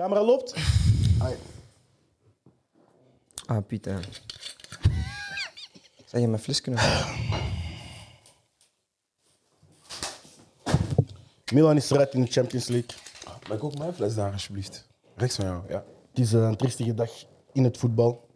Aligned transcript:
Camera 0.00 0.22
loopt. 0.24 0.54
Ah, 3.46 3.66
Pieter. 3.66 4.08
Zou 6.04 6.22
je 6.22 6.28
mijn 6.28 6.42
fles 6.42 6.60
kunnen? 6.60 6.82
Milan 11.52 11.76
is 11.76 11.90
eruit 11.90 12.14
in 12.14 12.20
de 12.20 12.30
Champions 12.30 12.66
League. 12.66 12.98
Mag 13.48 13.56
ik 13.56 13.64
ook 13.64 13.78
mijn 13.78 13.94
fles 13.94 14.14
daar, 14.14 14.32
alsjeblieft? 14.32 14.88
Rechts 15.14 15.36
van 15.36 15.44
jou, 15.44 15.62
ja. 15.68 15.84
Het 16.10 16.18
is 16.18 16.32
eh, 16.32 16.42
een 16.42 16.56
triestige 16.56 16.94
dag 16.94 17.10
in 17.52 17.64
het 17.64 17.78
voetbal. 17.78 18.28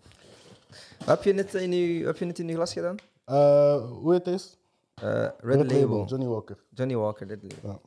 Wat 0.99 1.09
heb 1.09 1.23
je 1.23 1.33
net 1.33 1.55
in 1.55 1.73
je, 1.73 2.05
heb 2.05 2.17
je 2.17 2.25
net 2.25 2.39
in 2.39 2.49
je 2.49 2.55
glas 2.55 2.73
gedaan? 2.73 2.96
Eh, 3.25 3.91
hoe 3.91 4.12
heet 4.12 4.27
het? 4.27 4.59
Eh, 4.95 5.29
Red, 5.39 5.73
Label. 5.73 6.05
Johnny 6.05 6.27
Walker. 6.27 6.65
Johnny 6.71 6.96
Walker, 6.96 7.27
Red 7.27 7.43
Label. 7.43 7.81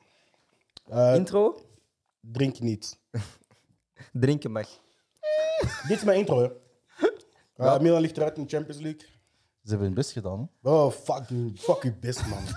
Eh, 0.88 1.16
Intro? 1.16 1.62
drink 2.20 2.60
niet. 2.60 2.98
Drinken 4.14 4.52
mag. 4.52 4.68
Dit 5.88 5.98
is 5.98 6.04
mijn 6.04 6.18
intro, 6.20 6.40
hè. 6.42 6.50
Eh, 7.56 7.80
Milan 7.80 8.02
ligt 8.02 8.18
eruit 8.18 8.38
in 8.38 8.44
de 8.44 8.50
Champions 8.50 8.82
League. 8.82 9.02
Ze 9.64 9.70
hebben 9.70 9.86
hun 9.86 9.96
best 9.96 10.12
gedaan. 10.12 10.50
hè. 10.62 10.70
Oh, 10.70 10.92
fuck, 10.92 11.24
you- 11.30 11.52
fuck 11.56 11.84
je 11.84 11.94
best, 11.94 12.28
man. 12.28 12.44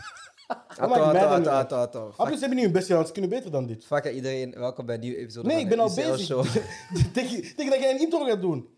Ah, 0.76 2.32
ze 2.32 2.38
hebben 2.38 2.50
niet 2.54 2.64
hun 2.64 2.72
best 2.72 2.86
gedaan, 2.86 3.06
ze 3.06 3.12
kunnen 3.12 3.30
beter 3.30 3.50
dan 3.50 3.66
dit. 3.66 3.84
Fuck 3.84 4.04
iedereen, 4.04 4.50
welkom 4.50 4.86
bij 4.86 4.94
een 4.94 5.00
nieuwe 5.00 5.16
episode 5.18 5.46
Nee, 5.46 5.56
van 5.56 5.64
ik 5.64 5.70
ben 5.70 5.80
al 5.80 5.94
bezig. 5.94 6.26
Tegen, 7.12 7.70
dat 7.70 7.80
jij 7.80 7.90
een 7.90 8.00
intro 8.00 8.24
gaat 8.24 8.40
doen. 8.40 8.68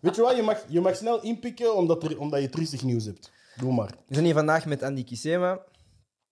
Weet 0.00 0.14
je 0.16 0.22
wat, 0.22 0.36
je 0.36 0.42
mag, 0.42 0.64
je 0.68 0.80
mag 0.80 0.96
snel 0.96 1.22
inpikken 1.22 1.74
omdat, 1.76 2.02
er, 2.02 2.18
omdat 2.18 2.40
je 2.40 2.48
triestig 2.48 2.82
nieuws 2.82 3.04
hebt. 3.04 3.32
Doe 3.56 3.72
maar. 3.72 3.90
We 4.06 4.14
zijn 4.14 4.24
hier 4.24 4.34
vandaag 4.34 4.66
met 4.66 4.82
Andy 4.82 5.04
Kisema, 5.04 5.60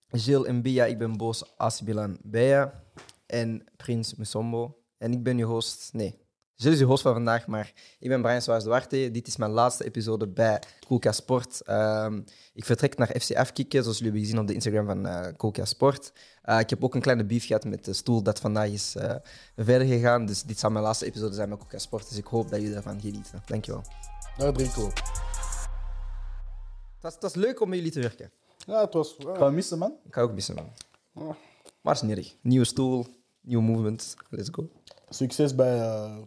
Gilles 0.07 0.51
Mbia, 0.51 0.85
ik 0.85 0.97
ben 0.97 1.17
Boos 1.17 1.57
Asibilan 1.57 2.17
Beya 2.23 2.83
en 3.25 3.63
Prins 3.77 4.15
Musombo. 4.15 4.80
En 5.01 5.11
ik 5.11 5.23
ben 5.23 5.37
je 5.37 5.43
host, 5.43 5.89
nee, 5.93 6.17
Gilles 6.55 6.75
is 6.75 6.79
je 6.79 6.85
host 6.85 7.01
van 7.01 7.13
vandaag, 7.13 7.47
maar 7.47 7.73
ik 7.99 8.09
ben 8.09 8.21
Brian 8.21 8.41
Soares 8.41 8.63
Duarte. 8.63 9.09
Dit 9.11 9.27
is 9.27 9.37
mijn 9.37 9.51
laatste 9.51 9.83
episode 9.83 10.27
bij 10.27 10.61
Coolca 10.87 11.11
Sport. 11.11 11.61
Ehm, 11.61 12.21
ik 12.53 12.65
vertrek 12.65 12.97
naar 12.97 13.19
FC 13.19 13.35
Afkikken, 13.35 13.81
zoals 13.81 13.97
jullie 13.97 14.11
hebben 14.11 14.29
gezien 14.29 14.41
op 14.41 14.47
de 14.47 14.53
Instagram 14.53 14.85
van 14.85 15.05
eh 15.05 15.35
Coolca 15.37 15.65
Sport. 15.65 16.13
Eh, 16.41 16.59
ik 16.59 16.69
heb 16.69 16.83
ook 16.83 16.95
een 16.95 17.01
kleine 17.01 17.25
beef 17.25 17.45
gehad 17.45 17.65
met 17.65 17.85
de 17.85 17.93
stoel 17.93 18.23
dat 18.23 18.39
vandaag 18.39 18.69
is 18.69 18.95
eh, 18.95 19.15
verder 19.55 19.87
gegaan. 19.87 20.25
Dus 20.25 20.43
dit 20.43 20.59
zal 20.59 20.69
mijn 20.69 20.83
laatste 20.83 21.05
episode 21.05 21.33
zijn 21.33 21.49
met 21.49 21.57
Coolca 21.57 21.77
Sport. 21.77 22.09
Dus 22.09 22.17
ik 22.17 22.25
hoop 22.25 22.49
dat 22.49 22.61
jullie 22.61 22.75
ervan 22.75 23.01
genieten. 23.01 23.43
Dankjewel. 23.45 23.83
We 24.37 24.45
op. 24.45 24.93
Het 26.93 27.01
was, 27.01 27.13
het 27.13 27.23
was 27.23 27.35
leuk 27.35 27.61
om 27.61 27.69
met 27.69 27.77
jullie 27.77 27.93
te 27.93 28.01
werken. 28.01 28.31
Ja, 28.65 28.81
het 28.81 28.93
was... 28.93 29.15
ja. 29.17 29.35
Ga 29.35 29.45
je 29.45 29.51
missen, 29.51 29.77
man? 29.77 29.93
Ik 30.03 30.13
ga 30.13 30.21
ook 30.21 30.33
missen, 30.33 30.55
man. 30.55 30.71
Maar 31.81 31.93
het 31.93 32.03
is 32.03 32.09
niet 32.09 32.17
erg. 32.17 32.35
Nieuwe 32.41 32.65
stoel, 32.65 33.05
nieuwe 33.41 33.63
movement. 33.63 34.15
Let's 34.29 34.49
go. 34.51 34.69
Succes 35.13 35.55
bij 35.55 35.79
eh, 35.79 36.17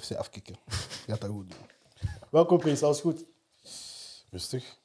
FC 0.00 0.12
Afkikken. 0.12 0.54
Je 1.06 1.12
gaat 1.12 1.20
dat 1.20 1.30
goed 1.30 1.50
doen. 1.50 1.58
Welkom, 2.30 2.58
Prins. 2.58 2.82
Alles 2.82 3.00
goed? 3.00 3.24
Rustig. 4.30 4.78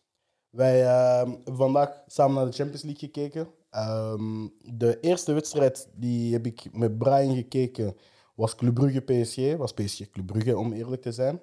Wij 0.49 0.83
eh, 0.85 1.15
hebben 1.15 1.55
vandaag 1.55 2.01
samen 2.07 2.35
naar 2.35 2.45
de 2.45 2.51
Champions 2.51 2.83
League 2.83 2.99
gekeken. 2.99 3.47
Ehm, 3.69 4.47
de 4.63 4.99
eerste 4.99 5.33
wedstrijd 5.33 5.89
die 5.93 6.33
heb 6.33 6.45
ik 6.45 6.67
met 6.71 6.97
Brian 6.97 7.35
gekeken 7.35 7.95
was 8.35 8.55
Club 8.55 8.73
Brugge 8.73 9.01
PSG. 9.01 9.57
Was 9.57 9.73
PSG 9.73 10.09
Club 10.09 10.25
Brugge, 10.25 10.57
om 10.57 10.73
eerlijk 10.73 11.01
te 11.01 11.11
zijn. 11.11 11.41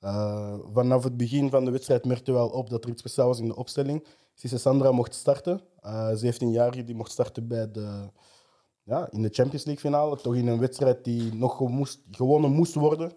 Eh, 0.00 0.58
vanaf 0.72 1.04
het 1.04 1.16
begin 1.16 1.50
van 1.50 1.64
de 1.64 1.70
wedstrijd 1.70 2.04
merkte 2.04 2.32
wel 2.32 2.48
op 2.48 2.70
dat 2.70 2.84
er 2.84 2.90
iets 2.90 3.00
speciaals 3.00 3.28
was 3.30 3.40
in 3.40 3.48
de 3.48 3.56
opstelling. 3.56 4.04
Sisse 4.34 4.58
Sandra 4.58 4.92
mocht 4.92 5.14
starten. 5.14 5.60
Eh 5.80 6.10
17-jarige 6.24 6.84
die 6.84 6.94
mocht 6.94 7.10
starten 7.10 7.48
bij 7.48 7.70
de, 7.70 8.10
ja, 8.88 9.08
in 9.10 9.22
de 9.22 9.28
Champions 9.32 9.64
League 9.64 9.90
finale. 9.90 10.16
Toch 10.16 10.34
in 10.34 10.46
een 10.46 10.58
wedstrijd 10.58 11.04
die 11.04 11.34
nog 11.34 11.60
moest, 11.60 12.00
gewonnen 12.10 12.50
moest 12.50 12.74
worden 12.74 13.12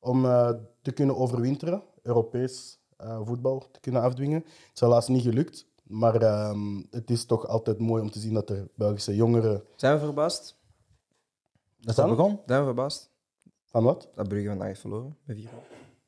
om 0.00 0.24
eh, 0.24 0.50
te 0.82 0.92
kunnen 0.92 1.16
overwinteren. 1.16 1.82
Europees 2.02 2.78
eh, 2.96 3.20
voetbal 3.24 3.68
te 3.70 3.80
kunnen 3.80 4.02
afdwingen. 4.02 4.38
Het 4.38 4.70
is 4.74 4.80
helaas 4.80 5.08
niet 5.08 5.22
gelukt. 5.22 5.66
Maar 5.82 6.22
ehm, 6.22 6.82
het 6.90 7.10
is 7.10 7.24
toch 7.24 7.46
altijd 7.46 7.78
mooi 7.78 8.02
om 8.02 8.10
te 8.10 8.18
zien 8.18 8.34
dat 8.34 8.50
er 8.50 8.68
Belgische 8.74 9.14
jongeren... 9.14 9.64
Zijn 9.76 9.94
we 9.94 10.04
verbaasd? 10.04 10.58
Dat 11.80 11.98
is 11.98 12.04
begonnen? 12.04 12.40
Zijn 12.46 12.58
we 12.58 12.64
verbaasd? 12.64 13.10
Van 13.64 13.84
wat? 13.84 14.08
Dat 14.14 14.28
Brugge 14.28 14.48
vandaag 14.48 14.66
heeft 14.66 14.80
verloren. 14.80 15.16
Met 15.24 15.36
vier. 15.36 15.48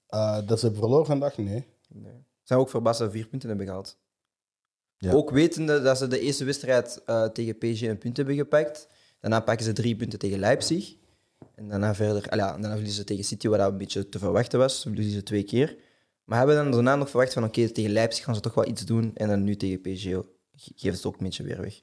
Eh, 0.06 0.46
dat 0.46 0.58
ze 0.58 0.64
hebben 0.64 0.82
verloren 0.82 1.06
vandaag? 1.06 1.36
Nee. 1.36 1.66
Nee. 1.88 2.24
Zijn 2.42 2.58
we 2.58 2.64
ook 2.64 2.70
verbaasd 2.70 2.98
dat 2.98 3.08
we 3.08 3.14
vier 3.14 3.26
punten 3.26 3.48
hebben 3.48 3.66
gehaald? 3.66 3.98
Ja. 4.98 5.12
Ook 5.12 5.30
wetende 5.30 5.82
dat 5.82 5.98
ze 5.98 6.06
de 6.08 6.20
eerste 6.20 6.44
wedstrijd 6.44 7.02
eh, 7.06 7.24
tegen 7.24 7.58
PSG 7.58 7.82
een 7.82 7.98
punt 7.98 8.16
hebben 8.16 8.34
gepakt. 8.36 8.88
Daarna 9.20 9.40
pakken 9.40 9.64
ze 9.66 9.72
drie 9.72 9.96
punten 9.96 10.18
tegen 10.18 10.38
Leipzig. 10.38 10.94
En 11.54 11.68
daarna 11.68 11.94
verder... 11.94 12.28
Ah 12.28 12.38
ja, 12.38 12.46
en 12.46 12.60
daarna 12.60 12.68
verliezen 12.76 12.96
ze 13.00 13.04
tegen 13.04 13.24
City, 13.24 13.48
wat 13.48 13.60
een 13.60 13.78
beetje 13.78 14.08
te 14.08 14.18
verwachten 14.18 14.58
was. 14.58 14.82
Verliezen 14.82 15.12
ze 15.12 15.22
twee 15.22 15.42
keer. 15.42 15.76
Maar 16.24 16.38
hebben 16.38 16.56
dan 16.56 16.70
daarna 16.70 16.96
nog 16.96 17.10
verwacht 17.10 17.32
van 17.32 17.44
oké, 17.44 17.68
tegen 17.70 17.90
Leipzig 17.90 18.24
gaan 18.24 18.34
ze 18.34 18.40
toch 18.40 18.54
wel 18.54 18.66
iets 18.68 18.84
doen. 18.84 19.10
En 19.14 19.28
dan 19.28 19.44
nu 19.44 19.56
tegen 19.56 19.80
PSG 19.80 20.02
ge- 20.02 20.24
geven 20.54 20.74
ze 20.80 20.88
het 20.88 21.04
ook 21.06 21.16
een 21.18 21.24
beetje 21.24 21.42
weer 21.42 21.60
weg. 21.60 21.82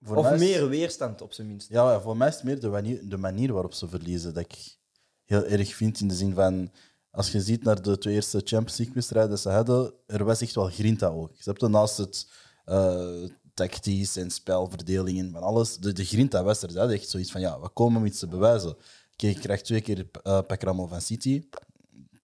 Voor 0.00 0.16
of 0.16 0.30
is- 0.32 0.38
meer 0.40 0.68
weerstand, 0.68 1.20
op 1.20 1.32
zijn 1.32 1.46
minst. 1.48 1.68
Ja, 1.68 1.92
ja, 1.92 2.00
voor 2.00 2.16
mij 2.16 2.28
is 2.28 2.34
het 2.34 2.44
meer 2.44 2.60
de 2.60 2.68
manier, 2.68 3.08
de 3.08 3.16
manier 3.16 3.52
waarop 3.52 3.74
ze 3.74 3.88
verliezen 3.88 4.34
dat 4.34 4.42
ik 4.42 4.76
heel 5.24 5.44
erg 5.46 5.74
vind. 5.74 6.00
In 6.00 6.08
de 6.08 6.14
zin 6.14 6.34
van, 6.34 6.70
als 7.12 7.32
je 7.32 7.40
ziet 7.40 7.64
naar 7.64 7.82
de 7.82 7.98
twee 7.98 8.14
eerste 8.14 8.40
Champions 8.44 8.76
League 8.76 8.94
wedstrijden 8.94 9.30
dat 9.30 9.40
ze 9.40 9.48
hadden, 9.48 9.94
er 10.06 10.24
was 10.24 10.40
echt 10.40 10.54
wel 10.54 10.68
grinta 10.68 11.06
ook. 11.06 11.32
Ze 11.38 11.50
hebben 11.50 11.70
naast 11.70 11.96
het 11.96 12.30
eh, 12.64 13.24
tactisch 13.54 14.16
en 14.16 14.30
spelverdelingen 14.30 15.32
van 15.32 15.42
alles, 15.42 15.76
de, 15.76 15.92
de 15.92 16.04
grinta 16.04 16.42
was 16.42 16.62
er. 16.62 16.90
Echt 16.90 17.08
zoiets 17.08 17.30
van, 17.30 17.40
ja, 17.40 17.60
we 17.60 17.68
komen 17.68 18.00
om 18.00 18.06
iets 18.06 18.18
te 18.18 18.26
bewijzen. 18.26 18.70
Oké, 19.12 19.26
je 19.26 19.38
krijgt 19.38 19.64
twee 19.64 19.80
keer 19.80 20.08
uh, 20.26 20.88
van 20.88 21.00
City. 21.00 21.48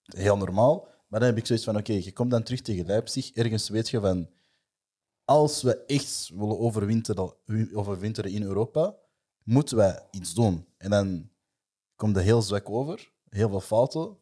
Heel 0.02 0.36
normaal. 0.36 0.88
Maar 1.08 1.20
dan 1.20 1.28
heb 1.28 1.38
ik 1.38 1.46
zoiets 1.46 1.64
van, 1.64 1.76
oké, 1.76 1.92
je 1.92 2.12
komt 2.12 2.30
dan 2.30 2.42
terug 2.42 2.60
tegen 2.60 2.86
Leipzig. 2.86 3.32
Ergens 3.32 3.68
weet 3.68 3.88
je 3.88 4.00
van, 4.00 4.28
als 5.24 5.62
we 5.62 5.84
echt 5.84 6.30
willen 6.34 6.58
overwinteren, 6.58 7.34
overwinteren 7.72 8.30
in 8.30 8.42
Europa, 8.42 8.96
moeten 9.44 9.76
wij 9.76 10.06
iets 10.10 10.34
doen. 10.34 10.66
En 10.76 10.90
dan 10.90 11.30
komt 11.96 12.16
het 12.16 12.24
heel 12.24 12.42
zwak 12.42 12.70
over, 12.70 13.12
heel 13.28 13.48
veel 13.48 13.60
fouten. 13.60 14.16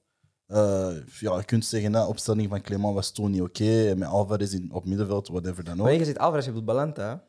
Eh, 0.47 0.97
ja, 1.21 1.37
je 1.37 1.45
kunt 1.45 1.65
zeggen, 1.65 1.93
de 1.93 2.07
opstelling 2.07 2.49
van 2.49 2.61
Clement 2.61 2.95
was 2.95 3.11
toen 3.11 3.31
niet 3.31 3.41
oké. 3.43 3.95
met 3.97 4.09
Alvarez 4.09 4.53
in, 4.53 4.71
op 4.73 4.85
middenveld, 4.85 5.29
whatever 5.29 5.65
dan 5.65 5.79
ook. 5.79 5.85
Maar 5.85 5.93
je 5.95 6.05
zit 6.05 6.19
Alvarez, 6.19 6.45
je 6.45 6.51
bedoelt 6.51 6.67
Balanta. 6.67 7.25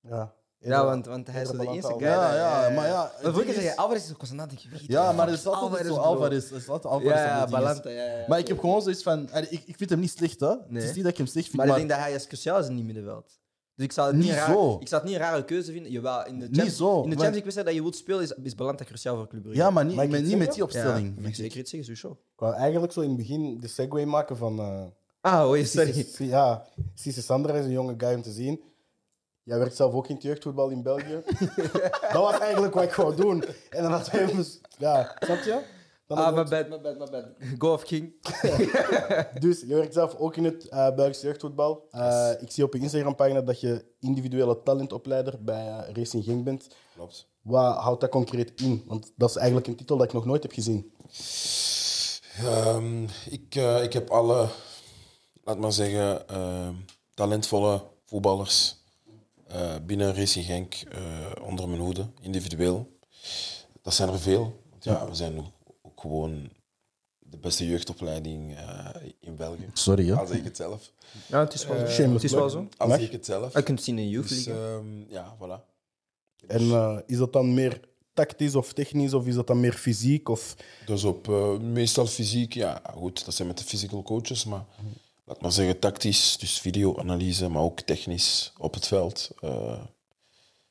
Ja, 0.00 0.34
Ja, 0.58 0.84
want, 0.84 1.06
want 1.06 1.26
hij 1.26 1.42
is 1.42 1.48
zo 1.48 1.56
de 1.56 1.70
eerste 1.72 1.92
guy. 1.92 2.06
Ja, 2.06 2.34
ja, 2.34 2.74
maar 2.74 2.86
ja, 2.86 3.12
Maar 3.22 3.32
ding 3.32 3.44
zei 3.44 3.60
je, 3.60 3.70
is- 3.70 3.76
Alvarez 3.76 4.04
is 4.04 4.16
constant 4.16 4.40
aan 4.40 4.48
het 4.48 4.86
Ja, 4.86 5.12
maar 5.12 5.26
het 5.28 5.38
is 5.38 5.46
altijd 5.46 5.86
zo 5.86 5.94
bro. 5.94 6.02
Alvarez. 6.02 6.50
Het 6.50 6.60
is 6.60 6.68
altijd 6.68 6.92
Alvarez. 6.92 7.18
Ja. 7.20 7.46
Balanta, 7.46 7.90
ja, 7.90 8.04
ja. 8.04 8.24
Maar 8.28 8.38
ik 8.38 8.48
heb 8.48 8.58
gewoon 8.58 8.82
zoiets 8.82 9.02
van... 9.02 9.28
Ik, 9.50 9.62
ik 9.66 9.76
vind 9.76 9.90
hem 9.90 10.00
niet 10.00 10.10
slecht, 10.10 10.40
hè. 10.40 10.46
Nee. 10.48 10.80
Het 10.80 10.82
is 10.90 10.94
niet 10.94 11.02
dat 11.02 11.12
ik 11.12 11.18
hem 11.18 11.26
slecht 11.26 11.46
vind, 11.46 11.56
Maar 11.56 11.66
maar... 11.66 11.78
ik 11.78 11.86
denk 11.86 11.98
dat 11.98 12.08
hij 12.08 12.16
is 12.16 12.26
cruciaal 12.26 12.58
is 12.58 12.66
in 12.68 12.74
die 12.76 12.84
middenveld. 12.84 13.38
Dus 13.78 13.86
ik 13.86 13.92
zou 13.92 14.06
het 14.06 14.16
niet, 14.16 14.24
Niet 14.26 14.34
raar, 14.34 14.52
zo. 14.52 14.76
ik 14.80 14.88
zou 14.88 15.00
het 15.02 15.10
niet 15.10 15.20
een 15.20 15.26
rare 15.26 15.44
keuze 15.44 15.72
vinden. 15.72 15.92
Jawel, 15.92 16.26
in 16.26 16.38
de 16.38 16.48
Niet 16.50 16.72
zo, 16.72 17.02
In 17.02 17.10
de 17.10 17.16
Champions 17.16 17.44
League 17.44 17.64
dat 17.64 17.74
je 17.74 17.82
wilt 17.82 17.96
spelen, 17.96 18.22
is, 18.22 18.32
is 18.42 18.54
Balanta 18.54 18.84
cruciaal 18.84 19.16
voor 19.16 19.28
Club 19.28 19.42
Brugge. 19.42 19.60
Ja, 19.60 19.70
maar 19.70 19.84
niet, 19.84 19.96
met, 19.96 20.22
niet 20.24 20.38
met 20.38 20.52
die 20.54 20.62
opstelling. 20.62 21.26
ik 21.26 21.34
zeker 21.34 21.58
iets 21.58 21.70
zeggen, 21.70 21.96
sowieso. 21.96 22.10
Ik 22.34 22.40
wou 22.40 22.54
eigenlijk 22.54 22.92
zo 22.92 23.00
in 23.00 23.08
het 23.08 23.16
begin 23.16 23.58
de 23.60 23.68
segue 23.68 24.06
maken 24.06 24.36
van... 24.36 24.58
eh 24.58 24.82
Ah, 25.20 25.48
oei, 25.48 25.66
sorry. 25.66 25.92
Sisse- 25.92 26.24
Ja, 26.24 26.64
Sisse 26.94 27.22
Sandra 27.22 27.54
is 27.54 27.64
een 27.64 27.70
jonge 27.70 27.94
guy 27.98 28.14
om 28.14 28.22
te 28.22 28.30
zien. 28.32 28.60
Jij 29.42 29.58
werkt 29.58 29.76
zelf 29.76 29.92
ook 29.94 30.08
in 30.08 30.14
het 30.14 30.24
jeugdvoetbal 30.24 30.68
in 30.70 30.82
België. 30.82 31.22
dat 32.12 32.22
was 32.22 32.38
eigenlijk 32.38 32.74
wat 32.74 32.84
ik 32.84 32.92
wou 32.94 33.16
doen. 33.16 33.44
En 33.70 33.82
dan 33.82 33.92
had 33.92 34.10
hij 34.10 34.20
hem... 34.24 34.44
Ja, 34.78 35.16
snap 35.18 35.38
je? 35.42 35.60
Dan 36.08 36.18
Ah, 36.18 36.34
hij- 36.34 36.44
bad, 36.44 36.68
my 36.68 36.80
bad, 36.80 36.98
my 36.98 37.06
bad. 37.10 37.24
Go 37.58 37.72
of 37.72 37.82
King. 37.82 38.12
Dus 39.44 39.60
je 39.60 39.74
werkt 39.74 39.94
zelf 39.94 40.14
ook 40.14 40.36
in 40.36 40.44
het 40.44 40.68
eh 40.68 40.94
Belgisch 40.94 41.20
jeugdvoetbal. 41.20 41.86
Eh, 41.90 42.30
Ik 42.40 42.50
zie 42.50 42.64
op 42.64 42.72
je 42.74 42.80
Instagram-pagina 42.80 43.40
dat 43.40 43.60
je 43.60 43.84
individuele 44.00 44.62
talentopleider 44.62 45.44
bij 45.44 45.66
eh, 45.68 45.94
Racing 45.94 46.24
Genk 46.24 46.44
bent. 46.44 46.66
Klopt. 46.94 47.26
Wat 47.42 47.76
houdt 47.76 48.00
dat 48.00 48.10
concreet 48.10 48.60
in? 48.60 48.82
Want 48.86 49.12
dat 49.16 49.30
is 49.30 49.36
eigenlijk 49.36 49.66
een 49.66 49.76
titel 49.76 49.96
dat 49.96 50.06
ik 50.06 50.12
nog 50.12 50.24
nooit 50.24 50.42
heb 50.42 50.52
gezien. 50.52 50.92
Ehm, 52.38 53.02
ik, 53.30 53.54
eh, 53.54 53.82
ik 53.82 53.92
heb 53.92 54.10
alle, 54.10 54.48
laat 55.44 55.58
maar 55.58 55.72
zeggen, 55.72 56.28
ehm, 56.28 56.74
talentvolle 57.14 57.82
voetballers 58.06 58.76
eh, 59.46 59.74
binnen 59.86 60.14
Racing 60.14 60.44
Genk 60.44 60.74
eh, 60.74 61.46
onder 61.46 61.68
mijn 61.68 61.80
hoede, 61.80 62.06
individueel. 62.20 62.98
Dat 63.82 63.94
zijn 63.94 64.08
er 64.08 64.18
veel. 64.20 64.60
Want 64.70 64.84
ja, 64.84 65.08
we 65.08 65.14
zijn 65.14 65.52
ook, 65.98 66.12
gewoon 66.12 66.50
de 67.18 67.36
beste 67.38 67.66
jeugdopleiding 67.66 68.56
eh, 68.56 68.88
in 69.20 69.36
België. 69.36 69.70
Sorry, 69.72 70.06
hè. 70.06 70.14
Al 70.16 70.26
zeg 70.26 70.36
ik 70.36 70.44
het 70.44 70.56
zelf. 70.56 70.92
Ja, 71.26 71.40
het 71.40 71.54
is 71.54 71.66
wel 71.66 71.78
zo. 71.78 71.86
shameless 71.86 72.22
Het 72.22 72.32
is 72.32 72.38
wel 72.38 72.50
zo. 72.50 72.68
Al 72.76 72.86
Mag? 72.88 72.96
zeg 72.96 73.06
ik 73.06 73.12
het 73.12 73.24
zelf. 73.26 73.54
Je 73.54 73.62
kunt 73.62 73.78
het 73.78 73.86
zien 73.86 73.98
in 73.98 74.08
Youth 74.08 74.28
Dus 74.28 74.44
League. 74.44 74.64
ehm, 74.76 75.12
ja, 75.12 75.36
voilà. 75.36 75.64
En 76.46 76.60
eh, 76.60 76.98
is 77.06 77.16
dat 77.18 77.32
dan 77.32 77.54
meer 77.54 77.80
tactisch 78.14 78.54
of 78.54 78.72
technisch? 78.72 79.14
Of 79.14 79.26
is 79.26 79.34
dat 79.34 79.46
dan 79.46 79.60
meer 79.60 79.72
fysiek? 79.72 80.28
Of... 80.28 80.56
Dus 80.86 81.04
op 81.04 81.28
eh, 81.28 81.58
meestal 81.58 82.06
fysiek, 82.06 82.52
ja 82.54 82.82
goed, 82.94 83.24
dat 83.24 83.34
zijn 83.34 83.48
met 83.48 83.58
de 83.58 83.64
physical 83.64 84.02
coaches, 84.02 84.44
maar 84.44 84.64
laat 85.24 85.40
maar 85.40 85.52
zeggen 85.52 85.78
tactisch, 85.78 86.36
dus 86.38 86.60
videoanalyse, 86.60 87.48
maar 87.48 87.62
ook 87.62 87.80
technisch 87.80 88.52
op 88.58 88.74
het 88.74 88.86
veld. 88.86 89.30
eh, 89.40 89.80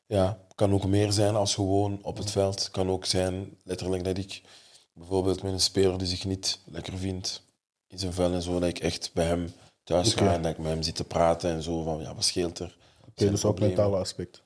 ja, 0.05 0.39
kan 0.55 0.73
ook 0.73 0.85
meer 0.85 1.11
zijn 1.11 1.35
als 1.35 1.55
gewoon 1.55 1.99
op 2.03 2.17
het 2.17 2.31
veld. 2.31 2.71
Kan 2.71 2.89
ook 2.89 3.05
zijn, 3.05 3.57
letterlijk, 3.63 4.03
dat 4.03 4.17
ik 4.17 4.41
bijvoorbeeld 4.97 5.43
met 5.43 5.51
een 5.51 5.59
speler 5.59 5.97
die 5.97 6.07
zich 6.07 6.25
niet 6.25 6.59
lekker 6.65 6.97
vindt 6.97 7.41
in 7.87 7.99
zijn 7.99 8.13
vel 8.13 8.33
en 8.33 8.41
zo, 8.41 8.59
dat 8.59 8.69
ik 8.69 8.79
echt 8.79 9.11
bij 9.13 9.25
hem 9.25 9.53
thuis 9.83 10.13
ga 10.13 10.33
en 10.33 10.41
dat 10.41 10.51
ik 10.51 10.57
met 10.57 10.67
hem 10.71 10.81
zit 10.81 10.95
te 10.95 11.03
praten 11.03 11.49
en 11.49 11.63
zo 11.63 11.83
van, 11.83 12.01
ja, 12.01 12.15
wat 12.15 12.25
scheelt 12.25 12.59
er? 12.59 12.77
Oké, 13.07 13.29
dus 13.29 13.45
op 13.45 13.59
mentale 13.59 13.97
aspect. 13.97 14.41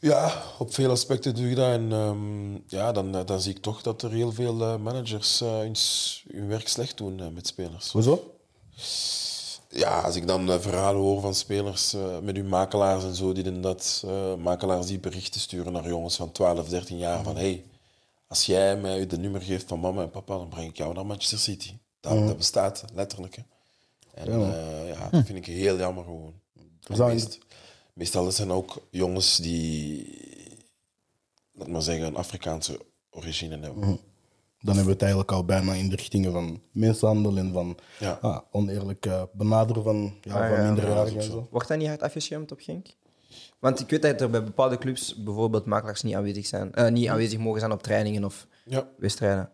Ja, 0.00 0.42
op 0.58 0.74
veel 0.74 0.90
aspecten 0.90 1.34
doe 1.34 1.48
je 1.48 1.54
dat. 1.54 1.70
En 1.70 1.92
ehm, 1.92 2.54
ja, 2.66 2.92
dan, 2.92 3.24
dan 3.24 3.40
zie 3.40 3.54
ik 3.54 3.62
toch 3.62 3.82
dat 3.82 4.02
er 4.02 4.10
heel 4.10 4.32
veel 4.32 4.62
eh, 4.62 4.76
managers 4.76 5.40
eh, 5.40 5.58
hun, 5.58 5.76
hun 6.32 6.48
werk 6.48 6.68
slecht 6.68 6.96
doen 6.96 7.20
eh, 7.20 7.28
met 7.28 7.46
spelers. 7.46 7.92
Hoezo? 7.92 8.36
Ja, 9.76 10.00
als 10.00 10.16
ik 10.16 10.26
dan 10.26 10.50
eh, 10.50 10.58
verhalen 10.58 11.00
hoor 11.00 11.20
van 11.20 11.34
spelers 11.34 11.92
eh, 11.92 12.18
met 12.22 12.36
hun 12.36 12.48
makelaars 12.48 13.04
en 13.04 13.14
zo, 13.14 13.32
die 13.32 13.42
dan 13.42 13.60
dat, 13.60 14.02
eh, 14.06 14.34
makelaars 14.34 14.86
die 14.86 14.98
berichten 14.98 15.40
sturen 15.40 15.72
naar 15.72 15.88
jongens 15.88 16.16
van 16.16 16.32
12, 16.32 16.68
13 16.68 16.98
jaar 16.98 17.22
van 17.22 17.36
hey, 17.36 17.64
als 18.26 18.46
jij 18.46 18.76
mij 18.76 19.06
de 19.06 19.18
nummer 19.18 19.40
geeft 19.42 19.68
van 19.68 19.80
mama 19.80 20.02
en 20.02 20.10
papa, 20.10 20.36
dan 20.36 20.48
breng 20.48 20.68
ik 20.68 20.76
jou 20.76 20.94
naar 20.94 21.06
Manchester 21.06 21.38
City. 21.38 21.72
Dat, 22.00 22.26
dat 22.26 22.36
bestaat 22.36 22.84
letterlijk. 22.94 23.36
Hè. 23.36 23.42
En 24.14 24.40
Ja, 24.40 24.52
eh, 24.52 24.88
ja, 24.88 25.08
dat 25.10 25.24
vind 25.26 25.38
ik 25.38 25.46
heel 25.46 25.76
jammer 25.78 26.04
gewoon. 26.04 26.34
Meest- 26.96 27.38
meestal 27.92 28.24
dat 28.24 28.34
zijn 28.34 28.50
ook 28.50 28.86
jongens 28.90 29.36
die, 29.36 30.18
laat 31.52 31.68
maar 31.68 31.82
zeggen, 31.82 32.06
een 32.06 32.16
Afrikaanse 32.16 32.80
origine 33.10 33.58
hebben. 33.58 33.80
Dan 34.60 34.74
hebben 34.74 34.84
we 34.84 34.90
het 34.92 35.00
eigenlijk 35.02 35.32
al 35.32 35.44
bijna 35.44 35.72
in 35.74 35.88
de 35.88 35.96
richtingen 35.96 36.32
van 36.32 36.60
mensenhandel 36.72 37.36
en 37.36 37.52
van 37.52 37.78
Ja. 37.98 38.18
ah, 38.22 38.38
oneerlijk 38.50 39.06
eh, 39.06 39.22
benaderen 39.32 39.82
van, 39.82 40.14
ja, 40.22 40.32
Ah, 40.34 40.48
van 40.48 40.58
ja, 40.58 40.64
minderjarigen. 40.72 41.46
Wordt 41.50 41.68
dat 41.68 41.78
niet 41.78 41.88
hard 41.88 42.02
afgeschermd 42.02 42.52
op 42.52 42.60
Genk? 42.60 42.86
Want 43.58 43.80
ik 43.80 43.90
weet 43.90 44.02
dat 44.02 44.20
er 44.20 44.30
bij 44.30 44.44
bepaalde 44.44 44.78
clubs 44.78 45.22
bijvoorbeeld 45.22 45.64
makelaars 45.64 46.02
niet 46.02 46.14
aanwezig, 46.14 46.46
zijn, 46.46 46.74
eh, 46.74 46.88
niet 46.90 47.08
aanwezig 47.08 47.38
mogen 47.38 47.60
zijn 47.60 47.72
op 47.72 47.82
trainingen 47.82 48.24
of 48.24 48.46
Ja. 48.64 48.88
wedstrijden. 48.98 49.50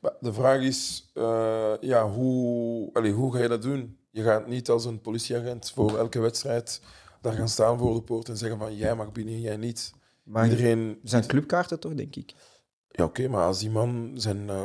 Maar 0.00 0.12
de 0.20 0.32
vraag 0.32 0.60
is, 0.60 1.10
eh, 1.14 1.72
ja, 1.80 2.08
hoe, 2.10 2.90
allee, 2.92 3.12
hoe 3.12 3.32
ga 3.32 3.42
je 3.42 3.48
dat 3.48 3.62
doen? 3.62 3.98
Je 4.10 4.22
gaat 4.22 4.46
niet 4.46 4.68
als 4.68 4.84
een 4.84 5.00
politieagent 5.00 5.70
voor 5.70 5.98
elke 5.98 6.20
wedstrijd 6.20 6.80
daar 7.20 7.32
gaan 7.32 7.48
staan 7.48 7.78
voor 7.78 7.94
de 7.94 8.02
poort 8.02 8.28
en 8.28 8.36
zeggen 8.36 8.58
van 8.58 8.76
jij 8.76 8.94
mag 8.94 9.12
binnen, 9.12 9.40
jij 9.40 9.56
niet. 9.56 9.92
Maar 10.22 10.44
Iedereen... 10.48 10.88
er 11.02 11.08
zijn 11.08 11.26
clubkaarten 11.26 11.80
toch, 11.80 11.94
denk 11.94 12.16
ik? 12.16 12.34
Ja, 12.88 13.04
oké, 13.04 13.28
maar 13.28 13.44
als 13.44 13.58
die 13.58 13.70
man 13.70 14.12
zijn, 14.14 14.48
eh, 14.50 14.64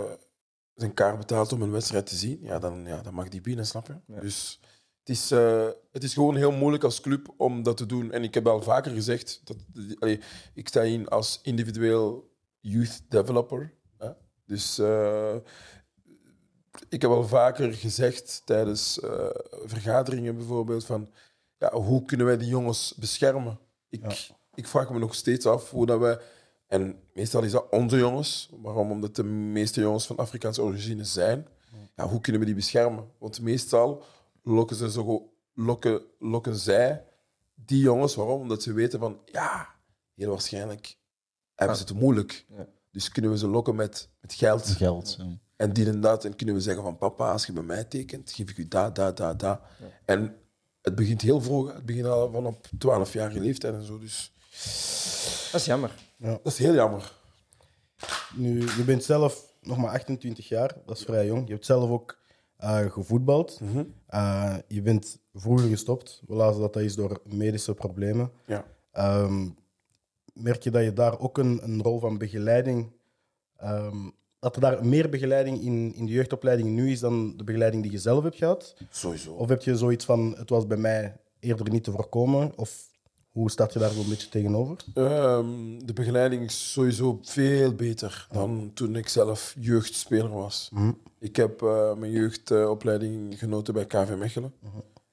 zijn 0.75 0.93
kaart 0.93 1.17
betaalt 1.17 1.53
om 1.53 1.61
een 1.61 1.71
wedstrijd 1.71 2.05
te 2.05 2.15
zien, 2.15 2.39
ja, 2.41 2.59
dan, 2.59 2.83
ja, 2.85 3.01
dan 3.01 3.13
mag 3.13 3.29
die 3.29 3.41
binnen, 3.41 3.65
snap 3.65 3.87
je? 3.87 3.95
Ja. 4.13 4.19
Dus 4.19 4.59
het 5.03 5.15
is, 5.15 5.31
eh, 5.31 5.67
het 5.91 6.03
is 6.03 6.13
gewoon 6.13 6.35
heel 6.35 6.51
moeilijk 6.51 6.83
als 6.83 7.01
club 7.01 7.33
om 7.37 7.63
dat 7.63 7.77
te 7.77 7.85
doen. 7.85 8.11
En 8.11 8.23
ik 8.23 8.33
heb 8.33 8.47
al 8.47 8.61
vaker 8.61 8.91
gezegd, 8.91 9.41
dat, 9.43 9.57
allee, 9.99 10.19
ik 10.53 10.67
sta 10.67 10.81
in 10.81 11.07
als 11.07 11.39
individueel 11.41 12.31
youth 12.59 13.01
developer. 13.09 13.73
Hè? 13.97 14.09
Dus 14.45 14.79
eh, 14.79 15.35
ik 16.89 17.01
heb 17.01 17.11
al 17.11 17.27
vaker 17.27 17.73
gezegd 17.73 18.41
tijdens 18.45 18.99
eh, 18.99 19.29
vergaderingen 19.63 20.35
bijvoorbeeld 20.35 20.85
van 20.85 21.09
ja, 21.57 21.73
hoe 21.73 22.05
kunnen 22.05 22.25
wij 22.25 22.37
die 22.37 22.47
jongens 22.47 22.93
beschermen? 22.95 23.59
Ik, 23.89 24.31
ik 24.53 24.67
vraag 24.67 24.89
me 24.89 24.99
nog 24.99 25.15
steeds 25.15 25.45
af 25.45 25.69
hoe 25.69 25.85
dat 25.85 25.99
wij... 25.99 26.19
En 26.67 26.99
meestal 27.13 27.43
is 27.43 27.51
dat 27.51 27.69
onze 27.69 27.97
jongens. 27.97 28.49
Waarom? 28.61 28.91
Omdat 28.91 29.15
de 29.15 29.23
meeste 29.23 29.81
jongens 29.81 30.05
van 30.05 30.17
Afrikaanse 30.17 30.61
origine 30.61 31.03
zijn. 31.03 31.47
Ja, 31.95 32.07
hoe 32.07 32.21
kunnen 32.21 32.41
we 32.41 32.47
die 32.47 32.55
beschermen? 32.55 33.11
Want 33.17 33.41
meestal 33.41 34.03
lokken, 34.43 34.75
ze 34.75 34.91
zo, 34.91 35.33
lokken, 35.53 36.01
lokken 36.19 36.55
zij 36.55 37.05
die 37.55 37.79
jongens. 37.79 38.15
Waarom? 38.15 38.41
Omdat 38.41 38.63
ze 38.63 38.73
weten 38.73 38.99
van, 38.99 39.21
ja, 39.25 39.67
heel 40.15 40.29
waarschijnlijk 40.29 40.97
hebben 41.55 41.77
ze 41.77 41.83
het 41.83 41.93
moeilijk. 41.93 42.45
Ja. 42.49 42.67
Dus 42.91 43.09
kunnen 43.09 43.31
we 43.31 43.37
ze 43.37 43.47
lokken 43.47 43.75
met, 43.75 44.09
met 44.21 44.33
geld. 44.33 44.67
Geld. 44.67 45.15
ja. 45.19 45.41
En 45.55 45.73
en 45.73 46.01
dat. 46.01 46.25
En 46.25 46.35
kunnen 46.35 46.55
we 46.55 46.61
zeggen 46.61 46.83
van 46.83 46.97
papa, 46.97 47.31
als 47.31 47.45
je 47.45 47.53
bij 47.53 47.63
mij 47.63 47.83
tekent, 47.83 48.31
geef 48.31 48.49
ik 48.49 48.57
u 48.57 48.67
dat, 48.67 48.95
dat, 48.95 49.17
dat, 49.17 49.39
dat. 49.39 49.59
En 50.05 50.35
het 50.81 50.95
begint 50.95 51.21
heel 51.21 51.41
vroeg. 51.41 51.73
Het 51.73 51.85
begint 51.85 52.05
al 52.05 52.31
van 52.31 52.45
op 52.45 52.65
12-jarige 52.67 53.39
leeftijd 53.39 53.73
en 53.73 53.83
zo. 53.83 53.99
Dus 53.99 54.31
Dat 55.51 55.61
is 55.61 55.65
jammer. 55.65 55.91
dat 56.17 56.39
is 56.45 56.57
heel 56.57 56.73
jammer. 56.73 57.13
Nu, 58.35 58.59
je 58.59 58.83
bent 58.85 59.03
zelf 59.03 59.53
nog 59.61 59.77
maar 59.77 59.91
28 59.91 60.47
jaar, 60.47 60.75
dat 60.85 60.97
is 60.97 61.03
vrij 61.03 61.25
jong. 61.25 61.47
Je 61.47 61.53
hebt 61.53 61.65
zelf 61.65 61.89
ook 61.89 62.17
eh, 62.57 62.91
gevoetbald. 62.91 63.61
Eh, 64.05 64.55
je 64.67 64.81
bent 64.81 65.19
vroeger 65.33 65.69
gestopt. 65.69 66.21
We 66.27 66.35
lazen 66.35 66.61
dat 66.61 66.73
dat 66.73 66.83
is 66.83 66.95
door 66.95 67.21
medische 67.25 67.73
problemen. 67.73 68.31
Ja. 68.45 68.65
Ehm, 68.91 69.49
merk 70.33 70.63
je 70.63 70.71
dat 70.71 70.83
je 70.83 70.93
daar 70.93 71.19
ook 71.19 71.37
een, 71.37 71.63
een 71.63 71.81
rol 71.81 71.99
van 71.99 72.17
begeleiding... 72.17 72.91
ehm, 73.57 74.09
dat 74.39 74.55
er 74.55 74.61
daar 74.61 74.85
meer 74.85 75.09
begeleiding 75.09 75.61
in, 75.61 75.93
in 75.95 76.05
de 76.05 76.11
jeugdopleiding 76.11 76.69
nu 76.69 76.91
is 76.91 76.99
dan 76.99 77.37
de 77.37 77.43
begeleiding 77.43 77.83
die 77.83 77.91
je 77.91 77.99
zelf 77.99 78.23
hebt 78.23 78.35
gehad? 78.35 78.75
Sowieso. 78.89 79.33
Of 79.33 79.49
heb 79.49 79.61
je 79.61 79.77
zoiets 79.77 80.05
van, 80.05 80.35
het 80.37 80.49
was 80.49 80.67
bij 80.67 80.77
mij 80.77 81.17
eerder 81.39 81.69
niet 81.69 81.83
te 81.83 81.91
voorkomen? 81.91 82.51
Of 82.55 82.92
hoe 83.33 83.51
staat 83.51 83.73
je 83.73 83.79
daar 83.79 83.91
zo'n 83.91 84.09
beetje 84.09 84.29
tegenover? 84.29 84.77
Ehm, 84.93 85.79
de 85.85 85.93
begeleiding 85.93 86.43
is 86.43 86.71
sowieso 86.71 87.19
veel 87.21 87.73
beter 87.73 88.27
dan 88.31 88.71
toen 88.73 88.95
ik 88.95 89.07
zelf 89.07 89.55
jeugdspeler 89.59 90.31
was. 90.31 90.71
Ik 91.19 91.35
heb 91.35 91.61
eh, 91.61 91.93
mijn 91.93 92.11
jeugdopleiding 92.11 93.39
genoten 93.39 93.73
bij 93.73 93.85
KV 93.85 94.15
Mechelen. 94.17 94.53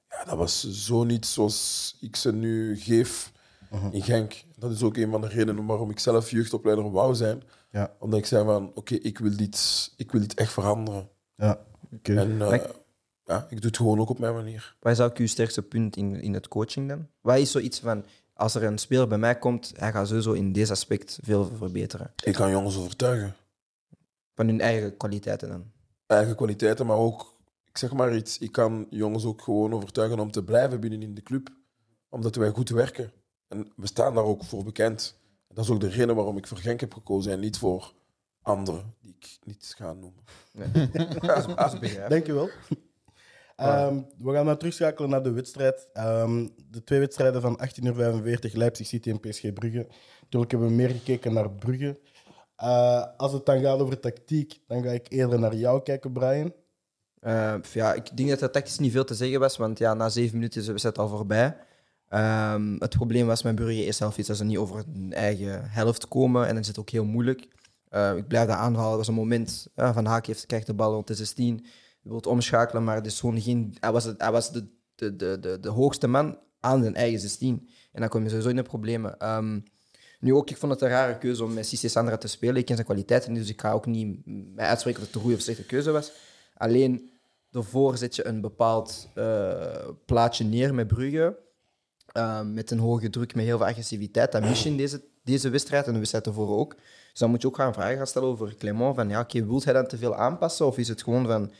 Ja, 0.09 0.23
dat 0.23 0.37
was 0.37 0.69
zo 0.69 1.03
niet 1.03 1.25
zoals 1.25 1.97
ik 1.99 2.15
ze 2.15 2.33
nu 2.33 2.77
geef 2.77 3.31
in 3.91 4.01
Genk. 4.01 4.43
Dat 4.55 4.71
is 4.71 4.83
ook 4.83 4.97
een 4.97 5.11
van 5.11 5.21
de 5.21 5.27
redenen 5.27 5.65
waarom 5.65 5.89
ik 5.89 5.99
zelf 5.99 6.31
jeugdopleider 6.31 6.91
wou 6.91 7.15
zijn. 7.15 7.43
Ja. 7.71 7.93
Omdat 7.99 8.19
ik 8.19 8.25
zei 8.25 8.45
van, 8.45 8.71
oké, 8.75 8.95
ik 8.95 9.17
wil 9.17 9.35
dit, 9.37 9.91
ik 9.97 10.11
wil 10.11 10.21
dit 10.21 10.33
echt 10.33 10.51
veranderen. 10.51 11.09
Ja. 11.35 11.59
En 12.01 12.41
eh, 12.41 12.63
ja, 13.25 13.45
ik 13.49 13.61
doe 13.61 13.69
het 13.69 13.77
gewoon 13.77 13.99
ook 13.99 14.09
op 14.09 14.19
mijn 14.19 14.33
manier. 14.33 14.75
Wat 14.79 14.91
is 14.91 14.99
ook 14.99 15.17
uw 15.17 15.27
sterkste 15.27 15.61
punt 15.61 15.95
in, 15.95 16.21
in 16.21 16.33
het 16.33 16.47
coaching 16.47 16.89
dan? 16.89 17.07
Wat 17.21 17.37
is 17.37 17.51
zoiets 17.51 17.79
van, 17.79 18.05
als 18.33 18.55
er 18.55 18.63
een 18.63 18.77
speler 18.77 19.07
bij 19.07 19.17
mij 19.17 19.37
komt, 19.37 19.73
hij 19.75 19.91
gaat 19.91 20.07
sowieso 20.07 20.31
in 20.31 20.51
deze 20.51 20.71
aspect 20.71 21.19
veel 21.21 21.51
verbeteren? 21.57 22.13
Ik 22.23 22.33
kan 22.33 22.51
jongens 22.51 22.77
overtuigen. 22.77 23.35
Van 24.35 24.47
hun 24.47 24.61
eigen 24.61 24.97
kwaliteiten 24.97 25.49
dan? 25.49 25.71
eigen 26.11 26.35
kwaliteiten, 26.35 26.85
maar 26.85 26.97
ook, 26.97 27.35
ik 27.65 27.77
zeg 27.77 27.93
maar 27.93 28.15
iets, 28.15 28.37
ik 28.37 28.51
kan 28.51 28.87
jongens 28.89 29.25
ook 29.25 29.41
gewoon 29.41 29.73
overtuigen 29.73 30.19
om 30.19 30.31
te 30.31 30.43
blijven 30.43 30.79
binnen 30.79 31.01
in 31.01 31.15
de 31.15 31.23
club. 31.23 31.49
Omdat 32.09 32.35
wij 32.35 32.49
goed 32.49 32.69
werken. 32.69 33.11
En 33.47 33.71
we 33.75 33.87
staan 33.87 34.15
daar 34.15 34.23
ook 34.23 34.43
voor 34.43 34.63
bekend. 34.63 35.19
Dat 35.47 35.63
is 35.63 35.71
ook 35.71 35.79
de 35.79 35.87
reden 35.87 36.15
waarom 36.15 36.37
ik 36.37 36.47
voor 36.47 36.57
Genk 36.57 36.79
heb 36.79 36.93
gekozen 36.93 37.31
en 37.31 37.39
niet 37.39 37.57
voor 37.57 37.93
anderen 38.41 38.95
die 39.01 39.15
ik 39.19 39.37
niet 39.43 39.73
ga 39.77 39.93
noemen. 39.93 40.23
Dat 41.21 41.37
is, 41.37 41.55
dat 41.55 41.73
is 41.73 41.79
begrijpelijk. 41.79 42.09
Dankjewel. 42.09 42.49
Ehm 43.55 43.99
we 44.17 44.33
gaan 44.33 44.45
nou 44.45 44.57
terugschakelen 44.57 45.09
naar 45.09 45.23
de 45.23 45.31
wedstrijd. 45.31 45.87
Ehm, 45.93 46.47
de 46.69 46.83
twee 46.83 46.99
wedstrijden 46.99 47.41
van 47.41 47.57
18:45 47.57 48.53
uur 48.53 48.57
Leipzig 48.57 48.87
City 48.87 49.09
en 49.09 49.19
PSG 49.19 49.53
Brugge. 49.53 49.87
Natuurlijk 50.21 50.51
hebben 50.51 50.69
we 50.69 50.75
meer 50.75 50.89
gekeken 50.89 51.33
naar 51.33 51.51
Brugge. 51.51 51.99
Eh, 52.55 53.05
als 53.17 53.33
het 53.33 53.45
dan 53.45 53.59
gaat 53.59 53.79
over 53.79 53.99
tactiek, 53.99 54.59
dan 54.67 54.83
ga 54.83 54.89
ik 54.89 55.05
eerder 55.09 55.39
naar 55.39 55.55
jou 55.55 55.81
kijken, 55.81 56.11
Brian. 56.11 56.53
Eh, 57.19 57.55
ja, 57.73 57.93
ik 57.93 58.17
denk 58.17 58.29
dat 58.29 58.41
er 58.41 58.51
tactisch 58.51 58.79
niet 58.79 58.91
veel 58.91 59.03
te 59.03 59.15
zeggen 59.15 59.39
was, 59.39 59.57
want 59.57 59.77
ja, 59.77 59.93
na 59.93 60.09
zeven 60.09 60.35
minuten 60.35 60.59
is 60.59 60.65
de 60.65 60.71
wedstrijd 60.71 60.97
al 60.97 61.07
voorbij. 61.07 61.57
Ehm, 62.07 62.75
het 62.79 62.89
probleem 62.89 63.27
was 63.27 63.43
met 63.43 63.55
Brugge 63.55 63.83
eerst 63.83 63.99
helft 63.99 64.17
is 64.17 64.27
dat 64.27 64.37
ze 64.37 64.43
niet 64.43 64.57
over 64.57 64.75
hun 64.93 65.13
eigen 65.13 65.69
helft 65.69 66.07
komen 66.07 66.41
en 66.41 66.53
dan 66.53 66.61
is 66.61 66.67
het 66.67 66.79
ook 66.79 66.89
heel 66.89 67.05
moeilijk. 67.05 67.47
Eh, 67.89 68.15
ik 68.15 68.27
blijf 68.27 68.47
dat 68.47 68.57
aanhalen. 68.57 68.91
Er 68.91 68.97
was 68.97 69.07
een 69.07 69.13
moment 69.13 69.67
van 69.75 70.05
Haak 70.05 70.25
heeft, 70.25 70.45
krijgt 70.45 70.65
de 70.67 70.73
bal 70.73 70.93
rond 70.93 71.07
de 71.07 71.15
16, 71.15 71.55
je 71.55 71.63
wilt 72.01 72.25
omschakelen, 72.25 72.83
maar 72.83 72.95
het 72.95 73.05
is 73.05 73.19
gewoon 73.19 73.41
geen, 73.41 73.75
hij 73.79 73.91
was, 73.91 74.03
het, 74.03 74.21
hij 74.21 74.31
was 74.31 74.51
de, 74.51 74.67
de, 74.95 75.15
de, 75.15 75.39
de, 75.39 75.59
de 75.59 75.69
hoogste 75.69 76.07
man 76.07 76.39
aan 76.59 76.81
zijn 76.81 76.95
eigen 76.95 77.19
16. 77.19 77.69
En 77.91 77.99
dan 78.01 78.09
kom 78.09 78.23
je 78.23 78.29
sowieso 78.29 78.49
in 78.49 78.55
de 78.55 78.61
problemen. 78.61 79.17
Ehm, 79.19 79.59
nu 80.19 80.33
ook, 80.33 80.49
ik 80.49 80.57
vond 80.57 80.71
het 80.71 80.81
een 80.81 80.87
rare 80.89 81.17
keuze 81.17 81.43
om 81.43 81.53
met 81.53 81.67
Cissé 81.67 81.87
Sandra 81.87 82.17
te 82.17 82.27
spelen. 82.27 82.55
Ik 82.55 82.65
ken 82.65 82.75
zijn 82.75 82.87
kwaliteiten 82.87 83.31
niet, 83.31 83.41
dus 83.41 83.49
ik 83.49 83.61
ga 83.61 83.71
ook 83.71 83.85
niet 83.85 84.25
mij 84.25 84.65
uitspreken 84.65 85.01
of 85.01 85.05
het 85.05 85.15
een 85.15 85.21
goede 85.21 85.35
of 85.35 85.41
slechte 85.41 85.65
keuze 85.65 85.91
was. 85.91 86.11
Alleen, 86.53 87.09
daarvoor 87.49 87.97
zet 87.97 88.15
je 88.15 88.25
een 88.25 88.41
bepaald 88.41 89.09
eh, 89.15 89.89
plaatje 90.05 90.43
neer 90.43 90.73
met 90.73 90.87
Brugge. 90.87 91.37
eh, 92.05 92.41
met 92.41 92.71
een 92.71 92.79
hoge 92.79 93.09
druk, 93.09 93.35
met 93.35 93.45
heel 93.45 93.57
veel 93.57 93.67
agressiviteit. 93.67 94.31
Dat 94.31 94.41
mis 94.41 94.63
je 94.63 94.69
in 94.69 94.77
deze, 94.77 95.03
deze 95.23 95.49
wedstrijd 95.49 95.85
en 95.85 95.91
de 95.91 95.97
wedstrijd 95.97 96.25
ervoor 96.25 96.57
ook. 96.57 96.75
Dus 97.09 97.19
dan 97.19 97.29
moet 97.29 97.41
je 97.41 97.47
ook 97.47 97.55
gaan 97.55 97.73
vragen 97.73 97.97
gaan 97.97 98.07
stellen 98.07 98.27
over 98.27 98.55
Clement. 98.55 98.95
Van, 98.95 99.09
ja, 99.09 99.25
wilt 99.27 99.63
hij 99.63 99.73
dan 99.73 99.87
te 99.87 99.97
veel 99.97 100.15
aanpassen? 100.15 100.65
Of 100.65 100.77
is 100.77 100.87
het 100.87 101.03
gewoon 101.03 101.25
van... 101.25 101.51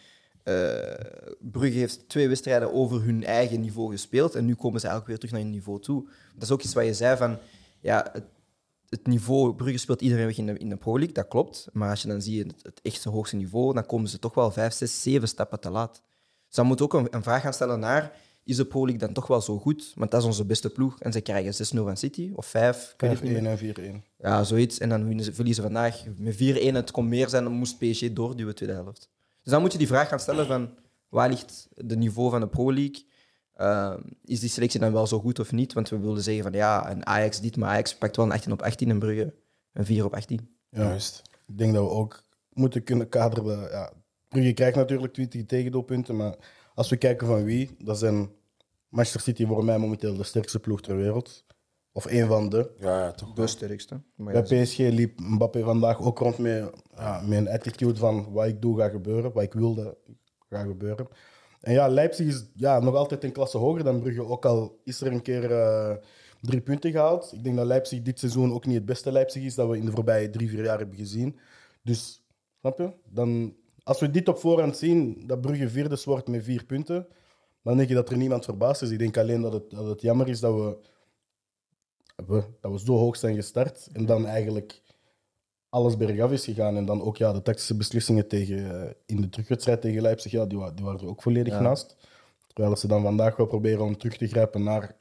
eh, 0.44 1.34
Brugge 1.40 1.78
heeft 1.78 2.10
twee 2.10 2.28
wedstrijden 2.28 2.74
over 2.74 3.04
hun 3.04 3.24
eigen 3.24 3.62
niveau 3.62 3.92
gespeeld. 3.92 4.36
En 4.36 4.46
nu 4.46 4.56
komen 4.56 4.80
ze 4.80 4.88
eigenlijk 4.88 5.08
weer 5.08 5.18
terug 5.18 5.32
naar 5.32 5.42
hun 5.42 5.60
niveau 5.60 5.82
toe. 5.82 6.08
Dat 6.34 6.44
is 6.44 6.52
ook 6.52 6.62
iets 6.62 6.74
wat 6.74 6.86
je 6.86 6.94
zei 6.94 7.18
van... 7.18 7.38
Ja, 7.80 8.10
het, 8.14 8.24
het 8.90 9.08
niveau... 9.08 9.54
Brugge 9.54 9.78
speelt 9.78 10.02
iedereen 10.02 10.26
weg 10.26 10.38
in 10.38 10.46
de, 10.46 10.58
in 10.58 10.70
de 10.70 10.76
Pro 10.76 10.94
League, 10.98 11.14
dat 11.14 11.28
klopt. 11.28 11.68
Maar 11.74 11.90
als 11.90 12.02
je 12.02 12.08
dan 12.08 12.22
ziet 12.22 12.48
het, 12.48 12.64
het 12.64 12.80
echte 12.82 13.10
hoogste 13.10 13.36
niveau, 13.36 13.74
dan 13.74 13.86
komen 13.86 14.10
ze 14.10 14.20
toch 14.20 14.34
wel 14.34 14.52
vijf, 14.52 14.74
zes, 14.74 15.02
zeven 15.02 15.28
stappen 15.28 15.60
te 15.60 15.70
laat. 15.70 16.02
Dus 16.48 16.56
dan 16.56 16.66
moet 16.66 16.82
ook 16.82 16.94
een, 16.94 17.08
een 17.10 17.24
vraag 17.24 17.42
gaan 17.42 17.54
stellen 17.54 17.80
naar... 17.80 18.12
is 18.44 18.56
de 18.56 18.66
Pro 18.66 18.82
League 18.82 19.00
dan 19.00 19.14
toch 19.14 19.28
wel 19.28 19.42
zo 19.42 19.58
goed? 19.58 19.92
Want 19.96 20.12
dat 20.12 20.22
is 20.22 20.28
onze 20.28 20.46
beste 20.46 20.70
ploeg. 20.70 21.00
En 21.00 21.12
ze 21.12 21.22
krijgen 21.22 21.54
6-0 21.54 21.84
van 21.84 21.98
City, 21.98 22.32
of 22.36 22.46
5, 22.46 22.92
ik 22.94 23.02
weet 23.02 23.12
het 23.12 23.22
niet 23.22 23.38
5-1 23.38 23.42
meer. 23.42 23.80
en 23.80 24.02
4-1. 24.02 24.08
Ja, 24.18 24.44
zoiets. 24.44 24.78
En 24.78 24.90
dan 24.90 25.24
verliezen 25.24 25.64
vandaag 25.64 26.04
met 26.18 26.36
4-1. 26.36 26.38
Het 26.74 26.92
kon 26.92 27.08
meer 27.08 27.30
zijn, 27.30 27.44
dan 27.44 27.54
moest 27.54 27.78
PSG 27.78 28.14
doorduwen 28.14 28.56
tweede 28.56 28.76
helft. 28.76 29.10
Dus 29.44 29.52
dan 29.52 29.62
moet 29.62 29.72
je 29.72 29.78
die 29.78 29.88
vraag 29.88 30.08
gaan 30.08 30.20
stellen 30.20 30.48
van, 30.48 30.78
waar 31.10 31.30
ligt 31.30 31.68
de 31.76 31.98
niveau 31.98 32.30
van 32.30 32.40
de 32.40 32.48
Pro 32.48 32.74
League? 32.74 33.06
Uh, 33.58 33.98
is 34.24 34.40
die 34.40 34.50
selectie 34.50 34.80
dan 34.80 34.94
wel 34.94 35.08
zo 35.08 35.20
goed 35.20 35.40
of 35.40 35.52
niet? 35.52 35.74
Want 35.74 35.90
we 35.90 36.00
wilden 36.00 36.24
zeggen 36.24 36.44
van, 36.44 36.52
ja, 36.54 36.92
een 36.92 37.06
Ajax 37.06 37.42
dit, 37.42 37.58
maar 37.58 37.70
Ajax 37.70 37.96
pakt 37.96 38.16
wel 38.16 38.26
een 38.26 38.32
18 38.32 38.52
op 38.52 38.62
18 38.62 38.90
en 38.90 39.00
Brugge 39.00 39.34
een 39.74 39.86
4 39.86 40.06
op 40.06 40.14
18. 40.14 40.56
Ja. 40.70 40.82
Juist. 40.82 41.22
Ik 41.48 41.58
denk 41.58 41.74
dat 41.74 41.84
we 41.84 41.90
ook 41.90 42.24
moeten 42.50 42.84
kunnen 42.84 43.10
kaderen. 43.10 43.70
Ja, 43.70 43.94
Brugge 44.28 44.54
krijgt 44.54 44.76
natuurlijk 44.76 45.14
20 45.14 45.46
tegendoelpunten, 45.46 46.16
maar 46.16 46.36
als 46.74 46.90
we 46.90 46.98
kijken 46.98 47.28
van 47.28 47.44
wie, 47.44 47.76
dat 47.78 48.00
zijn 48.00 48.32
Manchester 48.90 49.22
City 49.22 49.46
voor 49.46 49.66
mij 49.66 49.78
momenteel 49.78 50.18
de 50.18 50.24
sterkste 50.24 50.60
ploeg 50.60 50.82
ter 50.82 50.96
wereld. 50.96 51.46
Of 51.94 52.06
één 52.06 52.28
van 52.28 52.50
de. 52.50 52.72
Ja, 52.78 53.00
ja, 53.00 53.12
toch. 53.12 53.34
De 53.34 53.48
sterkste. 53.48 54.02
Maar 54.16 54.34
Bij 54.34 54.58
ja, 54.58 54.64
PSG 54.64 54.78
liep 54.78 55.20
Mbappé 55.20 55.64
vandaag 55.64 56.02
ook 56.02 56.20
rond 56.20 56.38
met, 56.38 56.70
ja, 56.96 57.22
met 57.26 57.38
een 57.38 57.50
attitude 57.50 58.00
van 58.00 58.32
wat 58.32 58.48
ik 58.48 58.62
doe 58.62 58.80
gaat 58.80 58.92
gebeuren, 58.92 59.32
wat 59.32 59.44
ik 59.44 59.54
wilde 59.54 59.98
gaat 60.50 60.68
gebeuren. 60.68 61.08
En 61.62 61.74
ja, 61.74 61.88
Leipzig 61.88 62.28
is 62.28 62.46
ja, 62.56 62.80
nog 62.80 62.96
altijd 62.96 63.24
een 63.24 63.32
klasse 63.32 63.58
hoger 63.58 63.84
dan 63.84 64.00
Brugge, 64.00 64.26
ook 64.26 64.46
al 64.46 64.80
is 64.84 65.02
er 65.02 65.12
een 65.12 65.22
keer 65.22 65.52
eh, 65.52 65.96
drie 66.42 66.62
punten 66.62 66.92
gehaald. 66.92 67.32
Ik 67.34 67.44
denk 67.44 67.56
dat 67.56 67.66
Leipzig 67.66 68.02
dit 68.02 68.20
seizoen 68.20 68.54
ook 68.54 68.66
niet 68.66 68.76
het 68.76 68.86
beste 68.86 69.12
Leipzig 69.12 69.44
is 69.44 69.56
dat 69.56 69.70
we 69.70 69.78
in 69.78 69.86
de 69.86 69.92
voorbije 69.92 70.30
drie, 70.30 70.50
vier 70.50 70.64
jaar 70.64 70.78
hebben 70.78 70.98
gezien. 70.98 71.40
Dus, 71.84 72.24
snap 72.60 72.78
je? 72.78 72.94
Dan, 73.10 73.56
als 73.84 74.00
we 74.00 74.12
dit 74.12 74.28
op 74.28 74.38
voorhand 74.38 74.78
zien, 74.78 75.24
dat 75.26 75.42
Brugge 75.42 75.70
vierde 75.70 76.02
wordt 76.06 76.28
met 76.28 76.44
vier 76.44 76.66
punten, 76.66 77.08
dan 77.64 77.78
denk 77.78 77.90
je 77.90 77.96
dat 77.96 78.10
er 78.10 78.18
niemand 78.18 78.46
verbaasd 78.46 78.82
is. 78.82 78.90
Ik 78.90 79.00
denk 79.00 79.18
alleen 79.18 79.42
dat 79.42 79.54
het, 79.54 79.70
dat 79.70 79.86
het 79.86 80.02
jammer 80.02 80.28
is 80.28 80.40
dat 80.40 80.56
we, 80.56 80.78
we, 82.28 82.44
dat 82.60 82.72
we 82.72 82.80
zo 82.80 82.94
hoog 82.98 83.16
zijn 83.18 83.36
gestart 83.36 83.90
en 83.94 84.06
dan 84.06 84.25
eigenlijk 84.25 84.82
alles 85.70 85.98
bergaf 85.98 86.32
is 86.32 86.44
gegaan. 86.46 86.78
En 86.78 86.86
dan 86.86 87.01
ook 87.01 87.18
ja, 87.18 87.34
de 87.34 87.42
tactische 87.42 87.78
beslissingen 87.78 88.28
tegen, 88.28 88.82
eh, 88.88 88.94
in 89.06 89.22
de 89.22 89.30
terugwedstrijd 89.30 89.82
tegen 89.82 90.01
Leipzig, 90.01 90.32
ja, 90.32 90.46
die, 90.46 90.74
die 90.74 90.86
waren 90.86 91.00
er 91.00 91.08
ook 91.08 91.22
volledig 91.22 91.54
Ja. 91.54 91.62
naast. 91.62 91.96
Terwijl 92.54 92.75
ze 92.75 92.88
dan 92.88 93.01
vandaag 93.01 93.36
wel 93.36 93.46
proberen 93.46 93.82
om 93.86 93.98
terug 93.98 94.18
te 94.18 94.28
grijpen 94.28 94.63
naar, 94.63 94.96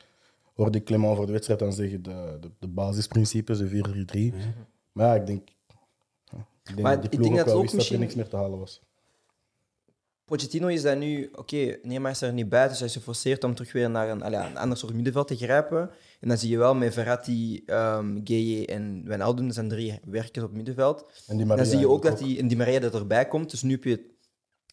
hoorde 0.55 0.79
ik 0.79 0.85
Clement 0.85 1.17
voor 1.17 1.27
de 1.27 1.33
wedstrijd 1.33 1.61
dan 1.61 1.73
zeggen, 1.73 2.03
de, 2.03 2.37
de, 2.41 2.51
de 2.59 2.69
basisprincipes, 2.69 3.59
de 3.59 3.69
4-3-3. 3.69 4.35
Maar 4.93 5.07
ja, 5.07 5.15
ik 5.15 5.27
denk, 5.27 5.49
ik 5.49 6.37
denk 6.65 6.81
Maar 6.81 6.93
dat 7.01 7.03
die 7.03 7.11
ik 7.11 7.19
ploeg 7.19 7.29
denk 7.29 7.31
ook 7.33 7.37
dat 7.37 7.47
wel 7.47 7.57
ook 7.57 7.63
wist 7.63 7.73
dat 7.73 7.73
er 7.73 7.77
misschien- 7.77 8.01
niks 8.01 8.15
meer 8.15 8.29
te 8.29 8.37
halen 8.37 8.59
was. 8.59 8.83
Pochettino 10.31 10.67
is 10.67 10.83
dat 10.83 10.99
nu, 10.99 11.31
oké, 11.35 11.79
Neymar 11.83 12.11
is 12.11 12.21
er 12.21 12.33
niet 12.33 12.49
bij, 12.49 12.69
dus 12.69 12.79
hij 12.79 12.89
is 12.89 12.95
geforceerd 12.95 13.45
om 13.45 13.55
terug 13.55 13.73
weer 13.73 13.91
naar 13.91 14.09
een, 14.09 14.23
allee, 14.23 14.41
een 14.41 14.57
ander 14.57 14.79
soort 14.79 14.95
middenveld 14.95 15.29
te 15.29 15.37
grijpen. 15.37 15.91
En 16.21 16.29
dan 16.29 16.39
zie 16.39 16.51
je 16.51 16.59
wel 16.59 16.75
met 16.75 16.93
Verratti, 16.93 17.63
um, 17.67 18.21
Gueye 18.25 18.67
en 18.67 19.03
Wijnaldum, 19.07 19.47
dat 19.47 19.55
zijn 19.55 19.69
drie 19.69 20.01
werkers 20.05 20.45
op 20.45 20.53
middenveld. 20.53 21.25
En 21.27 21.37
die 21.37 21.47
Maria 21.47 21.63
dan 21.63 21.73
zie 21.73 21.81
je 21.81 21.89
ook 21.89 22.03
dat 22.03 22.19
die, 22.19 22.39
en 22.39 22.49
die 22.49 22.57
Maria 22.57 22.79
dat 22.79 22.95
erbij 22.95 23.29
komt. 23.29 23.51
Dus 23.51 23.63
nu 23.63 23.71
heb 23.71 23.85
je, 23.85 23.97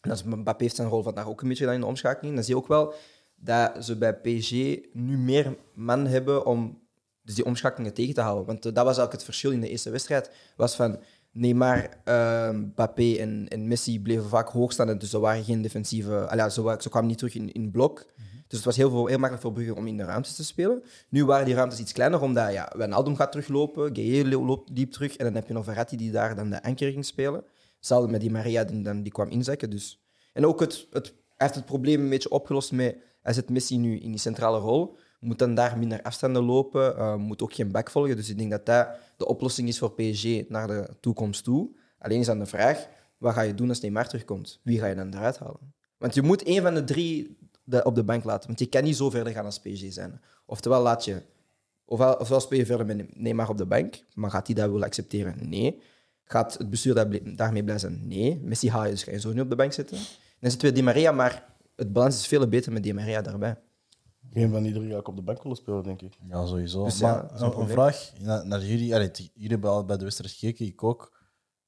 en 0.02 0.10
dat 0.10 0.18
is, 0.18 0.24
Mbappé 0.24 0.64
heeft 0.64 0.76
zijn 0.76 0.88
rol 0.88 1.04
vandaag 1.04 1.28
ook 1.28 1.42
een 1.42 1.48
beetje 1.48 1.64
gedaan 1.64 1.80
in 1.80 1.86
de 1.86 1.88
omschakeling. 1.88 2.36
Dan 2.36 2.44
zie 2.44 2.56
je 2.56 2.62
ook 2.62 2.68
wel 2.68 2.94
dat 3.36 3.86
ze 3.86 3.98
bij 3.98 4.16
PSG 4.16 4.52
nu 4.94 5.18
meer 5.18 5.58
man 5.74 6.06
hebben 6.06 6.46
om 6.46 6.80
dus 7.28 7.36
die 7.36 7.46
omschakelingen 7.46 7.94
tegen 7.94 8.14
te 8.14 8.22
houden. 8.22 8.46
Want 8.46 8.66
eh, 8.66 8.74
dat 8.74 8.86
was 8.86 8.98
eigenlijk 8.98 9.12
het 9.12 9.24
verschil 9.24 9.52
in 9.52 9.62
de 9.62 9.70
eerste 9.70 9.90
wedstrijd. 9.90 10.32
Was 10.56 10.76
van 10.76 11.00
Neymar, 11.38 11.90
eh, 12.04 12.50
Mbappé 12.50 13.16
en, 13.16 13.48
en 13.48 13.68
Messi 13.68 14.02
bleven 14.02 14.30
vaak 14.30 14.50
hoog 14.50 14.72
staan. 14.72 14.90
en 14.90 14.98
Dus 14.98 15.14
er 15.14 15.20
waren 15.20 15.44
geen 15.44 15.62
defensieve... 15.62 16.28
Allee, 16.28 16.50
ze, 16.52 16.76
ze 16.80 16.90
kwamen 16.90 17.08
niet 17.10 17.18
terug 17.18 17.36
in, 17.36 17.52
in 17.52 17.72
blok. 17.72 18.06
Dus 18.48 18.58
het 18.58 18.66
was 18.66 18.76
heel, 18.76 18.90
veel, 18.90 19.06
heel 19.06 19.18
makkelijk 19.18 19.42
voor 19.42 19.54
Brugge 19.54 19.76
om 19.76 19.88
in 19.88 19.98
de 19.98 20.04
ruimtes 20.04 20.36
te 20.36 20.44
spelen. 20.46 20.84
Nu 21.10 21.26
waren 21.26 21.46
die 21.46 21.56
ruimtes 21.56 21.80
iets 21.80 21.92
kleiner, 21.92 22.22
omdat 22.22 22.54
ja, 22.54 22.72
Wijnaldum 22.76 23.16
gaat 23.16 23.32
teruglopen, 23.32 23.96
Gueye 23.96 24.28
lo- 24.28 24.46
loopt 24.46 24.76
diep 24.76 24.92
terug 24.92 25.18
en 25.18 25.26
dan 25.26 25.36
heb 25.36 25.48
je 25.48 25.54
nog 25.54 25.64
Verratti 25.64 25.98
die 25.98 26.12
daar 26.12 26.36
dan 26.36 26.50
de 26.50 26.64
anker 26.64 26.92
ging 26.92 27.06
spelen. 27.06 27.44
Hetzelfde 27.78 28.12
met 28.12 28.22
die 28.22 28.32
Maria 28.32 28.64
die, 28.64 28.82
dan, 28.82 29.04
die 29.04 29.12
kwam 29.12 29.30
inzakken. 29.30 29.70
Dus. 29.70 30.02
En 30.34 30.46
ook 30.46 30.60
het, 30.60 30.88
het, 30.92 31.06
hij 31.08 31.14
heeft 31.38 31.56
het 31.56 31.66
probleem 31.66 32.02
een 32.02 32.10
beetje 32.10 32.30
opgelost 32.30 32.72
met... 32.72 32.98
Hij 33.22 33.34
zet 33.34 33.50
Messi 33.50 33.78
nu 33.78 34.00
in 34.00 34.12
die 34.12 34.20
centrale 34.20 34.60
rol, 34.60 34.98
moet 35.20 35.40
dan 35.40 35.56
daar 35.56 35.78
minder 35.78 36.02
afstanden 36.02 36.44
lopen, 36.44 36.98
eh, 36.98 37.16
moet 37.16 37.42
ook 37.42 37.54
geen 37.54 37.72
back 37.72 37.90
volgen. 37.90 38.16
Dus 38.16 38.30
ik 38.30 38.38
denk 38.38 38.52
dat 38.52 38.66
dat 38.66 38.88
de 39.18 39.26
oplossing 39.26 39.68
is 39.68 39.80
voor 39.80 39.92
PSG 39.94 40.50
naar 40.50 40.68
de 40.68 40.90
toekomst 41.00 41.44
toe. 41.44 41.70
Alleen 42.00 42.20
is 42.20 42.26
dan 42.26 42.40
de 42.40 42.46
vraag, 42.46 42.88
wat 43.18 43.34
ga 43.34 43.42
je 43.42 43.54
doen 43.54 43.70
als 43.70 43.82
Neymar 43.82 44.08
terugkomt? 44.08 44.60
Wie 44.64 44.80
ga 44.80 44.86
je 44.86 44.96
dan 44.96 45.14
eruit 45.14 45.38
halen? 45.40 45.74
Want 45.98 46.14
je 46.16 46.22
moet 46.22 46.44
één 46.44 46.62
van 46.62 46.74
de 46.74 46.84
drie 46.84 47.38
op 47.84 47.96
de 47.96 48.04
bank 48.04 48.24
laten. 48.24 48.48
Want 48.48 48.60
je 48.60 48.66
kan 48.66 48.84
niet 48.84 48.96
zo 48.96 49.10
verder 49.10 49.34
gaan 49.34 49.46
als 49.46 49.60
PSG 49.60 49.94
zijn. 49.94 50.22
Oftewel 50.46 50.82
laat 50.82 51.06
je... 51.06 51.22
Ofwel, 51.86 52.14
ofwel 52.14 52.40
speel 52.40 52.60
je 52.60 52.66
verder 52.66 52.86
met 52.86 53.20
Neymar 53.20 53.50
op 53.50 53.58
de 53.58 53.66
bank, 53.66 54.04
maar 54.14 54.30
gaat 54.30 54.48
hij 54.48 54.56
dat 54.56 54.70
willen 54.70 54.86
accepteren? 54.86 55.50
Nee. 55.50 55.82
Gaat 56.24 56.58
het 56.58 56.70
bestuur 56.70 57.10
daarmee 57.36 57.64
blij 57.64 57.78
zijn? 57.78 58.08
Nee. 58.08 58.40
Messi 58.44 58.70
ga 58.70 58.84
je 58.84 58.92
dus 58.92 59.04
ga 59.04 59.12
je 59.12 59.20
zo 59.20 59.32
niet 59.32 59.42
op 59.42 59.50
de 59.50 59.56
bank 59.56 59.74
zetten. 59.74 59.98
Dan 60.40 60.50
zitten 60.50 60.70
we 60.70 60.76
Di 60.76 60.82
Maria, 60.82 61.12
maar 61.12 61.46
het 61.76 61.94
balans 61.94 62.20
is 62.20 62.28
veel 62.28 62.48
beter 62.48 62.72
met 62.72 62.84
Di 62.84 62.94
Maria 62.94 63.22
daarbij. 63.22 63.58
Geen 64.34 64.52
van 64.52 64.64
die 64.64 64.74
drie 64.74 64.92
ga 64.92 64.98
ik 64.98 65.08
op 65.08 65.16
de 65.16 65.22
bank 65.22 65.44
willen 65.44 65.58
spelen, 65.58 65.84
denk 65.84 66.02
ik. 66.02 66.18
Ja, 66.28 66.46
sowieso. 66.46 66.84
Dus 66.84 67.00
ja, 67.00 67.14
maar 67.14 67.42
een 67.42 67.60
een, 67.60 67.68
vraag 67.68 68.12
naar, 68.20 68.46
naar 68.48 68.64
jullie. 68.66 68.96
Allee, 68.96 69.12
t- 69.12 69.18
jullie 69.34 69.50
hebben 69.50 69.70
al 69.70 69.86
bij 69.86 69.98
de 69.98 70.04
wedstrijd 70.04 70.32
gekeken, 70.34 70.66
ik 70.66 70.84
ook. 70.84 71.18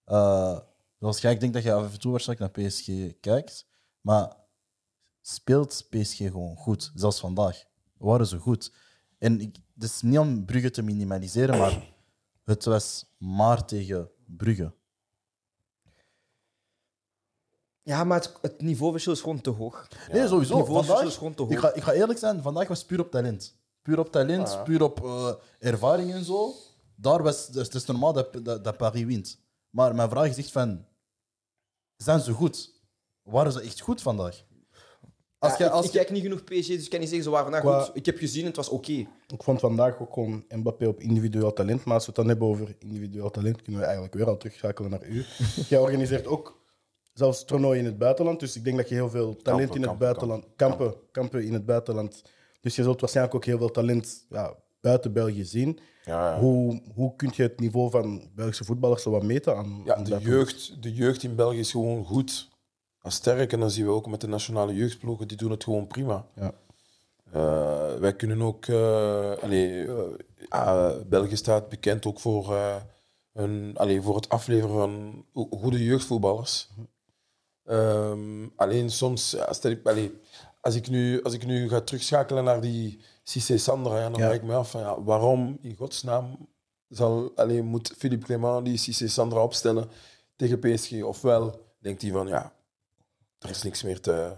Eh, 0.05 0.59
zoals 0.99 1.21
jij, 1.21 1.31
ik 1.31 1.39
denk 1.39 1.53
dat 1.53 1.63
je 1.63 1.73
af 1.73 1.93
en 1.93 1.99
toe 1.99 2.11
waarschijnlijk 2.11 2.55
naar 2.57 2.67
PSG 2.67 2.87
kijkt. 3.19 3.67
Maar 4.01 4.35
speelt 5.21 5.87
PSG 5.89 6.17
gewoon 6.17 6.55
goed? 6.55 6.91
Zelfs 6.95 7.19
vandaag. 7.19 7.63
Waren 7.97 8.27
ze 8.27 8.37
goed? 8.37 8.73
En 9.17 9.41
ik, 9.41 9.55
het 9.73 9.83
is 9.83 10.01
niet 10.01 10.17
om 10.19 10.45
Brugge 10.45 10.69
te 10.69 10.81
minimaliseren, 10.81 11.57
maar 11.57 11.93
het 12.43 12.65
was 12.65 13.05
maar 13.17 13.65
tegen 13.65 14.09
Brugge. 14.25 14.73
Ja, 17.89 18.03
maar 18.03 18.19
het, 18.19 18.33
het 18.41 18.61
niveauverschil 18.61 19.11
is 19.13 19.21
gewoon 19.21 19.41
te 19.41 19.49
hoog. 19.49 19.87
Nee, 20.11 20.27
sowieso. 20.27 20.37
Het 20.37 20.39
niveauverschil 20.67 20.83
Vandaag, 20.83 21.05
is 21.11 21.17
gewoon 21.17 21.33
te 21.33 21.41
hoog. 21.41 21.51
ik, 21.51 21.57
ga, 21.59 21.73
ik 21.73 21.83
ga 21.83 21.91
eerlijk 21.93 22.19
zijn, 22.19 22.41
vandaag 22.41 22.67
was 22.67 22.83
puur 22.85 22.99
op 22.99 23.11
talent. 23.11 23.55
Puur 23.81 23.99
op 23.99 24.11
talent, 24.11 24.49
Ja. 24.51 24.61
puur 24.63 24.81
op 24.83 25.03
eh, 25.05 25.31
ervaring 25.59 26.11
en 26.13 26.23
zo. 26.23 26.53
Daar 26.95 27.23
was, 27.23 27.47
dus 27.47 27.65
het 27.65 27.73
is 27.75 27.85
normaal 27.85 28.13
dat, 28.13 28.45
dat, 28.45 28.63
dat 28.63 28.77
Paris 28.77 29.03
wint. 29.03 29.39
Maar 29.69 29.95
mijn 29.95 30.09
vraag 30.09 30.27
is 30.29 30.37
echt 30.37 30.51
van... 30.51 30.85
Zijn 31.97 32.19
ze 32.19 32.31
goed? 32.31 32.73
Waren 33.23 33.51
ze 33.51 33.61
echt 33.61 33.79
goed 33.79 34.01
vandaag? 34.01 34.43
Als 35.39 35.51
Ja, 35.51 35.57
je, 35.57 35.63
ik, 35.63 35.71
als 35.71 35.85
ik 35.85 35.91
je- 35.91 35.97
kijk 35.97 36.09
niet 36.11 36.21
genoeg 36.21 36.43
PSG, 36.43 36.67
dus 36.67 36.83
ik 36.83 36.89
kan 36.89 36.99
niet 36.99 37.07
zeggen 37.09 37.23
ze 37.23 37.29
waren 37.29 37.51
vandaag 37.51 37.61
Qua- 37.61 37.83
goed. 37.83 37.95
Ik 37.95 38.05
heb 38.05 38.17
gezien, 38.17 38.45
het 38.45 38.55
was 38.55 38.69
oké. 38.69 38.91
Ik 39.27 39.43
vond 39.43 39.59
vandaag 39.59 39.99
ook 39.99 40.13
gewoon 40.13 40.45
Mbappé 40.49 40.87
op 40.87 40.99
individueel 40.99 41.53
talent. 41.53 41.83
Maar 41.83 41.93
als 41.93 42.05
we 42.05 42.11
het 42.11 42.19
dan 42.19 42.27
hebben 42.27 42.47
over 42.47 42.75
individueel 42.79 43.29
talent, 43.29 43.61
kunnen 43.61 43.79
we 43.81 43.85
eigenlijk 43.87 44.15
weer 44.15 44.27
al 44.27 44.37
terugschakelen 44.37 44.91
naar 44.91 45.05
u. 45.05 45.25
Jij 45.69 45.79
organiseert 45.79 46.27
ook 46.27 46.58
zelfs 47.19 47.45
toernooien 47.45 47.79
in 47.79 47.85
het 47.85 47.97
buitenland. 47.97 48.39
Dus 48.39 48.55
ik 48.55 48.63
denk 48.63 48.77
dat 48.77 48.89
je 48.89 48.95
heel 48.95 49.09
veel 49.09 49.35
talent 49.35 49.43
Kampen, 49.43 49.63
in 49.63 49.71
het 49.71 49.81
kampen, 49.81 49.97
buitenland... 50.05 50.45
Kampen, 50.55 50.93
kampen 51.11 51.43
in 51.45 51.53
het 51.53 51.65
buitenland. 51.65 52.23
Dus 52.61 52.75
je 52.75 52.83
zult 52.83 52.99
waarschijnlijk 52.99 53.35
ook 53.35 53.45
heel 53.45 53.57
veel 53.57 53.71
talent 53.71 54.25
ja, 54.29 54.55
buiten 54.81 55.13
België 55.13 55.43
zien. 55.43 55.79
Ja, 56.03 56.33
ja. 56.33 56.39
Hoe, 56.39 56.81
hoe 56.93 57.15
kun 57.15 57.31
je 57.35 57.41
het 57.43 57.59
niveau 57.59 57.89
van 57.89 58.29
Belgische 58.35 58.63
voetballers 58.63 59.03
zo 59.03 59.11
wat 59.11 59.23
meten 59.23 59.55
aan, 59.55 59.81
Ja, 59.85 59.95
aan 59.95 60.03
de 60.03 60.17
jeugd, 60.19 60.83
de 60.83 60.93
jeugd 60.93 61.23
in 61.23 61.35
België 61.35 61.59
is 61.59 61.71
gewoon 61.71 62.05
goed. 62.05 62.49
En 63.01 63.11
sterk. 63.11 63.53
En 63.53 63.59
dan 63.59 63.71
zien 63.71 63.85
we 63.85 63.91
ook 63.91 64.07
met 64.07 64.21
de 64.21 64.27
nationale 64.27 64.73
jeugdploegen, 64.73 65.27
die 65.27 65.37
doen 65.37 65.51
het 65.51 65.63
gewoon 65.63 65.87
prima. 65.87 66.25
Ja. 66.35 66.53
Eh, 67.31 67.99
wij 67.99 68.15
kunnen 68.15 68.41
ook... 68.41 68.69
allee, 69.41 69.87
ja, 70.49 70.93
België 71.07 71.35
staat 71.35 71.69
bekend 71.69 72.05
ook 72.05 72.19
voor, 72.19 72.55
een, 73.33 73.71
allee, 73.77 74.01
voor 74.01 74.15
het 74.15 74.29
afleveren 74.29 74.75
van 74.75 75.25
go- 75.33 75.57
goede 75.57 75.83
jeugdvoetballers. 75.83 76.69
Ehm, 77.69 78.47
alleen 78.55 78.89
soms, 78.91 79.31
ja, 79.31 79.53
stel 79.53 79.71
ik, 79.71 79.87
allee, 79.87 80.19
als, 80.61 80.75
ik 80.75 80.89
nu, 80.89 81.21
als 81.23 81.33
ik 81.33 81.45
nu 81.45 81.69
ga 81.69 81.81
terugschakelen 81.81 82.43
naar 82.43 82.61
die 82.61 82.99
Cissé 83.23 83.57
Sandra, 83.57 83.97
ja, 83.97 84.09
dan 84.09 84.19
Ja. 84.19 84.25
vraag 84.25 84.35
ik 84.35 84.43
me 84.43 84.53
af, 84.55 84.71
van, 84.71 84.81
ja, 84.81 85.01
waarom 85.03 85.57
in 85.61 85.75
godsnaam 85.75 86.47
zal, 86.87 87.31
allee, 87.35 87.61
moet 87.61 87.93
Philippe 87.97 88.25
Clement 88.25 88.65
die 88.65 88.77
Cissé 88.77 89.07
Sandra 89.07 89.43
opstellen 89.43 89.89
tegen 90.35 90.59
PSG? 90.59 91.03
Ofwel 91.03 91.73
denkt 91.79 92.01
hij 92.01 92.11
van, 92.11 92.27
ja, 92.27 92.53
er 93.39 93.49
is 93.49 93.63
niks 93.63 93.83
meer 93.83 93.99
te, 93.99 94.11
Ja, 94.11 94.33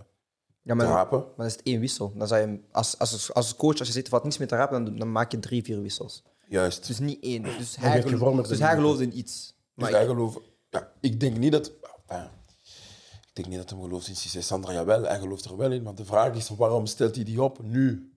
te 0.63 0.75
maar, 0.75 0.75
maar 0.75 0.87
rapen. 0.87 1.25
dan 1.37 1.45
is 1.45 1.51
het 1.51 1.63
één 1.63 1.79
wissel. 1.79 2.13
Dan 2.15 2.27
zou 2.27 2.41
je, 2.49 2.59
als, 2.71 2.97
als, 2.99 3.33
als 3.33 3.55
coach, 3.55 3.79
als 3.79 3.87
je 3.87 3.93
zegt, 3.93 4.05
er 4.05 4.11
valt 4.11 4.23
niks 4.23 4.37
meer 4.37 4.47
te 4.47 4.55
rapen, 4.55 4.85
dan, 4.85 4.97
dan 4.97 5.11
maak 5.11 5.31
je 5.31 5.39
drie, 5.39 5.63
vier 5.63 5.81
wissels. 5.81 6.23
Juist. 6.47 6.87
Dus 6.87 6.99
niet 6.99 7.23
één. 7.23 7.43
Dus 7.43 7.75
hij, 7.75 7.95
je 7.95 8.01
gelo- 8.01 8.17
vormers 8.17 8.47
dus 8.47 8.57
in 8.59 8.65
hij 8.65 8.75
geloofde 8.75 9.03
in 9.03 9.17
iets. 9.17 9.55
Dus 9.75 9.83
Maar 9.83 9.91
hij 9.91 10.05
gelooft... 10.05 10.39
Ja, 10.69 10.91
ik 10.99 11.19
denk 11.19 11.37
niet 11.37 11.51
dat... 11.51 11.71
ah, 12.07 12.23
ik 13.33 13.37
denk 13.37 13.47
niet 13.47 13.57
dat 13.57 13.69
hij 13.69 13.79
gelooft 13.79 14.07
in 14.07 14.15
Cissé 14.15 14.41
Sandra. 14.41 14.73
Jawel, 14.73 15.03
hij 15.03 15.19
gelooft 15.19 15.45
er 15.45 15.57
wel 15.57 15.71
in. 15.71 15.83
Maar 15.83 15.95
de 15.95 16.05
vraag 16.05 16.35
is, 16.35 16.49
waarom 16.49 16.85
stelt 16.85 17.15
hij 17.15 17.23
die 17.23 17.41
op 17.43 17.63
nu? 17.63 18.13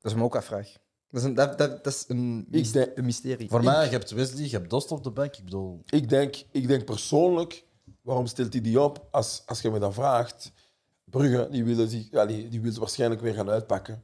dat 0.00 0.12
is 0.12 0.18
me 0.18 0.24
ook 0.24 0.34
een 0.34 0.42
vraag. 0.42 0.72
Dat 1.10 1.20
is 1.20 1.26
een, 1.26 1.34
dat, 1.34 1.58
dat, 1.58 1.84
dat 1.84 1.92
is 1.92 2.04
een, 2.08 2.38
Ik 2.40 2.52
mys- 2.52 2.72
denk- 2.72 2.96
een 2.96 3.04
mysterie. 3.04 3.48
Voor 3.48 3.64
mij, 3.64 3.84
je 3.84 3.90
hebt 3.90 4.10
Wesley, 4.10 4.44
je 4.44 4.50
hebt 4.56 4.70
Dost 4.70 4.90
op 4.90 5.02
de 5.04 5.10
bank. 5.10 5.36
Ik 5.36 5.44
bedoel... 5.44 5.82
Ik 5.86 6.08
denk, 6.08 6.36
ik 6.50 6.66
denk 6.68 6.84
persoonlijk, 6.84 7.64
waarom 8.02 8.26
stelt 8.26 8.52
hij 8.52 8.62
die 8.62 8.80
op? 8.80 9.08
Als, 9.10 9.42
als 9.46 9.60
je 9.60 9.70
me 9.70 9.78
dan 9.78 9.92
vraagt, 9.92 10.52
Brugge, 11.04 11.48
die 11.50 11.64
willen, 11.64 11.88
zich, 11.88 12.12
allee, 12.12 12.48
die 12.48 12.60
willen 12.60 12.78
waarschijnlijk 12.80 13.20
weer 13.20 13.34
gaan 13.34 13.50
uitpakken. 13.50 14.02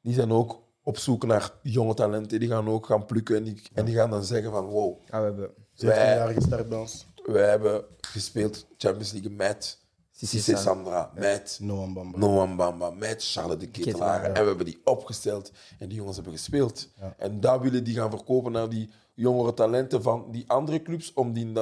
Die 0.00 0.14
zijn 0.14 0.32
ook 0.32 0.62
op 0.82 0.98
zoek 0.98 1.26
naar 1.26 1.52
jonge 1.62 1.94
talenten. 1.94 2.40
Die 2.40 2.48
gaan 2.48 2.68
ook 2.68 2.86
gaan 2.86 3.04
plukken 3.06 3.36
en 3.36 3.44
die, 3.44 3.62
en 3.74 3.84
die 3.84 3.94
gaan 3.94 4.10
dan 4.10 4.24
zeggen 4.24 4.50
van 4.50 4.64
wow, 4.64 5.00
Ah, 5.10 5.18
we 5.20 5.24
hebben 5.24 5.50
17-jarige 5.74 6.40
start 6.40 6.68
bij 6.68 6.78
ons. 6.78 7.06
Wij 7.24 7.48
hebben 7.48 7.84
gespeeld 8.00 8.66
Champions 8.76 9.12
League 9.12 9.30
met 9.30 9.80
Cissé 10.10 10.38
San. 10.40 10.56
Sandra, 10.58 11.10
met 11.14 11.58
Noah 11.60 11.92
Bamba. 11.92 12.18
Noah 12.18 12.56
Bamba, 12.56 12.90
met 12.90 13.24
Charles 13.30 13.58
de 13.58 13.66
Ketelaar. 13.70 14.24
En 14.24 14.32
we 14.42 14.48
hebben 14.48 14.64
die 14.66 14.80
opgesteld 14.84 15.52
en 15.78 15.88
die 15.88 15.96
jongens 15.96 16.16
hebben 16.16 16.34
gespeeld. 16.34 16.88
En 17.16 17.40
daar 17.40 17.60
willen 17.60 17.84
die 17.84 17.94
gaan 17.94 18.10
verkopen 18.10 18.52
naar 18.52 18.68
die 18.68 18.90
jongere 19.14 19.54
talenten 19.54 20.02
van 20.02 20.30
die 20.30 20.44
andere 20.46 20.82
clubs 20.82 21.12
om 21.12 21.32
die, 21.32 21.52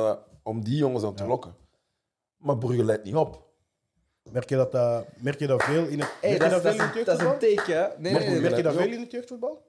om 0.42 0.64
die 0.64 0.76
jongens 0.76 1.04
aan 1.04 1.14
te 1.14 1.26
lokken. 1.26 1.54
Maar 2.36 2.58
Brugge 2.58 2.84
leidt 2.84 3.04
niet 3.04 3.14
op. 3.14 3.48
Merk 4.32 4.48
je 4.48 4.56
dat, 4.56 4.72
dat, 4.72 5.06
merk 5.16 5.38
je 5.38 5.46
dat 5.46 5.62
veel 5.62 5.86
in 5.86 6.00
het, 6.00 6.08
Hey, 6.20 6.30
merk 6.38 6.42
je 6.42 6.48
dat, 6.48 6.60
veel 6.60 6.76
dat, 6.76 6.80
in 6.80 6.80
is, 6.80 6.96
het 6.96 7.06
dat 7.06 7.20
is 7.20 7.24
een 7.24 7.30
jeugdvoetbal? 7.30 7.38
teken. 7.38 8.02
Nee, 8.02 8.12
Merk, 8.12 8.24
nee, 8.24 8.32
nee. 8.32 8.40
merk 8.42 8.56
je 8.56 8.62
dat 8.62 8.72
dat 8.74 8.82
veel 8.82 8.92
in 8.92 9.00
het 9.00 9.10
jeugdvoetbal? 9.10 9.62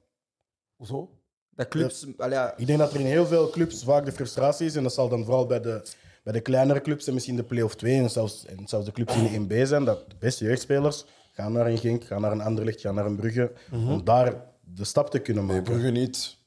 Hoezo? 0.76 1.10
Dat 1.56 1.68
clubs... 1.68 2.06
ja, 2.18 2.54
Ik 2.58 2.66
denk 2.68 2.80
dat 2.80 2.94
er 2.94 3.00
in 3.00 3.06
heel 3.06 3.26
veel 3.26 3.50
clubs 3.50 3.84
vaak 3.84 4.06
de 4.06 4.12
frustratie 4.12 4.66
is. 4.66 4.76
En 4.76 4.84
dat 4.84 4.94
zal 4.94 5.10
dan 5.10 5.24
vooral 5.26 5.46
bij 5.46 5.60
de, 5.62 5.90
bij 6.24 6.34
de 6.34 6.42
kleinere 6.42 6.82
clubs 6.82 7.08
en 7.08 7.14
misschien 7.14 7.36
de 7.36 7.44
play-off 7.44 7.76
2 7.76 8.00
en 8.00 8.10
zelfs, 8.10 8.46
en 8.46 8.68
zelfs 8.68 8.86
de 8.86 8.92
clubs 8.92 9.16
in 9.16 9.48
de 9.48 9.56
1B 9.64 9.68
zijn. 9.68 9.86
Dat 9.86 10.10
de 10.10 10.16
beste 10.20 10.46
jeugdspelers 10.46 11.06
gaan 11.32 11.52
naar 11.52 11.68
een 11.68 11.78
Genk, 11.78 12.04
gaan 12.04 12.22
naar 12.22 12.32
een 12.32 12.42
Anderlecht, 12.42 12.82
gaan 12.82 12.96
naar 12.96 13.06
een 13.06 13.16
Brugge. 13.16 13.52
Om 13.72 14.04
daar 14.04 14.44
de 14.62 14.84
stap 14.84 15.10
te 15.10 15.20
kunnen 15.20 15.46
Nee, 15.46 15.56
maken. 15.56 15.72
Brugge 15.74 15.92
niet. 15.92 16.38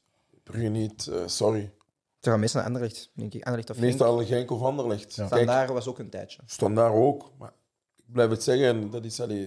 Brugge 0.43 0.67
niet, 0.67 1.07
eh, 1.07 1.21
sorry. 1.25 1.71
Ze 2.19 2.29
gaan 2.29 2.39
meestal 2.39 2.61
naar 2.61 2.69
Anderlecht, 2.69 3.11
denk 3.13 3.33
ik. 3.33 3.43
Anderlecht 3.43 3.69
of 3.69 3.75
Genk. 3.77 3.87
Meestal 3.89 4.25
Genk 4.25 4.51
of 4.51 4.61
Anderlecht. 4.61 5.13
Kijk, 5.15 5.27
Standaard 5.27 5.69
was 5.69 5.87
ook 5.87 5.99
een 5.99 6.09
tijdje. 6.09 6.41
Standaard 6.45 6.93
ook. 6.93 7.31
Maar 7.39 7.53
ik 7.95 8.13
blijf 8.13 8.29
het 8.29 8.43
zeggen, 8.43 8.65
en 8.67 8.89
dat 8.89 9.05
is, 9.05 9.19
allee, 9.19 9.45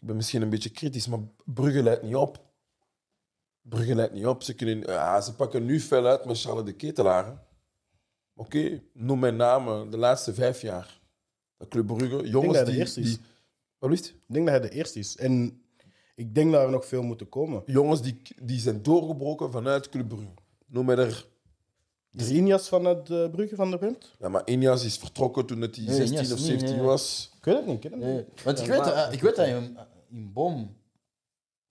ik 0.00 0.06
ben 0.06 0.16
misschien 0.16 0.42
een 0.42 0.50
beetje 0.50 0.70
kritisch, 0.70 1.06
maar 1.08 1.18
Brugge 1.44 1.82
leidt 1.82 2.02
niet 2.02 2.14
op. 2.16 2.42
Brugge 3.68 3.94
leidt 3.94 4.12
niet 4.12 4.26
op. 4.26 4.42
Ze, 4.42 4.54
kunnen, 4.54 4.80
ja, 4.92 5.20
ze 5.20 5.34
pakken 5.34 5.64
nu 5.64 5.80
fel 5.80 6.06
uit 6.06 6.24
met 6.24 6.40
Charles 6.40 6.64
de 6.64 6.72
Ketelaar. 6.72 7.42
Oké, 8.34 8.82
noem 8.92 9.18
mijn 9.18 9.36
namen 9.36 9.90
de 9.90 9.96
laatste 9.96 10.34
vijf 10.34 10.60
jaar. 10.60 11.00
De 11.56 11.68
Club 11.68 11.86
Brugge, 11.86 12.28
jongens 12.28 12.46
dat 12.46 12.54
hij 12.54 12.64
de 12.64 12.70
die... 12.70 12.80
eerste 12.80 13.00
is. 13.00 13.06
die 13.08 13.18
wat 13.78 13.88
blieft? 13.88 14.06
Ik 14.08 14.34
denk 14.34 14.46
dat 14.46 14.60
hij 14.60 14.68
de 14.68 14.74
eerste 14.76 14.98
is. 14.98 15.16
En 15.16 15.62
ik 16.14 16.34
denk 16.34 16.52
dat 16.52 16.62
er 16.62 16.70
nog 16.70 16.86
veel 16.86 17.02
moeten 17.02 17.28
komen. 17.28 17.62
Jongens 17.66 18.02
die, 18.02 18.22
die 18.42 18.58
zijn 18.60 18.82
doorgebroken 18.82 19.52
vanuit 19.52 19.88
Club 19.88 20.08
Brugge. 20.08 20.28
Noem 20.66 20.84
mij 20.86 20.96
er... 20.96 21.26
Is 22.10 22.30
Inias 22.30 22.68
van 22.68 22.84
het 22.84 23.10
eh, 23.10 23.30
Brugge 23.30 23.56
van 23.56 23.70
de 23.70 23.78
Punt? 23.78 24.14
Ja, 24.18 24.28
maar 24.28 24.42
Injas 24.44 24.84
is 24.84 24.96
vertrokken 24.96 25.46
toen 25.46 25.60
het 25.60 25.74
die 25.74 25.86
Nee, 25.86 25.96
16 25.96 26.16
Injas 26.16 26.32
of 26.32 26.38
niet, 26.38 26.46
17 26.46 26.76
nee. 26.76 26.84
was. 26.84 27.32
Ik 27.38 27.44
weet 27.44 27.54
het 27.56 27.66
niet. 27.66 27.74
Ik 27.84 27.90
ken, 27.90 27.90
het 27.92 28.00
niet. 28.00 28.10
Nee, 28.14 28.44
want 28.44 28.60
ik, 28.60 28.66
weet, 28.66 28.84
dat- 28.84 29.12
ik 29.12 29.20
weet 29.20 29.36
dat 29.36 29.46
in, 29.46 29.78
in 30.10 30.32
Boom. 30.32 30.76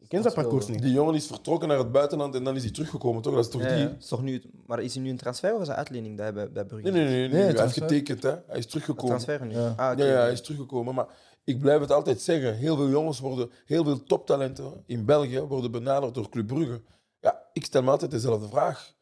Ik 0.04 0.10
ken 0.10 0.22
zijn 0.22 0.34
parcours 0.34 0.68
niet. 0.68 0.82
Die 0.82 0.94
jongen 0.94 1.16
is 1.16 1.28
vertrokken 1.28 1.68
naar 1.68 1.78
het 1.78 1.92
buitenland 1.92 2.36
en 2.36 2.44
dan 2.44 2.56
is 2.56 2.64
hij 2.64 2.72
teruggekomen, 2.72 3.22
toch? 3.22 3.34
Dat 3.34 3.46
is 3.46 3.52
toch 3.52 3.62
Ja, 3.62 3.76
die... 3.76 3.96
Is 4.00 4.08
toch 4.08 4.22
nu, 4.22 4.42
maar 4.66 4.82
is 4.82 4.94
hij 4.94 5.04
nu 5.04 5.10
een 5.10 5.18
transfer 5.18 5.54
of 5.56 5.62
is 5.62 5.68
dat 5.68 5.76
uitlening 5.76 6.18
dat 6.18 6.26
hij 6.26 6.34
bij, 6.34 6.52
bij 6.52 6.66
Brugge 6.66 6.92
Nee, 6.92 7.04
nee, 7.04 7.04
nee. 7.06 7.20
nee, 7.20 7.44
Nee, 7.44 7.52
hij 7.54 7.62
heeft 7.62 7.74
getekend, 7.74 8.24
hè. 8.24 8.36
Hij 8.48 8.58
is 8.58 8.66
teruggekomen. 8.66 9.18
Transfer 9.20 9.46
nu? 9.48 9.54
Ja. 9.54 9.68
Ah. 9.78 9.98
Ja, 9.98 10.06
ja, 10.06 10.20
hij 10.20 10.32
is 10.32 10.42
teruggekomen. 10.42 10.96
Maar 10.96 11.08
ik 11.44 11.60
blijf 11.60 11.80
het 11.80 11.92
altijd 11.92 12.22
zeggen. 12.22 12.56
Heel 12.56 12.76
veel 12.76 12.90
jongens 12.90 13.20
worden, 13.20 13.52
heel 13.66 13.84
veel 13.84 14.04
toptalenten 14.04 14.84
in 14.86 15.06
België 15.06 15.40
worden 15.40 15.72
benaderd 15.72 16.14
door 16.14 16.30
Club 16.30 16.48
Brugge. 16.48 16.82
Ja, 17.20 17.44
ik 17.54 17.66
stel 17.66 17.84
me 17.84 17.92
altijd 17.92 18.12
dezelfde 18.12 18.48
vraag. 18.48 18.94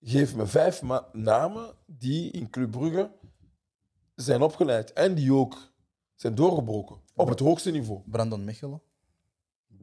Geef 0.00 0.36
me 0.36 0.46
vijf 0.46 0.82
ma- 0.82 1.08
namen 1.12 1.74
die 1.86 2.30
in 2.30 2.50
Club 2.50 2.70
Brugge 2.70 3.10
zijn 4.14 4.42
opgeleid 4.42 4.92
en 4.92 5.14
die 5.14 5.32
ook 5.34 5.56
zijn 6.14 6.34
doorgebroken. 6.34 6.96
Op 7.14 7.28
het 7.28 7.38
hoogste 7.40 7.70
niveau. 7.70 8.00
Brandon 8.06 8.44
Mechelen. 8.44 8.82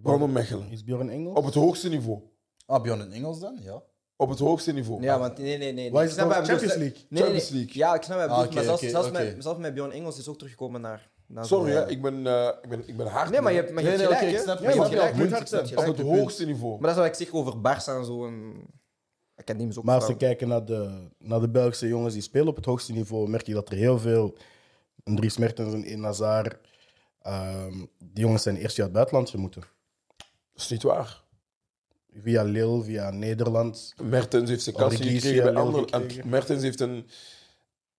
Brandon 0.06 0.32
Mechelen. 0.32 0.72
Is 0.72 0.84
Bjorn 0.84 1.10
Engels? 1.10 1.38
Op 1.38 1.46
het 1.46 1.54
hoogste 1.54 1.90
niveau. 1.90 2.20
Ah, 2.66 2.82
Bjorn 2.82 3.02
in 3.02 3.12
Engels 3.12 3.40
dan? 3.40 3.58
Ja. 3.62 3.84
Op 4.18 4.30
het 4.30 4.40
hoogste 4.40 4.72
niveau. 4.72 5.02
Ja, 5.02 5.20
want 5.20 5.38
nee, 5.38 5.58
nee, 5.58 5.74
nee. 5.74 5.92
Wat 5.92 6.02
Ik 6.02 6.08
is 6.08 6.14
snap 6.14 6.30
het 6.30 6.40
bedoelt. 6.40 6.60
Champions 6.60 6.76
League? 6.84 7.06
Nee, 7.10 7.22
nee, 7.24 7.32
nee. 7.32 7.42
Champions 7.42 7.50
League. 7.50 7.78
Ja, 7.78 7.96
ik 7.96 8.02
snap 8.02 8.18
hij 8.18 8.28
Ah, 8.28 8.54
maar 8.54 8.64
zelfs, 8.64 8.82
zelfs. 8.82 9.12
Met, 9.12 9.36
zelfs 9.40 9.60
met 9.60 9.74
Bjorn 9.74 9.92
Engels 9.92 10.18
is 10.18 10.28
ook 10.28 10.36
teruggekomen 10.38 10.82
naar... 10.82 11.12
naar 11.28 11.46
Sorry, 11.46 11.72
hè, 11.72 11.90
ik, 11.90 12.02
ben, 12.02 12.28
eh, 12.28 12.48
ik, 12.62 12.70
ben, 12.70 12.88
ik 12.88 12.98
ben 12.98 13.08
hard. 13.08 13.30
Nee, 13.30 13.42
maar 13.42 13.52
je 13.52 13.58
hebt, 13.58 13.72
maar 13.72 13.84
je 13.84 13.90
Nee, 13.90 13.98
hebt 13.98 14.10
nee, 14.10 14.20
gelijk, 14.20 14.38
ik 14.38 14.44
snap- 14.44 14.60
je 14.60 14.66
ik 14.66 14.74
je 14.74 14.96
Je 14.96 15.02
hebt 15.02 15.72
ik 15.72 15.78
Op 15.78 15.98
het 15.98 16.06
hoogste 16.08 16.46
niveau. 16.46 16.72
Maar 16.72 16.82
dat 16.82 16.90
is 16.90 16.96
wat 16.96 17.06
ik 17.06 17.14
zeg 17.28 17.34
over 17.34 17.54
Barça 17.58 17.98
en 18.00 18.06
zo. 18.06 18.26
En... 18.28 18.54
Academies 19.36 19.78
ook. 19.78 19.84
Maar 19.84 19.96
als 19.96 20.08
we 20.08 20.18
kijken 20.18 20.48
naar 20.48 20.66
de, 20.66 21.08
naar 21.18 21.40
de 21.40 21.50
Belgische 21.50 21.88
jongens 21.88 22.14
die 22.14 22.22
spelen 22.22 22.48
op 22.48 22.56
het 22.56 22.66
hoogste 22.66 22.92
niveau, 22.92 23.30
merk 23.30 23.46
je 23.48 23.54
dat 23.54 23.70
er 23.70 23.76
heel 23.76 24.00
veel, 24.00 24.36
een 25.04 25.16
Dries 25.16 25.38
Mertens, 25.38 25.74
een 25.74 25.92
Een 25.92 26.04
Hazard, 26.04 26.58
ehm, 27.22 27.78
die 27.98 28.24
jongens 28.24 28.44
zijn 28.44 28.56
eerst 28.58 28.76
jaar 28.76 28.86
het 28.86 28.96
buitenlandje 28.96 29.38
moeten. 29.38 29.64
Dat 30.56 30.64
is 30.64 30.70
niet 30.70 30.84
waar. 30.84 31.24
Via 32.14 32.44
Lille, 32.44 32.84
via 32.84 33.10
Nederland. 33.10 33.94
Mertens 34.02 34.50
heeft 34.50 34.64
zijn 34.64 34.76
kans 34.76 34.96
gekregen 34.96 35.54
bij. 35.54 36.24
Mertens 36.26 36.62
heeft 36.62 36.80
een. 36.80 37.08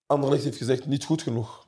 Anderlecht 0.05 0.43
heeft 0.43 0.57
gezegd 0.57 0.85
niet 0.85 1.03
goed 1.03 1.21
genoeg. 1.21 1.67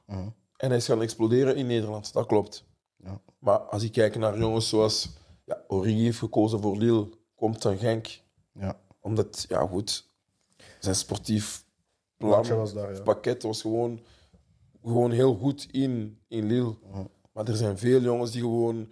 En 0.58 0.68
hij 0.68 0.78
is 0.78 0.86
gaan 0.86 1.02
exploderen 1.02 1.56
in 1.56 1.68
Nederland. 1.68 2.14
Dat 2.14 2.26
klopt. 2.26 2.66
Ja. 3.04 3.22
Maar 3.40 3.58
als 3.58 3.84
ik 3.84 3.92
kijk 3.92 4.16
naar 4.16 4.38
jongens 4.38 4.70
zoals. 4.70 5.10
Ja, 5.46 5.64
Origi 5.68 6.04
heeft 6.04 6.18
gekozen 6.18 6.62
voor 6.62 6.78
Lille, 6.78 7.10
komt 7.36 7.62
van 7.62 7.78
Genk. 7.78 8.22
Ja, 8.54 8.80
Omdat, 9.00 9.46
ja 9.48 9.68
goed, 9.68 10.08
zijn 10.80 10.96
sportief 10.96 11.66
plan, 12.18 12.48
was 12.48 12.74
daar, 12.74 12.94
ja. 12.94 13.02
pakket 13.02 13.44
was 13.44 13.62
gewoon, 13.62 14.00
gewoon 14.84 15.12
heel 15.12 15.36
goed 15.36 15.68
in, 15.72 16.20
in 16.28 16.46
Lille. 16.48 16.76
Maar 17.34 17.48
er 17.48 17.56
zijn 17.56 17.78
veel 17.78 18.02
jongens 18.02 18.32
die 18.32 18.42
gewoon 18.42 18.92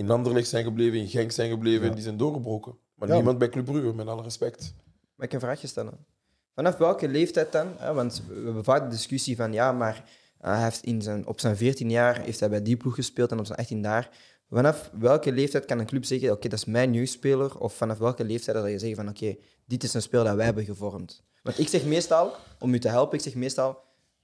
in 0.00 0.10
Anderlecht 0.10 0.48
zijn 0.48 0.64
gebleven, 0.64 0.98
in 0.98 1.08
Genk 1.08 1.30
zijn 1.32 1.50
gebleven, 1.50 1.82
Ja. 1.82 1.88
en 1.88 1.94
die 1.94 2.02
zijn 2.02 2.16
doorgebroken. 2.16 2.74
Maar 2.94 3.08
Ja. 3.08 3.14
niemand 3.14 3.38
bij 3.38 3.48
Club 3.48 3.64
Brugge, 3.64 3.94
met 3.94 4.06
alle 4.06 4.22
respect. 4.22 4.74
Maar 5.14 5.26
ik 5.26 5.32
een 5.32 5.40
vraagje 5.40 5.66
stellen. 5.66 6.06
Vanaf 6.54 6.76
welke 6.76 7.08
leeftijd 7.08 7.52
dan? 7.52 7.68
Hè? 7.76 7.92
Want 7.94 8.22
we 8.28 8.34
hebben 8.44 8.64
vaak 8.64 8.82
de 8.82 8.88
discussie 8.88 9.36
van 9.36 9.52
ja, 9.52 9.72
maar 9.72 10.04
eh, 10.38 10.52
hij 10.54 10.62
heeft 10.62 10.82
in 10.84 11.02
zijn, 11.02 11.26
op 11.26 11.40
zijn 11.40 11.56
14 11.56 11.90
jaar 11.90 12.20
heeft 12.20 12.40
hij 12.40 12.48
bij 12.48 12.62
die 12.62 12.76
ploeg 12.76 12.94
gespeeld 12.94 13.30
en 13.32 13.38
op 13.38 13.46
zijn 13.46 13.58
18 13.58 13.82
jaar. 13.82 14.10
Vanaf 14.50 14.90
welke 14.98 15.32
leeftijd 15.32 15.64
kan 15.64 15.78
een 15.78 15.86
club 15.86 16.04
zeggen: 16.04 16.30
oké, 16.32 16.48
dat 16.48 16.58
is 16.58 16.64
mijn 16.64 16.92
jeugdspeler? 16.92 17.58
Of 17.58 17.74
vanaf 17.74 17.98
welke 17.98 18.24
leeftijd 18.24 18.56
dat 18.56 18.70
je 18.70 18.78
zeggen 18.78 18.96
van 18.96 19.08
oké, 19.08 19.36
dit 19.66 19.82
is 19.82 19.94
een 19.94 20.02
speler 20.02 20.24
dat 20.26 20.34
wij 20.36 20.44
hebben 20.44 20.64
gevormd? 20.64 21.22
Want 21.42 21.58
ik 21.58 21.68
zeg 21.68 21.84
meestal, 21.84 22.32
om 22.58 22.74
u 22.74 22.78
te 22.78 22.88
helpen, 22.88 23.16
ik 23.18 23.24
zeg 23.24 23.34
meestal 23.34 23.78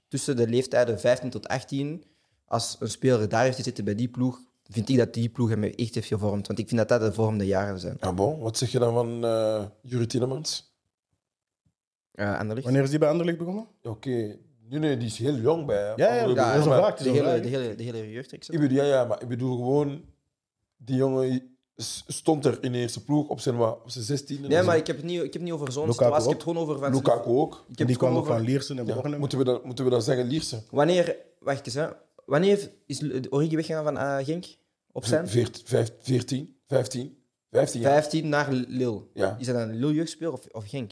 tussen 0.07 0.35
de 0.35 0.47
leeftijden 0.47 0.99
15 0.99 1.29
tot 1.29 1.47
18, 1.47 2.03
als 2.45 2.77
een 2.79 2.89
speler 2.89 3.29
daar 3.29 3.43
heeft 3.43 3.55
gezeten 3.55 3.83
bij 3.85 3.95
die 3.95 4.07
ploeg, 4.09 4.39
vind 4.69 4.89
ik 4.89 4.97
dat 4.97 5.13
die 5.13 5.29
ploeg 5.29 5.49
hem 5.49 5.63
echt 5.63 5.95
heeft 5.95 6.07
gevormd. 6.07 6.47
Want 6.47 6.59
ik 6.59 6.67
vind 6.67 6.79
dat 6.79 6.89
dat 6.89 7.01
de 7.01 7.13
vormde 7.13 7.45
jaren 7.45 7.79
zijn. 7.79 7.97
Ah, 7.99 8.15
bon, 8.15 8.39
wat 8.39 8.57
zeg 8.57 8.71
je 8.71 8.79
dan 8.79 8.93
van 8.93 9.25
eh 9.25 9.65
Jurie 9.81 10.07
Tielemans? 10.07 10.75
Uh, 12.13 12.37
Anderlecht. 12.39 12.63
Wanneer 12.65 12.83
is 12.83 12.89
die 12.89 12.99
bij 12.99 13.09
Anderlecht 13.09 13.37
begonnen? 13.37 13.67
Ja, 13.81 13.89
Oké, 13.89 14.09
nee, 14.69 14.79
nee, 14.79 14.97
die 14.97 15.07
is 15.07 15.17
heel 15.17 15.35
jong 15.35 15.65
bij. 15.65 15.93
Ja, 15.95 16.13
ja, 16.13 16.21
Anderlecht. 16.21 16.47
dat 16.47 16.55
is 16.57 16.63
een 16.63 16.69
Maar- 16.69 16.77
vraag. 16.79 16.89
het 16.89 17.03
De 17.03 17.09
een 17.09 17.25
hele, 17.25 17.39
de 17.39 17.47
hele, 17.47 17.75
de 17.75 17.83
hele 17.83 18.11
jeugdreeks. 18.11 18.47
hè? 18.47 18.53
Ik 18.53 18.59
bedoel, 18.59 18.77
ja, 18.77 18.83
ja, 18.83 19.05
maar 19.05 19.21
ik 19.21 19.27
bedoel 19.27 19.55
gewoon, 19.55 20.01
die 20.77 20.95
jongen 20.95 21.55
stond 22.07 22.45
er 22.45 22.57
in 22.63 22.71
de 22.71 22.77
eerste 22.77 23.03
ploeg 23.03 23.27
op 23.29 23.39
zijn, 23.39 23.55
wat, 23.57 23.79
op 23.83 23.89
zijn 23.89 24.19
16e. 24.19 24.39
Nee, 24.47 24.61
maar 24.63 24.77
ik 24.77 24.87
heb 24.87 24.95
het 24.95 25.05
niet, 25.05 25.15
ik 25.17 25.23
heb 25.23 25.33
het 25.33 25.41
niet 25.41 25.51
over 25.51 25.71
zo'n 25.71 25.91
situatie. 25.91 26.15
Ik 26.15 26.23
heb 26.23 26.27
ook. 26.27 26.33
het 26.33 26.43
gewoon 26.43 26.57
over... 26.63 26.79
Van 26.79 26.93
Lukaku 26.95 27.29
ook. 27.29 27.65
Ik 27.69 27.77
heb 27.77 27.87
Die 27.87 27.97
kwam 27.97 28.13
nog 28.13 28.25
van. 28.27 28.41
Liersen 28.41 28.77
en 28.79 28.85
Ja, 28.85 28.93
Bornem. 28.93 29.19
moeten, 29.19 29.37
we 29.37 29.43
dat, 29.43 29.65
moeten 29.65 29.85
we 29.85 29.91
dat 29.91 30.03
zeggen, 30.03 30.25
Lierse? 30.27 30.61
Wanneer... 30.71 31.15
Wacht 31.39 31.65
eens, 31.65 31.75
hè. 31.75 31.87
Wanneer 32.27 32.71
is 32.85 33.03
Origi 33.29 33.55
weggegaan 33.55 33.83
van 33.83 33.97
eh, 33.97 34.17
Genk? 34.25 34.45
Op 34.91 35.05
zijn? 35.05 35.27
Veert- 35.27 35.61
vijf- 35.65 35.93
14, 35.99 36.55
15, 36.65 37.17
15 37.51 37.81
jaar. 37.81 37.91
15 37.91 38.29
naar 38.29 38.51
Lille. 38.51 39.03
Ja. 39.13 39.35
Is 39.39 39.45
dat 39.45 39.55
een 39.55 39.75
Lille 39.75 39.93
jeugdspeler 39.93 40.33
of, 40.33 40.47
of 40.51 40.67
Genk? 40.69 40.91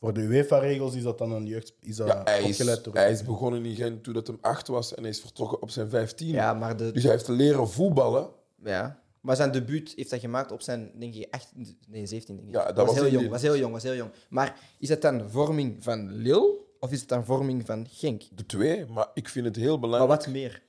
Voor 0.00 0.12
de 0.12 0.20
UEFA-regels 0.20 0.94
is 0.94 1.02
dat 1.02 1.18
dan 1.18 1.32
een 1.32 1.46
jeugd... 1.46 1.72
Is 1.80 1.96
dat 1.96 2.06
Ja, 2.06 2.20
hij, 2.24 2.42
is, 2.42 2.58
hij 2.92 3.10
is 3.12 3.22
begonnen 3.22 3.64
in 3.64 3.74
Gent 3.74 4.04
toen 4.04 4.14
dat 4.14 4.26
hem 4.26 4.38
8 4.40 4.68
was 4.68 4.94
en 4.94 5.02
hij 5.02 5.10
is 5.10 5.20
vertrokken 5.20 5.62
op 5.62 5.70
zijn 5.70 5.90
15. 5.90 6.28
Ja, 6.28 6.54
maar 6.54 6.76
de... 6.76 6.92
Dus 6.92 7.02
hij 7.02 7.12
heeft 7.12 7.28
leren 7.28 7.68
voetballen. 7.68 8.28
Ja. 8.64 9.00
Maar 9.20 9.36
zijn 9.36 9.52
debuut 9.52 9.92
heeft 9.96 10.10
hij 10.10 10.18
gemaakt 10.18 10.52
op 10.52 10.62
zijn, 10.62 10.90
denk 10.98 11.14
ik, 11.14 11.26
18... 11.34 11.78
Nee, 11.88 12.06
17, 12.06 12.36
denk 12.36 12.48
ik. 12.48 12.54
Ja, 12.54 12.64
dat 12.64 12.76
was, 12.76 12.86
was 12.86 12.94
heel 12.94 13.10
jong, 13.10 13.28
was 13.28 13.42
heel 13.42 13.56
jong, 13.56 13.72
was 13.72 13.82
heel 13.82 13.94
jong. 13.94 14.10
Maar 14.28 14.58
is 14.78 14.88
dat 14.88 15.02
dan 15.02 15.30
vorming 15.30 15.82
van 15.84 16.12
Lille 16.12 16.58
of 16.82 16.92
is 16.92 17.00
het 17.00 17.08
dan 17.08 17.24
vorming 17.24 17.66
van 17.66 17.86
Genk? 17.90 18.22
De 18.32 18.46
twee, 18.46 18.86
maar 18.86 19.10
ik 19.14 19.28
vind 19.28 19.46
het 19.46 19.56
heel 19.56 19.70
Maar 19.70 19.80
belangrijk. 19.80 20.20
wat 20.20 20.32
meer? 20.32 20.62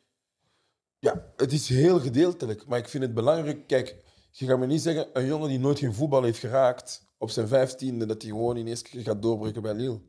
Ja, 0.99 1.34
het 1.36 1.52
is 1.52 1.69
heel 1.69 1.99
gedeeltelijk, 1.99 2.67
maar 2.67 2.80
ik 2.80 2.88
vind 2.88 3.04
het 3.04 3.13
belangrijk. 3.13 3.67
Kijk, 3.67 3.95
je 4.32 4.45
gaat 4.45 4.60
me 4.60 4.65
niet 4.65 4.82
zeggen, 4.82 5.08
een 5.13 5.26
jongen 5.26 5.49
die 5.49 5.60
nooit 5.60 5.80
geen 5.80 5.93
voetbal 5.93 6.23
heeft 6.23 6.39
geraakt 6.39 7.06
op 7.17 7.30
zijn 7.30 7.47
vijftiende, 7.47 8.06
dat 8.06 8.21
hij 8.21 8.32
gewoon 8.32 8.58
ineens 8.58 8.82
gaat 8.86 9.21
doorbreken 9.21 9.62
bij 9.62 9.73
Lille. 9.73 10.02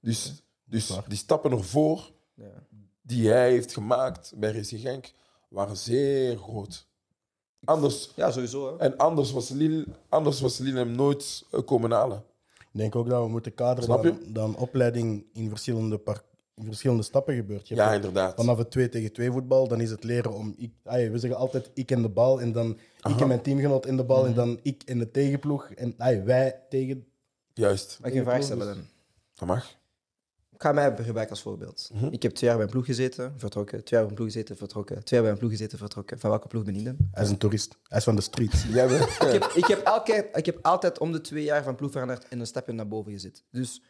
Dus, 0.00 0.42
dus 0.64 0.98
die 1.08 1.18
stappen 1.18 1.50
ervoor 1.50 2.12
Ja. 2.34 2.66
die 3.02 3.28
hij 3.28 3.50
heeft 3.50 3.72
gemaakt 3.72 4.32
bij 4.36 4.52
Racing 4.52 4.80
Genk 4.80 5.12
waren 5.48 5.76
zeer 5.76 6.36
groot. 6.38 6.86
Anders, 7.64 8.10
ja, 8.16 8.30
sowieso. 8.30 8.66
Hè. 8.66 8.76
en 8.84 8.96
anders 8.96 9.32
was, 9.32 9.48
Lille, 9.48 9.86
anders 10.08 10.40
was 10.40 10.58
Lille 10.58 10.78
hem 10.78 10.90
nooit 10.94 11.44
eh, 11.50 11.60
komen 11.64 11.90
halen. 11.90 12.24
Ik 12.72 12.78
denk 12.78 12.96
ook 12.96 13.08
dat 13.08 13.22
we 13.22 13.28
moeten 13.28 13.54
kaderen 13.54 14.02
je? 14.02 14.10
dan, 14.10 14.32
dan 14.32 14.56
opleiding 14.56 15.24
in 15.32 15.48
verschillende, 15.48 15.98
par- 15.98 16.22
in 16.54 16.64
verschillende 16.64 17.02
stappen 17.02 17.34
gebeurt. 17.34 17.68
Je 17.68 17.74
hebt 17.74 17.88
Ja, 17.88 17.94
inderdaad. 17.94 18.34
Vanaf 18.34 18.58
het 18.58 18.70
2 18.70 18.88
tegen 18.88 19.12
2 19.12 19.30
voetbal, 19.30 19.68
dan 19.68 19.80
is 19.80 19.90
het 19.90 20.04
leren 20.04 20.32
om. 20.34 20.54
Ik, 20.56 20.72
we 20.82 21.18
zeggen 21.18 21.36
altijd 21.40 21.70
ik 21.74 21.90
en 21.90 22.02
de 22.02 22.08
bal, 22.08 22.40
en 22.40 22.52
dan 22.52 22.78
ik 23.08 23.20
en 23.20 23.28
mijn 23.28 23.42
teamgenoot 23.42 23.86
in 23.86 23.96
de 23.96 24.04
bal, 24.04 24.18
Mhm. 24.20 24.28
en 24.28 24.34
dan 24.34 24.58
ik 24.62 24.82
en 24.82 24.98
de 24.98 25.10
tegenploeg. 25.10 25.70
En 25.70 25.94
wij 26.24 26.60
tegen. 26.68 27.06
Juist. 27.54 27.98
Mag 28.00 28.10
ik 28.10 28.16
een 28.16 28.24
vraag 28.24 28.42
stellen 28.42 28.66
dan? 28.66 28.84
Dat 29.34 29.48
mag. 29.48 29.78
Ik 30.60 30.66
ga 30.66 30.72
mij 30.72 30.84
gebruiken 30.96 31.28
als 31.30 31.42
voorbeeld. 31.42 31.90
Mhm. 31.92 32.06
Ik 32.06 32.22
heb 32.22 32.32
twee 32.32 32.48
jaar 32.48 32.58
bij 32.58 32.66
een 32.66 32.72
ploeg 32.72 32.86
gezeten, 32.86 33.32
vertrokken. 33.36 33.84
Twee 33.84 34.00
jaar 34.00 34.00
bij 34.02 34.10
een 34.10 34.14
ploeg 34.16 34.28
gezeten, 34.30 34.56
vertrokken. 34.56 35.04
Twee 35.04 35.20
jaar 35.20 35.22
bij 35.22 35.30
een 35.30 35.38
ploeg 35.38 35.50
gezeten, 35.50 35.78
vertrokken. 35.78 36.18
Van 36.18 36.30
welke 36.30 36.48
ploeg 36.48 36.64
ben 36.64 36.76
ik 36.76 36.84
dan? 36.84 36.96
Hij 37.12 37.22
is 37.24 37.30
een 37.30 37.38
toerist. 37.38 37.78
Hij 37.88 37.98
is 37.98 38.04
van 38.04 38.16
de 38.16 38.22
street. 38.22 38.64
Jij 38.72 38.88
bent... 38.88 39.02
Ik 39.02 39.32
heb, 39.32 39.44
ik, 39.44 39.64
heb 39.66 39.80
elke, 39.84 40.28
ik 40.32 40.46
heb 40.46 40.58
altijd 40.62 40.98
om 40.98 41.12
de 41.12 41.20
twee 41.20 41.44
jaar 41.44 41.62
van 41.62 41.74
ploeg 41.74 41.90
veranderd 41.90 42.28
en 42.28 42.40
een 42.40 42.46
stapje 42.46 42.72
naar 42.72 42.88
boven 42.88 43.12
gezet. 43.12 43.44
Dus 43.50 43.82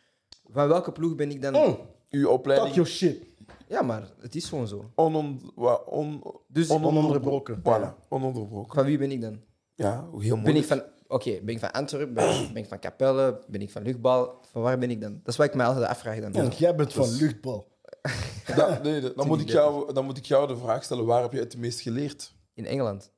van 0.52 0.68
welke 0.68 0.92
ploeg 0.92 1.14
ben 1.14 1.30
ik 1.30 1.42
dan? 1.42 1.54
Oh, 1.54 1.78
Uw 2.10 2.22
talk 2.22 2.32
opleiding 2.32 2.74
your 2.74 2.90
shit. 2.90 3.22
Ja, 3.68 3.82
maar 3.82 4.02
het 4.20 4.34
is 4.34 4.48
gewoon 4.48 4.68
zo. 4.68 4.90
onon, 4.94 5.50
wa- 5.54 5.74
on, 5.86 6.22
Dus 6.48 6.70
Ononderbroken. 6.70 7.58
Voilà, 7.58 8.08
ononderbroken. 8.08 8.74
van 8.74 8.84
wie 8.84 8.98
ben 8.98 9.10
ik 9.10 9.20
dan? 9.20 9.40
Ja, 9.74 10.08
heel 10.18 10.36
mooi. 10.36 10.52
Ben 10.52 10.56
ik 10.56 10.64
van, 10.64 10.82
oké, 11.10 11.40
ben 11.42 11.54
ik 11.54 11.60
van 11.60 11.70
Antwerpen? 11.70 12.14
Ben, 12.14 12.46
ben 12.52 12.62
ik 12.62 12.68
van 12.68 12.78
Capelle? 12.78 13.40
Ben 13.48 13.60
ik 13.62 13.70
van 13.70 13.82
Luchtbal? 13.82 14.40
Van 14.50 14.62
waar 14.62 14.78
ben 14.78 14.90
ik 14.90 15.00
dan? 15.00 15.12
Dat 15.12 15.28
is 15.32 15.36
wat 15.36 15.46
ik 15.46 15.54
mij 15.54 15.66
altijd 15.66 15.86
afvraag 15.86 16.20
dan. 16.20 16.32
Want 16.32 16.58
jij 16.58 16.74
bent 16.74 16.92
van 16.92 17.08
luchtbal. 17.16 17.68
Dan, 18.56 18.82
nee, 18.82 19.00
dan, 19.00 19.12
dan 19.16 19.26
moet 19.26 19.40
ik 19.40 19.48
jou, 19.48 19.92
dan 19.92 20.04
moet 20.04 20.16
ik 20.16 20.24
jou 20.24 20.46
de 20.48 20.56
vraag 20.56 20.84
stellen, 20.84 21.04
waar 21.06 21.22
heb 21.22 21.32
je 21.32 21.38
het 21.38 21.56
meest 21.56 21.80
geleerd? 21.80 22.34
In 22.54 22.66
Engeland. 22.66 23.10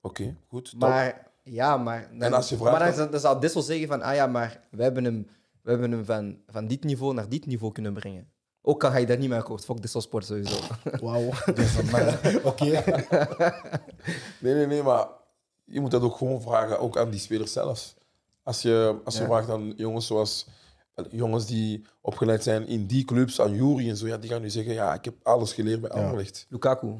Oké, 0.00 0.36
goed. 0.48 0.70
top. 0.70 0.80
Maar 0.80 1.26
ja, 1.42 1.76
maar. 1.76 2.08
Dan, 2.10 2.20
En 2.22 2.32
als 2.32 2.48
je 2.48 2.56
vraagt 2.56 2.78
maar 2.78 2.88
dan, 2.88 2.96
dan- 2.98 3.10
dan 3.10 3.20
zal 3.20 3.40
Dissel 3.40 3.62
zeggen 3.62 3.88
van, 3.88 4.02
ah 4.02 4.14
ja, 4.14 4.26
maar 4.26 4.60
we 4.70 4.82
hebben 4.82 5.04
hem, 5.04 5.26
we 5.62 5.70
hebben 5.70 5.90
hem 5.90 6.04
van, 6.04 6.38
van 6.46 6.66
dit 6.66 6.84
niveau 6.84 7.14
naar 7.14 7.28
dit 7.28 7.46
niveau 7.46 7.72
kunnen 7.72 7.92
brengen. 7.92 8.28
Ook 8.62 8.84
al 8.84 8.90
ga 8.90 8.96
je 8.96 9.06
daar 9.06 9.18
niet 9.18 9.28
mee 9.28 9.38
akkoord. 9.38 9.64
Fuck 9.64 9.80
Dissel 9.80 10.00
Sport 10.00 10.24
sowieso. 10.26 10.56
Wauw. 11.00 11.30
Dus 11.54 11.76
Oké. 12.42 12.64
Nee, 14.38 14.54
nee, 14.54 14.66
nee, 14.66 14.82
maar 14.82 15.06
je 15.66 15.80
moet 15.80 15.90
dat 15.90 16.02
ook 16.02 16.16
gewoon 16.16 16.42
vragen, 16.42 16.78
ook 16.80 16.98
aan 16.98 17.10
die 17.10 17.20
spelers 17.20 17.52
zelf. 17.52 17.94
Als 18.42 18.62
je, 18.62 19.00
als 19.04 19.14
je 19.14 19.20
Ja. 19.20 19.26
vraagt 19.26 19.48
aan 19.48 19.72
jongens 19.76 20.06
zoals 20.06 20.46
jongens 21.10 21.46
die 21.46 21.86
opgeleid 22.00 22.42
zijn 22.42 22.66
in 22.66 22.86
die 22.86 23.04
clubs, 23.04 23.40
aan 23.40 23.54
Jury 23.54 23.88
en 23.88 23.96
zo, 23.96 24.06
ja, 24.06 24.16
die 24.18 24.30
gaan 24.30 24.40
nu 24.42 24.50
zeggen, 24.50 24.74
ja, 24.74 24.94
ik 24.94 25.04
heb 25.04 25.14
alles 25.22 25.52
geleerd 25.52 25.80
bij 25.80 25.90
Ja. 25.94 26.02
Anderlecht. 26.02 26.46
Lukaku. 26.48 26.94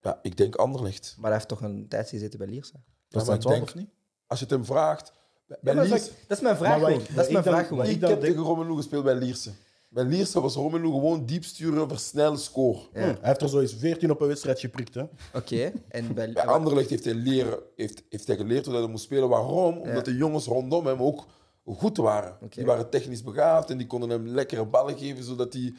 Ja, 0.00 0.18
ik 0.22 0.36
denk 0.36 0.54
Anderlecht. 0.56 1.14
Maar 1.16 1.24
hij 1.30 1.34
heeft 1.34 1.48
toch 1.48 1.60
een 1.62 1.88
tijd 1.88 2.08
gezeten 2.08 2.38
bij 2.38 2.48
Lierse. 2.48 2.72
Dat 3.08 3.20
is 3.20 3.26
dan 3.26 3.34
ik 3.36 3.40
12 3.40 3.56
denk- 3.58 3.68
of 3.68 3.74
niet? 3.74 3.88
Als 4.26 4.38
je 4.38 4.44
het 4.44 4.54
hem 4.54 4.64
vraagt, 4.64 5.12
bij, 5.46 5.58
bij 5.62 5.72
Ja, 5.74 5.78
maar 5.80 5.88
Liers- 5.88 6.04
dat, 6.06 6.14
is, 6.16 6.26
dat 6.26 6.36
is 6.36 6.42
mijn 6.42 6.56
vraag 6.56 6.76
ik- 6.76 7.14
Dat 7.14 7.26
is 7.26 7.32
mijn 7.32 7.44
ik 7.44 7.50
vraag 7.50 7.62
ik 7.70 7.76
dan 7.76 7.86
heb 7.86 8.00
denk- 8.00 8.20
tegen 8.20 8.42
Romelu 8.42 8.76
gespeeld 8.76 9.04
bij 9.04 9.14
Lierse. 9.14 9.50
Bij 9.92 10.04
Lierse 10.04 10.40
was 10.40 10.54
Romelu 10.54 10.90
gewoon 10.90 11.26
diep 11.26 11.44
sturen, 11.44 11.88
versnellen, 11.88 12.38
score. 12.38 12.78
Ja. 12.92 13.00
Hij 13.00 13.18
heeft 13.20 13.42
er 13.42 13.48
zo 13.48 13.60
eens 13.60 13.74
14 13.74 14.10
op 14.10 14.20
een 14.20 14.26
wedstrijd 14.26 14.60
geprikt. 14.60 14.94
Hè? 14.94 15.02
Oké. 15.34 15.72
En 15.88 16.14
bij, 16.14 16.32
Bij 16.32 16.46
Anderlecht 16.46 16.90
heeft 16.90 17.04
hij, 17.04 17.14
leren, 17.14 17.58
heeft, 17.76 18.02
heeft 18.08 18.26
hij 18.26 18.36
geleerd 18.36 18.66
hoe 18.66 18.74
hij 18.74 18.86
moest 18.86 19.04
spelen. 19.04 19.28
Waarom? 19.28 19.78
Omdat 19.78 20.04
de 20.04 20.16
jongens 20.16 20.46
rondom 20.46 20.86
hem 20.86 21.02
ook 21.02 21.26
goed 21.64 21.96
waren. 21.96 22.36
Die 22.48 22.64
waren 22.64 22.90
technisch 22.90 23.22
begaafd 23.22 23.70
en 23.70 23.78
die 23.78 23.86
konden 23.86 24.10
hem 24.10 24.26
lekkere 24.26 24.64
ballen 24.66 24.98
geven, 24.98 25.24
zodat 25.24 25.52
hij 25.52 25.74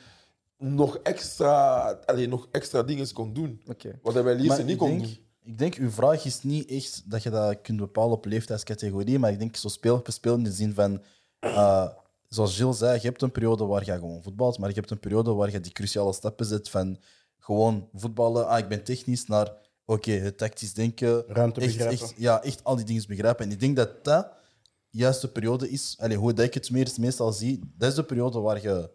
nog 0.58 0.98
extra, 0.98 1.82
alleen 2.06 2.30
nog 2.30 2.48
extra 2.52 2.84
dingen 2.84 3.14
kon 3.14 3.34
doen. 3.34 3.62
Oké. 3.68 4.00
Wat 4.02 4.14
hij 4.14 4.24
bij 4.24 4.36
Lierse 4.36 4.58
Maar 4.58 4.64
niet 4.66 4.78
kon 4.78 4.90
denk, 4.90 5.02
doen. 5.02 5.18
ik 5.44 5.58
denk, 5.58 5.76
uw 5.76 5.90
vraag 5.90 6.26
is 6.26 6.44
niet 6.44 6.70
echt 6.70 7.04
dat 7.06 7.24
je 7.24 7.30
dat 7.30 7.62
kunt 7.62 7.78
bepalen 7.78 8.12
op 8.12 8.26
leeftijdscategorie, 8.26 9.20
maar 9.20 9.32
ik 9.32 9.40
denk 9.40 9.56
zo 9.56 9.68
speel 9.68 10.02
per 10.02 10.14
speel 10.14 10.36
in 10.36 10.44
de 10.44 10.52
zin 10.52 10.74
van, 10.74 11.02
eh, 11.40 11.88
zoals 12.34 12.56
Gilles 12.56 12.78
zei, 12.78 12.96
je 13.02 13.08
hebt 13.08 13.22
een 13.22 13.32
periode 13.32 13.66
waar 13.66 13.86
je 13.86 13.92
gewoon 13.92 14.24
voetbalt, 14.24 14.58
maar 14.58 14.70
je 14.70 14.76
hebt 14.76 14.92
een 14.92 15.00
periode 15.00 15.34
waar 15.34 15.52
je 15.52 15.60
die 15.60 15.72
cruciale 15.72 16.14
stappen 16.14 16.46
zet 16.46 16.70
van 16.70 16.98
gewoon 17.38 17.90
voetballen, 17.94 18.48
ah, 18.48 18.58
ik 18.58 18.68
ben 18.68 18.84
technisch, 18.84 19.26
naar 19.26 19.54
oké, 19.86 20.12
het 20.12 20.38
tactisch 20.38 20.74
denken, 20.74 21.24
Ruimte 21.28 21.62
echt, 21.62 21.74
begrijpen. 21.74 22.06
echt, 22.06 22.14
ja, 22.18 22.44
echt 22.44 22.64
al 22.64 22.76
die 22.76 22.86
dingen 22.86 23.04
begrijpen. 23.08 23.46
En 23.46 23.52
ik 23.52 23.60
denk 23.60 23.76
dat 23.76 24.04
dat 24.04 24.32
juist 24.90 25.22
de 25.22 25.28
periode 25.28 25.70
is, 25.70 25.96
allee, 26.00 26.18
hoe 26.18 26.34
dat 26.34 26.46
ik 26.46 26.54
het 26.54 26.72
meest, 26.72 26.98
meestal 26.98 27.32
zie, 27.32 27.60
dat 27.78 27.90
is 27.90 27.96
de 27.96 28.04
periode 28.04 28.40
waar 28.40 28.62
je 28.62 28.90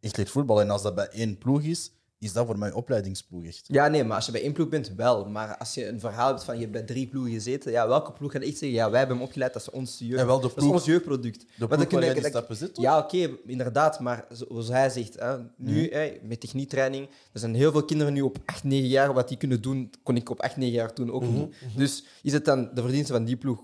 echt 0.00 0.16
leert 0.16 0.30
voetballen. 0.30 0.62
En 0.62 0.70
als 0.70 0.82
dat 0.82 0.94
bij 0.94 1.08
één 1.08 1.38
ploeg 1.38 1.62
is, 1.62 1.92
is 2.24 2.32
dat 2.32 2.46
voor 2.46 2.58
mij 2.58 2.72
opleidingsploeg 2.72 3.44
echt. 3.44 3.64
Ja, 3.66 3.88
nee, 3.88 4.04
maar 4.04 4.16
als 4.16 4.26
je 4.26 4.32
bij 4.32 4.42
één 4.42 4.52
ploeg 4.52 4.68
bent, 4.68 4.94
wel. 4.96 5.24
Maar 5.28 5.56
als 5.56 5.74
je 5.74 5.88
een 5.88 6.00
verhaal 6.00 6.28
hebt 6.28 6.44
van 6.44 6.54
je 6.54 6.60
hebt 6.60 6.72
bij 6.72 6.82
drie 6.82 7.06
ploegen 7.06 7.32
gezeten, 7.32 7.72
ja, 7.72 7.88
welke 7.88 8.12
ploeg 8.12 8.32
gaat 8.32 8.42
echt 8.42 8.58
zeggen, 8.58 8.70
ja, 8.78 8.90
wij 8.90 8.98
hebben 8.98 9.16
hem 9.16 9.26
opgeleid, 9.26 9.52
dat 9.52 9.62
is 9.62 9.70
ons 9.70 9.98
jeugd. 9.98 10.20
En 10.20 10.26
wel 10.26 10.40
de 10.40 10.48
Dat 10.54 10.64
is 10.64 10.70
ons 10.70 10.84
jeugdproduct. 10.84 11.40
De 11.40 11.46
ploeg 11.56 11.68
dan 11.68 11.86
kun 11.86 12.00
je- 12.02 12.14
die 12.14 12.24
stappen 12.26 12.72
toch? 12.72 12.84
Ja, 12.84 12.98
oké, 12.98 13.30
inderdaad, 13.46 14.00
maar 14.00 14.24
zo- 14.36 14.44
zoals 14.48 14.68
hij 14.68 14.90
zegt, 14.90 15.14
hè, 15.20 15.36
nu 15.56 15.88
hè, 15.92 16.12
met 16.22 16.40
techniektraining, 16.40 17.08
er 17.32 17.40
zijn 17.40 17.54
heel 17.54 17.72
veel 17.72 17.84
kinderen 17.84 18.12
nu 18.12 18.20
op 18.20 18.38
8, 18.44 18.64
9 18.64 18.88
jaar, 18.88 19.12
wat 19.12 19.28
die 19.28 19.36
kunnen 19.36 19.62
doen, 19.62 19.90
kon 20.02 20.16
ik 20.16 20.30
op 20.30 20.40
8, 20.40 20.56
9 20.56 20.74
jaar 20.74 20.92
toen 20.92 21.12
ook 21.12 21.22
niet. 21.28 21.54
Dus 21.76 22.04
is 22.22 22.32
het 22.32 22.44
dan 22.44 22.70
de 22.74 22.80
verdienste 22.82 23.12
van 23.12 23.24
die 23.24 23.36
ploeg 23.36 23.62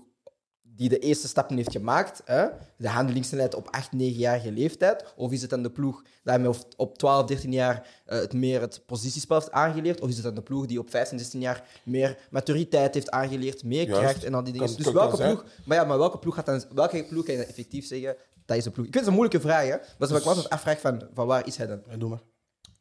die 0.81 0.89
de 0.89 0.99
eerste 0.99 1.27
stappen 1.27 1.55
heeft 1.55 1.71
gemaakt, 1.71 2.21
hè, 2.25 2.45
de 2.77 2.89
handelingssnelheid 2.89 3.55
op 3.55 3.67
8, 3.69 3.91
9-jarige 3.95 4.51
leeftijd, 4.51 5.13
of 5.15 5.31
is 5.31 5.41
het 5.41 5.49
dan 5.49 5.63
de 5.63 5.69
ploeg 5.71 6.01
die 6.23 6.33
hem 6.33 6.45
op- 6.45 6.67
op 6.77 6.97
12, 6.97 7.25
13 7.25 7.51
jaar 7.51 7.87
eh, 8.05 8.19
het 8.19 8.33
meer 8.33 8.61
het 8.61 8.81
positiespel 8.85 9.35
heeft 9.39 9.51
aangeleerd, 9.51 10.01
of 10.01 10.09
is 10.09 10.15
het 10.15 10.23
dan 10.23 10.35
de 10.35 10.41
ploeg 10.41 10.65
die 10.65 10.79
op 10.79 10.89
15, 10.89 11.17
16 11.19 11.39
jaar 11.39 11.63
meer 11.83 12.17
maturiteit 12.29 12.93
heeft 12.93 13.11
aangeleerd, 13.11 13.63
meer 13.63 13.87
Juist. 13.87 13.99
kracht 14.01 14.23
en 14.23 14.33
al 14.33 14.43
die 14.43 14.53
dingen. 14.53 14.67
Kan- 14.67 14.77
dus 14.83 14.91
welke 14.91 15.15
zijn. 15.15 15.33
ploeg 15.35 15.45
maar 15.65 15.77
ja, 15.77 15.83
maar 15.83 15.97
welke 15.97 16.17
ploeg, 16.19 16.35
gaat 16.35 16.45
dan, 16.45 16.63
welke 16.73 17.03
ploeg 17.03 17.23
kan 17.25 17.33
je 17.33 17.39
dan 17.39 17.49
effectief 17.49 17.85
zeggen, 17.87 18.15
dat 18.45 18.57
is 18.57 18.63
de 18.63 18.71
ploeg? 18.71 18.85
Ik 18.85 18.91
vind 18.91 19.05
het 19.05 19.13
een 19.13 19.19
moeilijke 19.19 19.47
vraag, 19.47 19.63
hè? 19.65 19.77
Dat 19.97 20.07
is 20.07 20.09
wat 20.09 20.21
ik 20.21 20.25
altijd 20.27 20.49
afvraag 20.49 20.79
van, 20.79 21.01
van 21.13 21.27
waar 21.27 21.47
is 21.47 21.57
hij 21.57 21.67
dan? 21.67 21.81
Ja, 21.89 21.97
doe 21.97 22.09
maar. 22.09 22.21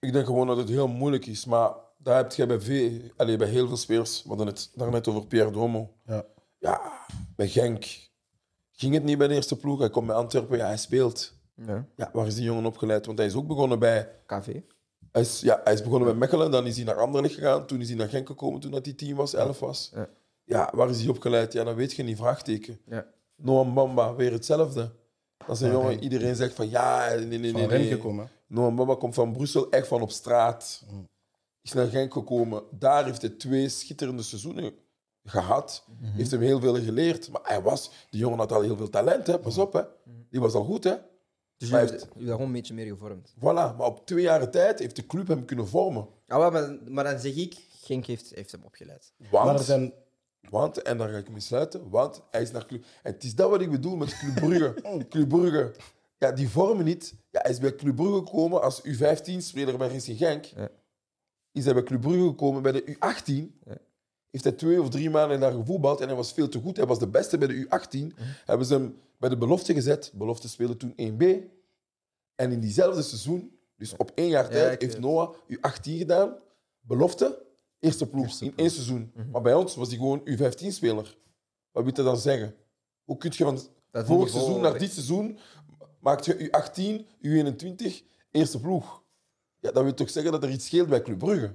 Ik 0.00 0.12
denk 0.12 0.26
gewoon 0.26 0.46
dat 0.46 0.56
het 0.56 0.68
heel 0.68 0.88
moeilijk 0.88 1.26
is. 1.26 1.44
Maar 1.44 1.70
daar 1.98 2.16
heb 2.16 2.32
je 2.32 2.46
bij, 2.46 2.60
veel, 2.60 2.90
allee, 3.16 3.36
bij 3.36 3.48
heel 3.48 3.66
veel 3.68 3.76
spelers. 3.76 4.22
We 4.22 4.28
hadden 4.28 4.46
het 4.46 4.70
daarnet 4.74 5.08
over 5.08 5.26
Pierre 5.26 5.50
Domo. 5.50 5.90
Ja. 6.06 6.24
Ja, 6.60 6.92
bij 7.36 7.48
Genk 7.48 8.08
ging 8.72 8.94
het 8.94 9.04
niet 9.04 9.18
bij 9.18 9.28
de 9.28 9.34
eerste 9.34 9.56
ploeg. 9.56 9.78
Hij 9.78 9.90
komt 9.90 10.06
bij 10.06 10.16
Antwerpen, 10.16 10.56
ja, 10.56 10.66
hij 10.66 10.76
speelt. 10.76 11.32
Ja. 11.54 11.86
Ja, 11.96 12.10
waar 12.12 12.26
is 12.26 12.34
die 12.34 12.44
jongen 12.44 12.66
opgeleid? 12.66 13.06
Want 13.06 13.18
hij 13.18 13.26
is 13.26 13.34
ook 13.34 13.46
begonnen 13.46 13.78
bij... 13.78 14.10
KV. 14.26 14.60
Hij 15.12 15.22
is, 15.22 15.40
ja, 15.40 15.60
hij 15.64 15.72
is 15.72 15.82
begonnen 15.82 16.08
bij 16.08 16.16
Mechelen, 16.16 16.50
dan 16.50 16.66
is 16.66 16.76
hij 16.76 16.84
naar 16.84 17.00
Anderlecht 17.00 17.34
gegaan. 17.34 17.66
Toen 17.66 17.80
is 17.80 17.88
hij 17.88 17.96
naar 17.96 18.08
Genk 18.08 18.26
gekomen, 18.26 18.60
toen 18.60 18.70
dat 18.70 18.84
hij 18.84 18.94
10 18.94 19.14
was, 19.14 19.34
11 19.34 19.60
was. 19.60 19.90
Ja. 19.94 20.08
Ja, 20.44 20.70
waar 20.74 20.90
is 20.90 21.00
hij 21.00 21.08
opgeleid? 21.08 21.52
Ja, 21.52 21.64
dat 21.64 21.74
weet 21.74 21.92
je 21.92 22.02
niet, 22.02 22.16
vraagteken. 22.16 22.80
Ja. 22.86 23.06
Noam 23.36 23.74
Bamba, 23.74 24.14
weer 24.14 24.32
hetzelfde. 24.32 24.92
Dat 25.46 25.56
is 25.56 25.62
een 25.62 25.70
jongen, 25.70 26.02
iedereen 26.02 26.36
zegt 26.36 26.54
van 26.54 26.70
ja, 26.70 27.14
nee, 27.14 27.26
nee, 27.26 27.38
nee. 27.38 27.50
Van 27.50 27.60
nee. 27.60 27.68
Rennes 27.68 27.88
gekomen. 27.88 28.28
Noam 28.46 28.76
Bamba 28.76 28.94
komt 28.94 29.14
van 29.14 29.32
Brussel, 29.32 29.70
echt 29.70 29.86
van 29.86 30.02
op 30.02 30.10
straat. 30.10 30.84
Mm. 30.90 31.08
Is 31.62 31.72
naar 31.72 31.86
Genk 31.86 32.12
gekomen. 32.12 32.62
Daar 32.70 33.04
heeft 33.04 33.20
hij 33.22 33.30
twee 33.30 33.68
schitterende 33.68 34.22
seizoenen 34.22 34.72
gehad. 35.24 35.84
Mhm. 36.00 36.12
Heeft 36.12 36.30
hem 36.30 36.40
heel 36.40 36.60
veel 36.60 36.74
geleerd. 36.74 37.30
Maar 37.30 37.40
hij 37.44 37.62
was, 37.62 37.90
die 38.10 38.20
jongen 38.20 38.38
had 38.38 38.52
al 38.52 38.62
heel 38.62 38.76
veel 38.76 38.90
talent, 38.90 39.26
hè. 39.26 39.38
pas 39.38 39.58
op. 39.58 39.72
Hè. 39.72 39.82
Die 40.30 40.40
was 40.40 40.54
al 40.54 40.64
goed. 40.64 40.84
Hè. 40.84 40.94
Dus 41.56 41.68
je 41.68 41.74
hij 41.74 41.84
hebt 41.84 42.08
gewoon 42.18 42.40
een 42.40 42.52
beetje 42.52 42.74
meer 42.74 42.86
gevormd. 42.86 43.34
Voilà, 43.38 43.76
maar 43.76 43.84
op 43.86 44.06
twee 44.06 44.22
jaar 44.22 44.50
tijd 44.50 44.78
heeft 44.78 44.96
de 44.96 45.06
club 45.06 45.28
hem 45.28 45.44
kunnen 45.44 45.68
vormen. 45.68 46.06
Ah, 46.26 46.52
maar, 46.52 46.76
maar 46.88 47.04
dan 47.04 47.18
zeg 47.18 47.36
ik, 47.36 47.56
Genk 47.82 48.06
heeft, 48.06 48.34
heeft 48.34 48.52
hem 48.52 48.62
opgeleid. 48.64 49.12
Want, 49.30 49.44
Maar 49.44 49.54
er 49.54 49.64
zijn. 49.64 49.92
want, 50.50 50.82
en 50.82 50.98
daar 50.98 51.08
ga 51.08 51.16
ik 51.16 51.30
mee 51.30 51.40
sluiten, 51.40 51.90
want 51.90 52.22
hij 52.30 52.42
is 52.42 52.50
naar 52.50 52.66
club... 52.66 52.84
En 53.02 53.12
het 53.12 53.24
is 53.24 53.34
dat 53.34 53.50
wat 53.50 53.60
ik 53.60 53.70
bedoel 53.70 53.96
met 53.96 54.18
Club 54.18 54.34
Brugge. 54.34 54.74
club 55.10 55.28
Brugge, 55.28 55.72
ja, 56.18 56.32
die 56.32 56.48
vormen 56.48 56.84
niet. 56.84 57.14
Ja, 57.30 57.40
hij 57.40 57.50
is 57.50 57.58
bij 57.58 57.74
Club 57.74 57.96
Brugge 57.96 58.18
gekomen 58.18 58.62
als 58.62 58.82
U15-speler 58.86 59.76
bij 59.78 59.88
Racing 59.88 60.18
Genk. 60.18 60.44
Ja. 60.44 60.68
Is 61.52 61.64
hij 61.64 61.74
bij 61.74 61.82
Club 61.82 62.00
Brugge 62.00 62.26
gekomen 62.26 62.62
bij 62.62 62.72
de 62.72 62.96
U18. 62.96 63.58
Ja. 63.64 63.76
Heeft 64.30 64.44
hij 64.44 64.52
twee 64.52 64.82
of 64.82 64.88
drie 64.88 65.10
maanden 65.10 65.40
daar 65.40 65.52
gevoetbald 65.52 66.00
en 66.00 66.06
hij 66.06 66.16
was 66.16 66.32
veel 66.32 66.48
te 66.48 66.60
goed. 66.60 66.76
Hij 66.76 66.86
was 66.86 66.98
de 66.98 67.08
beste 67.08 67.38
bij 67.38 67.48
de 67.48 67.66
U18. 67.66 67.98
Mhm. 67.98 68.10
Hebben 68.44 68.66
ze 68.66 68.74
hem 68.74 68.96
bij 69.18 69.28
de 69.28 69.36
belofte 69.36 69.74
gezet. 69.74 70.12
Belofte 70.14 70.48
speelde 70.48 70.76
toen 70.76 70.92
1B. 70.96 71.24
En 72.34 72.52
in 72.52 72.60
diezelfde 72.60 73.02
seizoen, 73.02 73.58
dus 73.76 73.96
op 73.96 74.12
één 74.14 74.28
jaar 74.28 74.44
Ja, 74.44 74.50
tijd, 74.50 74.82
heeft. 74.82 74.98
Noah 74.98 75.34
U18 75.48 75.80
gedaan. 75.82 76.36
Belofte, 76.80 77.42
eerste 77.78 78.08
ploeg 78.08 78.24
Eerste 78.24 78.44
in 78.44 78.52
één 78.56 78.70
seizoen. 78.70 79.10
Mhm. 79.14 79.30
Maar 79.30 79.42
bij 79.42 79.54
ons 79.54 79.74
was 79.74 79.88
hij 79.88 79.96
gewoon 79.96 80.20
U15-speler. 80.24 81.18
Wat 81.70 81.84
wil 81.84 81.92
dat 81.92 82.04
dan 82.04 82.16
zeggen? 82.18 82.54
Hoe 83.04 83.16
kun 83.16 83.32
je 83.36 83.44
van 83.44 83.60
Dat 83.90 84.06
vorig 84.06 84.30
seizoen 84.30 84.60
naar 84.60 84.78
dit 84.78 84.92
seizoen 84.92 85.38
maakt 86.00 86.24
je 86.24 86.48
U18, 86.48 87.06
U21, 87.22 88.02
eerste 88.30 88.60
ploeg? 88.60 89.02
Ja, 89.60 89.70
dat 89.70 89.82
wil 89.82 89.94
toch 89.94 90.10
zeggen 90.10 90.32
dat 90.32 90.42
er 90.42 90.50
iets 90.50 90.66
scheelt 90.66 90.88
bij 90.88 91.02
Club 91.02 91.18
Brugge? 91.18 91.54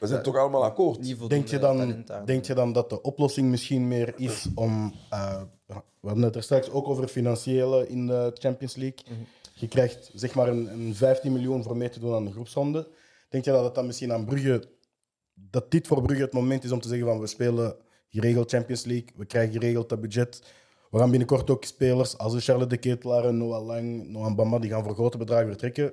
We 0.00 0.06
zijn 0.06 0.18
Ja. 0.18 0.24
toch 0.24 0.36
allemaal 0.36 0.64
akkoord? 0.64 1.28
Denk 1.28 1.48
je, 1.48 1.58
dan, 1.58 2.04
denk 2.24 2.44
je 2.44 2.54
dan 2.54 2.72
dat 2.72 2.90
de 2.90 3.02
oplossing 3.02 3.48
misschien 3.50 3.88
meer 3.88 4.14
is 4.16 4.46
om. 4.54 4.94
eh, 5.10 5.42
we 5.66 6.12
hadden 6.12 6.24
het 6.24 6.36
er 6.36 6.42
straks 6.42 6.70
ook 6.70 6.88
over 6.88 7.08
financiële 7.08 7.88
in 7.88 8.06
de 8.06 8.30
Champions 8.34 8.74
League. 8.76 8.98
Mhm. 9.08 9.20
Je 9.54 9.68
krijgt 9.68 10.10
zeg 10.14 10.34
maar 10.34 10.48
een, 10.48 10.72
een 10.72 10.94
15 10.94 11.32
miljoen 11.32 11.62
voor 11.62 11.76
mee 11.76 11.88
te 11.88 12.00
doen 12.00 12.14
aan 12.14 12.24
de 12.24 12.32
groepsronde. 12.32 12.88
Denk 13.28 13.44
je 13.44 13.50
dat 13.50 13.64
het 13.64 13.74
dan 13.74 13.86
misschien 13.86 14.12
aan 14.12 14.24
Brugge. 14.24 14.68
dat 15.34 15.70
dit 15.70 15.86
voor 15.86 16.02
Brugge 16.02 16.22
het 16.22 16.32
moment 16.32 16.64
is 16.64 16.72
om 16.72 16.80
te 16.80 16.88
zeggen: 16.88 17.06
van 17.06 17.20
we 17.20 17.26
spelen 17.26 17.76
geregeld 18.08 18.50
Champions 18.50 18.84
League, 18.84 19.08
we 19.16 19.24
krijgen 19.24 19.52
geregeld 19.52 19.88
dat 19.88 20.00
budget. 20.00 20.42
We 20.90 20.98
gaan 20.98 21.10
binnenkort 21.10 21.50
ook 21.50 21.64
spelers 21.64 22.18
als 22.18 22.44
Charles 22.44 22.68
de 22.68 22.76
Ketelaar, 22.76 23.34
Noah 23.34 23.66
Lang, 23.66 24.08
Noah 24.08 24.34
Bamba, 24.34 24.58
die 24.58 24.70
gaan 24.70 24.84
voor 24.84 24.94
grote 24.94 25.18
bedragen 25.18 25.46
vertrekken. 25.48 25.92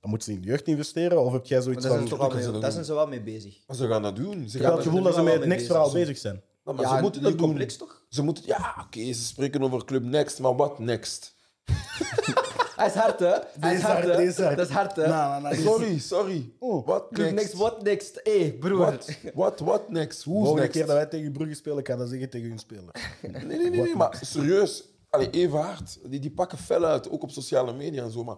Dan 0.00 0.10
moeten 0.10 0.28
ze 0.28 0.34
in 0.34 0.40
de 0.40 0.48
jeugd 0.48 0.66
investeren. 0.66 1.20
Of 1.22 1.32
heb 1.32 1.46
jij 1.46 1.60
zoiets 1.60 1.82
daar 1.82 1.90
van... 1.90 2.00
zijn, 2.00 2.08
ze 2.10 2.16
toch 2.16 2.24
dat 2.24 2.32
wel 2.32 2.38
ze 2.40 2.44
mee, 2.44 2.52
dat 2.52 2.62
daar 2.62 2.72
zijn 2.72 2.84
ze 2.84 2.94
wel 2.94 3.06
mee 3.06 3.22
bezig. 3.22 3.58
Maar 3.66 3.76
ze 3.76 3.88
gaan 3.88 4.02
dat 4.02 4.16
doen. 4.16 4.48
Ze 4.48 4.56
Ik 4.56 4.62
gaan 4.62 4.64
heb 4.64 4.72
het 4.74 4.82
gevoel 4.82 5.02
dat 5.02 5.14
ze 5.14 5.22
met 5.22 5.32
het 5.34 5.46
next 5.46 5.66
verhaal 5.66 5.92
bezig. 5.92 6.18
zijn. 6.18 6.42
Nou, 6.64 6.76
maar 6.76 6.86
ja, 6.86 6.96
ze 6.96 7.02
moeten 7.02 7.22
dat 7.22 7.30
doen. 7.30 7.40
complex 7.40 7.76
toch? 7.76 8.02
Ze 8.08 8.22
moeten, 8.22 8.44
ja, 8.46 8.74
oké, 8.86 9.12
ze 9.12 9.24
spreken 9.24 9.62
over 9.62 9.84
Club 9.84 10.02
Next, 10.02 10.38
maar 10.38 10.56
wat 10.56 10.78
next? 10.78 11.34
Hij 12.76 12.86
is 12.86 12.94
hard, 12.94 13.20
hè? 13.20 13.34
Hij 13.60 13.72
is 13.72 13.78
is 13.78 13.84
hard, 13.84 13.98
hard, 13.98 14.04
hè? 14.04 14.16
deze 14.16 14.28
is 14.28 14.44
hard. 14.44 14.56
Dat 14.56 14.68
is 14.68 14.74
hard, 14.74 14.96
hè? 14.96 15.08
Nou, 15.08 15.30
nou, 15.30 15.42
nou, 15.42 15.56
Sorry, 15.56 15.98
sorry. 15.98 16.52
Oh. 16.58 16.86
Wat 16.86 17.06
Club 17.12 17.32
next? 17.32 17.52
what 17.52 17.82
next? 17.82 18.20
Hé, 18.22 18.38
hey, 18.40 18.52
broer. 18.52 18.78
Wat? 18.78 19.18
Wat? 19.34 19.60
Wat 19.60 19.90
next? 19.90 20.24
Who's 20.24 20.34
Volgende 20.34 20.60
next? 20.60 20.76
keer 20.76 20.86
dat 20.86 20.96
wij 20.96 21.06
tegen 21.06 21.32
Brugge 21.32 21.54
spelen, 21.54 21.82
kan 21.82 21.98
dat 21.98 22.08
zeggen 22.08 22.30
tegen 22.30 22.48
hun 22.48 22.58
spelen. 22.58 22.90
Nee, 23.22 23.44
nee, 23.44 23.70
nee, 23.70 23.80
nee, 23.80 23.96
maar 23.96 24.18
serieus. 24.22 24.84
Allee, 25.10 25.30
even 25.30 25.58
hard. 25.58 25.98
Die, 26.04 26.20
die 26.20 26.30
pakken 26.30 26.58
fel 26.58 26.84
uit, 26.84 27.10
ook 27.10 27.22
op 27.22 27.30
sociale 27.30 27.72
media 27.72 28.02
en 28.02 28.10
zo, 28.10 28.24
maar 28.24 28.36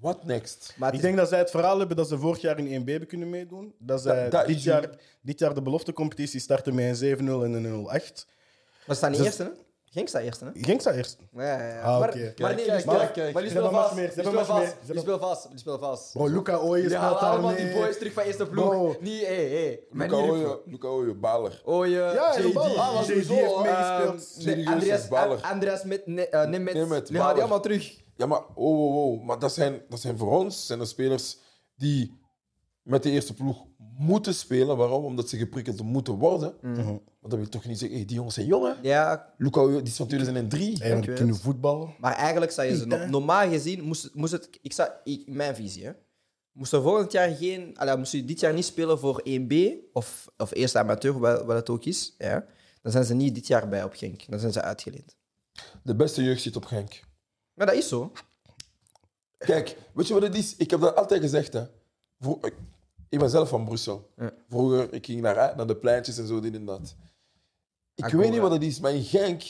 wat 0.00 0.24
next? 0.24 0.74
Maar 0.76 0.88
Ik 0.88 0.94
is- 0.94 1.00
denk 1.00 1.16
dat 1.16 1.28
zij 1.28 1.38
het 1.38 1.50
verhaal 1.50 1.78
hebben 1.78 1.96
dat 1.96 2.08
ze 2.08 2.18
vorig 2.18 2.40
jaar 2.40 2.58
in 2.58 2.66
1B 2.82 2.88
hebben 2.90 3.08
kunnen 3.08 3.30
meedoen. 3.30 3.74
Dat 3.78 4.00
zij 4.02 4.28
Dat- 4.28 4.46
dit, 4.46 4.56
is- 4.56 4.64
jaar, 4.64 4.88
dit 5.22 5.38
jaar 5.38 5.54
de 5.54 5.62
beloftecompetitie 5.62 6.40
starten 6.40 6.74
met 6.74 6.84
een 6.84 6.96
7-0 6.96 7.44
en 7.44 7.52
een 7.52 7.62
0-8. 7.62 8.26
Maar 8.86 8.86
ze 8.86 8.94
staan 8.94 9.10
niet 9.10 9.18
Ze- 9.20 9.24
eerste, 9.26 9.42
hè? 9.42 9.48
Genk 9.92 10.08
staat 10.08 10.22
eerste, 10.22 10.44
hè? 10.44 10.50
Ging 10.54 10.82
ze 10.82 10.92
eerst? 10.92 11.16
Ja, 11.32 11.42
ja, 11.42 11.66
ja. 11.68 11.80
Ah, 11.82 11.98
maar, 12.00 12.08
oké. 12.08 12.32
maar 12.36 12.54
nee, 12.54 12.64
Kijk, 12.64 12.82
die 12.84 12.90
kijk, 12.96 13.12
kijk, 13.12 13.32
maar 13.32 13.42
die 13.42 13.50
Ze 13.50 13.56
hebben 13.58 13.70
spelen 13.70 13.70
vast. 13.70 13.72
match 13.72 13.94
meer, 13.94 14.08
ze 14.08 14.14
Die 14.14 14.22
hebben 14.24 14.44
spelen 14.44 14.46
vast. 14.46 14.74
match 14.74 14.84
Die 14.84 14.92
meer. 14.94 15.02
spelen 15.02 15.20
vast. 15.20 15.48
Die 15.50 15.58
spelen 15.58 15.78
vast. 15.78 16.12
Bro, 16.12 16.26
Luca 16.26 16.56
Ooyen 16.56 16.88
Die 16.88 16.96
speelt 16.96 17.20
daar 17.20 17.30
allemaal 17.30 17.52
mee. 17.52 17.64
die 17.64 17.74
boys 17.74 17.98
terug 17.98 18.12
van 18.12 18.22
eerste 18.22 18.46
ploeg. 18.46 18.68
Bro. 18.68 18.96
Niet, 19.00 19.26
hé, 19.26 19.48
hé. 19.48 19.78
Maar 19.90 20.08
Luca 20.08 20.20
Ooyen, 20.22 20.58
Luca 20.64 20.88
Ooyen, 20.88 21.20
baler. 21.20 21.62
Ooyen, 21.64 22.12
Ja, 22.12 22.38
JD. 22.38 22.52
bal. 22.52 22.78
Ah, 22.78 22.94
want 22.94 23.06
JD 23.06 23.14
heeft 23.28 23.28
meegespeeld. 23.62 24.36
Ehm, 24.38 24.46
nee, 24.46 24.56
JD 24.60 24.68
Andreas, 24.68 25.08
baller. 25.08 25.40
Andreas 25.42 25.84
met, 25.84 26.06
ne, 26.06 26.28
uh, 26.30 26.44
Nemeth, 26.44 26.74
Nemeth, 26.74 27.06
die 27.06 27.16
baller. 27.18 27.32
die 27.34 27.42
allemaal 27.42 27.60
terug. 27.62 27.98
Ja, 28.20 28.26
maar 28.26 28.42
oh, 28.54 28.80
oh, 28.80 28.96
oh. 28.96 29.24
Maar 29.24 29.38
dat 29.38 29.52
zijn, 29.52 29.82
dat 29.88 30.00
zijn 30.00 30.18
voor 30.18 30.38
ons 30.38 30.66
zijn 30.66 30.80
er 30.80 30.86
spelers 30.86 31.38
die 31.76 32.18
met 32.82 33.02
de 33.02 33.10
eerste 33.10 33.34
ploeg 33.34 33.66
moeten 33.98 34.34
spelen. 34.34 34.76
Waarom? 34.76 35.04
Omdat 35.04 35.28
ze 35.28 35.36
geprikkeld 35.36 35.82
moeten 35.82 36.14
worden. 36.14 36.54
Mhm. 36.62 36.84
Maar 36.86 37.30
dat 37.30 37.38
wil 37.38 37.48
toch 37.48 37.64
niet 37.64 37.78
zeggen, 37.78 37.96
hey, 37.96 38.06
die 38.06 38.16
jongens 38.16 38.34
zijn 38.34 38.46
jong, 38.46 38.64
hè? 38.64 38.88
Ja, 38.88 39.34
Luca 39.36 39.66
die 39.66 39.82
is 39.82 39.96
van 39.96 40.06
2003. 40.06 40.76
Hey, 40.78 40.90
want 40.90 40.92
weet 40.92 41.04
die 41.04 41.14
kunnen 41.14 41.36
voetballen. 41.36 41.94
maar 41.98 42.14
eigenlijk 42.14 42.52
zou 42.52 42.68
je 42.68 42.76
ze... 42.76 42.86
No- 42.86 43.06
normaal 43.06 43.48
gezien 43.48 43.84
moest, 43.84 44.14
moest 44.14 44.32
het... 44.32 44.58
Ik 44.62 44.72
zou, 44.72 44.90
ik, 45.04 45.26
in 45.26 45.36
mijn 45.36 45.54
visie, 45.54 45.84
hè. 45.84 45.92
Moest 46.52 46.72
er 46.72 46.82
volgend 46.82 47.12
jaar 47.12 47.28
geen... 47.28 47.76
Allee, 47.76 47.96
moest 47.96 48.12
je 48.12 48.24
dit 48.24 48.40
jaar 48.40 48.54
niet 48.54 48.64
spelen 48.64 48.98
voor 48.98 49.22
1B 49.28 49.54
of, 49.92 50.28
of 50.36 50.54
eerste 50.54 50.78
amateur, 50.78 51.18
wat, 51.18 51.44
wat 51.44 51.56
het 51.56 51.70
ook 51.70 51.84
is, 51.84 52.14
ja, 52.18 52.44
dan 52.82 52.92
zijn 52.92 53.04
ze 53.04 53.14
niet 53.14 53.34
dit 53.34 53.46
jaar 53.46 53.68
bij 53.68 53.84
op 53.84 53.94
Genk. 53.94 54.22
Dan 54.28 54.38
zijn 54.38 54.52
ze 54.52 54.62
uitgeleend. 54.62 55.16
De 55.82 55.96
beste 55.96 56.22
jeugd 56.22 56.42
zit 56.42 56.56
op 56.56 56.64
Genk. 56.64 57.08
Maar 57.60 57.68
dat 57.68 57.78
is 57.78 57.88
zo. 57.88 58.12
Kijk, 59.38 59.76
weet 59.92 60.06
je 60.06 60.14
wat 60.14 60.22
het 60.22 60.34
is? 60.34 60.56
Ik 60.56 60.70
heb 60.70 60.80
dat 60.80 60.96
altijd 60.96 61.20
gezegd, 61.20 61.52
hè. 61.52 61.62
Ik, 62.40 62.54
ik 63.08 63.18
ben 63.18 63.30
zelf 63.30 63.48
van 63.48 63.64
Brussel. 63.64 64.10
Ja. 64.16 64.32
Vroeger, 64.48 64.92
ik 64.92 65.06
ging 65.06 65.20
naar, 65.20 65.56
naar 65.56 65.66
de 65.66 65.76
pleintjes 65.76 66.18
en 66.18 66.26
zo, 66.26 66.40
dit 66.40 66.54
en 66.54 66.64
dat. 66.64 66.94
Ik 67.94 68.04
Agora. 68.04 68.22
weet 68.22 68.30
niet 68.30 68.40
wat 68.40 68.50
het 68.50 68.62
is, 68.62 68.80
maar 68.80 68.94
in 68.94 69.02
Genk 69.02 69.42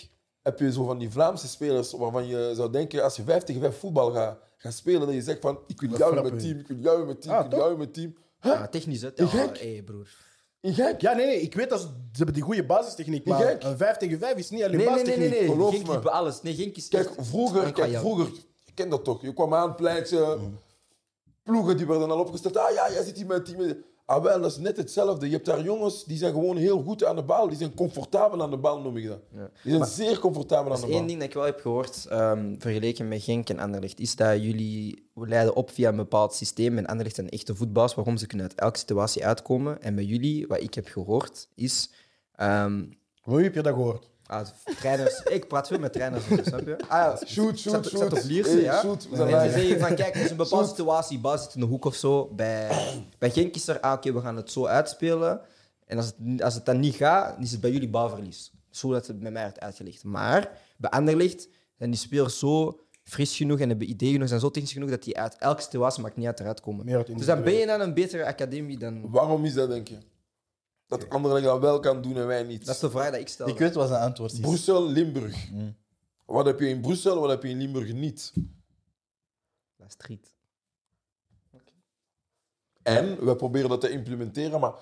heb 0.42 0.58
je 0.58 0.72
zo 0.72 0.84
van 0.84 0.98
die 0.98 1.10
Vlaamse 1.10 1.48
spelers 1.48 1.92
waarvan 1.92 2.26
je 2.26 2.52
zou 2.54 2.70
denken, 2.72 3.02
als 3.02 3.16
je 3.16 3.22
5 3.22 3.42
tegen 3.42 3.60
5 3.60 3.78
voetbal 3.78 4.12
gaat, 4.12 4.38
gaat 4.56 4.74
spelen, 4.74 5.00
dat 5.00 5.14
je 5.14 5.22
zegt 5.22 5.40
van, 5.40 5.58
ik 5.66 5.80
wil 5.80 5.90
jou 5.90 6.02
in 6.02 6.18
frappen 6.18 6.34
mijn 6.36 6.44
team, 6.46 6.58
ik 6.58 6.66
wil 6.66 6.78
jou 6.78 7.00
in 7.00 7.06
mijn 7.06 7.18
team, 7.18 7.34
Ah, 7.34 7.44
ik 7.44 7.50
wil 7.50 7.58
jou 7.58 7.72
in 7.72 7.78
mijn 7.78 7.92
team. 7.92 8.16
Ja, 8.40 8.68
technisch, 8.68 9.02
hè. 9.02 9.10
Ja, 9.14 9.52
hé, 9.52 9.82
broer. 9.84 10.08
In 10.60 10.74
Genk? 10.74 11.00
Ja, 11.00 11.12
nee, 11.12 11.26
nee, 11.26 11.40
ik 11.40 11.54
weet 11.54 11.70
dat 11.70 11.80
ze, 11.80 11.86
ze 11.86 11.92
hebben 12.16 12.34
die 12.34 12.42
goede 12.42 12.64
basistechniek, 12.66 13.24
maar 13.26 13.40
gek. 13.40 13.62
een 13.62 13.76
5 13.76 13.96
tegen 13.96 14.18
5 14.18 14.36
is 14.36 14.50
niet 14.50 14.62
alleen 14.62 14.76
Nee, 14.76 14.86
nee, 14.86 14.94
nee, 14.94 15.04
basistechniek. 15.04 15.30
nee. 15.38 15.48
nee. 15.48 15.56
Geloof 15.56 15.74
Genk 15.74 15.86
me. 16.04 16.10
alles. 16.10 16.42
Nee, 16.42 16.54
Genk 16.54 16.76
is 16.76 16.88
Kijk, 16.88 17.06
echt- 17.16 17.28
vroeger, 17.28 17.64
Een 17.66 17.72
kijk, 17.72 17.96
vroeger, 17.96 18.26
je 18.64 18.72
kent 18.74 18.90
dat 18.90 19.04
toch, 19.04 19.22
je 19.22 19.32
kwam 19.34 19.54
aan, 19.54 19.74
pleintje, 19.74 20.38
ploegen 21.42 21.76
die 21.76 21.86
werden 21.86 22.10
al 22.10 22.18
opgesteld. 22.20 22.56
Ah 22.56 22.72
ja, 22.74 22.90
jij 22.92 23.04
zit 23.04 23.16
hier 23.16 23.26
met 23.26 23.44
team. 23.44 23.84
Ah 24.10 24.22
wel, 24.22 24.40
dat 24.40 24.50
is 24.50 24.56
net 24.58 24.76
hetzelfde. 24.76 25.26
Je 25.26 25.32
hebt 25.32 25.46
daar 25.46 25.62
jongens 25.62 26.04
die 26.04 26.16
zijn 26.18 26.32
gewoon 26.32 26.56
heel 26.56 26.82
goed 26.82 27.04
aan 27.04 27.16
de 27.16 27.22
bal. 27.22 27.48
Die 27.48 27.58
zijn 27.58 27.74
comfortabel 27.74 28.42
aan 28.42 28.50
de 28.50 28.56
bal, 28.56 28.80
noem 28.80 28.96
ik 28.96 29.06
dat. 29.06 29.20
Die 29.62 29.72
zijn 29.72 29.84
zeer 29.84 30.18
comfortabel 30.18 30.72
aan 30.72 30.80
de 30.80 30.86
bal. 30.86 30.96
één 30.96 31.06
ding 31.06 31.18
dat 31.18 31.28
ik 31.28 31.34
wel 31.34 31.44
heb 31.44 31.60
gehoord, 31.60 32.06
ehm, 32.08 32.54
vergeleken 32.58 33.08
met 33.08 33.22
Genk 33.22 33.48
en 33.48 33.58
Anderlecht, 33.58 34.00
is 34.00 34.16
dat 34.16 34.42
jullie 34.42 35.10
leiden 35.14 35.54
op 35.56 35.70
via 35.70 35.88
een 35.88 35.96
bepaald 35.96 36.34
systeem. 36.34 36.78
En 36.78 36.86
Anderlecht 36.86 37.16
zijn 37.16 37.28
echte 37.28 37.54
voetballers 37.54 37.94
waarom 37.94 38.16
ze 38.16 38.26
kunnen 38.26 38.46
uit 38.48 38.58
elke 38.60 38.78
situatie 38.78 39.26
uitkomen. 39.26 39.82
En 39.82 39.94
bij 39.94 40.04
jullie, 40.04 40.46
wat 40.46 40.60
ik 40.62 40.74
heb 40.74 40.86
gehoord, 40.86 41.48
is... 41.54 41.90
ehm, 42.34 42.84
Hoe 43.20 43.42
heb 43.42 43.54
je 43.54 43.62
dat 43.62 43.74
gehoord? 43.74 44.10
Ah, 44.30 44.46
trainers, 44.78 45.22
ik 45.22 45.48
praat 45.48 45.66
veel 45.68 45.78
met 45.78 45.92
trainers, 45.92 46.26
zo, 46.26 46.36
snap 46.42 46.66
je? 46.66 46.76
Ah, 46.88 47.16
Shoot, 47.26 47.50
ik 47.52 47.58
shoot, 47.58 47.72
zat- 47.72 47.84
ik 47.84 47.90
zat 47.90 48.00
shoot. 48.00 48.12
op 48.12 48.24
Lierse, 48.30 48.50
Hey, 48.50 48.60
ja. 48.62 48.80
shoot, 48.80 49.08
en 49.12 49.16
ze 49.16 49.50
zeggen 49.60 49.78
van, 49.80 49.94
kijk, 49.94 50.14
er 50.14 50.20
is 50.24 50.30
een 50.30 50.36
bepaalde 50.36 50.68
situatie, 50.68 51.18
bal 51.18 51.38
zit 51.38 51.54
in 51.54 51.60
de 51.60 51.66
hoek 51.66 51.84
of 51.84 51.94
zo. 51.94 52.26
Bij, 52.34 52.68
bij 53.18 53.30
Genk 53.30 53.54
is 53.54 53.68
er, 53.68 53.80
ah, 53.80 53.92
oké, 53.92 54.12
we 54.12 54.20
gaan 54.20 54.36
het 54.36 54.50
zo 54.50 54.66
uitspelen. 54.66 55.40
En 55.86 55.96
als 55.96 56.06
het, 56.06 56.42
als 56.42 56.54
het 56.54 56.64
dan 56.64 56.80
niet 56.80 56.94
gaat, 56.94 57.34
dan 57.34 57.42
is 57.44 57.50
het 57.52 57.60
bij 57.60 57.70
jullie 57.70 57.88
balverlies. 57.90 58.52
Zo 58.70 58.90
dat 58.92 59.06
het 59.06 59.20
bij 59.20 59.30
mij 59.30 59.42
werd 59.42 59.60
uitgelegd. 59.60 60.04
Maar 60.04 60.50
bij 60.76 60.90
Anderlecht 60.90 61.48
zijn 61.78 61.90
die 61.90 61.98
spelers 62.00 62.38
zo 62.38 62.80
fris 63.04 63.36
genoeg 63.36 63.58
en 63.60 63.68
hebben 63.68 63.90
ideeën 63.90 64.12
genoeg, 64.12 64.28
zijn 64.28 64.40
zo 64.40 64.50
technisch 64.50 64.72
genoeg 64.72 64.90
dat 64.90 65.02
die 65.02 65.18
uit 65.18 65.36
elke 65.38 65.62
situatie 65.62 66.02
maakt 66.02 66.16
niet 66.16 66.26
uit 66.26 66.40
eruit 66.40 66.60
komen. 66.60 66.94
Uit 66.94 67.06
Dus 67.16 67.26
dan 67.26 67.42
ben 67.42 67.52
je 67.52 67.66
dan 67.66 67.80
een 67.80 67.94
betere 67.94 68.24
academie 68.26 68.78
dan... 68.78 69.10
Waarom 69.10 69.44
is 69.44 69.54
dat, 69.54 69.68
denk 69.68 69.88
je? 69.88 69.96
Dat 70.90 71.10
anderen 71.10 71.42
dat 71.42 71.60
wel 71.60 71.80
kan 71.80 72.02
doen 72.02 72.16
en 72.16 72.26
wij 72.26 72.42
niet. 72.42 72.66
Dat 72.66 72.74
is 72.74 72.80
de 72.80 72.90
vraag 72.90 73.10
die 73.10 73.20
ik 73.20 73.28
stel. 73.28 73.48
Ik 73.48 73.58
weet 73.58 73.74
wat 73.74 73.88
zijn 73.88 74.02
antwoord 74.02 74.32
is. 74.32 74.40
Brussel, 74.40 74.88
Limburg. 74.88 75.48
Wat 76.26 76.46
heb 76.46 76.60
je 76.60 76.68
in 76.68 76.80
Brussel, 76.80 77.20
wat 77.20 77.30
heb 77.30 77.42
je 77.42 77.48
in 77.48 77.58
Limburg 77.58 77.92
niet? 77.92 78.32
Dat 79.76 79.88
is 79.88 79.94
triet. 79.94 80.34
En 82.82 83.24
we 83.24 83.36
proberen 83.36 83.68
dat 83.68 83.80
te 83.80 83.90
implementeren, 83.90 84.60
maar 84.60 84.72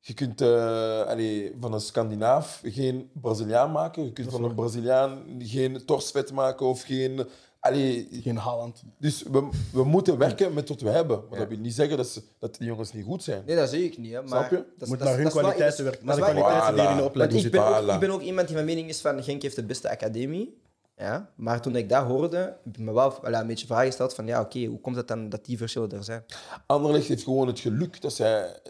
je 0.00 0.14
kunt 0.14 0.40
eh, 0.40 1.00
allee, 1.02 1.56
van 1.60 1.72
een 1.72 1.80
Scandinaaf 1.80 2.60
geen 2.64 3.10
Braziliaan 3.12 3.72
maken. 3.72 4.04
Je 4.04 4.12
kunt 4.12 4.30
van 4.30 4.44
een 4.44 4.54
Braziliaan 4.54 5.24
geen 5.38 5.84
torsvet 5.84 6.32
maken 6.32 6.66
of 6.66 6.82
geen. 6.82 7.28
Allee, 7.66 8.08
Geen 8.22 8.36
Haaland. 8.36 8.82
dus 8.98 9.22
we, 9.22 9.48
we 9.72 9.84
moeten 9.84 10.18
werken 10.18 10.54
met 10.54 10.68
wat 10.68 10.80
we 10.80 10.88
hebben. 10.88 11.22
Maar 11.30 11.38
dat 11.38 11.48
wil 11.48 11.58
niet 11.58 11.74
zeggen 11.74 11.96
dat, 11.96 12.06
ze, 12.08 12.22
dat 12.38 12.58
die 12.58 12.66
jongens 12.66 12.92
niet 12.92 13.04
goed 13.04 13.22
zijn. 13.22 13.42
Nee, 13.46 13.56
dat 13.56 13.68
zeg 13.70 13.80
ik 13.80 13.98
niet. 13.98 14.12
Hè, 14.12 14.18
maar 14.22 14.28
Snap 14.28 14.50
je? 14.50 14.64
Dat, 14.78 14.88
Moet 14.88 14.98
dat 14.98 15.08
naar 15.08 15.16
hun 15.18 15.28
kwaliteiten 15.28 15.84
werken. 15.84 16.06
Naar 16.06 16.16
de 16.16 16.22
kwaliteiten 16.22 16.74
die 16.74 16.82
er 16.84 16.90
in 16.90 16.96
de 16.96 17.02
Voilà. 17.02 17.06
Opleiding 17.06 17.44
ik 17.44 17.52
zitten. 17.52 17.70
ben, 17.70 17.78
ook, 17.78 17.84
Voilà. 17.90 17.94
ik 17.94 18.00
ben 18.00 18.10
ook 18.10 18.20
iemand 18.22 18.46
die 18.48 18.56
van 18.56 18.64
mening 18.66 18.88
is 18.88 19.00
van 19.00 19.22
Genk 19.22 19.42
heeft 19.42 19.56
de 19.56 19.64
beste 19.64 19.90
academie. 19.90 20.64
Ja, 20.96 21.30
maar 21.34 21.60
toen 21.60 21.76
ik 21.76 21.88
dat 21.88 22.04
hoorde, 22.06 22.36
heb 22.36 22.76
ik 22.76 22.78
me 22.78 22.92
wel 22.92 23.12
voilà, 23.12 23.18
een 23.30 23.46
beetje 23.46 23.66
vragen 23.66 23.86
gesteld 23.86 24.14
van 24.14 24.26
ja, 24.26 24.40
oké, 24.40 24.64
hoe 24.64 24.80
komt 24.80 24.96
het 24.96 25.08
dan 25.08 25.28
dat 25.28 25.44
die 25.44 25.56
verschillen 25.58 25.90
er 25.90 26.04
zijn? 26.04 26.24
Anderlecht 26.66 27.06
heeft 27.08 27.22
gewoon 27.22 27.46
het 27.46 27.60
geluk 27.60 28.00
dat 28.00 28.12
zij. 28.12 28.60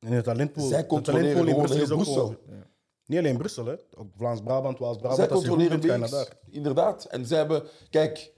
En 0.00 0.10
de 0.10 0.22
talentpool, 0.22 0.66
Zij 0.68 0.86
controleren 0.86 1.28
talentpool 1.34 1.46
in 1.62 1.68
gewoon 1.68 1.86
Brussel 1.86 2.06
heel 2.06 2.22
ook 2.24 2.36
gewoon... 2.44 2.58
Niet 3.10 3.18
alleen 3.18 3.36
Brussel, 3.36 3.66
hè. 3.66 3.74
ook 3.94 4.12
Vlaams-Brabant, 4.16 4.76
zij 4.76 4.86
Waals-Brabant. 4.86 5.20
Goed 5.20 5.30
controleren 5.30 6.00
niks. 6.00 6.28
Inderdaad. 6.50 7.04
En 7.04 7.26
zij 7.26 7.38
hebben. 7.38 7.62
Kijk, 7.90 8.32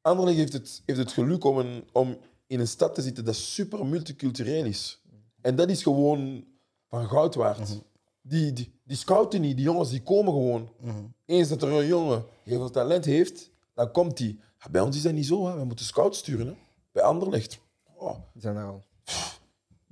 Anderlecht 0.00 0.38
heeft 0.38 0.52
het, 0.52 0.82
heeft 0.86 0.98
het 0.98 1.12
geluk 1.12 1.44
om, 1.44 1.58
een, 1.58 1.88
om 1.92 2.18
in 2.46 2.60
een 2.60 2.68
stad 2.68 2.94
te 2.94 3.02
zitten 3.02 3.24
dat 3.24 3.34
super 3.34 3.86
multicultureel 3.86 4.64
is. 4.64 5.02
En 5.40 5.56
dat 5.56 5.70
is 5.70 5.82
gewoon 5.82 6.44
van 6.88 7.08
goud 7.08 7.34
waard. 7.34 7.80
die, 8.22 8.52
die, 8.52 8.80
die 8.84 8.96
scouten 8.96 9.40
niet, 9.40 9.56
die 9.56 9.64
jongens 9.64 9.90
die 9.90 10.02
komen 10.02 10.32
gewoon. 10.32 10.72
Eens 11.26 11.48
dat 11.48 11.62
er 11.62 11.68
een 11.72 11.86
jongen 11.86 12.24
heel 12.44 12.58
veel 12.58 12.70
talent 12.70 13.04
heeft, 13.04 13.50
dan 13.74 13.90
komt 13.90 14.16
die. 14.16 14.40
Ja, 14.58 14.70
bij 14.70 14.80
ons 14.80 14.96
is 14.96 15.02
dat 15.02 15.12
niet 15.12 15.26
zo, 15.26 15.46
hè. 15.46 15.58
we 15.58 15.64
moeten 15.64 15.84
scouts 15.84 16.18
sturen. 16.18 16.46
Hè. 16.46 16.54
Bij 16.92 17.02
Anderlecht. 17.02 17.58
Oh, 17.94 18.14
Die 18.32 18.42
zijn 18.42 18.56
er 18.56 18.64
al. 18.64 18.84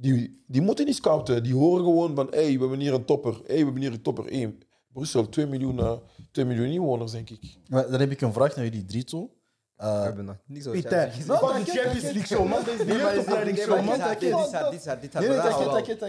Die, 0.01 0.45
die 0.47 0.61
moeten 0.61 0.87
niet 0.87 0.95
scouten, 0.95 1.43
die 1.43 1.55
horen 1.55 1.85
gewoon 1.85 2.15
van 2.15 2.27
hey, 2.31 2.53
we 2.53 2.59
hebben 2.61 2.81
hier 2.81 2.95
een 2.95 3.05
topper. 3.05 3.33
hey, 3.47 3.57
we 3.57 3.65
hebben 3.65 3.81
hier 3.83 3.93
een 3.93 4.03
topper. 4.03 4.25
Hey, 4.25 4.55
Brussel, 4.93 5.29
2 5.29 5.47
miljoen, 5.47 5.79
eh, 5.79 5.93
2 6.33 6.45
miljoen 6.45 6.67
inwoners, 6.67 7.13
denk 7.13 7.31
ik. 7.31 7.57
Maar 7.69 7.91
dan 7.91 8.01
heb 8.01 8.11
ik 8.11 8.21
een 8.21 8.33
vraag 8.33 8.57
naar 8.57 8.65
jullie 8.65 8.85
drie 8.85 9.05
toe. 9.05 9.31
Eh, 9.77 9.99
We 9.99 10.05
hebben 10.05 10.25
nog 10.25 10.37
niks 10.47 10.67
over 10.67 10.81
Pieter, 10.81 10.99
Champions 11.11 11.27
League 11.27 11.49
fuck 11.55 11.67
de 11.67 11.73
Champions 11.73 12.03
League 12.03 12.27
show, 12.27 12.39
man. 12.39 12.49
Maar 12.49 12.73
is 12.73 12.79
dit- 12.79 12.87
jeugdopleiding 12.87 13.57
nee, 13.57 13.67
show, 13.67 13.75
maar 13.75 13.85
man. 13.85 14.09
Dit 14.09 14.23
is 14.23 14.29
dit 14.71 14.87
is 14.87 15.01
dit 15.01 15.13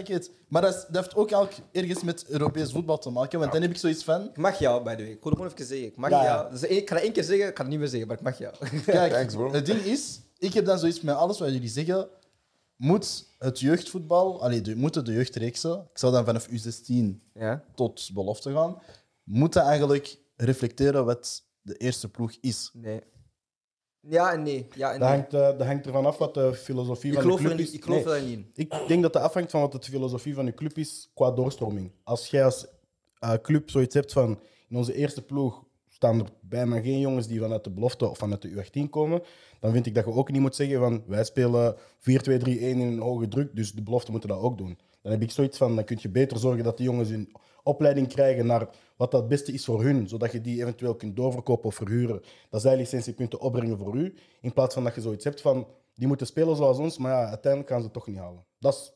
Nee. 0.08 0.20
Maar 0.48 0.62
dat, 0.62 0.88
heeft 0.92 1.14
ook 1.14 1.30
elk 1.30 1.52
ergens 1.72 2.02
met 2.02 2.24
Europees 2.28 2.72
voetbal 2.72 2.98
te 2.98 3.10
maken. 3.10 3.38
Want 3.38 3.52
dan 3.52 3.62
heb 3.62 3.70
ik 3.70 3.76
zoiets 3.76 4.04
van... 4.04 4.22
Ik 4.24 4.36
mag 4.36 4.58
jou, 4.58 4.82
by 4.84 4.94
the 4.94 5.02
way. 5.02 5.10
Ik 5.12 5.22
wil 5.22 5.32
het 5.32 5.40
gewoon 5.40 5.52
even 5.52 5.66
zeggen. 5.66 5.86
Ik 5.86 5.96
mag 5.96 6.10
jou. 6.10 6.50
Dus 6.50 6.62
ik 6.62 6.84
kan 6.84 6.96
het 6.96 7.04
één 7.04 7.14
keer 7.14 7.24
zeggen, 7.24 7.46
ik 7.48 7.54
kan 7.54 7.64
het 7.64 7.74
niet 7.74 7.80
meer 7.82 7.88
zeggen, 7.90 8.08
maar 8.08 8.16
ik 8.16 8.22
mag 8.22 8.38
jou. 8.38 8.54
Kijk, 8.86 9.12
Thanks, 9.12 9.34
bro. 9.34 9.52
het 9.52 9.66
ding 9.66 9.80
is, 9.80 10.20
ik 10.38 10.54
heb 10.54 10.64
dan 10.64 10.78
zoiets 10.78 11.00
met 11.00 11.14
alles 11.14 11.38
wat 11.38 11.52
jullie 11.52 11.68
zeggen. 11.68 12.08
Moet 12.82 13.34
het 13.38 13.60
jeugdvoetbal, 13.60 14.42
allee, 14.42 14.60
de, 14.60 14.76
moeten 14.76 15.04
de 15.04 15.12
jeugdreeksen, 15.12 15.86
ik 15.92 15.98
zou 15.98 16.12
dan 16.12 16.24
vanaf 16.24 16.48
U16 16.48 17.20
Ja? 17.34 17.64
tot 17.74 18.10
belofte 18.14 18.52
gaan, 18.52 18.82
moeten 19.24 19.62
eigenlijk 19.62 20.18
reflecteren 20.36 21.04
wat 21.04 21.44
de 21.60 21.76
eerste 21.76 22.10
ploeg 22.10 22.32
is. 22.40 22.70
Nee. 22.72 23.00
Ja 24.00 24.32
en 24.32 24.42
nee. 24.42 24.68
Ja 24.74 24.92
en 24.92 25.00
Dat 25.00 25.08
nee. 25.08 25.18
hangt, 25.18 25.34
eh, 25.34 25.58
dat 25.58 25.66
hangt 25.66 25.86
ervan 25.86 26.06
af 26.06 26.18
wat 26.18 26.34
de 26.34 26.54
filosofie 26.54 27.12
Ik 27.12 27.18
van 27.20 27.28
de 27.28 27.36
er 27.36 27.42
club 27.44 27.58
is. 27.58 27.72
ik 27.72 27.84
geloof 27.84 28.04
Nee, 28.04 28.14
er 28.14 28.22
niet 28.22 28.32
in. 28.32 28.50
Ik 28.54 28.84
denk 28.88 29.02
dat 29.02 29.12
dat 29.12 29.22
afhangt 29.22 29.50
van 29.50 29.60
wat 29.60 29.72
de 29.72 29.90
filosofie 29.90 30.34
van 30.34 30.44
je 30.44 30.54
club 30.54 30.78
is 30.78 31.10
qua 31.14 31.30
doorstroming. 31.30 31.92
Als 32.04 32.26
jij 32.26 32.44
als 32.44 32.66
eh, 33.18 33.34
club 33.42 33.70
zoiets 33.70 33.94
hebt 33.94 34.12
van 34.12 34.40
in 34.68 34.76
onze 34.76 34.94
eerste 34.94 35.22
ploeg 35.22 35.64
staan 36.02 36.20
er 36.20 36.26
bijna 36.40 36.80
geen 36.80 37.00
jongens 37.00 37.26
die 37.26 37.40
vanuit 37.40 37.64
de 37.64 37.70
belofte 37.70 38.08
of 38.08 38.18
vanuit 38.18 38.42
de 38.42 38.50
U18 38.50 38.90
komen, 38.90 39.22
dan 39.60 39.72
vind 39.72 39.86
ik 39.86 39.94
dat 39.94 40.04
je 40.04 40.12
ook 40.12 40.30
niet 40.30 40.40
moet 40.40 40.54
zeggen 40.56 40.78
van 40.78 41.02
wij 41.06 41.24
spelen 41.24 41.76
4-2-3-1 41.76 41.78
in 42.42 42.80
een 42.80 42.98
hoge 42.98 43.28
druk, 43.28 43.56
dus 43.56 43.72
de 43.72 43.82
belofte 43.82 44.10
moeten 44.10 44.28
dat 44.28 44.38
ook 44.38 44.58
doen. 44.58 44.78
Dan 45.02 45.12
heb 45.12 45.22
ik 45.22 45.30
zoiets 45.30 45.58
van, 45.58 45.74
dan 45.74 45.84
kun 45.84 45.98
je 46.00 46.08
beter 46.08 46.38
zorgen 46.38 46.64
dat 46.64 46.76
die 46.76 46.86
jongens 46.86 47.08
hun 47.08 47.32
opleiding 47.62 48.08
krijgen 48.08 48.46
naar 48.46 48.68
wat 48.96 49.10
dat 49.10 49.28
beste 49.28 49.52
is 49.52 49.64
voor 49.64 49.82
hun, 49.82 50.08
zodat 50.08 50.32
je 50.32 50.40
die 50.40 50.60
eventueel 50.60 50.94
kunt 50.94 51.16
doorverkopen 51.16 51.66
of 51.66 51.74
verhuren, 51.74 52.22
dat 52.50 52.60
zij 52.60 52.76
licentiepunten 52.76 53.40
opbrengen 53.40 53.78
voor 53.78 53.96
u, 53.96 54.14
in 54.40 54.52
plaats 54.52 54.74
van 54.74 54.84
dat 54.84 54.94
je 54.94 55.00
zoiets 55.00 55.24
hebt 55.24 55.40
van, 55.40 55.66
die 55.94 56.06
moeten 56.06 56.26
spelen 56.26 56.56
zoals 56.56 56.78
ons, 56.78 56.98
maar 56.98 57.12
ja, 57.12 57.28
uiteindelijk 57.28 57.70
gaan 57.70 57.80
ze 57.80 57.84
het 57.84 57.94
toch 57.94 58.06
niet 58.06 58.18
halen. 58.18 58.44
Dat 58.58 58.74
is 58.74 58.92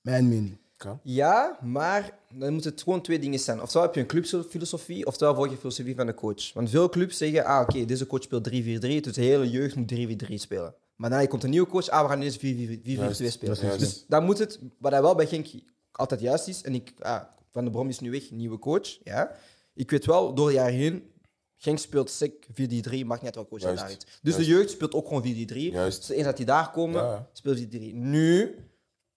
mijn 0.00 0.28
mening. 0.28 0.63
Ja, 1.02 1.58
maar 1.62 2.18
dan 2.32 2.52
moeten 2.52 2.70
het 2.70 2.82
gewoon 2.82 3.02
twee 3.02 3.18
dingen 3.18 3.38
zijn. 3.38 3.62
Oftewel 3.62 3.86
heb 3.86 3.94
je 3.94 4.00
een 4.00 4.06
clubfilosofie, 4.06 5.06
oftewel 5.06 5.34
volg 5.34 5.50
je 5.50 5.56
filosofie 5.56 5.94
van 5.94 6.06
de 6.06 6.14
coach. 6.14 6.52
Want 6.52 6.70
veel 6.70 6.88
clubs 6.88 7.16
zeggen, 7.18 7.44
ah 7.44 7.60
oké, 7.60 7.84
deze 7.84 8.06
coach 8.06 8.22
speelt 8.22 8.48
3-4-3, 8.48 8.52
dus 8.52 9.12
de 9.12 9.22
hele 9.22 9.50
jeugd 9.50 9.74
moet 9.74 9.92
3-4-3 10.30 10.34
spelen. 10.34 10.74
Maar 10.96 11.10
dan 11.10 11.26
komt 11.26 11.42
een 11.42 11.50
nieuwe 11.50 11.68
coach, 11.68 11.88
ah 11.88 12.02
we 12.02 12.08
gaan 12.08 12.18
ineens 12.18 12.36
4-4-2 12.36 12.40
spelen. 13.28 13.56
juist. 13.60 13.78
Dus 13.78 14.04
dan 14.08 14.24
moet 14.24 14.38
het, 14.38 14.58
wat 14.78 14.92
hij 14.92 15.02
wel 15.02 15.14
bij 15.14 15.26
Genk 15.26 15.46
altijd 15.92 16.20
juist 16.20 16.48
is, 16.48 16.62
en 16.62 16.74
ik, 16.74 16.92
ah, 16.98 17.22
Van 17.50 17.64
de 17.64 17.70
Brom 17.70 17.88
is 17.88 18.00
nu 18.00 18.10
weg, 18.10 18.30
nieuwe 18.30 18.58
coach, 18.58 18.98
ja. 19.04 19.36
Ik 19.74 19.90
weet 19.90 20.06
wel, 20.06 20.34
door 20.34 20.48
de 20.48 20.54
jaren 20.54 20.74
heen, 20.74 21.12
Genk 21.56 21.78
speelt 21.78 22.10
sec 22.10 22.46
4-3, 22.46 22.52
maakt 22.52 22.90
niet 22.90 23.08
uit 23.08 23.34
welke 23.34 23.50
coach 23.50 23.62
hij 23.62 23.74
daar. 23.74 23.88
Dus 23.88 24.06
Juist. 24.22 24.38
de 24.38 24.44
jeugd 24.44 24.70
speelt 24.70 24.94
ook 24.94 25.06
gewoon 25.08 25.22
4-3. 25.22 25.26
Juist. 25.26 26.06
Dus 26.06 26.16
eens 26.16 26.24
dat 26.24 26.36
die 26.36 26.46
daar 26.46 26.70
komen, 26.70 27.02
ja. 27.02 27.28
speelt 27.32 27.58
4-3. 27.58 27.62
Nu, 27.92 28.54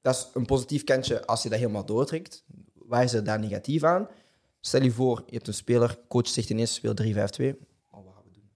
dat 0.07 0.15
is 0.15 0.27
een 0.33 0.45
positief 0.45 0.83
kantje 0.83 1.25
als 1.25 1.43
je 1.43 1.49
dat 1.49 1.59
helemaal 1.59 1.85
doortrekt. 1.85 2.43
Waar 2.73 3.03
is 3.03 3.13
er 3.13 3.23
daar 3.23 3.39
negatief 3.39 3.83
aan? 3.83 4.07
Stel 4.59 4.81
je 4.81 4.91
voor, 4.91 5.23
je 5.25 5.35
hebt 5.35 5.47
een 5.47 5.53
speler, 5.53 5.99
coach 6.07 6.27
zegt 6.27 6.49
ineens 6.49 6.73
speel 6.73 6.93
3-5-2. 6.93 6.95
Oh, 6.95 7.05
wat 7.11 8.13
gaan 8.13 8.23
we 8.23 8.31
doen? 8.31 8.49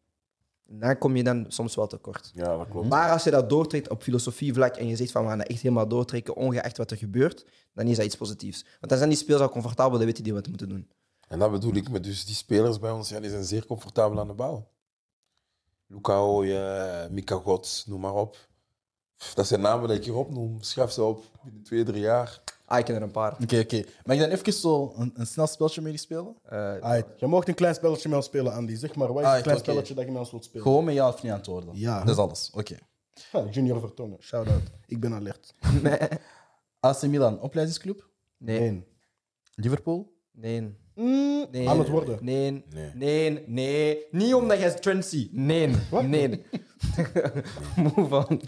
En 0.68 0.80
dan 0.80 0.98
kom 0.98 1.16
je 1.16 1.24
dan 1.24 1.46
soms 1.48 1.76
wel 1.76 1.88
tekort. 1.88 2.32
Ja, 2.34 2.58
dat 2.58 2.68
klopt. 2.70 2.90
Maar 2.90 3.12
als 3.12 3.24
je 3.24 3.32
dat 3.32 3.50
doortrekt 3.50 3.90
op 3.90 4.04
filosofievlak 4.04 4.76
en 4.76 4.88
je 4.88 4.96
zegt 4.96 5.12
van 5.12 5.24
we 5.24 5.30
gaan 5.30 5.38
dat 5.38 5.48
echt 5.48 5.62
helemaal 5.62 5.88
doortrekken, 5.88 6.36
ongeacht 6.36 6.78
wat 6.78 6.92
er 6.92 6.98
gebeurt, 6.98 7.46
dan 7.74 7.88
is 7.88 7.96
dat 7.96 8.06
iets 8.06 8.16
positiefs. 8.16 8.64
Want 8.64 8.90
dan 8.90 8.98
zijn 8.98 9.10
die 9.10 9.18
spelers 9.18 9.42
al 9.42 9.50
comfortabel, 9.50 9.98
dan 9.98 10.08
weten 10.08 10.24
die 10.24 10.34
wat 10.34 10.44
ze 10.44 10.50
moeten 10.50 10.70
doen. 10.70 10.90
En 11.28 11.40
dat 11.40 11.52
bedoel 11.52 11.76
ik 11.76 11.90
met 11.90 12.04
dus 12.04 12.26
die 12.26 12.36
spelers 12.36 12.80
bij 12.80 12.92
ons, 12.92 13.10
ja, 13.10 13.20
die 13.20 13.30
zijn 13.30 13.44
zeer 13.44 13.66
comfortabel 13.66 14.20
aan 14.20 14.28
de 14.28 14.34
bal. 14.34 14.72
Luca 15.88 16.20
Ooyen, 16.20 17.14
Mika 17.14 17.36
Gods, 17.36 17.86
noem 17.86 18.00
maar 18.00 18.16
op. 18.16 18.50
Dat 19.36 19.48
zijn 19.48 19.62
namen 19.62 19.88
die 19.88 19.98
ik 19.98 20.04
hier 20.04 20.16
opnoem. 20.16 20.62
Schrijf 20.62 20.92
ze 20.92 21.04
op 21.04 21.24
binnen 21.44 21.64
twee, 21.64 21.84
drie 21.84 22.02
jaar. 22.02 22.42
Ah, 22.66 22.80
ik 22.80 22.86
ken 22.86 22.96
er 22.96 23.02
een 23.02 23.12
paar. 23.12 23.36
Oké, 23.44 23.60
oké. 23.60 23.84
Mag 24.04 24.16
ik 24.16 24.22
dan 24.22 24.30
even 24.30 24.54
zo 24.54 24.94
een, 24.98 25.12
een 25.16 25.28
snel 25.28 25.48
speltje 25.48 25.82
mee 25.82 25.98
spelen? 25.98 26.36
Eh, 26.44 26.76
Aight. 26.82 27.20
Je 27.20 27.28
mag 27.28 27.48
een 27.48 27.54
klein 27.54 27.76
spelletje 27.76 28.08
met 28.10 28.18
ons 28.18 28.26
spelen, 28.28 28.54
Andy. 28.54 28.76
Zeg 28.76 28.96
maar, 28.96 29.14
wat 29.14 29.18
is 29.22 29.24
Aight, 29.24 29.38
een 29.38 29.44
klein 29.44 29.58
oké. 29.58 29.70
spelletje 29.70 29.94
dat 29.94 30.06
je 30.06 30.12
met 30.12 30.20
ons 30.20 30.32
wilt 30.32 30.44
spelen? 30.44 30.64
Gewoon 30.64 30.84
met 30.84 30.94
ja 30.94 31.08
of 31.08 31.24
niet 31.24 31.32
antwoorden. 31.32 31.70
Ja. 31.78 32.00
Dat 32.00 32.10
is 32.10 32.18
alles. 32.18 32.52
Oké. 32.54 32.78
Ha, 33.32 33.44
Junior 33.52 33.80
Vertongen, 33.80 34.18
shout-out. 34.22 34.62
Ik 34.86 35.00
ben 35.00 35.14
alert. 35.14 35.54
AC 36.80 37.02
Milan, 37.02 37.40
opleidingsclub. 37.42 38.08
nee, 38.38 38.60
Eén. 38.68 38.86
Liverpool. 39.56 40.14
nee, 40.32 40.80
Mm, 40.96 41.46
nee. 41.52 41.70
Aan 41.70 41.80
het 41.80 41.88
worden. 41.90 42.18
Nee, 42.22 42.64
Nee. 42.70 42.92
nee, 42.96 43.44
nee. 43.48 44.06
Niet 44.12 44.34
omdat 44.34 44.60
jij 44.60 44.72
trend 44.74 45.06
ziet. 45.06 45.34
Nee, 45.34 45.76
nee. 46.04 46.46
Move 47.96 48.16
on. 48.30 48.42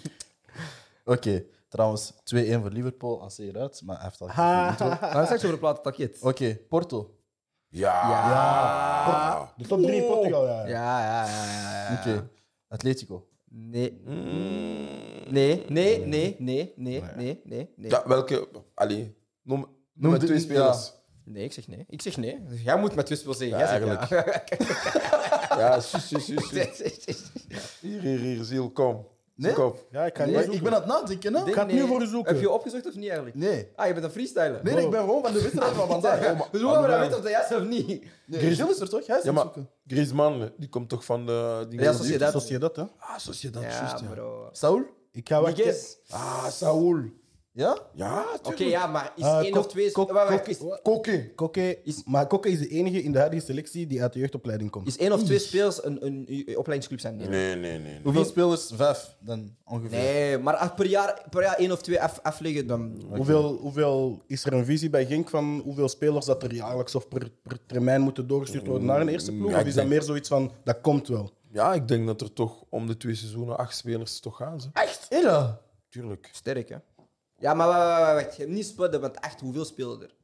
Oké. 1.04 1.46
Trouwens, 1.70 2.14
2-1 2.14 2.16
voor 2.62 2.70
Liverpool. 2.70 3.24
AC 3.24 3.38
eruit, 3.38 3.82
maar 3.86 3.96
hij 3.96 4.06
heeft 4.06 4.22
al 4.22 4.28
intro. 4.28 4.86
Oké, 4.86 4.98
Maar 5.14 5.24
straks 5.26 5.32
over 5.44 5.52
de 5.52 5.58
platen 5.58 5.84
takket. 5.84 6.20
Porto. 6.70 7.16
Ja. 7.70 8.10
Ja. 8.10 9.54
De 9.58 9.68
top 9.68 9.82
3 9.82 9.96
in 9.96 10.08
Portugal, 10.08 10.48
ja. 10.48 10.68
Ja, 10.68 11.00
ja, 11.00 11.26
ja, 11.26 11.46
ja. 11.46 11.90
ja. 11.90 12.00
Oké. 12.00 12.30
Atletico. 12.68 13.28
Nee. 13.50 14.02
Nee, 14.06 15.66
nee, 15.70 16.06
nee, 16.06 16.06
nee, 16.06 16.74
nee, 16.76 17.04
nee, 17.16 17.42
nee, 17.46 17.72
nee. 17.76 17.90
Ja, 17.90 18.04
welke... 18.08 18.48
Allee, 18.74 19.16
noem, 19.42 19.68
noem, 19.94 20.20
de- 20.20 20.26
twee 20.26 20.40
spelers. 20.40 20.94
Nee, 21.26 21.44
ik 21.44 21.54
zeg 21.54 21.68
nee. 21.68 21.86
Ik 21.90 22.02
zeg 22.02 22.18
nee. 22.18 22.40
Jij 22.64 22.78
moet 22.80 22.96
met 22.96 23.06
twee 23.06 23.18
spelers 23.18 23.38
zeggen. 23.40 23.58
Ja, 23.58 23.80
Jij 23.80 23.98
zegt 23.98 24.10
ja. 25.50 25.58
Ja, 25.58 25.80
sus, 25.80 26.08
sus, 26.08 26.26
sus, 26.26 26.78
sus. 27.04 27.32
Hier, 27.82 28.02
hier, 28.02 28.20
hier, 28.20 28.44
Ziel, 28.44 28.72
kom. 28.72 29.08
Nee? 29.36 29.54
Zoek 29.54 29.64
op. 29.66 29.86
Ja, 29.92 30.06
ik 30.06 30.18
ga 30.18 30.24
Nee, 30.26 30.32
niet 30.36 30.40
Ik 30.40 30.52
zoeken. 30.52 30.64
ben 30.64 30.74
aan 30.74 30.80
het 30.80 30.90
nadenken, 30.90 31.34
hè? 31.36 31.52
ga 31.54 31.66
het 31.66 31.72
nu 31.76 31.88
voor 31.88 32.02
u 32.02 32.06
zoeken. 32.06 32.34
Heb 32.34 32.42
je 32.42 32.50
opgezocht 32.50 32.88
of 32.88 32.96
niet 32.96 33.06
eigenlijk? 33.08 33.36
Nee. 33.36 33.68
Ah, 33.76 33.88
je 33.88 33.94
bent 33.94 34.06
een 34.06 34.12
freestyler. 34.12 34.60
Nee, 34.64 34.74
nee, 34.74 34.84
ik 34.86 34.90
ben 34.92 35.00
gewoon 35.00 35.24
van 35.24 35.34
de 35.34 35.42
wedstrijd 35.42 35.72
van 35.74 35.88
vandaag. 35.98 36.20
Oh, 36.32 36.38
maar- 36.38 36.48
Dus 36.52 36.62
hoe 36.62 36.72
gaan 36.72 36.82
we 36.82 36.88
dan 36.88 37.00
weten 37.00 37.18
of 37.18 37.24
dat 37.24 37.32
juist 37.32 37.52
is 37.52 37.58
of 37.58 37.64
niet? 37.64 37.88
Nee, 38.26 38.40
Gilles 38.40 38.70
is 38.76 38.80
er 38.80 38.90
toch? 38.90 39.08
Hij 39.08 39.18
is 39.18 39.24
Ja, 39.24 39.30
aan 39.30 39.36
maar 39.36 39.44
zoeken. 39.44 39.70
Griezmann, 39.88 40.52
die 40.58 40.70
komt 40.70 40.90
toch 40.90 41.06
van 41.06 41.26
de... 41.26 41.66
Die 41.70 41.80
Real 41.80 41.94
Sociedad. 41.94 42.32
Sociedad, 42.32 42.76
hè? 42.76 42.84
Ah, 42.98 43.18
Sociedad, 43.18 43.62
Ja, 43.64 43.70
juist, 43.70 44.00
ja. 44.00 44.08
bro. 44.08 44.50
Saul? 44.52 44.82
Ik 45.12 45.28
ga 45.30 45.42
wachten. 45.42 45.58
Miguez. 45.66 45.96
Ah, 46.10 46.46
Saul. 46.48 47.00
Ja? 47.56 47.78
Ja, 47.94 48.26
Oké, 48.44 48.64
ja, 48.64 48.88
maar 48.88 49.14
is 49.16 49.24
Eh, 49.24 49.38
één 49.38 49.52
Kok- 49.52 49.60
of 49.60 49.68
twee... 49.68 49.92
Kok- 49.92 50.12
Wacht, 50.12 50.30
wacht, 50.30 50.40
Kok- 50.40 50.48
is- 50.48 50.80
Koke. 50.84 51.32
Koke, 51.36 51.80
maar 52.06 52.28
Koke 52.28 52.50
is 52.50 52.60
de 52.60 52.68
enige 52.68 53.04
in 53.04 53.12
de 53.12 53.18
huidige 53.18 53.46
selectie 53.46 53.88
die 53.88 54.02
uit 54.02 54.14
de 54.14 54.20
jeugdopleiding 54.20 54.70
komt. 54.72 54.88
Is 54.88 54.98
één 54.98 55.12
of 55.12 55.24
twee 55.24 55.40
spelers 55.40 55.84
een, 55.84 56.06
een, 56.06 56.26
een 56.28 56.58
opleidingsclub 56.58 57.00
zijn? 57.00 57.16
Nee. 57.16 57.28
Nee, 57.28 57.56
nee, 57.56 57.72
nee. 57.72 57.80
nee. 57.80 58.00
Hoeveel 58.04 58.26
spelers? 58.26 58.72
Vijf, 58.76 59.16
dan 59.20 59.56
ongeveer. 59.66 59.98
Nee, 59.98 60.38
maar 60.38 60.56
als 60.56 60.72
per 60.76 60.86
jaar, 60.86 61.26
per 61.30 61.42
jaar 61.42 61.56
één 61.56 61.72
of 61.72 61.82
twee 61.82 62.02
af, 62.02 62.20
afleggen, 62.24 62.68
dan... 62.68 63.04
Hoeveel, 63.16 63.54
hoeveel 63.62 64.22
is 64.28 64.46
er 64.46 64.54
een 64.54 64.66
visie 64.66 64.90
bij 64.90 65.06
Genk 65.06 65.30
van 65.30 65.62
hoeveel 65.64 65.90
spelers 65.90 66.26
dat 66.26 66.44
er 66.44 66.54
jaarlijks 66.54 66.96
of 66.96 67.08
per, 67.08 67.32
per 67.44 67.58
termijn 67.66 68.02
moeten 68.02 68.28
doorgestuurd 68.28 68.68
worden 68.68 68.88
naar 68.88 69.02
een 69.02 69.08
eerste 69.10 69.32
ploeg? 69.32 69.50
Ja, 69.52 69.56
of 69.60 69.60
is 69.62 69.66
dat 69.66 69.76
denk- 69.76 69.90
meer 69.90 70.04
zoiets 70.04 70.30
van, 70.30 70.52
dat 70.64 70.82
komt 70.82 71.08
wel? 71.08 71.32
Ja, 71.52 71.74
ik 71.74 71.88
denk 71.88 72.08
dat 72.08 72.22
er 72.22 72.34
toch 72.34 72.64
om 72.70 72.88
de 72.88 72.98
twee 72.98 73.16
seizoenen 73.16 73.58
acht 73.58 73.76
spelers 73.78 74.20
toch 74.20 74.38
gaan. 74.38 74.62
Ze. 74.62 74.68
Echt? 74.74 75.06
Hela. 75.10 75.60
Tuurlijk. 75.90 76.30
Sterk, 76.32 76.70
hè? 76.70 76.76
Ja, 77.44 77.54
maar 77.54 77.68
wacht, 77.68 78.14
wacht. 78.24 78.36
Je 78.36 78.42
hebt 78.42 78.54
niet 78.54 78.66
spudden, 78.66 79.02
want 79.02 79.20
echt, 79.20 79.40
hoeveel 79.40 79.66
spelen 79.66 80.02
er? 80.02 80.16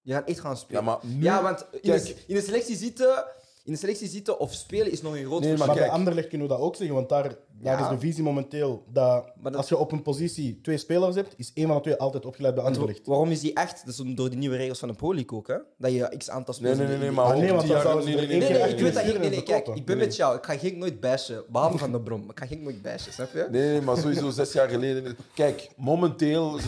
Je 0.00 0.12
gaat 0.12 0.28
echt 0.28 0.40
gaan 0.40 0.56
spelen. 0.56 0.84
Ja, 0.84 0.86
maar 0.90 0.98
nu- 1.02 1.22
Ja, 1.22 1.42
want 1.42 1.66
in, 1.70 1.80
Kijk. 1.80 2.04
de, 2.04 2.16
in 2.26 2.34
de 2.34 2.40
selectie 2.42 2.76
zitten... 2.76 3.24
In 3.68 3.74
de 3.74 3.80
selectie 3.80 4.08
zitten 4.08 4.38
of 4.40 4.52
spelen 4.52 4.90
is 4.92 5.02
nog 5.02 5.16
een 5.16 5.24
groot 5.24 5.40
Nee, 5.40 5.48
verschil. 5.48 5.66
Maar 5.74 5.82
bij 5.84 5.90
Anderlecht 5.90 6.28
kunnen 6.28 6.46
we 6.48 6.52
dat 6.54 6.62
ook 6.62 6.76
zeggen, 6.76 6.94
want 6.96 7.08
daar, 7.08 7.22
daar 7.48 7.78
Ja. 7.78 7.84
is 7.84 7.88
de 7.88 7.98
visie 8.06 8.22
momenteel 8.22 8.82
dat, 8.92 9.24
als 9.54 9.68
je 9.68 9.76
op 9.76 9.92
een 9.92 10.02
positie 10.02 10.60
twee 10.62 10.76
spelers 10.78 11.14
hebt, 11.14 11.34
is 11.36 11.50
één 11.54 11.66
van 11.66 11.76
de 11.76 11.82
twee 11.82 11.96
altijd 11.96 12.26
opgeleid 12.26 12.54
bij 12.54 12.64
Anderlecht. 12.64 13.06
Waarom 13.06 13.30
is 13.30 13.40
die 13.40 13.54
echt? 13.54 13.82
Dat 13.86 13.94
is 14.06 14.14
door 14.14 14.28
die 14.30 14.38
nieuwe 14.38 14.56
regels 14.56 14.78
van 14.78 14.88
de 14.88 14.94
Pro 14.94 15.14
League 15.14 15.38
ook, 15.38 15.46
hè? 15.48 15.56
Dat 15.78 15.92
je 15.92 16.14
x 16.18 16.30
aantal 16.30 16.54
Nee, 16.60 16.72
spelers... 16.72 16.78
nee, 16.78 16.86
nee, 16.86 16.94
in 16.94 17.00
nee, 17.00 17.08
de- 17.08 17.14
maar 17.14 17.24
Ah, 17.24 17.38
nee, 17.38 17.52
want 17.52 17.68
dan 17.68 17.80
zouden 17.80 18.02
ze 18.02 18.08
nee, 18.08 18.18
er 18.18 18.26
nee, 18.28 18.30
één 18.30 18.38
nee, 18.38 18.48
Nee, 18.48 18.58
keer 18.58 18.66
nee, 18.66 18.66
nee, 18.66 18.76
ik 18.76 18.82
weet 18.84 18.94
dat. 18.94 19.02
nee, 19.04 19.12
ik- 19.14 19.20
Nee, 19.20 19.30
nee, 19.30 19.42
kijk, 19.42 19.66
ik 19.68 19.84
ben 19.86 19.98
met 19.98 20.16
jou. 20.16 20.36
Ik 20.36 20.44
ga 20.44 20.56
Genk 20.58 20.76
nooit 20.76 21.00
bashen. 21.00 21.44
Behalve 21.48 21.78
van 21.78 21.92
de 21.92 22.00
Brom. 22.00 22.30
Ik 22.30 22.38
ga 22.38 22.46
Genk 22.46 22.62
nooit 22.62 22.82
bashen, 22.82 23.12
snap 23.12 23.32
je? 23.32 23.46
Nee, 23.50 23.68
nee, 23.70 23.80
maar 23.80 23.96
sowieso 23.96 24.30
zes 24.30 24.52
jaar 24.52 24.68
geleden. 24.68 25.16
Kijk, 25.34 25.68
momenteel. 25.76 26.58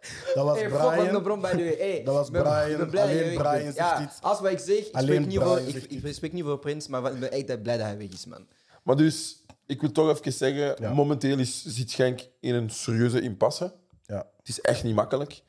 Dat 0.34 0.44
was 0.44 0.58
Hey, 0.58 0.70
fuck 0.70 0.78
van 0.80 0.90
de 0.90 1.02
Brian. 1.04 1.22
Brom 1.22 1.40
bij 1.40 1.56
de 1.56 1.76
hey, 1.78 2.02
Dat 2.04 2.14
was 2.14 2.30
ben- 2.30 2.42
Brian. 2.42 2.78
ben 2.78 2.90
blij 2.90 3.02
Alleen 3.02 3.36
Brian 3.36 3.60
zegt 3.60 3.76
ja, 3.76 4.02
iets. 4.02 4.18
Als 4.20 4.40
wat 4.40 4.50
ik 4.50 4.58
zeg, 4.58 4.76
ik 4.78 4.94
Alleen 4.94 5.22
spreek, 5.22 5.26
niet 5.26 5.38
voor, 5.38 5.58
ik, 5.60 6.04
ik 6.04 6.14
spreek 6.14 6.32
niet 6.32 6.44
voor 6.44 6.58
Prins, 6.58 6.88
maar 6.88 7.12
ik 7.12 7.20
ben 7.20 7.30
echt 7.32 7.62
blij 7.62 7.76
dat 7.76 7.86
hij 7.86 7.98
weg 7.98 8.08
is, 8.08 8.26
man. 8.26 8.46
Maar 8.82 8.96
dus, 8.96 9.44
ik 9.66 9.80
wil 9.80 9.92
toch 9.92 10.10
even 10.18 10.32
zeggen: 10.32 10.74
Ja. 10.78 10.92
momenteel 10.92 11.38
is, 11.38 11.64
zit 11.64 11.92
Genk 11.92 12.20
in 12.40 12.54
een 12.54 12.70
serieuze 12.70 13.20
impasse. 13.20 13.72
Ja. 14.06 14.26
Het 14.36 14.48
is 14.48 14.60
echt 14.60 14.84
niet 14.84 14.94
makkelijk. 14.94 15.42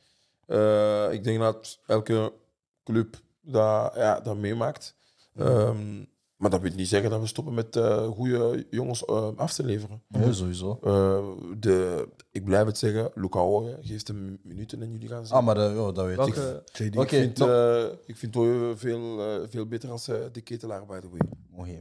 Eh, 0.46 1.12
ik 1.12 1.24
denk 1.24 1.38
dat 1.38 1.78
elke 1.86 2.32
club 2.84 3.16
dat, 3.40 3.92
ja, 3.94 4.20
dat 4.20 4.36
meemaakt. 4.36 4.94
Ehm, 5.36 6.04
maar 6.42 6.50
dat 6.50 6.60
wil 6.60 6.70
niet 6.74 6.88
zeggen 6.88 7.10
dat 7.10 7.20
we 7.20 7.26
stoppen 7.26 7.54
met 7.54 7.76
eh 7.76 8.06
goede 8.06 8.66
jongens 8.70 9.04
eh, 9.04 9.28
af 9.36 9.52
te 9.52 9.64
leveren. 9.64 10.02
Ja, 10.08 10.32
sowieso. 10.32 10.78
Eh, 10.82 11.24
de, 11.58 12.08
ik 12.32 12.44
blijf 12.44 12.66
het 12.66 12.78
zeggen, 12.78 13.10
Luca 13.14 13.38
Ooyen 13.40 13.78
geeft 13.80 14.08
hem 14.08 14.38
minuten 14.42 14.82
en 14.82 14.90
jullie 14.90 15.08
gaan 15.08 15.26
zien. 15.26 15.36
Ah, 15.36 15.44
maar 15.44 15.54
dat, 15.54 15.70
ja, 15.70 15.92
dat 15.92 16.06
weet 16.06 16.26
ik. 16.26 16.34
JD. 16.72 16.96
Oké, 16.96 17.16
ik 17.16 17.22
vind, 17.22 17.40
eh, 17.40 17.84
ik 18.06 18.16
vind 18.16 18.36
Ooyen 18.36 18.78
veel, 18.78 19.20
veel 19.50 19.66
beter 19.66 19.90
als 19.90 20.04
de 20.04 20.40
ketelaar, 20.44 20.86
by 20.86 20.98
the 20.98 21.08
way. 21.08 21.20
Mooi. 21.50 21.78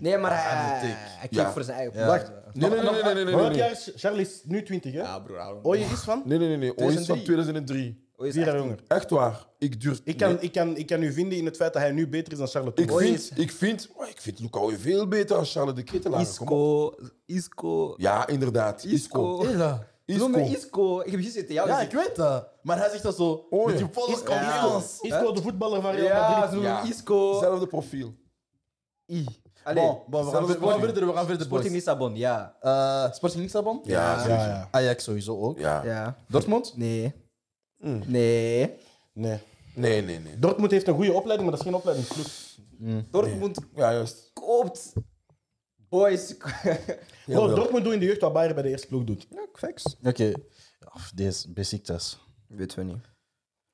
Nee, 0.00 0.18
maar 0.18 0.30
hij, 0.30 0.52
Ah, 0.52 0.80
hij, 0.80 0.88
hij 0.96 1.28
kijkt 1.28 1.34
Ja. 1.34 1.52
voor 1.52 1.62
zijn 1.62 1.76
eigen 1.76 1.98
Ja. 2.00 2.06
Wacht. 2.06 2.30
Nee, 2.52 2.70
nee, 2.70 2.80
nee, 2.80 2.90
nee, 2.90 3.02
nee, 3.02 3.14
nee, 3.14 3.24
nee, 3.24 3.34
Welk 3.34 3.48
nee. 3.48 3.56
jaar 3.58 3.70
is 3.70 3.92
Charlie 3.96 4.20
is 4.26 4.40
nu 4.44 4.62
20, 4.62 4.92
hè? 4.92 4.98
Ja, 5.00 5.18
broer. 5.18 5.58
Ooit 5.62 5.80
is 5.80 6.00
van? 6.00 6.22
Nee, 6.24 6.38
nee, 6.38 6.48
nee, 6.48 6.56
nee. 6.56 6.76
Ooyen 6.78 6.98
is 7.00 7.06
van 7.06 7.22
2003. 7.22 8.10
2003. 8.22 8.24
Oh, 8.24 8.26
is 8.26 8.34
Vier 8.34 8.44
jaar 8.44 8.54
echt- 8.54 8.64
jonger. 8.64 8.78
Echt 8.88 9.10
waar. 9.10 9.46
Ik 9.58 9.80
durf... 9.80 10.00
Ik 10.04 10.16
kan, 10.16 10.28
nee. 10.28 10.38
ik, 10.40 10.52
kan, 10.52 10.76
ik 10.76 10.86
kan 10.86 11.02
u 11.02 11.12
vinden 11.12 11.38
in 11.38 11.44
het 11.44 11.56
feit 11.56 11.72
dat 11.72 11.82
hij 11.82 11.90
nu 11.92 12.08
beter 12.08 12.32
is 12.32 12.38
dan 12.38 12.46
Charlotte 12.46 12.82
Ik 12.82 12.90
vind, 12.92 13.30
ik 13.34 13.52
vind, 13.52 13.88
ik 14.08 14.20
vind 14.20 14.38
Luca 14.40 14.60
veel 14.78 15.08
beter 15.08 15.36
als 15.36 15.52
Charles 15.52 15.74
de 15.74 15.82
Ketelaar. 15.82 16.20
Isco. 16.20 16.94
Isco. 17.26 17.94
Ja, 17.96 18.26
inderdaad. 18.26 18.84
Isco. 18.84 18.94
Isco. 19.40 19.46
Hela. 19.46 19.86
Noem 20.06 20.30
me 20.30 20.40
Isco. 20.42 20.52
Isco. 20.56 21.00
Ik 21.00 21.10
heb 21.10 21.20
gisteren 21.20 21.46
tegen 21.46 21.54
jou 21.54 21.68
Ja, 21.68 21.74
gezegd. 21.74 21.92
ik 21.92 21.98
weet 21.98 22.16
dat. 22.16 22.48
Maar 22.62 22.78
hij 22.78 22.88
zegt 22.90 23.02
dat 23.02 23.16
zo 23.16 23.46
Oh, 23.50 23.66
met 23.66 23.78
ja. 23.78 23.84
die 23.84 23.92
volle 23.92 24.12
Isco. 24.12 24.78
Isco, 25.06 25.32
de 25.32 25.42
voetballer 25.42 25.80
van 25.82 25.90
Real 25.94 26.04
Ja, 26.06 26.38
Madrid. 26.38 26.62
Ja. 26.62 26.82
Isco. 26.82 27.30
Hetzelfde 27.30 27.66
profiel. 27.66 28.14
I. 29.06 29.26
Allee. 29.64 29.84
Bon, 29.84 29.98
bon, 30.08 30.24
we, 30.24 30.30
gaan, 30.30 30.36
Zelfde 30.36 30.52
ver- 30.52 30.62
we 30.62 30.68
gaan 30.68 30.80
verder, 30.80 31.06
we 31.06 31.12
gaan 31.12 31.26
verder, 31.26 31.46
Sporting. 31.46 31.74
Lissabon, 31.74 32.16
ja. 32.16 32.56
Eh, 32.60 33.12
Sporting 33.12 33.42
Lissabon? 33.42 33.80
Ja. 33.84 34.26
Ja, 34.26 34.46
ja. 34.46 34.68
Ajax 34.70 35.04
sowieso 35.04 35.38
ook. 35.40 35.58
Ja. 35.58 35.84
Ja. 35.84 36.16
Dortmund? 36.28 36.72
Nee. 36.76 37.14
Mm. 37.82 38.02
Nee. 38.06 38.74
Nee. 39.12 39.38
Nee, 39.74 40.02
nee, 40.02 40.18
nee. 40.18 40.38
Dortmund 40.38 40.70
heeft 40.70 40.86
een 40.86 40.94
goede 40.94 41.12
opleiding, 41.12 41.48
maar 41.50 41.58
dat 41.58 41.60
is 41.60 41.66
geen 41.72 41.74
opleidingsploeg. 41.80 42.26
Dortmund 43.10 43.58
Ja, 43.74 43.92
juist. 43.92 44.30
koopt 44.32 44.92
boys. 45.88 46.36
Bro. 47.26 47.54
Dortmund 47.54 47.84
doet 47.84 47.92
in 47.92 47.98
de 47.98 48.04
jeugd 48.06 48.20
wat 48.20 48.32
Bayern 48.32 48.54
bij 48.54 48.62
de 48.62 48.68
eerste 48.68 48.86
ploeg 48.86 49.04
doet. 49.04 49.26
ja, 49.30 49.46
facts. 49.52 49.96
Oké, 50.02 50.24
Ja, 50.24 50.92
deze 51.14 51.52
basic 51.52 51.84
test. 51.84 52.18
Weten 52.48 52.78
we 52.78 52.84
niet. 52.84 53.10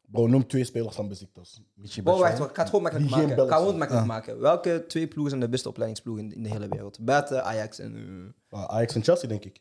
Bro, 0.00 0.26
noem 0.26 0.46
twee 0.46 0.64
spelers 0.64 0.94
van 0.94 1.08
Besiktas. 1.08 1.62
Michi 1.74 2.02
Bon, 2.02 2.18
wacht, 2.18 2.32
ik 2.38 2.44
ga 2.44 2.60
het 2.60 2.66
gewoon 2.68 2.82
makkelijk 2.82 3.10
maken. 3.10 3.30
Ik 3.44 3.48
ga 3.50 3.56
gewoon 3.56 3.78
makkelijk 3.78 4.06
maken. 4.06 4.40
Welke 4.40 4.84
twee 4.88 5.06
ploegen 5.08 5.28
zijn 5.30 5.42
de 5.42 5.48
beste 5.48 5.68
opleidingsploegen 5.68 6.24
in, 6.24 6.32
in 6.34 6.42
de 6.42 6.48
hele 6.48 6.68
wereld? 6.68 6.98
Buiten 7.00 7.44
Ajax 7.44 7.78
en... 7.78 8.34
eh, 8.48 8.58
Ah, 8.58 8.64
Ajax 8.64 8.94
en 8.94 9.02
Chelsea, 9.02 9.28
denk 9.28 9.44
ik. 9.44 9.60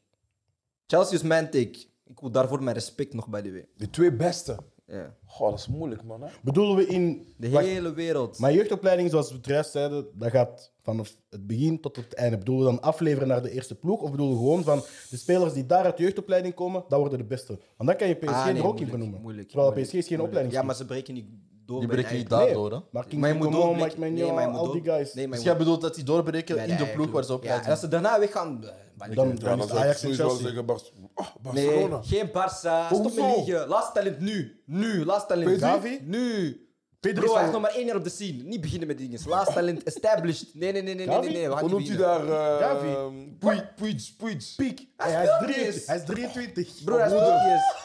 Chelsea 0.85 1.15
is 1.15 1.21
mijn 1.21 1.49
take. 1.49 1.85
Ik 2.09 2.19
wil 2.19 2.31
daarvoor 2.31 2.63
mijn 2.63 2.75
respect 2.75 3.13
nog 3.13 3.27
bij 3.27 3.41
de 3.41 3.51
way. 3.51 3.67
De 3.77 3.89
twee 3.89 4.13
beste. 4.15 4.57
Ja. 4.87 5.15
Goh, 5.25 5.49
dat 5.49 5.59
is 5.59 5.67
moeilijk, 5.67 6.03
man. 6.03 6.21
Hè? 6.21 6.27
Bedoelen 6.43 6.75
we 6.75 6.85
in... 6.87 7.33
De 7.37 7.49
Wacht, 7.49 7.65
hele 7.65 7.93
wereld. 7.93 8.39
Mijn 8.39 8.53
jeugdopleiding, 8.55 9.09
zoals 9.09 9.29
we 9.29 9.35
het 9.35 9.45
juist 9.45 9.71
zeiden, 9.71 10.07
dat 10.13 10.29
gaat 10.31 10.71
vanaf 10.81 11.15
het 11.29 11.47
begin 11.47 11.79
tot 11.81 11.95
het 11.95 12.13
einde. 12.13 12.37
Bedoelen 12.37 12.65
we 12.65 12.71
dan 12.71 12.81
afleveren 12.81 13.27
naar 13.27 13.41
de 13.41 13.51
eerste 13.51 13.75
ploeg? 13.75 14.01
Of 14.01 14.11
bedoelen 14.11 14.35
we 14.35 14.41
gewoon 14.41 14.63
van 14.63 14.81
de 15.09 15.17
spelers 15.17 15.53
die 15.53 15.65
daar 15.65 15.83
uit 15.83 15.97
de 15.97 16.03
jeugdopleiding 16.03 16.53
komen, 16.53 16.83
dat 16.87 16.99
worden 16.99 17.17
de 17.17 17.25
beste? 17.25 17.59
Want 17.77 17.89
dan 17.89 17.97
kan 17.97 18.07
je 18.07 18.15
PSG 18.15 18.29
Ah, 18.33 18.45
nee, 18.45 18.53
er 18.55 18.59
ook 18.59 18.63
in 18.63 18.63
moeilijk, 18.67 18.91
benoemen. 18.91 19.21
moeilijk, 19.21 19.47
Terwijl 19.47 19.69
moeilijk, 19.69 19.89
PSG 19.91 19.97
is 19.99 20.07
geen 20.07 20.17
moeilijk. 20.19 20.51
Ja, 20.51 20.61
maar 20.61 20.75
ze 20.75 20.85
breken 20.85 21.13
niet 21.13 21.25
door. 21.67 21.79
Die 21.79 21.87
breken 21.89 22.15
niet 22.15 22.29
daardoor, 22.29 22.71
hè? 22.71 22.77
Maar 22.91 23.05
King 23.05 23.21
Maar 23.21 23.29
je 23.29 23.35
moet 23.35 23.45
Coman, 23.45 23.61
doorbreken. 23.61 23.99
Mike 23.99 24.11
Nee, 24.11 24.17
maar 24.23 24.27
je 24.27 24.33
Maignan, 24.33 24.55
moet 24.59 24.67
al 24.67 24.73
die 24.73 24.81
door- 24.83 24.93
guys. 24.93 25.13
Nee, 25.13 25.23
maar 25.27 25.33
Dus 25.37 25.43
je 25.45 25.49
jij 25.49 25.57
moet- 25.57 25.63
bedoelt 25.65 25.81
dat 25.81 25.95
die 25.95 26.03
doorbreken 26.03 26.55
bij 26.55 26.63
in 26.63 26.69
de 26.69 26.75
eigen 26.77 26.95
ploeg 26.95 27.11
waar 27.11 27.23
ze 27.23 27.33
op 27.33 27.43
Ja, 27.43 27.63
en 27.63 27.69
als 27.71 27.79
ze 27.79 27.87
daarna 27.87 28.19
weggaan... 28.19 28.63
eh, 28.63 28.69
maar 28.97 29.13
Dan- 29.13 29.27
niet. 29.29 29.41
Ja, 29.41 29.47
dan 29.47 29.57
dan 29.57 29.67
is 29.67 29.73
zou 29.73 29.79
ik 29.79 29.85
Ajax 29.85 29.95
en 29.95 30.01
sowieso 30.01 30.21
wel 30.23 30.31
Chelsea. 30.31 30.47
zeggen 30.47 30.65
Bar 30.65 30.79
oh, 31.15 31.53
Nee, 31.53 31.65
Barcelona. 31.65 32.01
geen 32.03 32.27
Barça. 32.27 32.85
Stop 32.93 33.03
met 33.03 33.15
Hoezo? 33.17 33.35
liegen. 33.35 33.67
Laatste 33.67 33.93
talent 33.93 34.19
nu. 34.19 34.61
Nu, 34.65 35.05
laatste 35.05 35.27
talent. 35.33 35.59
Gavi? 35.61 35.99
Nu. 36.03 36.61
Pedri 36.99 37.19
Bro, 37.19 37.25
is 37.25 37.31
hij 37.33 37.41
al- 37.41 37.47
is 37.47 37.53
nog 37.53 37.61
maar 37.61 37.71
één 37.75 37.85
jaar 37.85 37.95
op 37.95 38.03
de 38.03 38.09
scene. 38.09 38.43
Niet 38.43 38.61
beginnen 38.61 38.87
met 38.87 38.97
dingen. 38.97 39.19
Laatste 39.25 39.53
talent 39.53 39.83
established. 39.83 40.49
Nee, 40.53 40.71
nee, 40.71 40.81
nee, 40.81 40.95
nee, 40.95 41.05
nee, 41.05 41.15
Gavi? 41.15 41.27
nee. 41.27 41.37
nee. 41.37 41.47
We 41.49 41.55
gaan 41.55 41.69
Hoe 41.69 41.79
niet 41.79 41.87
noemt 41.89 41.99
hij 42.01 42.09
beginnen. 42.09 42.35
daar? 42.37 42.59
Gavi? 42.61 42.87
Uh, 42.87 43.05
Puig, 43.39 43.73
Puig, 43.75 44.15
Puig. 44.17 44.55
Piek. 44.55 44.87
Hij 44.97 45.11
is 45.23 45.29
niet 45.29 45.37
23. 45.39 45.65
eens. 45.75 45.85
hij 45.87 45.95
is 45.97 46.03
23. 46.05 46.83
Bro, 46.83 46.97
hij 46.97 47.07
speelt 47.09 47.23
niet 47.23 47.51
eens. 47.51 47.75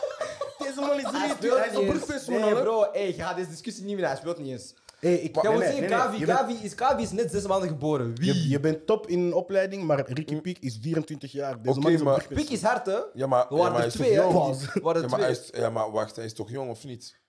Deze 0.59 0.81
man 0.81 0.97
is 0.97 1.03
Hij 1.03 1.11
23. 1.11 1.37
speelt 1.37 1.59
Hij 1.59 1.69
is 1.69 1.75
een 1.75 1.85
niet 1.85 2.11
eens. 2.11 2.27
Nee, 2.27 2.55
hè? 2.55 2.63
bro. 2.63 2.87
Hey, 2.93 3.13
gaat 3.13 3.37
deze 3.37 3.49
discussie 3.49 3.85
niet 3.85 3.97
meer. 3.97 4.07
Hij 4.07 4.17
speelt 4.17 4.39
niet 4.39 4.49
eens. 4.51 4.75
Hey, 5.01 5.15
ik, 5.15 5.35
Jij 5.35 5.43
nee, 5.43 5.53
moet 5.53 5.61
nee, 5.61 5.71
zeggen, 5.73 5.81
nee, 5.81 5.99
nee. 5.99 5.99
Gavi, 5.99 6.19
Je 6.19 6.27
bent- 6.27 6.39
Gavi, 6.39 6.55
is, 6.63 6.73
Gavi 6.77 7.03
is 7.03 7.11
net 7.11 7.31
zes 7.31 7.47
maanden 7.47 7.69
geboren. 7.69 8.15
Wie? 8.17 8.35
Je, 8.35 8.49
je 8.49 8.61
bent 8.61 8.87
top 8.87 9.07
in 9.07 9.33
opleiding, 9.35 9.83
maar 9.83 10.05
Ricky 10.11 10.41
Piek 10.41 10.59
is 10.59 10.79
24 10.83 11.33
jaar. 11.33 11.57
Deze 11.63 11.71
Oké, 11.71 11.81
man 11.81 11.93
is 11.93 11.99
een 11.99 12.05
maar-. 12.05 12.27
Pik 12.29 12.51
is 12.51 12.63
hard, 12.63 12.87
hè? 12.87 12.99
Ja, 13.15 13.27
maar, 13.27 13.47
ja, 13.49 13.57
waren 13.57 13.73
maar 13.73 13.73
hij 13.73 13.81
er 13.81 13.87
is 13.87 13.93
toch 13.93 14.03
twee, 14.07 14.17
hè? 14.17 14.23
jong? 14.23 14.35
Waren 14.35 15.01
Ja 15.01 15.07
er 15.07 15.11
maar, 15.11 15.21
hij 15.21 15.35
twee. 15.35 15.51
is, 15.53 15.59
ja, 15.61 15.71
maar 15.71 15.91
wacht, 15.91 16.17
hij 16.17 16.25
is 16.25 16.33
toch 16.33 16.51
jong 16.51 16.71
of 16.71 16.85
niet? 16.85 17.21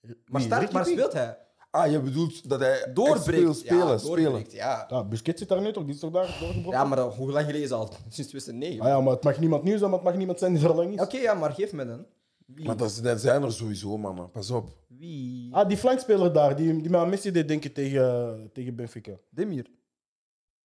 Maar 0.00 0.14
Wie, 0.26 0.40
start, 0.40 0.60
Ricky 0.60 0.74
maar 0.74 0.84
Piek? 0.84 0.92
speelt 0.92 1.12
hij? 1.12 1.38
Ah, 1.70 1.90
je 1.90 2.00
bedoelt 2.00 2.48
dat 2.48 2.60
hij 2.60 2.72
echt 2.72 2.94
Doorbreekt. 2.94 3.24
speelt, 3.24 3.56
spelen, 3.56 3.86
ja, 3.88 3.98
spelen. 3.98 4.22
doorbreekt, 4.22 4.52
ja. 4.52 4.86
Ja, 4.88 5.04
Busquets 5.04 5.38
zit 5.40 5.48
daar 5.48 5.60
nu 5.60 5.72
toch? 5.72 5.84
Die 5.84 5.94
is 5.94 6.00
toch 6.00 6.10
daar 6.12 6.36
doorgebroken? 6.40 6.70
Ja, 6.78 6.84
maar 6.84 6.96
dat- 6.96 7.14
hoe 7.14 7.30
lang 7.32 7.44
geleden 7.44 7.62
is 7.62 7.68
dat 7.68 7.78
al? 7.78 7.88
Sinds 8.08 8.30
2009. 8.30 8.80
Ah 8.80 8.88
ja, 8.88 9.00
maar 9.00 9.12
het 9.12 9.24
mag 9.24 9.38
niemand 9.38 9.62
nieuw 9.62 9.78
zijn, 9.78 9.90
maar 9.90 9.98
het 9.98 10.08
mag 10.08 10.16
niemand 10.16 10.38
zijn 10.38 10.54
die 10.54 10.64
er 10.68 10.74
lang 10.74 10.92
is. 10.94 11.00
Oké, 11.00 11.16
ja, 11.18 11.34
maar 11.34 11.52
geef 11.52 11.72
me 11.72 11.86
dan. 11.86 12.06
Wie? 12.46 12.66
Maar 12.66 12.76
dat, 12.76 13.00
dat 13.02 13.20
zijn 13.20 13.42
er 13.42 13.52
sowieso, 13.52 13.98
man. 13.98 14.30
Pas 14.30 14.50
op. 14.50 14.68
Wie? 14.86 15.54
Ah, 15.54 15.68
die 15.68 15.76
flankspeler 15.76 16.32
daar, 16.32 16.56
die, 16.56 16.80
die 16.80 16.90
met 16.90 17.00
aan 17.00 17.08
Messi 17.08 17.30
deed 17.30 17.48
denken 17.48 17.72
tegen, 17.72 18.50
tegen 18.52 18.74
Benfica. 18.76 19.12
Demir. 19.30 19.66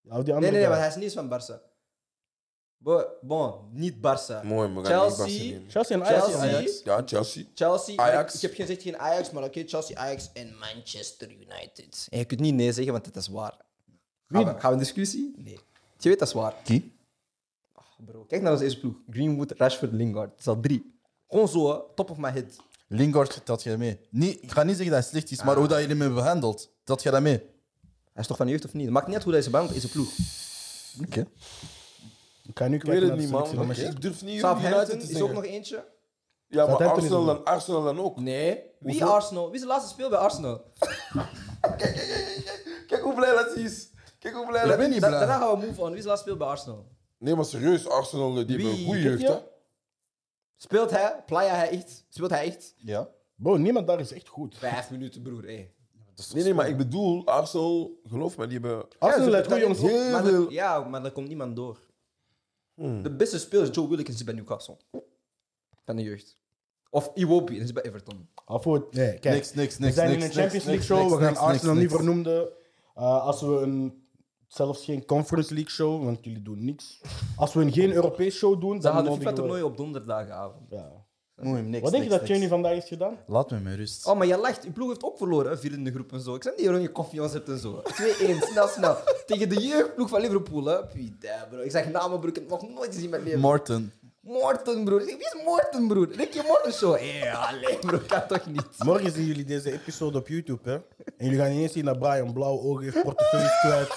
Ja, 0.01 0.21
die 0.21 0.33
andere 0.33 0.39
Nee, 0.39 0.39
nee, 0.39 0.51
nee, 0.51 0.59
guy. 0.59 0.69
want 0.69 0.79
hij 0.79 0.87
is 0.87 0.95
niet 0.95 1.03
eens 1.03 1.13
van 1.13 1.29
Barça. 1.29 1.61
Bo- 2.77 3.07
Bon, 3.21 3.53
niet 3.71 3.95
Barça. 3.95 4.43
Mooi, 4.43 4.67
we 4.73 4.73
gaan 4.75 4.85
Chelsea. 4.85 5.25
niet 5.25 5.37
Barca 5.37 5.49
nemen. 5.49 5.71
Chelsea 5.71 5.95
en 5.95 6.03
Ajax. 6.03 6.23
Chelsea. 6.25 6.41
Ajax. 6.57 6.81
Ja, 6.83 7.01
Chelsea. 7.05 7.43
Chelsea. 7.55 7.95
Ajax. 7.97 8.35
Ik 8.35 8.41
heb 8.41 8.53
gezegd 8.53 8.81
geen 8.81 8.97
Ajax, 8.97 9.31
maar 9.31 9.43
oké, 9.43 9.63
Chelsea, 9.67 9.97
Ajax 9.97 10.29
en 10.33 10.55
Manchester 10.57 11.31
United. 11.31 12.07
En 12.09 12.17
je 12.17 12.25
kunt 12.25 12.39
niet 12.39 12.53
nee 12.53 12.71
zeggen, 12.71 12.93
want 12.93 13.05
het 13.05 13.15
is 13.15 13.27
waar. 13.27 13.57
Gaan 14.27 14.43
we, 14.45 14.49
gaan 14.49 14.59
we 14.61 14.67
een 14.67 14.77
discussie? 14.77 15.33
Nee. 15.37 15.59
Je 15.97 16.09
weet 16.09 16.19
dat 16.19 16.27
is 16.27 16.33
waar. 16.33 16.53
Qui? 16.63 16.95
Bro, 18.05 18.23
kijk 18.23 18.41
naar 18.41 18.51
onze 18.51 18.63
eerste 18.63 18.79
ploeg. 18.79 18.95
Greenwood, 19.09 19.51
Rashford, 19.51 19.91
Lingard. 19.91 20.29
Het 20.31 20.39
is 20.39 20.47
al 20.47 20.59
drie. 20.59 20.96
Gewoon 21.29 21.47
zo, 21.47 21.69
hè. 21.71 21.79
top 21.95 22.09
of 22.11 22.17
my 22.17 22.29
head. 22.31 22.45
Lingard, 22.87 23.41
dat 23.43 23.63
je 23.63 23.77
mee. 23.77 23.99
Niet, 24.09 24.43
ik 24.43 24.51
ga 24.51 24.63
niet 24.63 24.75
zeggen 24.75 24.93
dat 24.95 25.01
hij 25.03 25.11
slecht 25.11 25.31
is, 25.31 25.43
maar 25.43 25.55
hoe 25.55 25.67
dat 25.67 25.81
je 25.81 25.87
hem 25.87 26.01
hebt 26.01 26.13
behandeld, 26.13 26.69
dat 26.83 27.03
je 27.03 27.11
dat 27.11 27.21
mee. 27.21 27.37
Hij 28.13 28.21
is 28.21 28.27
toch 28.27 28.37
van 28.37 28.45
de 28.45 28.51
jeugd 28.51 28.65
of 28.65 28.73
niet? 28.73 28.83
Het 28.83 28.93
maakt 28.93 29.05
niet 29.05 29.15
uit 29.15 29.23
hoe 29.23 29.33
hij 29.33 29.41
is 29.41 29.49
behandeld 29.49 29.81
in 29.83 29.89
zijn 29.89 29.93
ploeg. 29.93 30.09
Oké. 31.07 31.27
Ik 32.43 32.69
nu 32.69 32.75
Ik 32.75 32.83
weet 32.83 32.91
kijken 32.91 32.93
het 32.93 33.01
naar 33.07 33.15
de 33.15 33.21
niet, 33.21 33.31
man. 33.31 33.47
selectie 33.47 33.83
van 33.85 33.93
Ik 33.93 34.01
durf 34.01 34.21
niet 34.23 34.39
Southampton 34.39 34.73
United 34.79 34.99
te 34.99 35.05
is 35.05 35.11
ook 35.11 35.17
zeggen. 35.17 35.35
nog 35.35 35.45
eentje. 35.45 35.75
Ja, 36.47 36.65
maar 36.65 36.75
Southampton 36.75 37.03
is 37.05 37.11
Arsenal 37.11 37.29
er 37.29 37.35
dan, 37.35 37.45
Arsenal 37.45 37.83
dan 37.83 37.99
ook. 37.99 38.19
Nee. 38.19 38.63
Wie 38.79 38.99
Hoezo? 38.99 39.13
Arsenal? 39.13 39.45
Wie 39.45 39.55
is 39.55 39.61
de 39.61 39.67
laatste 39.67 39.89
speel 39.89 40.09
bij 40.09 40.19
Arsenal? 40.19 40.61
Kijk 42.87 43.01
hoe 43.01 43.15
blij 43.15 43.35
dat 43.35 43.53
hij 43.53 43.63
is. 43.63 43.87
Kijk 44.19 44.35
hoe 44.35 44.47
blij 44.47 44.65
dat 44.67 44.77
ben 44.77 44.89
niet 44.89 45.01
Da- 45.01 45.07
blij. 45.07 45.19
Daarna 45.19 45.37
gaan 45.37 45.59
we 45.59 45.65
move 45.65 45.81
on. 45.81 45.87
Wie 45.87 45.95
is 45.97 46.01
de 46.03 46.07
laatste 46.07 46.27
speel 46.27 46.37
bij 46.39 46.47
Arsenal? 46.47 46.85
Nee, 47.17 47.35
maar 47.35 47.45
serieus, 47.45 47.89
Arsenal 47.89 48.29
die 48.33 48.37
hebben 48.45 48.57
Wie? 48.57 48.67
een 48.79 48.85
goede 48.85 49.01
jeugd, 49.01 49.21
je? 49.21 49.27
hè? 49.27 49.37
Speelt 50.57 50.89
hij? 50.91 51.23
Playa 51.25 51.55
hij 51.55 51.69
echt? 51.69 52.05
Speelt 52.09 52.29
hij 52.29 52.45
echt? 52.45 52.73
Ja. 52.77 53.09
Bro, 53.35 53.57
niemand 53.57 53.87
daar 53.87 53.99
is 53.99 54.11
echt 54.11 54.27
goed. 54.27 54.57
Vijf 54.57 54.91
minuten, 54.91 55.21
broer. 55.21 55.43
Hey. 55.43 55.71
Nee, 56.33 56.43
nee, 56.43 56.53
maar 56.53 56.69
ik 56.69 56.77
bedoel, 56.77 57.25
Arsenal, 57.25 57.99
geloof 58.03 58.37
me, 58.37 58.47
die 58.47 58.59
hebben... 58.59 58.85
Arsenal 58.99 59.33
heeft 59.33 59.47
goede 59.47 59.61
jongens. 59.61 59.81
Heel 59.81 60.11
maar 60.11 60.23
veel. 60.23 60.51
ja, 60.51 60.79
maar 60.79 61.05
er 61.05 61.11
komt 61.11 61.27
niemand 61.27 61.55
door. 61.55 61.77
Hmm. 62.73 63.03
De 63.03 63.15
beste 63.15 63.39
speler 63.39 63.67
is 63.69 63.75
Joe 63.75 63.87
Wilkins 63.89 64.23
bij 64.23 64.33
Newcastle. 64.33 64.77
Van 65.85 65.95
de 65.95 66.03
jeugd. 66.03 66.37
Of 66.89 67.11
Iwobi, 67.13 67.53
dat 67.53 67.63
is 67.63 67.73
bij 67.73 67.83
Everton. 67.83 68.29
Ah, 68.45 68.61
voor, 68.61 68.87
nee, 68.91 69.19
kijk, 69.19 69.35
Niks, 69.35 69.53
niks, 69.53 69.77
we 69.77 69.83
niks, 69.83 69.95
zijn 69.95 70.09
niks, 70.09 70.21
in 70.23 70.29
een 70.29 70.35
Champions 70.35 70.65
niks, 70.65 70.65
League 70.65 70.83
show. 70.85 70.99
niks, 70.99 71.13
we 71.13 71.19
gaan 71.23 71.33
niks, 71.33 71.39
Arsenal 71.45 71.75
niks, 71.75 71.81
niet 71.91 71.91
niks. 71.91 72.03
vernoemden. 72.03 72.49
Uh, 72.97 73.25
als 73.25 73.41
we 73.41 73.47
een, 73.47 74.06
zelfs 74.47 74.83
geen 74.85 75.05
Conference 75.05 75.53
League 75.53 75.71
show, 75.71 76.03
want 76.03 76.17
jullie 76.25 76.41
doen 76.41 76.65
niks. 76.65 77.01
Als 77.35 77.53
we 77.53 77.61
een 77.61 77.71
geen 77.71 77.91
Europees 77.93 78.35
show 78.35 78.61
doen, 78.61 78.75
Ze 78.75 78.81
dan 78.81 78.93
hadden 78.93 79.11
we- 79.13 79.17
FIFA-toernooi 79.19 79.61
op 79.61 79.77
donderdagavond. 79.77 80.65
Ja. 80.69 81.05
Mooi, 81.41 81.61
niks, 81.61 81.81
Wat 81.83 81.91
denk 81.91 82.03
je 82.03 82.09
niks, 82.09 82.21
dat 82.27 82.37
niks. 82.37 82.47
vandaag 82.49 82.71
heeft 82.71 82.87
gedaan? 82.87 83.17
Laat 83.27 83.51
me 83.51 83.59
met 83.59 83.75
rust. 83.75 84.05
Oh, 84.05 84.17
maar 84.17 84.27
je 84.27 84.37
lacht. 84.37 84.63
Je 84.63 84.71
ploeg 84.71 84.87
heeft 84.87 85.03
ook 85.03 85.17
verloren, 85.17 85.51
hè, 85.51 85.57
vierde 85.57 85.91
groep 85.91 86.11
en 86.13 86.19
zo. 86.21 86.35
Ik 86.35 86.43
zeg 86.43 86.55
niet 86.55 86.65
waarom 86.65 86.81
je 86.83 86.91
confiance 86.91 87.35
hebt 87.35 87.49
en 87.49 87.57
zo. 87.59 87.81
2-1, 88.01 88.41
snel, 88.51 88.67
snel. 88.67 88.97
Tegen 89.25 89.49
de 89.49 89.61
jeugdploeg 89.67 90.09
van 90.09 90.21
Liverpool, 90.21 90.65
hè. 90.65 90.77
Bro. 91.49 91.59
Ik 91.59 91.71
zeg 91.71 91.91
namen, 91.91 92.19
bro. 92.19 92.29
Ik 92.29 92.35
heb 92.35 92.49
het 92.49 92.61
nog 92.61 92.69
nooit 92.73 92.87
gezien 92.87 93.03
in 93.03 93.09
mijn 93.09 93.23
leven. 93.23 93.39
Morton. 93.39 93.91
Morten, 94.21 94.83
broer. 94.83 95.05
Wie 95.05 95.17
is 95.17 95.35
Morten, 95.45 95.87
broer? 95.87 96.07
Ricky 96.15 96.39
Morten 96.47 96.73
show. 96.73 96.97
Hé, 96.99 97.31
alleen, 97.31 97.79
bro. 97.79 97.99
Kan 98.07 98.27
toch 98.27 98.45
niet? 98.47 98.67
Morgen 98.83 99.11
zien 99.11 99.25
jullie 99.25 99.45
deze 99.45 99.71
episode 99.71 100.17
op 100.17 100.27
YouTube, 100.27 100.69
hè? 100.69 100.73
En 101.17 101.25
jullie 101.25 101.39
gaan 101.39 101.51
ineens 101.51 101.71
zien 101.71 101.85
dat 101.85 101.99
Brian 101.99 102.33
blauwe 102.33 102.59
ogen 102.61 102.83
heeft, 102.83 103.01
portefeuille 103.03 103.57
kwijt, 103.61 103.87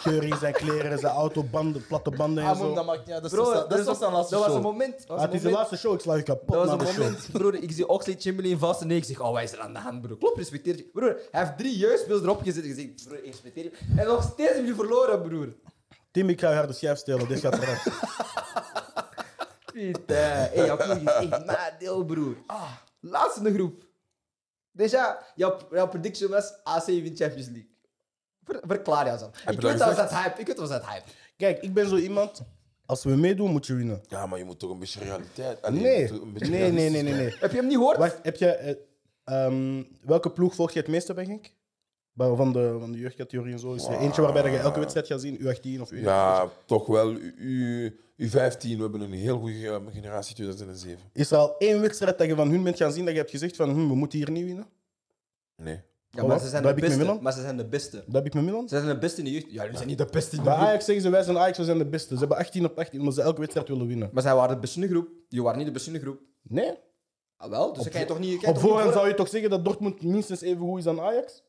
scheuren 0.00 0.28
in 0.28 0.36
zijn 0.36 0.52
kleren, 0.52 0.98
zijn 0.98 1.12
auto, 1.14 1.42
banden, 1.42 1.86
platte 1.86 2.10
banden 2.10 2.44
en 2.44 2.50
Ah, 2.50 2.58
man, 2.58 2.68
zo. 2.68 2.74
dat 2.74 2.86
maakt 2.86 2.98
niet 3.06 3.14
uit. 3.14 3.22
Dat 3.22 3.32
is 3.32 3.38
Bro, 3.38 3.52
toch- 3.52 3.66
dat 3.66 3.78
is 3.78 3.84
toch 3.84 3.96
zijn 3.98 4.12
laatste 4.12 4.34
dat 4.34 4.44
was 4.44 4.54
een 4.54 4.60
show. 4.62 4.70
moment. 4.72 4.98
Dat 4.98 5.06
was 5.08 5.16
Ah, 5.18 5.22
een 5.22 5.26
het 5.26 5.34
is 5.34 5.42
de 5.42 5.48
moment. 5.48 5.68
laatste 5.70 5.76
show, 5.86 5.94
ik 5.94 6.00
sla 6.00 6.14
je 6.14 6.22
kapot 6.22 6.48
Dat 6.48 6.56
was 6.56 6.66
na 6.66 6.72
een 6.72 6.78
de 6.78 6.86
show. 6.86 7.02
moment, 7.04 7.32
broer. 7.32 7.54
Ik 7.54 7.72
zie 7.72 7.88
Oxlade 7.88 8.20
Chamberlain 8.20 8.58
vast 8.58 8.80
en 8.80 8.90
ik 8.90 9.04
zeg, 9.04 9.20
oh, 9.20 9.42
is 9.42 9.52
er 9.52 9.60
aan 9.60 9.72
de 9.72 9.78
hand, 9.78 10.00
broer? 10.02 10.18
Klopt, 10.18 10.36
respecteer 10.38 10.76
je. 10.76 10.82
Broer, 10.92 11.16
hij 11.30 11.40
heeft 11.44 11.58
drie 11.58 11.76
jeugdspelers 11.76 12.22
erop 12.22 12.42
gezet. 12.42 12.64
Ik 12.64 12.74
zeg, 12.74 13.04
broer, 13.04 13.18
ik 13.18 13.24
respecteer 13.30 13.64
je. 13.64 13.72
En 13.96 14.06
nog 14.06 14.22
steeds 14.22 14.48
hebben 14.52 14.60
jullie 14.60 14.74
verloren, 14.74 15.22
broer. 15.22 15.48
Tim, 16.10 16.28
ik 16.28 16.40
ga 16.40 16.48
je 16.50 16.56
harde 16.56 16.72
schijf 16.72 16.98
stelen, 16.98 17.28
dit 17.28 17.40
gaat 17.40 17.58
eruit. 17.58 17.82
Putain. 19.72 20.48
Hé, 20.52 20.64
jouw 20.64 20.76
ploeg 20.76 20.96
is 20.96 21.28
echt 21.28 21.44
nadeel, 21.44 22.04
broer. 22.04 22.36
Ah, 22.46 22.70
laatste 23.00 23.38
in 23.38 23.44
de 23.44 23.52
groep. 23.54 23.82
Dus 24.72 24.90
ja, 24.90 25.18
jouw, 25.34 25.56
jouw 25.70 25.88
prediction 25.88 26.30
was 26.30 26.52
AC 26.64 26.86
wint 26.86 27.18
Champions 27.18 27.46
League. 27.46 27.68
Ver, 28.44 28.60
verklaar 28.66 29.06
jou 29.06 29.18
zo. 29.18 29.30
je 29.46 29.52
Ik 29.52 29.60
weet 29.60 29.78
dat 29.78 29.86
was 29.88 29.96
dat 29.96 30.10
hype. 30.10 30.40
Ik 30.40 30.46
weet 30.46 30.56
dat 30.56 30.68
was 30.68 30.78
dat 30.80 30.86
hype. 30.88 31.04
Kijk, 31.36 31.62
ik 31.62 31.72
ben 31.74 31.88
zo 31.88 31.96
iemand, 31.96 32.42
als 32.86 33.04
we 33.04 33.10
meedoen, 33.16 33.50
moet 33.50 33.66
je 33.66 33.74
winnen. 33.74 34.02
Ja, 34.08 34.26
maar 34.26 34.38
je 34.38 34.44
moet 34.44 34.58
toch 34.58 34.70
een 34.70 34.78
beetje 34.78 35.00
realiteit... 35.04 35.62
Allee, 35.62 35.80
Nee, 35.82 36.08
een 36.10 36.32
beetje 36.32 36.50
nee, 36.50 36.72
nee, 36.72 36.90
nee, 36.90 37.02
nee. 37.02 37.14
nee. 37.14 37.34
Heb 37.38 37.50
je 37.50 37.56
hem 37.56 37.66
niet 37.66 37.76
gehoord? 37.76 37.96
Wacht, 37.96 38.18
heb 38.22 38.36
je, 38.36 38.46
eh, 38.50 38.74
ehm, 39.24 39.82
welke 40.02 40.30
ploeg 40.30 40.54
volg 40.54 40.72
je 40.72 40.78
het 40.78 40.88
meeste 40.88 41.14
bij 41.14 41.24
Genk? 41.24 41.52
Bij- 42.12 42.34
Van 42.36 42.52
de, 42.52 42.76
van 42.80 42.92
de 42.92 42.98
jeugdcategorie 42.98 43.52
en 43.52 43.58
zo. 43.58 43.72
Is 43.72 43.86
er 43.86 43.98
eentje 43.98 44.22
waarbij 44.22 44.42
dat 44.42 44.50
je 44.52 44.58
elke 44.58 44.78
wedstrijd 44.78 45.06
gaat 45.06 45.20
zien, 45.20 45.38
U18 45.38 45.80
of 45.80 45.90
U19? 45.92 45.98
Ja, 46.00 46.48
toch 46.66 46.86
wel. 46.86 47.12
U, 47.12 47.34
u, 47.38 47.98
U15, 48.28 48.60
we 48.60 48.76
hebben 48.80 49.00
een 49.00 49.12
heel 49.12 49.38
goede 49.38 49.82
generatie 49.92 50.34
2007. 50.34 51.04
Is 51.12 51.30
er 51.30 51.36
al 51.38 51.58
één 51.58 51.80
wedstrijd 51.80 52.18
dat 52.18 52.26
je 52.26 52.34
van 52.34 52.50
hun 52.50 52.62
bent 52.62 52.76
gaan 52.76 52.92
zien 52.92 53.04
dat 53.04 53.12
je 53.14 53.18
hebt 53.18 53.30
gezegd 53.30 53.56
van 53.56 53.70
hm, 53.70 53.88
we 53.88 53.94
moeten 53.94 54.18
hier 54.18 54.30
niet 54.30 54.44
winnen? 54.44 54.66
Nee. 55.56 55.80
Ja, 56.14 56.24
maar 56.26 56.38
ze 56.40 56.48
zijn 56.48 56.62
Dat 56.62 56.62
de 56.62 56.68
heb 56.68 56.76
ik 56.76 56.82
met 56.82 56.90
beste. 56.90 57.04
Milan? 57.04 57.22
Maar 57.22 57.32
ze 57.32 57.40
zijn 57.40 57.56
de 57.56 57.64
beste. 57.66 57.96
Dat 58.06 58.14
heb 58.14 58.26
ik 58.26 58.34
met 58.34 58.44
Milan. 58.44 58.68
Ze 58.68 58.74
zijn 58.76 58.88
de 58.88 58.98
beste 58.98 59.18
in 59.18 59.24
de 59.24 59.30
jeugd. 59.32 59.46
Ja, 59.50 59.60
jullie 59.62 59.76
zijn 59.76 59.88
niet 59.88 59.98
de 59.98 60.08
beste 60.10 60.30
in 60.36 60.42
de 60.42 60.44
Bij 60.48 60.54
groep. 60.54 60.66
Ajax 60.68 60.84
zeggen 60.84 61.04
ze 61.04 61.10
wij 61.10 61.22
zijn 61.22 61.38
Ajax, 61.38 61.58
we 61.58 61.64
zijn 61.64 61.78
de 61.78 61.86
beste. 61.86 62.12
Ze 62.14 62.18
hebben 62.18 62.36
18 62.36 62.64
op 62.64 62.78
18, 62.78 62.98
omdat 62.98 63.14
ze 63.14 63.22
elke 63.22 63.40
wedstrijd 63.40 63.68
willen 63.68 63.86
winnen. 63.86 64.10
Maar 64.12 64.22
zij 64.22 64.34
waren 64.34 64.54
de 64.54 64.60
beste 64.60 64.80
in 64.80 64.86
de 64.86 64.92
groep. 64.92 65.08
Die 65.28 65.42
waren 65.42 65.56
niet 65.58 65.66
de 65.66 65.72
beste 65.72 65.88
in 65.90 65.94
de 65.94 66.00
groep. 66.02 66.20
Nee. 66.42 66.72
Ah, 67.36 67.50
wel, 67.50 67.72
dus 67.72 67.82
dan 67.82 67.92
kan 67.92 68.00
je 68.00 68.06
toch 68.06 68.18
niet... 68.18 68.40
kan 68.40 68.50
je 68.50 68.56
Op 68.56 68.60
voorhand 68.62 68.84
voor- 68.84 68.92
zou 68.92 69.08
je 69.08 69.14
toch 69.14 69.28
zeggen 69.28 69.50
dat 69.50 69.64
Dortmund 69.64 70.02
minstens 70.02 70.40
even 70.40 70.60
goed 70.66 70.78
is 70.78 70.84
dan 70.84 71.00
Ajax? 71.00 71.42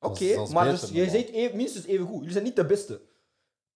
Oké, 0.00 0.24
maar 0.52 0.64
beter 0.64 0.80
dus, 0.80 0.90
normaal. 0.90 1.10
zegt 1.10 1.28
even, 1.30 1.56
minstens 1.56 1.86
even 1.86 2.06
goed. 2.06 2.16
Jullie 2.18 2.32
zijn 2.32 2.44
niet 2.44 2.56
de 2.56 2.64
beste. 2.66 3.00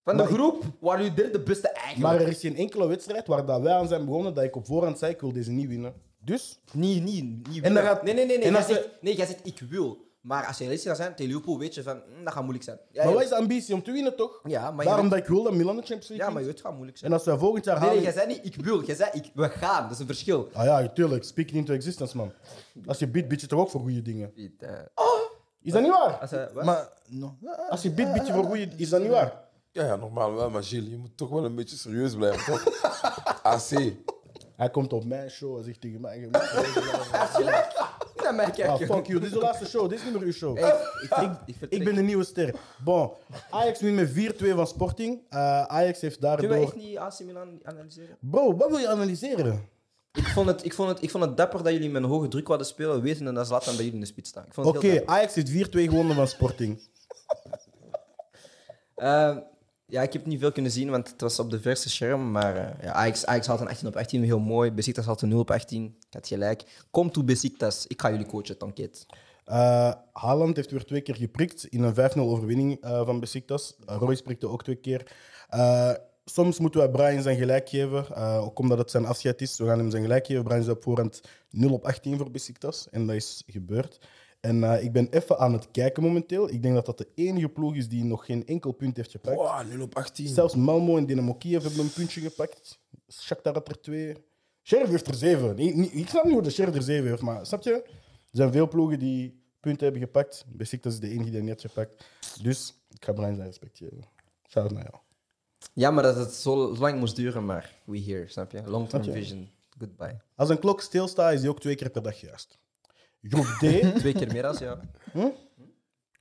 Van 0.04 0.16
de 0.16 0.22
Maar 0.22 0.32
ik- 0.32 0.38
groep 0.38 0.62
waren 0.80 1.00
jullie 1.04 1.16
derde 1.16 1.40
beste 1.40 1.68
eigenlijk. 1.68 2.12
Maar 2.12 2.20
er 2.20 2.28
is 2.32 2.40
geen 2.40 2.56
enkele 2.56 2.86
wedstrijd 2.88 3.26
waar 3.26 3.46
dat 3.46 3.60
wij 3.60 3.72
aan 3.72 3.88
zijn 3.88 4.04
begonnen 4.04 4.34
dat 4.34 4.44
ik 4.44 4.56
op 4.56 4.66
voorhand 4.66 4.98
zei 4.98 5.12
ik 5.12 5.20
wil 5.20 5.32
deze 5.32 5.50
niet 5.50 5.68
winnen. 5.68 5.94
Dus? 6.24 6.58
Niet, 6.72 7.02
niet, 7.02 7.48
niet 7.48 7.62
En 7.64 7.74
dan 7.74 7.82
gaat- 7.82 8.02
Nee, 8.02 8.14
nee, 8.14 8.26
nee. 8.26 8.36
nee. 8.38 8.46
en 8.46 8.50
Jij 8.52 8.58
als 8.60 8.68
we- 8.68 8.74
zegt, 8.74 8.88
nee, 9.00 9.16
jij 9.16 9.26
zegt 9.26 9.46
ik 9.46 9.58
wil. 9.68 10.06
Maar 10.28 10.46
als 10.46 10.56
je 10.56 10.62
realistisch 10.62 10.88
gaat 10.90 11.00
zijn, 11.00 11.14
tegen 11.14 11.26
Liverpool 11.26 11.58
weet 11.58 11.74
je 11.74 11.82
van, 11.82 12.02
hm, 12.16 12.24
dat 12.24 12.32
gaat 12.32 12.42
moeilijk 12.42 12.64
zijn. 12.64 12.78
Ja, 12.90 13.04
Maar 13.04 13.12
wat 13.12 13.22
is 13.22 13.28
de 13.28 13.36
ambitie? 13.36 13.74
Om 13.74 13.82
te 13.82 13.92
winnen, 13.92 14.16
toch? 14.16 14.40
Ja, 14.44 14.70
maar 14.70 14.84
Daarom 14.84 15.02
weet- 15.02 15.10
dat 15.10 15.20
ik 15.20 15.26
wil 15.26 15.42
dat 15.42 15.52
Milan 15.52 15.74
de 15.76 15.80
Champions 15.80 16.08
League 16.08 16.26
Ja, 16.26 16.32
maar 16.32 16.40
je 16.40 16.46
weet, 16.46 16.56
het 16.56 16.64
gaat 16.66 16.74
moeilijk 16.74 16.98
zijn. 16.98 17.10
En 17.10 17.16
als 17.18 17.26
we 17.26 17.38
volgend 17.38 17.64
jaar 17.64 17.74
Nee, 17.80 17.88
nee, 17.88 17.98
halen... 17.98 18.12
jij 18.14 18.22
zei 18.22 18.34
niet 18.42 18.54
ik 18.54 18.64
wil. 18.64 18.84
Jij 18.84 18.94
zei 18.94 19.10
ik, 19.12 19.30
we 19.34 19.48
gaan. 19.48 19.82
Dat 19.82 19.92
is 19.92 19.98
een 19.98 20.06
verschil. 20.06 20.48
Ah 20.52 20.64
ja, 20.64 20.88
tuurlijk. 20.88 21.24
Speak 21.24 21.48
it 21.48 21.54
into 21.54 21.72
existence, 21.72 22.16
man. 22.16 22.32
Als 22.86 22.98
je 22.98 23.08
bidt, 23.08 23.28
bid 23.28 23.40
je 23.40 23.46
toch 23.46 23.60
ook 23.60 23.70
voor 23.70 23.80
goede 23.80 24.02
dingen? 24.02 24.32
Piet, 24.32 24.62
eh, 24.62 24.70
Is 25.62 25.72
dat 25.72 25.82
niet 25.82 25.90
waar? 25.90 26.18
als 26.18 26.30
wat? 26.30 26.64
Maar, 26.64 26.88
no. 27.08 27.36
Als 27.68 27.82
je 27.82 27.90
bidt, 27.90 28.12
bid 28.12 28.26
je 28.26 28.32
voor 28.32 28.44
goede... 28.44 28.68
Is 28.76 28.88
dat 28.88 29.00
niet 29.00 29.10
waar? 29.10 29.46
Ja, 29.72 29.84
ja, 29.84 29.96
normaal 29.96 30.34
wel, 30.34 30.50
maar 30.50 30.64
Gilles, 30.64 30.90
je 30.90 30.96
moet 30.96 31.16
toch 31.16 31.28
wel 31.28 31.44
een 31.44 31.54
beetje 31.54 31.76
serieus 31.76 32.14
blijven, 32.14 32.52
toch? 32.52 32.64
AC. 33.42 33.70
Hij 34.58 34.70
komt 34.70 34.92
op 34.92 35.04
mijn 35.04 35.30
show 35.30 35.56
en 35.58 35.64
zegt 35.64 35.80
tegen 35.80 36.00
mij... 36.00 36.18
Naar 38.22 38.34
mij 38.34 38.44
Ah, 38.46 38.52
kijken. 38.54 38.86
fuck 38.86 39.06
you. 39.06 39.18
Dit 39.20 39.22
is 39.28 39.32
de 39.32 39.38
laatste 39.38 39.66
show. 39.66 39.88
Dit 39.88 39.98
is 39.98 40.04
niet 40.04 40.12
meer 40.14 40.22
uw 40.22 40.32
show. 40.32 40.58
Hey, 40.58 40.68
ik, 40.68 41.10
ik, 41.10 41.30
ik, 41.46 41.54
vertrek. 41.58 41.80
Ik 41.80 41.84
ben 41.84 41.94
de 41.94 42.02
nieuwe 42.02 42.24
ster. 42.24 42.54
Bon, 42.84 43.10
Ajax 43.50 43.80
wint 43.80 43.96
met 43.96 44.34
4-2 44.34 44.54
van 44.54 44.66
Sporting. 44.66 45.20
Eh, 45.28 45.62
Ajax 45.62 46.00
heeft 46.00 46.18
Kunnen 46.18 46.40
we 46.40 46.46
daardoor... 46.48 46.64
echt 46.66 46.76
niet 46.76 46.96
AC 46.98 47.20
Milan 47.24 47.60
analyseren? 47.62 48.16
Bro, 48.20 48.56
wat 48.56 48.68
wil 48.68 48.78
je 48.78 48.88
analyseren? 48.88 49.68
Ik 50.12 50.24
vond, 50.26 50.46
het, 50.48 50.64
ik, 50.64 50.74
vond 50.74 50.88
het, 50.88 51.02
ik 51.02 51.10
vond 51.10 51.24
het 51.24 51.36
dapper 51.36 51.62
dat 51.62 51.72
jullie 51.72 51.90
met 51.90 52.02
een 52.02 52.08
hoge 52.08 52.28
druk 52.28 52.48
wilden 52.48 52.66
spelen, 52.66 53.02
wetende 53.02 53.32
dat 53.32 53.46
Zlatan 53.46 53.66
bij 53.76 53.84
jullie 53.84 53.92
in 53.92 54.00
de 54.00 54.06
spits 54.06 54.28
staan. 54.30 54.46
Oké. 54.56 55.02
Ajax 55.06 55.34
heeft 55.34 55.68
4-2 55.68 55.70
gewonnen 55.70 56.16
van 56.16 56.28
Sporting. 56.28 56.78
Eh, 58.94 59.36
ja, 59.90 60.02
ik 60.02 60.12
heb 60.12 60.26
niet 60.26 60.40
veel 60.40 60.52
kunnen 60.52 60.72
zien, 60.72 60.90
want 60.90 61.08
het 61.10 61.20
was 61.20 61.38
op 61.38 61.50
de 61.50 61.60
verse 61.60 61.88
scherm. 61.88 62.30
Maar 62.30 62.56
eh, 62.56 62.82
ja, 62.82 62.92
Ajax, 62.92 63.26
Ajax 63.26 63.46
had 63.46 63.60
een 63.60 63.68
18 63.68 63.88
op 63.88 63.96
18, 63.96 64.22
heel 64.22 64.38
mooi. 64.38 64.72
Besiktas 64.72 65.04
had 65.04 65.22
een 65.22 65.28
0 65.28 65.38
op 65.38 65.50
18. 65.50 65.84
Ik 65.84 66.14
had 66.14 66.28
gelijk. 66.28 66.64
Kom 66.90 67.10
toe, 67.10 67.24
Besiktas. 67.24 67.86
Ik 67.86 68.00
ga 68.00 68.10
jullie 68.10 68.26
coachen, 68.26 68.58
Tanket. 68.58 69.06
Eh 69.44 69.92
Haaland 70.12 70.56
heeft 70.56 70.70
weer 70.70 70.84
twee 70.84 71.00
keer 71.00 71.16
geprikt 71.16 71.64
in 71.64 71.82
een 71.82 71.94
5-0 71.94 72.18
overwinning 72.18 72.80
eh, 72.80 73.06
van 73.06 73.20
Besiktas. 73.20 73.76
Uh, 73.90 73.96
Royce 73.98 74.22
prikte 74.22 74.48
ook 74.48 74.62
twee 74.62 74.76
keer. 74.76 75.12
Soms 76.24 76.58
moeten 76.58 76.80
wij 76.80 76.90
Brian 76.90 77.22
zijn 77.22 77.36
gelijk 77.36 77.68
geven, 77.68 78.16
ook 78.40 78.58
omdat 78.58 78.78
het 78.78 78.90
zijn 78.90 79.06
afscheid 79.06 79.40
is. 79.40 79.58
We 79.58 79.66
gaan 79.66 79.78
hem 79.78 79.90
zijn 79.90 80.02
gelijk 80.02 80.26
geven. 80.26 80.44
Brian 80.44 80.60
is 80.60 80.68
op 80.68 80.82
voorhand 80.82 81.20
0 81.50 81.72
op 81.72 81.84
18 81.84 82.16
voor 82.16 82.30
Besiktas 82.30 82.88
en 82.90 83.06
dat 83.06 83.16
is 83.16 83.42
gebeurd. 83.46 83.98
En 84.40 84.64
eh, 84.64 84.84
ik 84.84 84.92
ben 84.92 85.08
even 85.10 85.38
aan 85.38 85.52
het 85.52 85.70
kijken 85.70 86.02
momenteel. 86.02 86.50
Ik 86.50 86.62
denk 86.62 86.74
dat 86.74 86.86
dat 86.86 86.98
de 86.98 87.08
enige 87.14 87.48
ploeg 87.48 87.74
is 87.74 87.88
die 87.88 88.04
nog 88.04 88.24
geen 88.24 88.46
enkel 88.46 88.72
punt 88.72 88.96
heeft 88.96 89.10
gepakt. 89.10 89.36
Wow, 89.36 89.66
0 89.72 89.82
op 89.82 89.94
18. 89.96 90.28
Zelfs 90.28 90.54
Malmo 90.54 90.96
en 90.96 91.06
Dynamo 91.06 91.34
Kiev 91.34 91.62
hebben 91.62 91.80
een 91.80 91.92
puntje 91.92 92.20
gepakt. 92.20 92.78
Shakhtar 93.12 93.52
had 93.54 93.68
er 93.68 93.80
twee. 93.80 94.16
Sheriff 94.62 94.90
heeft 94.90 95.06
er 95.06 95.14
zeven. 95.14 95.56
Nee, 95.56 95.74
niet- 95.74 95.94
ik 95.94 96.08
snap 96.08 96.24
niet 96.24 96.32
hoe 96.32 96.42
de 96.42 96.50
Sheriff 96.50 96.76
er 96.76 96.82
zeven 96.82 97.08
heeft, 97.08 97.22
maar 97.22 97.46
snap 97.46 97.62
je? 97.62 97.72
Er 97.72 98.36
zijn 98.36 98.52
veel 98.52 98.68
ploegen 98.68 98.98
die 98.98 99.42
punten 99.60 99.82
hebben 99.84 100.02
gepakt. 100.02 100.44
Besiktas 100.48 100.92
is 100.92 101.00
de 101.00 101.08
enige 101.10 101.30
die 101.30 101.40
niet 101.40 101.48
heeft 101.48 101.60
gepakt. 101.74 102.04
Dus 102.42 102.74
ik 102.90 103.04
ga 103.04 103.12
Brian 103.12 103.34
zijn 103.34 103.46
respect 103.46 103.78
geven. 103.78 104.00
Shout 104.48 104.70
naar 104.70 104.82
jou. 104.90 105.02
Ja, 105.72 105.90
maar 105.90 106.02
dat 106.02 106.16
het 106.16 106.32
zo 106.32 106.74
zo 106.74 106.80
lang 106.80 106.98
moest 106.98 107.16
duren, 107.16 107.44
maar 107.44 107.80
we 107.84 108.00
here, 108.00 108.28
snap 108.28 108.50
je? 108.52 108.62
Long-term 108.66 109.02
vision. 109.04 109.48
Goodbye. 109.78 110.16
Als 110.34 110.48
een 110.48 110.58
klok 110.58 110.80
stilstaat, 110.80 111.32
is 111.32 111.40
die 111.40 111.50
ook 111.50 111.60
twee 111.60 111.74
keer 111.74 111.90
per 111.90 112.02
dag 112.02 112.20
juist. 112.20 112.58
Groep 113.22 113.44
D. 113.44 113.60
Twee 114.00 114.12
keer 114.12 114.32
meer 114.32 114.46
als 114.46 114.58
jou. 114.58 114.78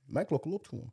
Mijn 0.04 0.26
klok 0.26 0.44
loopt 0.44 0.68
gewoon. 0.68 0.92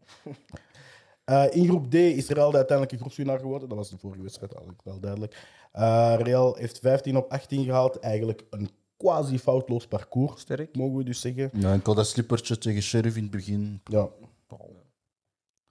Eh, 1.25 1.45
in 1.51 1.67
groep 1.67 1.91
D 1.91 1.93
is 1.93 2.27
Real 2.27 2.51
de 2.51 2.57
uiteindelijke 2.57 2.97
groepswinnaar 2.97 3.39
geworden. 3.39 3.69
Dat 3.69 3.77
was 3.77 3.89
de 3.89 3.97
vorige 3.97 4.21
wedstrijd, 4.21 4.51
eigenlijk 4.51 4.83
wel 4.83 4.99
duidelijk. 4.99 5.47
Eh, 5.71 6.15
Real 6.19 6.55
heeft 6.55 6.79
15 6.79 7.17
op 7.17 7.31
18 7.31 7.63
gehaald. 7.63 7.99
Eigenlijk 7.99 8.43
een 8.49 8.69
quasi-foutloos 8.97 9.87
parcours, 9.87 10.41
Sterk. 10.41 10.75
mogen 10.75 10.97
we 10.97 11.03
dus 11.03 11.21
zeggen. 11.21 11.49
Ja, 11.53 11.71
enkel 11.71 11.93
dat 11.93 12.07
slippertje 12.07 12.57
tegen 12.57 12.81
Sheriff 12.81 13.15
in 13.15 13.21
het 13.21 13.31
begin. 13.31 13.81
Ja. 13.83 14.09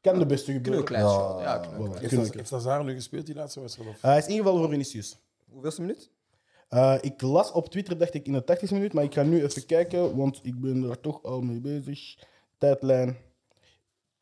Kan 0.01 0.19
de 0.19 0.27
beste 0.27 0.53
gebeuren. 0.53 0.99
Ja. 0.99 1.41
Ja. 1.41 1.65
Voilà, 1.73 2.01
Heeft, 2.01 2.51
Hazard 2.51 2.85
nu 2.85 2.95
gespeeld, 2.95 3.27
die 3.27 3.35
laatste 3.35 3.61
wedstrijd? 3.61 3.89
Of? 3.89 3.97
Eh, 3.97 4.03
hij 4.03 4.19
is 4.19 4.27
ingevallen 4.27 4.61
voor 4.61 4.71
Vinicius. 4.71 5.19
Hoeveelste 5.51 5.81
minuut? 5.81 6.11
Eh, 6.69 6.99
ik 7.01 7.21
las 7.21 7.53
op 7.53 7.69
Twitter, 7.69 7.99
dacht 7.99 8.15
ik, 8.15 8.27
in 8.27 8.33
de 8.33 8.45
80 8.45 8.71
minuut, 8.71 8.93
maar 8.93 9.05
ik 9.05 9.15
ga 9.15 9.23
nu 9.23 9.45
even 9.45 9.67
kijken, 9.67 10.17
want 10.17 10.41
ik 10.43 10.61
ben 10.61 10.91
er 10.91 11.01
toch 11.01 11.23
al 11.23 11.41
mee 11.41 11.61
bezig. 11.61 12.19
Tijdlijn. 12.59 13.17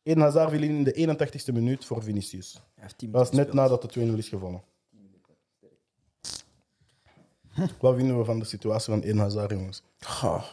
Eden 0.03 0.23
Hazard 0.23 0.49
viel 0.51 0.61
in 0.61 0.83
de 0.83 0.93
81ste 0.93 1.53
minuut 1.53 1.85
voor 1.85 2.03
Vinicius. 2.03 2.53
Hij 2.53 2.63
heeft 2.83 2.97
10 2.97 3.11
Dat 3.11 3.21
was 3.21 3.31
net 3.31 3.53
nadat 3.53 3.81
de 3.81 4.11
2-0 4.13 4.17
is 4.17 4.29
gevallen. 4.29 4.63
Wat 7.79 7.95
vinden 7.95 8.17
we 8.17 8.25
van 8.25 8.39
de 8.39 8.45
situatie 8.45 8.93
van 8.93 9.01
Eden 9.01 9.17
Hazard, 9.17 9.51
jongens? 9.51 9.83
Ha, 9.97 10.43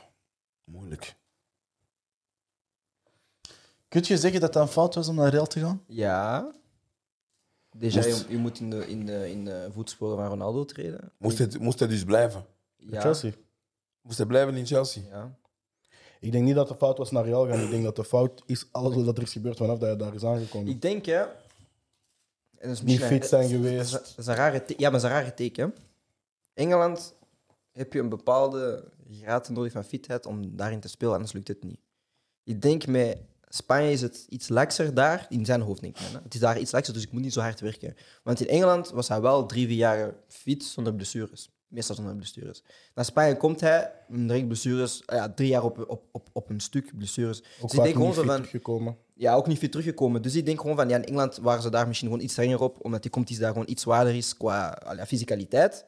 moeilijk. 0.65 1.17
Kun 3.89 4.03
je 4.05 4.17
zeggen 4.17 4.41
dat 4.41 4.53
dat 4.53 4.63
een 4.63 4.69
fout 4.69 4.95
was 4.95 5.09
om 5.09 5.15
naar 5.15 5.31
Real 5.31 5.47
te 5.47 5.61
gaan? 5.61 5.85
Ja. 5.87 6.53
Déjà, 7.77 7.81
Moest- 7.81 8.27
je, 8.27 8.27
je 8.29 8.37
moet 8.37 8.61
in 8.61 8.71
de, 8.71 8.89
in, 8.89 9.07
de, 9.07 9.31
in 9.31 9.45
de 9.45 9.69
voetsporen 9.73 10.17
van 10.17 10.27
Ronaldo 10.27 10.65
treden. 10.65 11.13
Moest 11.17 11.39
hij, 11.39 11.49
moest 11.61 11.79
hij 11.79 11.89
dus 11.89 12.05
blijven? 12.05 12.45
Ja. 12.77 13.01
Chelsea. 13.01 13.33
Moest 14.03 14.19
hij 14.19 14.27
blijven 14.27 14.55
in 14.55 14.67
Chelsea? 14.67 15.03
Ja. 15.11 15.39
Ik 16.21 16.33
denk 16.33 16.45
niet 16.45 16.55
dat 16.55 16.69
de 16.69 16.75
fout 16.77 16.99
was 16.99 17.11
naar 17.11 17.25
Real 17.25 17.47
gaan. 17.49 17.61
Ik 17.61 17.71
denk 17.71 17.85
dat 17.85 17.97
de 17.97 18.05
fout 18.05 18.43
is 18.47 18.67
alles 18.71 19.05
wat 19.05 19.17
er 19.17 19.23
is 19.23 19.33
gebeurd 19.33 19.57
vanaf 19.57 19.79
dat 19.79 19.89
hij 19.89 19.97
daar 19.97 20.15
is 20.15 20.25
aangekomen. 20.25 20.69
Ik 20.69 20.83
denk, 20.83 21.07
hè... 21.07 21.21
en 21.21 21.33
dat 22.69 22.71
is 22.71 22.83
Niet 22.83 23.03
fit 23.03 23.27
zijn 23.27 23.49
geweest. 23.49 23.93
Dat 23.93 24.15
is 24.17 24.27
een 24.27 24.35
rare 24.35 24.65
ja, 24.67 24.91
maar 24.91 25.01
dat 25.01 25.01
is 25.01 25.03
een 25.03 25.17
rare 25.17 25.35
teken. 25.35 25.75
Engeland 26.55 27.15
heb 27.73 27.93
je 27.93 27.99
een 27.99 28.09
bepaalde 28.09 28.85
graad 29.11 29.49
nodig 29.49 29.73
van 29.73 29.85
fitheid 29.85 30.27
om 30.27 30.57
daarin 30.57 30.81
te 30.81 30.89
spelen, 30.89 31.15
anders 31.15 31.33
lukt 31.33 31.49
het 31.49 31.65
niet. 31.65 31.81
Ik 32.45 32.63
denk 32.63 32.87
met 32.87 33.19
Spanje 33.53 33.91
is 33.91 34.01
het 34.01 34.27
iets 34.29 34.49
lekser 34.49 34.95
daar, 34.95 35.27
in 35.29 35.45
zijn 35.45 35.61
hoofd 35.61 35.81
denk 35.81 35.99
ik. 35.99 36.07
Hè. 36.13 36.19
Het 36.23 36.35
is 36.35 36.41
daar 36.41 36.59
iets 36.59 36.73
lekser, 36.73 36.95
dus 36.95 37.03
ik 37.03 37.13
moet 37.13 37.23
niet 37.23 37.33
zo 37.33 37.41
hard 37.41 37.61
werken. 37.61 37.95
Want 38.23 38.41
in 38.41 38.49
Engeland 38.49 38.91
was 38.91 39.09
hij 39.09 39.21
wel 39.21 39.47
drie, 39.47 39.67
vier 39.67 39.77
jaar 39.77 40.15
fit 40.29 40.65
zonder 40.65 40.95
blessures. 40.95 41.51
Meestal 41.69 41.95
zonder 41.95 42.17
blessures. 42.17 42.63
Naar 42.95 43.05
Spanje 43.05 43.37
komt 43.37 43.61
hij, 43.61 43.93
direct 44.09 44.47
blessures, 44.47 45.03
ah 45.07 45.17
ja, 45.17 45.33
drie 45.33 45.49
jaar 45.49 45.65
op, 45.65 45.85
op, 45.89 46.03
op, 46.13 46.29
op 46.33 46.51
een 46.51 46.61
stuk 46.61 46.97
blessures. 46.97 47.43
Ook 47.61 47.71
dus 47.71 47.79
ik 47.79 47.83
denk 47.83 47.97
gewoon 47.97 48.15
van, 48.15 48.27
teruggekomen. 48.27 48.97
ja, 49.15 49.35
ook 49.35 49.47
niet 49.47 49.59
fit 49.59 49.71
teruggekomen. 49.71 50.23
Dus 50.23 50.35
ik 50.35 50.47
denk 50.47 50.61
gewoon 50.61 50.77
van, 50.77 50.89
ja, 50.89 50.97
in 50.97 51.05
Engeland 51.05 51.37
waren 51.37 51.63
ze 51.63 51.71
daar 51.71 51.87
misschien 51.87 52.09
gewoon 52.09 52.25
iets 52.25 52.33
strenger 52.33 52.61
op, 52.61 52.85
omdat 52.85 53.03
die 53.03 53.11
competitie 53.11 53.43
daar 53.43 53.53
gewoon 53.53 53.69
iets 53.69 53.83
zwaarder 53.83 54.15
is 54.15 54.37
qua 54.37 54.69
allee, 54.69 55.07
fysicaliteit. 55.07 55.85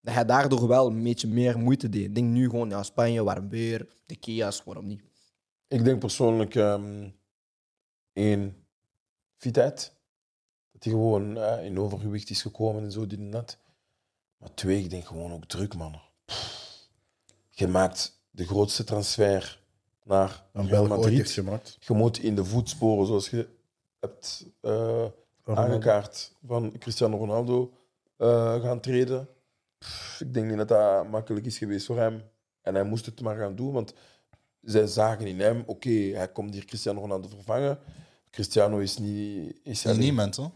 Dat 0.00 0.14
hij 0.14 0.24
daardoor 0.24 0.68
wel 0.68 0.86
een 0.86 1.02
beetje 1.02 1.28
meer 1.28 1.58
moeite 1.58 1.88
deed. 1.88 2.04
Ik 2.04 2.14
denk 2.14 2.28
nu 2.28 2.50
gewoon, 2.50 2.68
ja, 2.68 2.82
Spanje, 2.82 3.24
warm 3.24 3.48
weer, 3.48 3.86
de 4.06 4.16
Kia's, 4.16 4.62
waarom 4.64 4.86
niet? 4.86 5.02
Ik 5.68 5.84
denk 5.84 5.98
persoonlijk 5.98 6.54
ehm 6.54 7.08
één. 8.12 8.66
Dat 9.38 9.92
hij 10.78 10.92
gewoon 10.92 11.36
eh, 11.36 11.64
in 11.64 11.78
overgewicht 11.78 12.30
is 12.30 12.42
gekomen 12.42 12.82
en 12.82 12.92
zo, 12.92 13.06
dit 13.06 13.18
en 13.18 13.30
dat. 13.30 13.58
Maar 14.36 14.54
twee, 14.54 14.78
ik 14.78 14.90
denk 14.90 15.04
gewoon 15.06 15.32
ook 15.32 15.44
druk, 15.44 15.74
man. 15.74 16.00
Pff. 16.24 16.88
Je 17.50 17.66
maakt 17.66 18.20
de 18.30 18.46
grootste 18.46 18.84
transfer 18.84 19.62
naar 20.02 20.44
Real 20.52 20.86
Madrid. 20.86 21.30
gemaakt. 21.30 21.76
Je 21.80 21.94
moet 21.94 22.18
in 22.18 22.34
de 22.34 22.44
voetsporen, 22.44 23.06
zoals 23.06 23.30
je 23.30 23.48
hebt 24.00 24.46
eh, 24.60 25.06
aangekaart, 25.44 26.34
van 26.46 26.78
Cristiano 26.78 27.16
Ronaldo 27.16 27.72
eh, 28.16 28.62
gaan 28.62 28.80
treden. 28.80 29.28
Pff, 29.78 30.20
ik 30.20 30.34
denk 30.34 30.46
niet 30.48 30.56
dat 30.56 30.68
dat 30.68 31.08
makkelijk 31.08 31.46
is 31.46 31.58
geweest 31.58 31.86
voor 31.86 31.98
hem. 31.98 32.22
En 32.62 32.74
hij 32.74 32.84
moest 32.84 33.06
het 33.06 33.20
maar 33.20 33.36
gaan 33.36 33.54
doen, 33.54 33.72
want 33.72 33.94
zij 34.64 34.86
zagen 34.86 35.26
in 35.26 35.40
hem, 35.40 35.62
oké, 35.66 35.90
hij 35.90 36.28
komt 36.32 36.54
hier 36.54 36.64
Cristiano 36.64 37.00
Ronaldo 37.00 37.28
vervangen. 37.28 37.78
Cristiano 38.30 38.78
is 38.78 38.98
niet... 38.98 39.54
Is 39.62 39.84
is 39.84 39.96
niemand, 39.96 40.36
hoor. 40.36 40.50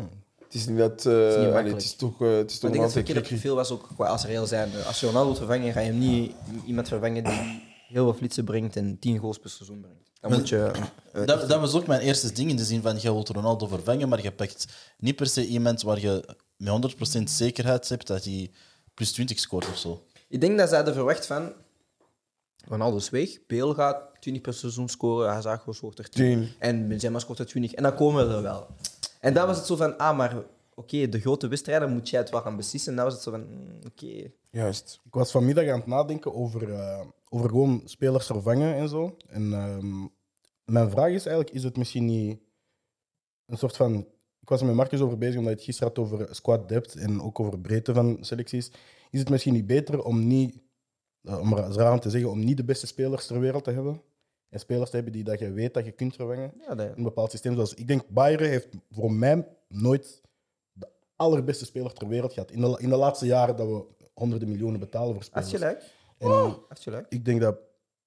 Het 0.44 0.54
is 0.54 0.66
niet 0.66 0.78
dat... 0.78 1.06
eh, 1.06 1.12
niet 1.12 1.22
allee, 1.22 1.42
makkelijk. 1.44 1.74
het 1.74 1.82
is 1.84 1.94
toch, 1.96 2.22
eh, 2.22 2.36
het 2.36 2.50
is 2.50 2.58
toch 2.58 2.70
ik 2.70 2.76
denk 2.80 2.92
dat 2.94 3.08
het 3.16 3.22
profiel 3.28 3.54
was 3.54 3.70
ook 3.70 3.88
qua 3.94 4.06
als 4.06 4.24
reëel 4.24 4.46
zijn. 4.46 4.70
Als 4.86 5.00
je 5.00 5.06
Ronaldo 5.06 5.26
wilt 5.26 5.38
vervangen, 5.38 5.72
ga 5.72 5.80
je 5.80 5.86
hem 5.90 5.98
niet 5.98 6.32
iemand 6.66 6.88
vervangen 6.88 7.24
die 7.24 7.62
heel 7.88 8.04
veel 8.04 8.14
flitsen 8.14 8.44
brengt 8.44 8.76
en 8.76 8.98
10 8.98 9.18
goals 9.18 9.38
per 9.38 9.50
seizoen 9.50 9.80
brengt. 9.80 10.10
Dan 10.20 10.30
Maar- 10.30 10.38
moet 10.38 10.48
je... 10.48 10.70
eh, 11.12 11.26
Dat, 11.26 11.48
dat 11.48 11.60
was 11.60 11.74
ook 11.74 11.86
mijn 11.86 12.00
eerste 12.00 12.32
ding 12.32 12.50
in 12.50 12.56
de 12.56 12.64
zin 12.64 12.82
van 12.82 12.94
je 13.00 13.12
wilt 13.12 13.28
Ronaldo 13.28 13.66
vervangen, 13.66 14.08
maar 14.08 14.22
je 14.22 14.32
pakt 14.32 14.66
niet 14.98 15.16
per 15.16 15.26
se 15.26 15.46
iemand 15.46 15.82
waar 15.82 16.00
je 16.00 16.34
met 16.56 16.94
100% 17.18 17.22
zekerheid 17.24 17.88
hebt 17.88 18.06
dat 18.06 18.24
hij 18.24 18.50
plus 18.94 19.12
20 19.12 19.38
scoort 19.38 19.68
of 19.68 19.78
zo. 19.78 20.02
Ik 20.28 20.40
denk 20.40 20.58
dat 20.58 20.68
ze 20.68 20.74
hadden 20.74 20.94
verwacht 20.94 21.26
van... 21.26 21.52
Ronaldo 22.68 22.96
is 22.96 23.10
weg, 23.10 23.46
Bale 23.46 23.74
gaat 23.74 24.20
20 24.20 24.42
per 24.42 24.54
seizoen 24.54 24.88
scoren, 24.88 25.28
Hazard 25.28 25.62
scoort 25.70 25.98
er 25.98 26.08
10. 26.08 26.40
10. 26.40 26.48
En 26.58 26.88
Benzema 26.88 27.18
scoort 27.18 27.38
er 27.38 27.46
20. 27.46 27.72
En 27.72 27.82
dan 27.82 27.94
komen 27.94 28.28
we 28.28 28.34
er 28.34 28.42
wel. 28.42 28.66
En 29.20 29.34
dan 29.34 29.46
was 29.46 29.56
het 29.56 29.66
zo 29.66 29.76
van, 29.76 29.98
ah, 29.98 30.16
maar 30.16 30.36
oké, 30.74 31.08
de 31.08 31.20
grote 31.20 31.48
wedstrijden 31.48 31.92
moet 31.92 32.08
jij 32.08 32.20
het 32.20 32.30
wel 32.30 32.40
gaan 32.40 32.56
beslissen. 32.56 32.90
En 32.90 32.96
dan 32.96 33.04
was 33.04 33.14
het 33.14 33.22
zo 33.22 33.30
van, 33.30 33.40
mm, 33.40 33.78
oké. 33.86 34.30
Juist. 34.50 35.00
Ik 35.04 35.14
was 35.14 35.30
vanmiddag 35.30 35.68
aan 35.68 35.78
het 35.78 35.86
nadenken 35.86 36.34
over, 36.34 36.72
eh, 36.72 37.00
over 37.28 37.48
gewoon 37.48 37.82
spelers 37.84 38.26
vervangen 38.26 38.74
en 38.74 38.88
zo. 38.88 39.16
En 39.28 39.52
ehm, 39.52 40.06
mijn 40.64 40.90
vraag 40.90 41.10
is 41.10 41.26
eigenlijk, 41.26 41.50
is 41.50 41.64
het 41.64 41.76
misschien 41.76 42.04
niet 42.04 42.38
een 43.46 43.58
soort 43.58 43.76
van... 43.76 44.06
Ik 44.40 44.48
was 44.54 44.60
er 44.60 44.66
met 44.66 44.76
Marcus 44.76 45.00
over 45.00 45.18
bezig, 45.18 45.38
omdat 45.38 45.50
je 45.50 45.56
het 45.56 45.66
gisteren 45.66 45.92
had 45.94 46.04
over 46.04 46.34
squad 46.34 46.68
depth 46.68 46.96
en 46.96 47.22
ook 47.22 47.40
over 47.40 47.58
breedte 47.58 47.94
van 47.94 48.18
selecties. 48.20 48.70
Is 49.10 49.20
het 49.20 49.28
misschien 49.28 49.52
niet 49.52 49.66
beter 49.66 50.02
om 50.02 50.26
niet 50.26 50.58
om 51.22 51.52
het 51.52 51.76
raar 51.76 51.92
om 51.92 52.00
te 52.00 52.10
zeggen, 52.10 52.30
om 52.30 52.44
niet 52.44 52.56
de 52.56 52.64
beste 52.64 52.86
spelers 52.86 53.26
ter 53.26 53.40
wereld 53.40 53.64
te 53.64 53.70
hebben. 53.70 54.02
En 54.48 54.58
spelers 54.60 54.90
te 54.90 54.96
hebben 54.96 55.14
die 55.14 55.24
dat 55.24 55.38
je 55.38 55.50
weet 55.52 55.74
dat 55.74 55.84
je 55.84 55.90
kunt 55.92 56.14
vervangen 56.14 56.52
Ja, 56.68 56.74
dat- 56.74 56.86
in 56.86 56.92
een 56.96 57.02
bepaald 57.02 57.30
systeem. 57.30 57.54
Zoals 57.54 57.74
ik 57.74 57.88
denk, 57.88 58.08
Bayern 58.08 58.44
heeft 58.44 58.68
voor 58.90 59.12
mij 59.12 59.48
nooit 59.68 60.20
de 60.72 60.88
allerbeste 61.16 61.64
speler 61.64 61.92
ter 61.92 62.08
wereld 62.08 62.32
gehad. 62.32 62.50
In 62.50 62.60
de, 62.60 62.76
in 62.80 62.88
de 62.88 62.96
laatste 62.96 63.26
jaren 63.26 63.56
dat 63.56 63.66
we 63.66 63.84
honderden 64.14 64.48
miljoen 64.48 64.78
betalen 64.78 65.14
voor 65.14 65.22
spelers. 65.24 65.50
gelijk. 65.50 65.84
En 66.18 66.30
Heeft 66.68 66.82
gelijk. 66.82 67.06
ik 67.08 67.24
denk 67.24 67.40
dat 67.40 67.56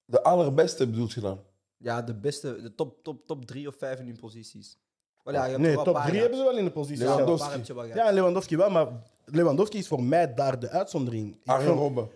De 0.04 0.22
allerbeste 0.22 0.86
bedoelt 0.88 1.12
je 1.12 1.20
dan? 1.20 1.40
Ja, 1.76 2.02
de 2.02 2.14
beste, 2.14 2.60
de 2.62 2.74
top, 2.74 3.02
top, 3.02 3.26
top 3.26 3.44
drie 3.44 3.68
of 3.68 3.74
vijf 3.78 3.98
in 3.98 4.06
hun 4.06 4.18
posities. 4.18 4.78
Wel, 5.24 5.34
ja, 5.34 5.44
je 5.44 5.50
hebt 5.50 5.62
Nee, 5.62 5.74
wel 5.74 5.84
top 5.84 5.94
een 5.94 6.00
paar 6.00 6.10
3 6.10 6.14
gehad. 6.20 6.30
hebben 6.30 6.46
ze 6.46 6.52
wel 6.54 6.58
in 6.64 6.64
de 6.74 6.80
positie. 6.80 7.04
Ja, 7.04 7.10
Lewandowski. 7.10 7.72
wel 7.74 7.82
gehad. 7.82 7.96
Ja, 7.98 8.08
en 8.08 8.14
Lewandowski 8.14 8.56
wel, 8.56 8.70
maar 8.70 8.88
Lewandowski 9.24 9.78
is 9.78 9.88
voor 9.88 10.02
mij 10.02 10.34
daar 10.34 10.58
de 10.60 10.68
uitzondering. 10.68 11.36
Arjen 11.44 11.72
Robben. 11.72 12.08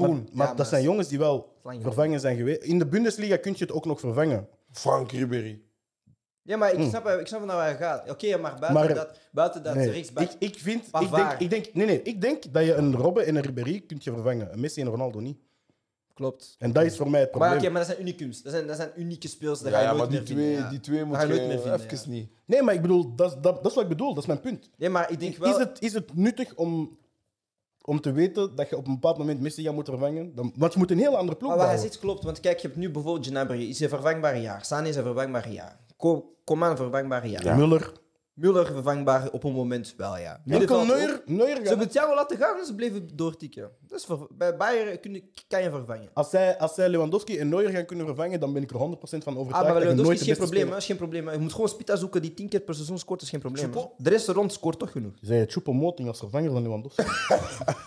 Maar, 0.00 0.08
Toen. 0.08 0.18
maar 0.18 0.26
Ja, 0.32 0.44
maar 0.44 0.56
dat 0.56 0.66
zijn 0.68 0.82
jongens 0.82 1.08
die 1.08 1.18
wel 1.18 1.52
vervangen 1.80 2.20
zijn 2.20 2.36
geweest. 2.36 2.62
In 2.62 2.78
de 2.78 2.86
Bundesliga 2.86 3.36
kun 3.36 3.52
je 3.56 3.64
het 3.64 3.72
ook 3.72 3.84
nog 3.84 4.00
vervangen. 4.00 4.48
Frank 4.72 5.10
Ribéry. 5.12 5.60
Ja, 6.42 6.56
maar 6.56 6.72
ik 6.74 6.88
snap, 6.88 7.06
ik 7.08 7.26
snap 7.26 7.44
naar 7.44 7.56
waar 7.56 7.68
je 7.70 7.76
gaat. 7.76 8.10
Oké, 8.10 8.36
maar 8.36 8.56
buiten 8.60 8.72
Maar- 8.86 8.94
dat, 8.94 9.18
buiten 9.32 9.62
dat 9.62 9.74
Nee, 9.74 9.90
rechtsback... 9.90 10.30
ik, 10.30 10.36
ik 10.38 10.58
vind, 10.58 10.86
ik 11.00 11.10
denk, 11.10 11.32
ik 11.38 11.50
denk, 11.50 11.74
nee, 11.74 11.86
nee, 11.86 12.02
ik 12.02 12.20
denk 12.20 12.52
dat 12.52 12.64
je 12.64 12.74
een 12.74 12.96
Robben 12.96 13.26
en 13.26 13.36
een 13.36 13.42
Ribéry 13.42 13.80
kunt 13.80 14.04
je 14.04 14.12
vervangen. 14.12 14.52
Een 14.52 14.60
Messi 14.60 14.80
en 14.80 14.86
Ronaldo 14.88 15.20
niet. 15.20 15.38
Klopt. 16.14 16.54
En 16.58 16.72
dat 16.72 16.84
is 16.84 16.96
voor 16.96 17.10
mij 17.10 17.20
het 17.20 17.30
Maar 17.30 17.38
probleem. 17.40 17.60
oké, 17.62 17.70
maar 17.72 17.86
dat 17.86 17.90
zijn 17.96 18.00
unicums. 18.08 18.42
Dat 18.42 18.52
zijn, 18.52 18.66
dat 18.66 18.76
zijn 18.76 18.90
unieke 18.96 19.28
speels. 19.28 19.60
Ja, 19.60 19.70
ga 19.70 19.76
je 19.78 19.82
ja, 19.84 19.92
nooit 19.92 19.98
maar 19.98 20.08
die 20.08 20.16
meer 20.18 20.26
twee, 20.26 20.44
vinden, 20.46 20.62
ja. 20.64 20.70
die 20.70 20.80
twee 20.80 21.04
moet 21.04 21.16
ga 21.16 21.22
je 21.22 21.28
nooit 21.28 21.40
meer 21.40 21.60
vinden, 21.60 21.80
even 21.80 21.98
ja. 22.04 22.10
niet. 22.10 22.30
Nee, 22.44 22.62
maar 22.62 22.74
ik 22.74 22.80
bedoel, 22.82 23.14
dat, 23.14 23.30
is- 23.30 23.36
dat, 23.40 23.54
dat 23.62 23.66
is 23.66 23.74
wat 23.74 23.82
ik 23.82 23.88
bedoel. 23.88 24.08
Dat 24.14 24.22
is 24.22 24.26
mijn 24.28 24.40
punt. 24.40 24.70
Nee, 24.76 24.88
maar 24.88 25.10
ik 25.10 25.20
denk 25.20 25.36
wel... 25.36 25.50
Is 25.52 25.56
het, 25.58 25.82
is 25.82 25.92
het 25.92 26.14
nuttig 26.16 26.54
om, 26.54 26.98
om 27.90 28.00
te 28.00 28.12
weten 28.12 28.54
dat 28.54 28.68
je 28.68 28.76
op 28.76 28.86
een 28.86 28.92
bepaald 28.94 29.18
moment 29.18 29.40
Messi 29.40 29.62
gaat 29.62 29.74
moeten 29.74 29.98
vervangen? 29.98 30.34
Dan, 30.34 30.52
want 30.56 30.72
je 30.72 30.78
moet 30.78 30.90
een 30.90 30.98
heel 30.98 31.16
andere 31.16 31.38
ploeg 31.38 31.50
Maar 31.50 31.58
wat 31.58 31.68
hij 31.68 31.76
zegt 31.78 31.98
klopt, 31.98 32.24
want 32.24 32.40
kijk, 32.40 32.58
je 32.58 32.66
hebt 32.66 32.78
nu 32.78 32.90
bijvoorbeeld 32.90 33.26
Gnabry, 33.26 33.68
is 33.68 33.80
een 33.80 33.88
vervangbare 33.88 34.40
jaar. 34.40 34.64
Sane 34.64 34.88
is 34.88 34.96
een 34.96 35.02
vervangbare 35.02 35.52
jaar. 35.52 35.78
Ko- 35.96 36.34
Coman 36.44 36.70
een 36.70 36.76
vervangbare 36.76 37.28
jaar. 37.28 37.44
Ja. 37.44 37.56
Muller. 37.56 37.92
Müller 38.40 38.66
vervangbaar 38.66 39.30
op 39.30 39.44
een 39.44 39.52
moment 39.52 39.94
wel, 39.96 40.16
ja. 40.18 40.32
Enkel 40.32 40.40
Middenveld 40.44 40.80
ook. 40.80 40.86
Neuer, 40.86 41.22
Neuer 41.26 41.48
Ze 41.50 41.56
gaat- 41.56 41.68
hebben 41.68 41.88
Thiago 41.88 42.14
laten 42.14 42.36
gaan 42.36 42.58
en 42.58 42.64
ze 42.66 42.74
bleven 42.74 43.08
doortikken. 43.14 43.70
Dus 43.86 44.04
voor, 44.04 44.26
bij 44.30 44.56
Bayern 44.56 45.00
kun 45.00 45.12
je, 45.14 45.22
kan 45.48 45.62
je 45.62 45.70
vervangen. 45.70 46.08
Als 46.12 46.30
zij, 46.30 46.58
als 46.58 46.74
zij 46.74 46.88
Lewandowski 46.88 47.38
en 47.38 47.48
Neuer 47.48 47.70
gaan 47.70 47.84
kunnen 47.84 48.06
vervangen, 48.06 48.40
dan 48.40 48.52
ben 48.52 48.62
ik 48.62 48.70
er 48.70 48.76
100% 48.76 48.78
van 48.78 49.32
Ah, 49.34 49.38
overtuigd 49.38 49.52
maar 49.52 49.62
dat 49.62 49.82
je 49.82 49.88
Lewandowski 49.88 50.06
nooit 50.06 50.20
is 50.20 50.26
geen 50.26 50.36
probleem, 50.36 50.70
hè. 50.70 50.76
is 50.76 50.86
geen 50.86 50.96
probleem. 50.96 51.30
Je 51.30 51.38
moet 51.38 51.52
gewoon 51.52 51.68
Spita 51.68 51.96
zoeken 51.96 52.22
die 52.22 52.34
10 52.34 52.48
keer 52.48 52.60
per 52.60 52.74
seizoen 52.74 52.98
scoort, 52.98 53.22
is 53.22 53.30
geen 53.30 53.40
probleem. 53.40 53.70
De 53.96 54.10
rest 54.10 54.28
rond 54.28 54.52
scoort 54.52 54.78
toch 54.78 54.90
genoeg. 54.92 55.12
Je 55.20 55.26
zei 55.26 55.46
Choupo-Moting 55.46 56.08
als 56.08 56.18
vervanger 56.18 56.50
van 56.50 56.62
Lewandowski. 56.62 57.02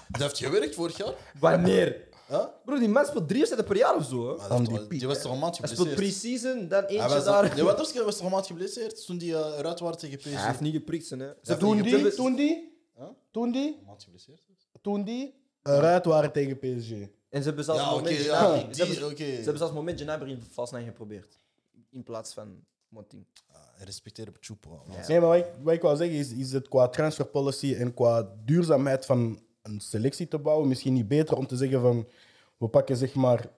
Dat 0.10 0.22
heeft 0.22 0.38
gewerkt 0.38 0.76
vorig 0.76 0.98
jaar. 0.98 1.14
Wanneer? 1.40 2.12
Huh? 2.28 2.46
Bro, 2.66 2.80
die 2.80 2.88
man 2.88 3.06
speelt 3.06 3.28
drie 3.28 3.40
wedstrijden 3.40 3.72
per 3.72 3.80
jaar 3.82 3.96
of 3.96 4.06
zo. 4.06 4.30
Hè. 4.40 4.48
Maar 4.50 4.60
die 4.64 4.70
was- 4.78 4.88
piek. 4.88 5.00
Die 5.00 5.08
was 5.08 5.22
toch 5.22 5.32
een 5.32 5.40
maand 5.40 5.58
Hij 5.58 5.68
speelt 5.68 5.88
geblesseerd? 5.88 6.40
pre-season, 6.40 6.68
dan 6.68 6.84
Hij 6.84 6.90
eentje 6.90 7.10
was 7.16 7.24
daar. 7.26 7.56
Lewandowski 7.56 8.02
was 8.02 8.16
toch 8.18 8.26
een 8.26 8.32
maand 8.32 8.46
geblesseerd 8.48 9.06
toen 9.06 9.18
die 9.18 9.34
eh, 9.36 9.58
eruit 9.60 9.80
waren 9.80 9.98
tegen 9.98 10.18
PSG? 10.18 10.34
Hij 10.34 10.46
heeft 10.48 10.60
niet 10.62 10.74
geprikt, 10.74 11.10
hè. 11.10 11.18
Ze 11.18 11.36
heeft 11.44 11.60
toen, 11.60 11.82
die, 11.82 11.94
hebben- 11.94 12.16
toen 12.16 12.36
die, 12.36 12.78
Huh? 12.96 13.06
toen 13.32 13.52
die, 13.52 13.78
Een 13.80 13.86
maand 13.86 14.04
geblesseerd? 14.04 14.42
toen 14.82 15.04
die 15.04 15.36
eruit 15.64 16.06
waren 16.06 16.32
tegen 16.32 16.58
PSG. 16.60 16.92
En 17.30 17.42
ze 17.42 17.48
hebben 17.48 17.64
zelfs 17.64 17.80
Ja, 17.82 17.88
een 17.88 17.94
oké, 17.94 18.04
moment 18.04 18.24
ja, 18.26 18.38
Gnabry- 18.40 18.66
die- 18.66 18.76
ze 18.76 18.84
hebben- 18.84 19.10
oké. 19.12 19.26
Ze 19.26 19.34
hebben 19.34 19.58
zelfs 19.58 19.74
moment 19.74 20.02
Gnabry 20.02 20.30
in 20.32 20.44
nine 20.72 20.84
geprobeerd. 20.86 21.38
In 21.90 22.04
plaats 22.04 22.34
van 22.34 22.64
Monting. 22.88 23.26
Ah, 23.52 23.60
Respecteer 23.78 24.28
op 24.28 24.38
Choupo. 24.40 24.70
man. 24.88 24.98
Nee, 25.08 25.20
maar 25.20 25.30
wat 25.30 25.38
ik, 25.38 25.46
wat 25.64 25.74
ik 25.74 25.82
wou 25.82 25.98
zeggen 25.98 26.18
is, 26.18 26.32
is 26.32 26.52
het 26.52 26.68
qua 26.68 26.88
transfer 26.88 27.26
policy 27.26 27.74
en 27.76 27.94
qua 27.94 28.30
duurzaamheid 28.46 29.06
van 29.06 29.43
een 29.64 29.80
selectie 29.80 30.28
te 30.28 30.38
bouwen 30.40 30.68
misschien 30.68 30.94
niet 30.94 31.08
beter 31.08 31.38
om 31.38 31.48
te 31.48 31.56
zeggen 31.58 31.82
van 31.82 32.08
we 32.58 32.68
pakken 32.68 32.98
zeg 32.98 33.14
maar 33.14 33.50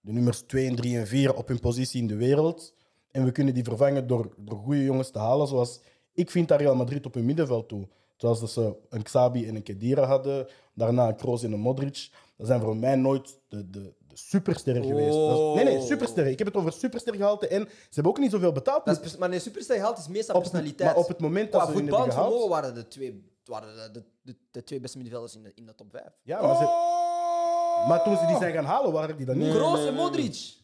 de 0.00 0.12
nummers 0.12 0.40
2 0.40 0.66
en 0.68 0.76
3 0.76 0.98
en 0.98 1.06
4 1.06 1.34
op 1.34 1.48
hun 1.48 1.60
positie 1.60 2.00
in 2.00 2.06
de 2.06 2.16
wereld 2.16 2.74
en 3.10 3.24
we 3.24 3.32
kunnen 3.32 3.54
die 3.54 3.64
vervangen 3.64 4.06
door, 4.06 4.34
door 4.36 4.58
goede 4.58 4.84
jongens 4.84 5.10
te 5.10 5.18
halen 5.18 5.46
zoals 5.46 5.80
ik 6.12 6.30
vind 6.30 6.48
dat 6.48 6.60
Real 6.60 6.74
Madrid 6.74 7.06
op 7.06 7.14
hun 7.14 7.24
middenveld 7.24 7.68
toe. 7.68 7.88
Zoals 8.16 8.40
dat 8.40 8.50
ze 8.50 8.76
een 8.88 9.02
Xabi 9.02 9.46
en 9.46 9.54
een 9.56 9.62
Kedira 9.62 10.04
hadden, 10.04 10.46
daarna 10.74 11.08
een 11.08 11.16
Kroos 11.16 11.42
en 11.42 11.52
een 11.52 11.60
Modric. 11.60 12.08
Dat 12.36 12.46
zijn 12.46 12.60
voor 12.60 12.76
mij 12.76 12.96
nooit 12.96 13.38
de, 13.48 13.70
de, 13.70 13.80
de 14.08 14.16
supersterren 14.16 14.84
geweest. 14.84 15.16
Is- 15.16 15.54
nee, 15.54 15.64
nee, 15.64 15.86
supersterren. 15.86 16.32
Ik 16.32 16.38
heb 16.38 16.46
het 16.46 16.56
over 16.56 16.72
superstergehalte 16.72 17.48
en 17.48 17.60
ze 17.68 17.88
hebben 17.90 18.12
ook 18.12 18.18
niet 18.18 18.30
zoveel 18.30 18.52
betaald. 18.52 18.84
Dat 18.84 19.04
is, 19.04 19.16
maar 19.16 19.28
nee, 19.28 19.38
superster 19.38 19.76
gehaald 19.76 19.98
is 19.98 20.08
meestal 20.08 20.34
Op- 20.34 20.42
personaliteit. 20.42 20.90
maar 20.94 20.98
op 21.02 21.08
het 21.08 21.20
moment 21.20 21.52
dat 21.52 21.62
Qua 21.62 21.70
ze 21.72 21.78
voetbalvermogen 21.78 22.48
waren 22.48 22.74
de 22.74 22.88
twee, 22.88 23.24
waren 23.48 23.92
de, 23.92 24.00
de, 24.00 24.04
de, 24.22 24.36
de 24.50 24.64
twee 24.64 24.80
beste 24.80 24.96
middenvelders 24.98 25.36
in 25.36 25.42
de, 25.42 25.52
in 25.54 25.66
de 25.66 25.74
top 25.74 25.90
5. 25.90 26.04
Ja, 26.22 26.42
maar, 26.42 26.56
ze, 26.56 26.62
Oh! 26.64 27.88
maar 27.88 28.02
toen 28.02 28.16
ze 28.16 28.26
die 28.26 28.36
zijn 28.36 28.52
gaan 28.54 28.64
halen, 28.64 28.92
waren 28.92 29.16
die 29.16 29.26
dan 29.26 29.38
niet. 29.38 29.54
Kroos 29.54 29.86
en 29.86 29.94
Modric. 29.94 30.54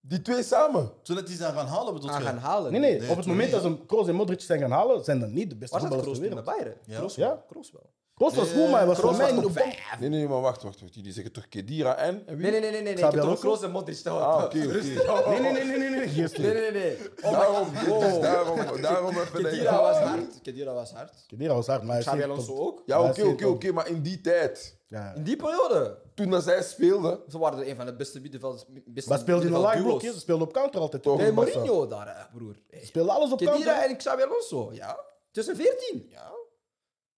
Die 0.00 0.22
twee 0.22 0.42
samen. 0.42 0.92
Toen 1.02 1.16
het 1.16 1.26
die 1.26 1.36
zijn 1.36 1.52
gaan 1.54 1.66
halen, 1.66 1.94
bedoel 1.94 2.10
Aan 2.10 2.20
je? 2.20 2.26
gaan 2.26 2.38
halen. 2.38 2.72
Nee, 2.72 2.80
nee, 2.80 2.98
Nee, 3.00 3.10
op 3.10 3.16
het 3.16 3.26
moment 3.26 3.50
dat 3.50 3.62
ze 3.62 3.78
Kroos 3.86 4.08
en 4.08 4.14
Modric 4.14 4.40
zijn 4.40 4.60
gaan 4.60 4.70
halen, 4.70 5.04
zijn 5.04 5.20
dat 5.20 5.30
niet 5.30 5.50
de 5.50 5.56
beste 5.56 5.78
Waar 5.78 5.84
zat 5.88 5.94
voetballers 5.94 6.18
Kroos 6.18 6.28
ter 6.44 6.44
toen 6.44 6.44
bij 6.44 6.54
wereld. 6.54 6.76
Bayern? 6.84 6.86
Ja. 6.86 6.98
Kroos 6.98 7.14
Ja. 7.14 7.44
Kroos 7.48 7.72
wel. 7.72 7.90
Kost 8.14 8.36
was 8.36 8.48
goed, 8.48 8.68
maar 8.68 8.78
hij 8.78 8.86
was 8.86 8.98
voor 8.98 9.14
Kroos 9.14 9.32
mij 9.32 9.44
op 9.44 9.52
vijf. 9.52 9.96
Nee, 10.00 10.08
nee, 10.08 10.28
maar 10.28 10.40
wacht, 10.40 10.62
wacht, 10.62 10.80
wacht. 10.80 10.94
Jullie 10.94 11.12
zeggen 11.12 11.32
toch 11.32 11.48
Kedira 11.48 11.96
en, 11.96 12.22
en 12.26 12.36
wie? 12.36 12.50
Nee, 12.50 12.60
nee, 12.60 12.70
nee, 12.70 12.70
nee. 12.70 12.82
nee. 12.82 12.92
Ik 12.92 12.98
heb 12.98 13.08
Xabi 13.10 13.16
toch 13.16 13.24
Alonso? 13.24 13.42
Kroos 13.42 13.62
en 13.62 13.70
Modric. 13.70 13.96
toch? 13.96 14.20
Ah, 14.20 14.44
oké, 14.44 14.44
oké. 14.44 14.72
Rustig. 14.72 15.26
Nee, 15.26 15.40
nee, 15.40 15.52
nee, 15.52 15.64
nee, 15.64 15.78
nee, 15.78 15.90
nee, 15.90 16.08
geen 16.08 16.42
Nee, 16.42 16.52
nee, 16.54 16.70
nee. 16.70 16.96
Oh 17.22 17.30
my 17.30 17.30
Daarom, 17.30 17.70
dus 17.70 17.82
god. 17.82 18.22
daarom, 18.22 18.80
daarom 18.80 19.10
even... 19.18 19.42
Kedira 19.42 19.80
was 19.80 19.96
hard. 19.96 20.40
Kedira 20.42 20.72
was 20.74 20.92
hard. 20.92 21.24
Kedira 21.26 21.54
was 21.54 21.66
hard, 21.66 21.82
maar 21.82 21.90
hij 21.90 21.98
is 21.98 22.04
Xabi 22.04 22.18
niet 22.18 22.26
op 22.26 22.32
Alonso 22.32 22.54
top. 22.54 22.66
ook. 22.66 22.82
Ja, 22.86 23.02
oké, 23.02 23.22
oké, 23.24 23.46
oké. 23.46 23.72
maar 23.72 23.88
in 23.88 24.02
die 24.02 24.20
tijd, 24.20 24.76
Ja. 24.86 25.12
In 25.14 25.22
die 25.22 25.36
periode. 25.36 25.98
toen 26.14 26.30
dat 26.30 26.42
zij 26.42 26.62
speelde... 26.62 27.20
Ze 27.28 27.38
waren 27.38 27.58
er 27.58 27.68
een 27.68 27.76
van 27.76 27.86
de 27.86 27.96
beste 27.96 28.20
middenvelders. 28.20 28.64
beste 28.86 29.10
Maar 29.10 29.18
speelde 29.18 29.46
in 29.46 29.52
een 29.52 29.60
laag 29.60 29.82
blokje, 29.82 30.12
ze 30.12 30.18
speelden 30.20 30.46
op 30.46 30.52
counter 30.52 30.80
altijd. 30.80 31.02
Toch? 31.02 31.18
Nee, 31.18 31.32
Mourinho 31.32 31.86
daar, 31.86 32.28
broer. 32.34 32.56
Hey. 32.70 32.84
Speelde 32.84 33.10
alles 33.10 33.32
op 33.32 33.38
Kedira 33.38 33.84
en 33.84 33.96
Xabi 33.96 34.22
Alonso. 34.22 34.70
Ja. 34.72 34.98
2014. 35.30 36.06
Ja. 36.10 36.30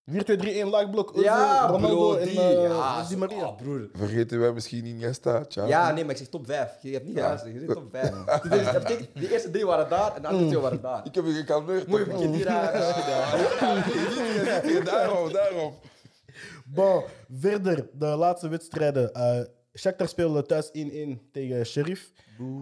4, 0.07 0.25
2, 0.25 0.37
3, 0.37 0.53
1, 0.53 0.69
laagblok. 0.69 1.13
Ja, 1.15 1.67
Ronaldo 1.67 2.17
en 2.17 2.29
eh, 2.29 3.17
Maria. 3.17 3.45
Ah, 3.45 3.57
broer. 3.57 3.89
Vergeten 3.93 4.41
wij 4.41 4.53
misschien 4.53 4.85
Iniesta, 4.85 5.45
Ja, 5.49 5.93
nee, 5.93 6.05
maar 6.05 6.13
ik 6.13 6.19
zeg 6.19 6.29
top 6.29 6.47
5. 6.47 6.71
Je 6.83 6.93
hebt 6.93 7.05
niet 7.05 7.15
geluisterd, 7.15 7.53
je 7.53 7.61
zegt 7.61 7.73
top 7.73 7.91
5. 7.91 8.11
De 9.15 9.33
eerste 9.33 9.51
drie 9.51 9.67
waren 9.67 9.89
daar 9.89 10.15
en 10.15 10.23
de 10.23 10.29
andere 10.29 10.45
mm. 10.45 10.51
twee 10.51 10.63
waren 10.63 10.81
daar. 10.81 11.07
Ik 11.07 11.15
heb 11.15 11.25
je 11.25 11.33
gekalmeerd. 11.33 11.87
Mooi, 11.87 12.07
man. 12.07 12.21
Kedira, 12.21 12.73
Daarom, 14.85 15.33
daarom. 15.33 15.75
Bon, 16.65 17.03
verder, 17.41 17.89
de 17.93 18.07
laatste 18.07 18.49
wedstrijden. 18.49 19.13
Eh 19.13 19.41
speelde 19.73 20.43
thuis 20.43 20.71
1-1 20.71 20.71
tegen 21.33 21.67
Sheriff. 21.67 22.13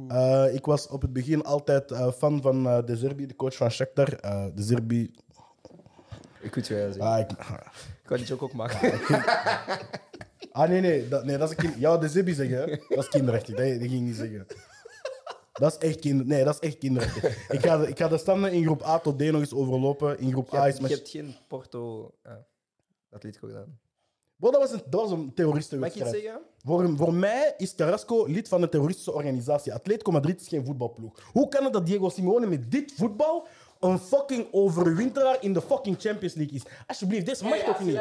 Eh, 0.09 0.55
ik 0.55 0.64
was 0.64 0.88
op 0.88 1.03
het 1.03 1.12
begin 1.12 1.45
altijd 1.45 1.90
eh, 1.90 2.12
fan 2.12 2.43
van 2.43 2.62
De 2.62 2.97
Zerbi, 2.97 3.26
de 3.26 3.36
coach 3.36 3.57
van 3.57 3.70
Shakhtar. 3.70 4.09
De 4.55 4.62
Zerbi, 4.62 5.11
ik 6.43 6.55
weet 6.55 6.66
jij 6.66 6.93
zegt. 6.93 6.99
Ah, 7.05 7.18
ik, 7.18 7.30
Ik 7.30 8.03
kan 8.05 8.16
die 8.16 8.26
joke 8.26 8.45
ook 8.45 8.53
maken. 8.53 8.93
ah 10.53 10.68
nee, 10.68 10.80
nee, 10.80 11.09
dat, 11.09 11.24
nee, 11.24 11.38
dat 11.38 11.51
is 11.51 11.57
kind... 11.57 11.74
Ja, 11.78 11.97
De 11.99 12.09
Zerbi 12.09 12.34
zeggen, 12.34 12.80
dat 12.88 12.99
is 12.99 13.09
kinderachtig. 13.09 13.57
Dat, 13.57 13.66
dat 13.68 13.78
ging 13.88 13.93
ik 13.93 14.01
niet 14.01 14.16
zeggen. 14.16 14.47
Dat 15.53 15.72
is 15.72 15.88
echt, 15.88 15.99
kinder... 16.01 16.26
nee, 16.26 16.45
dat 16.45 16.55
is 16.55 16.68
echt 16.68 16.78
kinderachtig. 16.78 17.49
Ik 17.51 17.61
ga, 17.61 17.76
de, 17.78 17.88
ik 17.88 17.99
ga 17.99 18.09
de 18.09 18.18
standen 18.18 18.53
in 18.53 18.62
groep 18.64 18.82
A 18.82 18.99
tot 18.99 19.18
D 19.18 19.22
nog 19.22 19.40
eens 19.40 19.53
overlopen. 19.55 20.18
In 20.18 20.30
groep 20.32 20.51
Je 20.51 20.57
A 20.59 20.68
is 20.68 20.76
je 20.76 20.86
hebt 20.86 21.09
geen 21.09 21.36
Porto 21.49 22.14
uh, 22.26 22.32
Atletico 23.11 23.47
gedaan. 23.47 23.80
Bro, 24.36 24.51
dat 24.51 24.61
was 24.61 24.72
een, 24.72 24.82
dat 24.90 25.01
was 25.01 25.11
een 25.11 25.16
Mag 25.16 25.24
ik 25.24 25.26
iets 25.28 25.34
terroristenwedstrijd. 25.36 26.14
zeggen? 26.14 26.40
Voor, 26.64 26.97
voor 26.97 27.14
mij 27.14 27.55
is 27.57 27.74
Carrasco 27.74 28.24
lid 28.26 28.49
van 28.49 28.62
een 28.62 28.68
terroristische 28.68 29.12
organisatie. 29.12 29.74
Atletico 29.74 30.11
Madrid 30.12 30.40
is 30.40 30.49
geen 30.49 30.64
voetbalploeg. 30.64 31.20
Hoe 31.32 31.49
kan 31.49 31.64
het 31.64 31.72
dat 31.72 31.86
Diego 31.86 32.09
Simeone 32.09 32.47
met 32.47 32.70
dit 32.70 32.93
voetbal 32.97 33.47
een 33.83 33.99
fucking 33.99 34.47
overwinteraar 34.51 35.37
in 35.41 35.53
de 35.53 35.62
fucking 35.62 35.97
Champions 36.01 36.35
League 36.35 36.57
is? 36.57 36.62
Alsjeblieft, 36.87 37.26
dit 37.26 37.43
mag 37.43 37.57
toch 37.59 37.80
niet? 37.80 38.01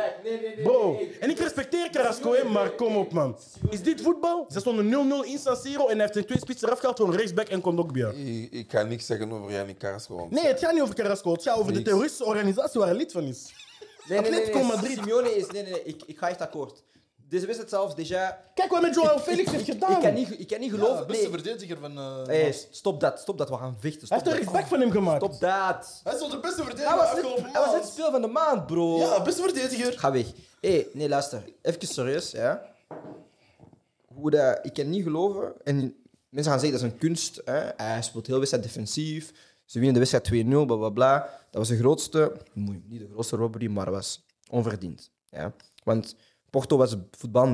Bro, 0.64 1.00
en 1.20 1.30
ik 1.30 1.40
respecteer 1.40 1.90
Carrasco, 1.90 2.34
hè, 2.34 2.44
maar 2.44 2.70
kom 2.70 2.96
op, 2.96 3.14
man. 3.14 3.38
Is 3.70 3.82
dit 3.82 4.02
voetbal? 4.02 4.46
Ze 4.50 4.60
stonden 4.60 5.24
0-0 5.26 5.28
in 5.28 5.38
San 5.38 5.56
Siro 5.56 5.84
en 5.88 5.92
hij 5.92 6.02
heeft 6.02 6.14
zijn 6.14 6.26
twee 6.26 6.40
spitsen 6.40 6.68
eraf 6.68 6.80
gehaald 6.80 6.98
voor 6.98 7.08
een 7.08 7.16
rechtsback 7.16 7.48
en 7.48 7.62
Kondogbia. 7.62 8.10
Ik, 8.10 8.52
ik 8.52 8.72
ga 8.72 8.84
niks 8.84 9.06
zeggen 9.06 9.32
over 9.32 9.52
Yannick 9.52 9.78
Carrasco. 9.78 10.28
Nee, 10.30 10.46
het 10.46 10.60
gaat 10.60 10.74
niet 10.74 10.82
over 10.82 10.96
Carrasco. 10.96 11.32
Het 11.32 11.44
gaat 11.44 11.58
over 11.58 11.74
de 11.74 11.82
terroristische 11.82 12.26
organisatie 12.26 12.80
waar 12.80 12.90
hij 12.90 12.98
lid 12.98 13.12
van 13.12 13.24
is. 13.24 13.54
Nee, 14.08 14.20
nee, 14.20 14.30
nee. 14.30 14.40
Atletico 14.40 14.66
nee. 14.66 14.76
Madrid. 14.76 14.98
Simeone 14.98 15.36
is... 15.36 15.48
Nee, 15.48 15.64
nee, 15.64 15.72
nee. 15.72 15.84
Ik, 15.84 16.04
ik 16.06 16.18
ga 16.18 16.30
echt 16.30 16.42
akkoord. 16.42 16.84
Deze 17.32 17.46
wedstrijd 17.46 17.70
zelfs, 17.70 17.94
déjà... 17.96 18.54
Kijk 18.54 18.72
wat 18.72 18.82
met 18.82 18.96
Joao 18.96 19.20
Felix 19.20 19.52
heeft 19.52 19.66
gedaan. 19.66 19.92
Ik 19.92 20.00
kan 20.02 20.14
niet, 20.14 20.40
ik 20.40 20.48
kan 20.48 20.60
niet 20.60 20.72
Ja, 20.72 20.78
geloven... 20.78 21.08
beste 21.08 21.22
nee. 21.24 21.32
verdediger 21.32 21.78
van... 21.78 21.98
eh, 21.98 22.26
Hey, 22.26 22.52
stop 22.72 23.00
dat. 23.00 23.20
Stop 23.20 23.38
dat. 23.38 23.50
We 23.50 23.58
gaan 23.58 23.76
vechten. 23.80 24.08
Hij 24.08 24.18
heeft 24.18 24.26
een 24.30 24.32
dat. 24.32 24.42
rechtsback 24.42 24.68
van 24.68 24.80
hem 24.80 24.92
gemaakt. 24.92 25.24
Stop 25.24 25.40
dat. 25.40 26.02
Hij 26.04 26.14
is 26.14 26.20
toch 26.20 26.32
de 26.32 26.40
beste 26.40 26.64
verdediger 26.64 26.90
Hij 26.90 26.98
was, 26.98 27.08
van 27.08 27.18
het, 27.18 27.26
afgelopen 27.26 27.52
hij 27.52 27.62
was 27.62 27.72
het 27.72 27.82
maand? 27.82 27.94
speel 27.94 28.12
van 28.12 28.22
de 28.22 28.28
maand, 28.28 28.66
bro. 28.68 28.98
Ja, 28.98 29.22
beste 29.22 29.42
verdediger. 29.42 30.00
Ga 30.00 30.12
weg. 30.12 30.26
Hé, 30.62 30.72
hey, 30.72 30.88
nee, 30.94 31.10
luister. 31.10 31.44
Even 31.62 31.88
serieus, 31.88 32.32
ja. 32.32 32.62
Hoe 34.14 34.32
dat... 34.32 34.60
Ik 34.62 34.74
kan 34.74 34.90
niet 34.90 35.04
geloven... 35.04 35.54
En 35.64 35.96
mensen 36.30 36.52
gaan 36.52 36.62
zeggen, 36.62 36.80
dat 36.80 36.88
is 36.88 36.94
een 36.94 37.00
kunst. 37.08 37.42
Hè? 37.46 37.70
Hij 37.78 38.02
speelt 38.02 38.28
heel 38.28 38.38
wedstrijd 38.38 38.64
defensief. 38.64 39.32
Ze 39.66 39.80
winnen 39.80 40.02
de 40.02 40.10
wedstrijd 40.10 40.46
2-0, 40.46 40.48
bla, 40.50 40.76
bla, 40.76 40.90
bla. 40.90 41.20
Dat 41.52 41.60
was 41.60 41.68
de 41.68 41.78
grootste... 41.78 42.32
Niet 42.54 43.00
de 43.00 43.10
grootste 43.14 43.36
robbery, 43.36 43.68
maar 43.68 43.92
was 43.92 44.26
onverdiend. 44.50 45.12
Ja? 45.30 45.54
Want 45.84 46.16
Porto 46.52 46.78
was 46.78 46.96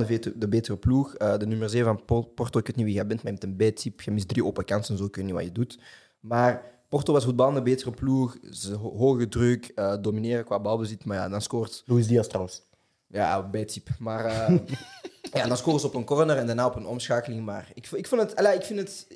vete- 0.06 0.38
de 0.38 0.48
betere 0.48 0.76
ploeg. 0.76 1.14
Eh, 1.14 1.36
de 1.38 1.46
nummer 1.46 1.68
7 1.70 1.86
van 1.86 2.04
Po- 2.04 2.22
Porto, 2.22 2.58
ik 2.58 2.66
weet 2.66 2.76
niet 2.76 2.84
wie 2.84 2.94
jij 2.94 3.06
bent, 3.06 3.22
maar 3.22 3.32
je 3.32 3.38
hebt 3.38 3.60
een 3.62 3.70
B-type. 3.72 4.02
Je 4.04 4.10
mist 4.10 4.28
drie 4.28 4.44
open 4.44 4.64
kansen, 4.64 4.96
zo 4.96 5.04
ik 5.04 5.16
weet 5.16 5.24
niet 5.24 5.34
wat 5.34 5.44
je 5.44 5.52
doet. 5.52 5.78
Maar 6.20 6.62
Porto 6.88 7.12
was 7.12 7.24
voetballende 7.24 7.62
betere 7.62 7.90
ploeg. 7.90 8.36
Ze 8.50 8.74
ho- 8.74 8.96
hoge 8.96 9.28
druk, 9.28 9.72
eh, 9.74 9.94
domineren 10.00 10.44
qua 10.44 10.60
balbezit. 10.60 11.04
Maar 11.04 11.16
ja, 11.16 11.28
dan 11.28 11.42
scoort 11.42 11.82
Luis 11.86 12.06
Diaz 12.06 12.26
trouwens. 12.26 12.62
Ja, 13.06 13.48
bijtype. 13.50 13.90
Maar 13.98 14.24
eh, 14.24 14.58
ja, 15.32 15.46
dan 15.46 15.56
scoren 15.56 15.80
ze 15.80 15.86
op 15.86 15.94
een 15.94 16.04
corner 16.04 16.36
en 16.36 16.46
daarna 16.46 16.66
op 16.66 16.76
een 16.76 16.86
omschakeling. 16.86 17.44
Maar 17.44 17.70
ik, 17.74 17.86
ik, 17.90 18.06
vond 18.06 18.20
het, 18.20 18.54
ik 18.54 18.62
vind 18.62 18.78
het... 18.78 19.06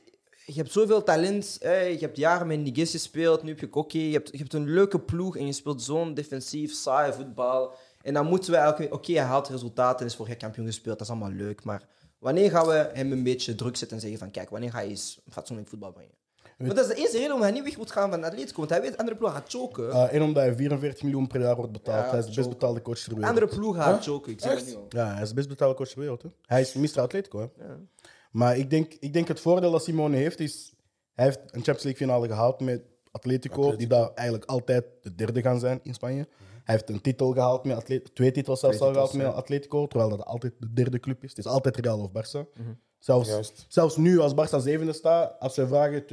Je 0.47 0.53
hebt 0.53 0.73
zoveel 0.73 1.03
talent. 1.03 1.57
hè. 1.61 1.81
Je 1.81 1.99
hebt 1.99 2.17
jaren 2.17 2.47
met 2.47 2.59
Niguez 2.61 2.91
gespeeld, 2.91 3.43
nu 3.43 3.49
heb 3.49 3.59
je 3.61 3.69
Kokkie. 3.69 4.07
Je 4.07 4.13
hebt, 4.13 4.29
je 4.33 4.39
hebt 4.39 4.53
een 4.53 4.69
leuke 4.71 4.99
ploeg 5.01 5.37
en 5.37 5.47
je 5.47 5.53
speelt 5.53 5.83
zo'n 5.83 6.15
defensief, 6.15 6.73
saai 6.73 7.13
voetbal. 7.13 7.75
En 8.03 8.15
dan 8.15 8.27
moeten 8.27 8.51
we 8.51 8.57
eigenlijk... 8.57 8.95
Oké, 8.95 9.13
hij 9.13 9.23
haalt 9.23 9.49
resultaten 9.49 10.01
en 10.01 10.07
is 10.07 10.17
vorig 10.17 10.31
jaar 10.31 10.41
kampioen 10.41 10.67
gespeeld. 10.67 10.99
Dat 10.99 11.07
is 11.07 11.13
allemaal 11.13 11.37
leuk. 11.37 11.65
Maar 11.65 11.83
wanneer 12.19 12.51
gaan 12.51 12.67
we 12.67 12.91
hem 12.93 13.13
een 13.13 13.23
beetje 13.23 13.55
druk 13.55 13.77
zetten 13.77 13.97
en 13.97 14.03
zeggen 14.03 14.21
van... 14.21 14.31
Kijk, 14.31 14.51
wanneer 14.51 14.71
ga 14.71 14.81
je 14.81 14.89
eens 14.89 15.21
fatsoenlijk 15.31 15.69
voetbal 15.69 15.93
brengen? 15.93 16.21
Want 16.67 16.77
dat 16.77 16.89
is 16.89 16.95
de 16.95 17.01
eerste 17.01 17.17
reden 17.17 17.29
waarom 17.29 17.43
hij 17.43 17.51
niet 17.51 17.65
weg 17.65 17.77
moet 17.77 17.91
gaan 17.91 18.11
van 18.11 18.25
Atletico. 18.25 18.59
Want 18.59 18.71
hij 18.71 18.81
weet, 18.81 18.97
andere 18.97 19.17
ploeg 19.17 19.33
gaat 19.33 19.51
choken. 19.51 19.91
Eh, 19.91 20.15
en 20.15 20.23
omdat 20.23 20.43
hij 20.43 20.55
44 20.55 21.03
miljoen 21.03 21.27
per 21.27 21.41
jaar 21.41 21.57
wordt 21.57 21.73
betaald. 21.73 22.05
Ja, 22.05 22.11
hij 22.11 22.19
is 22.19 22.27
de 22.27 22.33
best 22.35 22.49
betaalde 22.49 22.83
coach 22.83 22.99
ter 22.99 23.15
wereld. 23.15 23.29
andere 23.29 23.47
ploeg 23.47 23.77
gaat 23.77 24.05
choken. 24.05 24.33
Ik 24.33 24.41
zeg 24.41 24.55
het 24.55 24.77
al. 24.77 24.87
Ja, 24.89 25.13
hij 25.13 25.23
is 25.23 25.29
de 25.29 25.35
best 25.35 25.49
betaalde 25.49 25.75
coach 25.75 25.89
ter 25.89 25.99
wereld. 25.99 26.23
Hè. 26.23 26.29
Hij 26.47 26.61
is 26.61 26.73
Mr. 26.73 27.01
Atletico. 27.01 27.41
Hè. 27.41 27.65
Maar 28.31 28.57
ik 28.57 28.71
denk, 28.71 28.95
ik 29.01 29.13
denk 29.13 29.29
het 29.29 29.41
voordeel 29.41 29.71
dat 29.71 29.85
Simone 29.85 30.17
heeft 30.17 30.41
is... 30.41 30.73
Hij 31.13 31.25
heeft 31.25 31.39
een 31.39 31.51
Champions 31.51 31.83
League 31.83 32.07
finale 32.07 32.27
gehaald 32.27 32.61
met 32.61 32.83
Atletico, 33.11 33.77
die 33.77 33.87
daar 33.87 34.11
eigenlijk 34.15 34.51
altijd 34.51 34.85
de 35.03 35.15
derde 35.15 35.43
gaan 35.43 35.59
zijn 35.59 35.81
in 35.83 35.95
Spanje. 35.95 36.27
Hij 36.65 36.75
heeft 36.75 36.89
een 36.91 37.01
titel 37.01 37.33
gehaald 37.33 37.65
met 37.65 37.77
Atletico, 37.77 38.13
twee 38.13 38.31
titels 38.33 38.61
zelfs 38.61 38.77
Twee 38.77 38.89
al 38.89 38.95
gehaald 38.95 39.13
met 39.15 39.27
Atletico, 39.27 39.87
terwijl 39.87 40.11
dat 40.11 40.25
altijd 40.25 40.53
de 40.59 40.73
derde 40.73 41.01
club 41.01 41.23
is. 41.25 41.29
Het 41.31 41.39
is 41.39 41.47
altijd 41.47 41.77
Real 41.77 42.01
of 42.01 42.09
Barça. 42.11 42.49
Mhm. 42.59 42.73
Zelfs, 42.99 43.29
Juist. 43.29 43.65
zelfs 43.69 43.97
nu, 43.97 44.19
als 44.19 44.33
Barça 44.35 44.57
zevende 44.63 44.93
staat, 44.93 45.41
als 45.41 45.57
we 45.57 45.67
vragen, 45.67 46.05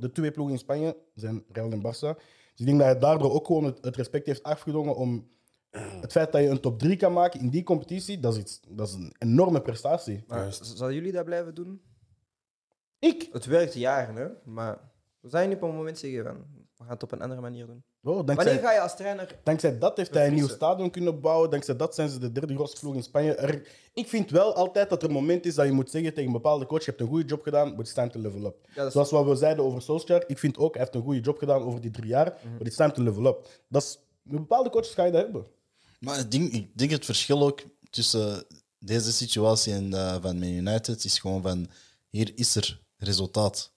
de 0.00 0.10
twee 0.12 0.30
ploegen 0.30 0.54
in 0.54 0.60
Spanje 0.60 0.96
zijn 1.14 1.44
Real 1.52 1.70
en 1.70 1.78
Barça. 1.82 2.16
Dus 2.18 2.60
ik 2.60 2.66
denk 2.66 2.78
dat 2.78 2.86
hij 2.88 2.98
daardoor 2.98 3.32
ook 3.32 3.46
gewoon 3.46 3.64
het, 3.64 3.78
het 3.84 3.96
respect 3.96 4.26
heeft 4.26 4.42
afgedwongen 4.42 4.96
om 4.96 5.30
het 6.00 6.12
feit 6.12 6.32
dat 6.32 6.42
je 6.42 6.48
een 6.48 6.60
top 6.60 6.78
3 6.78 6.96
kan 6.96 7.12
maken 7.12 7.40
in 7.40 7.48
die 7.48 7.62
competitie, 7.62 8.20
dat 8.20 8.34
is, 8.34 8.40
iets, 8.40 8.60
dat 8.68 8.88
is 8.88 8.94
een 8.94 9.14
enorme 9.18 9.60
prestatie. 9.62 10.24
Maar 10.26 10.38
Juist. 10.38 10.64
z- 10.66 10.74
zouden 10.74 10.98
jullie 10.98 11.12
dat 11.12 11.24
blijven 11.24 11.54
doen? 11.54 11.82
Ik? 12.98 13.28
Het 13.32 13.44
werkt 13.44 13.74
jaren, 13.74 14.16
hè? 14.16 14.28
Maar 14.44 14.90
we 15.20 15.28
zijn 15.28 15.48
niet 15.48 15.56
op 15.62 15.68
een 15.68 15.74
moment 15.76 15.98
zeggen 15.98 16.24
van 16.24 16.36
we 16.76 16.84
gaan 16.84 16.92
het 16.92 17.02
op 17.02 17.12
een 17.12 17.22
andere 17.22 17.40
manier 17.40 17.66
doen. 17.66 17.82
Oh, 18.04 18.26
Wanneer 18.26 18.58
ga 18.58 18.72
je 18.72 18.80
als 18.80 18.96
trainer. 18.96 19.38
dankzij 19.42 19.78
dat 19.78 19.96
heeft 19.96 20.14
hij 20.14 20.26
een 20.26 20.34
nieuw 20.34 20.48
stadion 20.48 20.90
kunnen 20.90 21.20
bouwen. 21.20 21.50
Dankzij 21.50 21.76
dat 21.76 21.94
zijn 21.94 22.08
ze 22.08 22.18
de 22.18 22.32
derde 22.32 22.54
grootste 22.54 22.80
ploeg 22.80 22.94
in 22.94 23.02
Spanje. 23.02 23.34
Er, 23.34 23.68
ik 23.94 24.08
vind 24.08 24.30
wel 24.30 24.54
altijd 24.54 24.88
dat 24.90 25.02
er 25.02 25.08
een 25.08 25.14
moment 25.14 25.46
is 25.46 25.54
dat 25.54 25.66
je 25.66 25.72
moet 25.72 25.90
zeggen 25.90 26.10
tegen 26.10 26.26
een 26.26 26.32
bepaalde 26.32 26.66
coach: 26.66 26.78
je 26.84 26.90
hebt 26.90 27.00
een 27.00 27.06
goede 27.08 27.24
job 27.24 27.42
gedaan, 27.42 27.70
but 27.76 27.84
it's 27.86 27.94
time 27.94 28.10
to 28.10 28.20
level 28.20 28.44
up. 28.44 28.56
Ja, 28.74 28.90
Zoals 28.90 29.10
wat 29.10 29.24
we 29.26 29.34
zeiden 29.36 29.64
over 29.64 29.82
Solskjaer. 29.82 30.24
Ik 30.26 30.38
vind 30.38 30.58
ook, 30.58 30.72
hij 30.74 30.82
heeft 30.82 30.94
een 30.94 31.02
goede 31.02 31.20
job 31.20 31.38
gedaan 31.38 31.62
over 31.62 31.80
die 31.80 31.90
drie 31.90 32.06
jaar, 32.08 32.38
Mhm. 32.44 32.58
but 32.58 32.66
it's 32.66 32.76
time 32.76 32.92
to 32.92 33.02
level 33.02 33.26
up. 33.26 33.48
Dat 33.68 33.82
is, 33.82 33.98
met 34.22 34.38
bepaalde 34.40 34.70
coaches 34.70 34.94
ga 34.94 35.04
je 35.04 35.12
dat 35.12 35.22
hebben. 35.22 35.46
Maar 36.00 36.18
ik 36.18 36.30
denk, 36.30 36.52
ik 36.52 36.78
denk 36.78 36.90
het 36.90 37.04
verschil 37.04 37.42
ook 37.42 37.60
tussen 37.90 38.44
deze 38.78 39.12
situatie 39.12 39.72
en 39.72 39.94
eh, 39.94 40.16
van 40.20 40.38
Man 40.38 40.48
United 40.48 41.04
is 41.04 41.18
gewoon 41.18 41.42
van 41.42 41.66
hier 42.10 42.32
is 42.34 42.54
er 42.54 42.80
resultaat. 42.96 43.71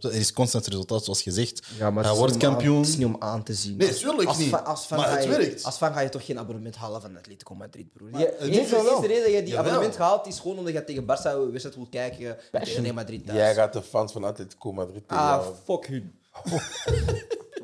Er 0.00 0.14
is 0.14 0.32
constant 0.32 0.66
resultaat, 0.66 1.04
zoals 1.04 1.22
gezegd. 1.22 1.66
Ja, 1.78 1.90
maar 1.90 1.92
hij 1.92 2.02
het 2.02 2.12
is 2.12 2.18
wordt 2.18 2.32
niet 2.34 2.42
om 2.42 2.48
aan- 2.48 2.54
kampioen. 2.54 2.78
Het 2.80 2.88
is 2.88 2.96
niet 2.96 3.06
om 3.06 3.16
aan 3.18 3.42
te 3.42 3.54
zien. 3.54 3.76
Nee, 3.76 3.94
tuurlijk 3.94 4.28
als 4.28 4.38
niet. 4.38 4.48
Van, 4.48 4.64
als 4.64 4.86
van 4.86 4.98
Maar 4.98 5.06
ga 5.06 5.14
het 5.14 5.24
je, 5.24 5.30
werkt. 5.30 5.64
Als 5.64 5.76
van 5.78 5.92
ga 5.92 6.00
je 6.00 6.08
toch 6.08 6.24
geen 6.24 6.38
abonnement 6.38 6.76
halen 6.76 7.00
van 7.00 7.16
Atletico 7.16 7.54
Madrid, 7.54 7.92
broer. 7.92 8.10
Maar 8.10 8.20
Je, 8.20 8.26
het 8.26 8.38
de 8.38 8.60
is 8.60 8.68
de 8.70 8.76
enige 8.76 9.06
reden 9.06 9.22
dat 9.22 9.32
je 9.32 9.42
die 9.42 9.58
abonnement 9.58 9.96
haalt, 9.96 10.26
is 10.26 10.38
gewoon 10.40 10.58
omdat 10.58 10.72
je 10.72 10.84
tegen 10.84 11.02
Barça 11.02 11.22
een 11.24 11.50
wedstrijd 11.50 11.74
wilt 11.76 11.88
kijken. 11.88 12.36
Tegen 12.52 12.82
Real 12.82 12.94
Madrid 12.94 13.26
thuis. 13.26 13.38
Jij 13.38 13.54
gaat 13.54 13.72
de 13.72 13.82
fans 13.82 14.12
van 14.12 14.24
Atletico 14.24 14.72
Madrid 14.72 15.02
Ah, 15.06 15.46
fuck 15.64 15.86
hun. 15.86 16.14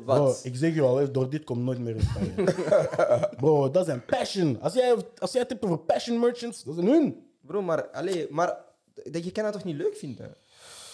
Bro, 0.05 0.23
Wat? 0.23 0.39
ik 0.43 0.55
zeg 0.55 0.73
je 0.75 0.81
al, 0.81 1.11
door 1.11 1.29
dit 1.29 1.43
komt 1.43 1.63
nooit 1.63 1.79
meer 1.79 1.95
in 1.95 2.01
Spanje. 2.01 2.53
Bro, 3.39 3.71
dat 3.71 3.87
is 3.87 3.93
een 3.93 4.05
passion. 4.05 4.61
Als 4.61 4.73
jij, 4.73 4.95
als 5.17 5.31
jij 5.31 5.41
het 5.41 5.49
hebt 5.49 5.63
over 5.63 5.77
passion 5.77 6.19
merchants, 6.19 6.63
dat 6.63 6.77
is 6.77 6.83
een 6.83 6.89
hun. 6.89 7.25
Bro, 7.41 7.61
maar, 7.61 7.87
allee, 7.89 8.27
maar 8.29 8.57
dat- 9.03 9.23
je 9.25 9.31
kan 9.31 9.43
dat 9.43 9.53
toch 9.53 9.63
niet 9.63 9.75
leuk 9.75 9.95
vinden? 9.97 10.35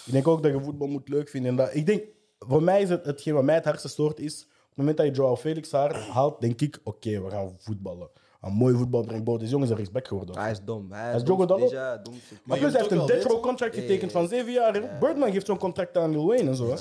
Ik 0.06 0.12
denk 0.12 0.28
ook 0.28 0.42
dat 0.42 0.52
je 0.52 0.60
voetbal 0.62 0.88
moet 0.88 1.08
leuk 1.08 1.28
vinden. 1.28 1.50
En 1.50 1.56
dat, 1.56 1.74
ik 1.74 1.86
denk, 1.86 2.02
voor 2.38 2.62
mij 2.62 2.82
is 2.82 2.88
het, 2.88 3.04
hetgeen 3.04 3.34
wat 3.34 3.44
mij 3.44 3.54
het 3.54 3.64
hardste 3.64 3.88
stoort 3.88 4.20
is, 4.20 4.42
op 4.42 4.68
het 4.68 4.76
moment 4.76 4.96
dat 4.96 5.06
je 5.06 5.12
Joao 5.12 5.36
Felix 5.36 5.72
haar 5.72 5.94
haalt, 6.00 6.40
denk 6.40 6.60
ik, 6.60 6.80
oké, 6.84 7.22
we 7.22 7.30
gaan 7.30 7.54
voetballen. 7.58 8.10
Een 8.40 8.52
mooi 8.52 8.76
voetbal 8.76 9.02
brengt. 9.04 9.24
Bro, 9.24 9.36
deze 9.38 9.50
jongen 9.50 9.64
is 9.64 9.70
een 9.70 9.76
rechtsback 9.76 10.08
geworden. 10.08 10.38
Hij 10.38 10.50
is 10.50 10.60
dom. 10.64 10.92
Hij 10.92 11.14
is? 11.14 11.22
Déjà, 11.70 12.02
dom. 12.02 12.14
Maar 12.14 12.40
Maar 12.44 12.58
plus, 12.58 12.72
je 12.72 12.78
hij 12.78 12.86
heeft 12.88 13.00
een 13.00 13.06
death 13.06 13.24
row 13.24 13.40
contract 13.42 13.74
getekend 13.74 14.12
van 14.12 14.28
zeven 14.28 14.52
jaar. 14.52 14.98
Birdman 15.00 15.32
geeft 15.32 15.46
zo'n 15.46 15.58
contract 15.58 15.96
aan 15.96 16.10
Lil 16.10 16.26
Wayne 16.26 16.48
en 16.50 16.56
zo. 16.56 16.66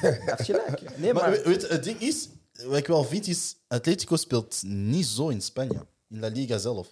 Heeft 0.00 0.42
gelijk. 0.44 0.96
Nee, 0.98 1.12
Maar 1.12 1.30
maar... 1.30 1.42
weet- 1.42 1.68
het 1.68 1.84
ding 1.84 2.00
is, 2.00 2.28
wat 2.66 2.76
ik 2.76 2.86
wel 2.86 3.04
vind, 3.04 3.26
is 3.26 3.56
Atletico 3.68 4.16
speelt 4.16 4.62
niet 4.64 5.06
zo 5.06 5.28
in 5.28 5.40
Spanje. 5.40 5.86
In 6.08 6.20
La 6.20 6.28
Liga 6.28 6.58
zelf. 6.58 6.88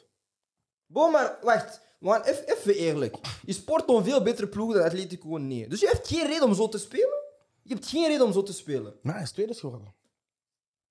Bro, 0.87 1.11
maar 1.11 1.39
wacht. 1.43 1.81
Eff- 2.01 2.43
even 2.47 2.75
eerlijk. 2.75 3.17
Is 3.45 3.61
Porto 3.65 3.97
een 3.99 4.05
veel 4.05 4.23
betere 4.23 4.47
ploeg 4.49 4.73
dan 4.73 4.83
Atletico? 4.83 5.37
Nee. 5.37 5.69
Dus 5.69 5.81
je 5.81 5.87
hebt 5.93 6.09
geen 6.09 6.27
reden 6.27 6.45
om 6.45 6.55
zo 6.55 6.69
te 6.69 6.79
spelen? 6.79 7.23
Je 7.63 7.75
hebt 7.75 7.87
geen 7.87 8.07
reden 8.09 8.27
om 8.27 8.33
zo 8.33 8.43
te 8.43 8.53
spelen. 8.53 8.95
Maar 9.03 9.15
hij 9.15 9.23
is 9.23 9.31
tweede 9.31 9.55
geworden. 9.55 9.95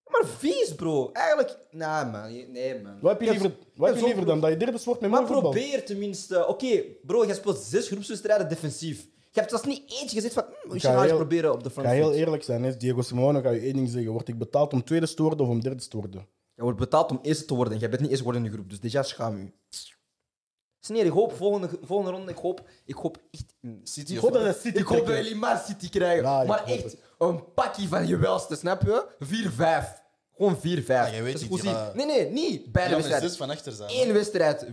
Maar 0.08 0.26
vies, 0.26 0.76
bro. 0.76 1.10
Eigenlijk... 1.14 1.58
Nee, 1.72 1.88
man. 2.12 2.34
Je- 2.34 2.48
Nee, 2.48 2.82
man. 2.82 3.00
Wat 3.02 3.12
heb 3.12 3.22
je 3.22 3.30
liever, 3.30 3.52
wat 3.76 3.90
heb 3.90 3.98
je 3.98 4.06
liever 4.06 4.26
dan? 4.26 4.40
Dat 4.42 4.50
je 4.50 4.58
derde 4.58 4.80
wordt 4.86 5.02
met 5.02 5.10
Maar 5.10 5.20
voetbal? 5.28 5.42
probeer 5.42 5.86
tenminste. 5.86 6.48
Oké, 6.48 6.84
bro, 7.02 7.26
je 7.26 7.34
speelt 7.34 7.58
zes 7.58 7.88
groepswedstrijden 7.88 8.50
defensief. 8.50 9.02
Je 9.32 9.40
hebt 9.44 9.50
zelfs 9.50 9.66
niet 9.66 9.82
eentje 9.92 10.16
gezegd 10.16 10.34
van... 10.34 10.44
hm, 10.64 10.70
we 10.70 10.80
ga 10.80 11.04
eens 11.04 11.12
proberen 11.14 11.52
op 11.54 11.60
de 11.64 11.66
Ik 11.68 11.72
front 11.72 11.88
ga 11.88 11.94
heel 11.94 12.14
eerlijk 12.14 12.44
zijn. 12.44 12.64
Hè. 12.64 12.78
Diego 12.78 13.02
Simeone 13.02 13.42
ga 13.42 13.50
je 13.50 13.60
één 13.60 13.74
ding 13.74 13.90
zeggen. 13.90 14.12
Word 14.12 14.28
ik 14.28 14.38
betaald 14.38 14.74
om 14.74 14.84
tweede 14.84 15.14
te 15.14 15.22
worden 15.22 15.40
of 15.46 15.48
om 15.52 15.62
derde 15.62 15.88
te 15.88 15.98
worden? 15.98 16.28
Je 16.56 16.62
wordt 16.62 16.78
betaald 16.80 17.12
om 17.12 17.20
eerste 17.22 17.46
te 17.46 17.54
worden. 17.56 17.78
Jij 17.78 17.90
bent 17.90 18.02
niet 18.02 18.10
eerst 18.10 18.22
geworden 18.24 18.46
in 18.46 18.52
de 18.52 18.58
groep. 18.58 18.70
Dus 18.70 18.80
déjà 18.80 19.06
schaam 19.06 19.54
je. 20.88 20.94
Sneer, 20.94 21.06
ik 21.06 21.12
hoop 21.12 21.36
volgende, 21.36 21.70
volgende 21.82 22.12
ronde. 22.12 22.32
Ik 22.32 22.38
hoop, 22.38 22.68
ik 22.86 22.96
hoop 22.96 23.18
echt... 23.32 23.46
City 23.84 24.14
Ik 24.14 24.20
hoop 24.20 24.34
dat 24.34 24.42
hij 24.42 24.54
City 24.54 24.78
Ik 24.78 24.86
hoop 24.86 25.06
dat 25.06 25.16
jullie 25.16 25.36
maar 25.36 25.64
City 25.68 25.90
krijgen. 25.90 26.24
Ja, 26.24 26.44
maar 26.44 26.64
echt, 26.66 26.84
het. 26.84 26.98
een 27.18 27.54
pakje 27.54 27.88
van 27.88 28.08
je 28.08 28.18
welste, 28.18 28.56
snap 28.56 28.82
je? 28.82 29.08
4-5. 30.00 30.06
Gewoon 30.36 30.58
4-5. 30.58 30.62
Ja, 30.88 31.10
jij 31.10 31.24
weet 31.24 31.50
niet, 31.50 31.64
Nee, 31.94 32.06
nee, 32.06 32.30
niet. 32.30 32.66
Ja, 32.74 32.90
wedstrijden. 32.90 33.30
zes 33.30 33.38
van 33.38 33.50
achter 33.50 33.72
zijn. 33.72 33.90
Eén 33.94 34.14
wedstrijd 34.14 34.66
4-5, 34.66 34.70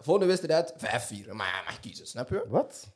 volgende 0.00 0.26
wedstrijd 0.26 0.72
5-4. 0.72 0.78
Maar 1.32 1.46
je 1.46 1.62
mag 1.66 1.80
kiezen, 1.80 2.06
snap 2.06 2.28
je? 2.28 2.44
Wat? 2.48 2.88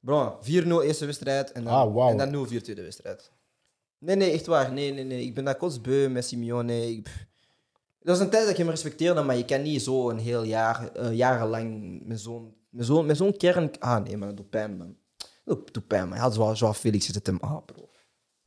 Bro, 0.00 0.38
4-0 0.42 0.46
eerste 0.82 1.06
wedstrijd 1.06 1.52
en 1.52 1.64
dan, 1.64 1.72
Ah, 1.72 2.10
en 2.10 2.16
dan 2.16 2.46
0-4 2.46 2.62
tweede 2.62 2.82
wedstrijd. 2.82 3.30
Nee, 3.98 4.16
nee, 4.16 4.30
echt 4.32 4.46
waar. 4.46 4.72
Nee, 4.72 4.92
nee, 4.92 5.04
nee. 5.04 5.22
Ik 5.22 5.34
ben 5.34 5.44
dat 5.44 5.56
kotsbeu 5.56 6.08
met 6.08 6.26
Simeone. 6.26 6.90
Ik, 6.90 7.02
pff. 7.02 7.26
Dat 8.06 8.16
is 8.16 8.22
een 8.22 8.30
tijd 8.30 8.42
dat 8.42 8.52
ik 8.52 8.56
hem 8.56 8.68
respecteerde, 8.70 9.22
maar 9.22 9.36
je 9.36 9.44
kan 9.44 9.62
niet 9.62 9.82
zo 9.82 10.10
een 10.10 10.18
heel 10.18 10.42
jaar, 10.42 10.92
eh, 10.92 11.12
jarenlang 11.12 12.00
met 12.04 12.20
zo'n 12.20 12.54
met 12.70 12.86
zo'n 12.86 13.06
met 13.06 13.16
zo'n 13.16 13.36
kern... 13.36 13.70
Ah, 13.78 14.04
nee, 14.04 14.16
man, 14.16 14.28
dat 14.28 14.36
doet 14.36 14.50
pijn, 14.50 14.76
man. 14.76 14.96
Dat 15.44 15.72
doet 15.74 15.86
pijn, 15.86 16.02
man. 16.02 16.12
Hij 16.12 16.20
had 16.20 16.34
zo, 16.34 16.54
zo 16.54 16.72
Felix 16.72 17.06
zit 17.06 17.26
hem 17.26 17.38
ah, 17.40 17.64
bro. 17.64 17.88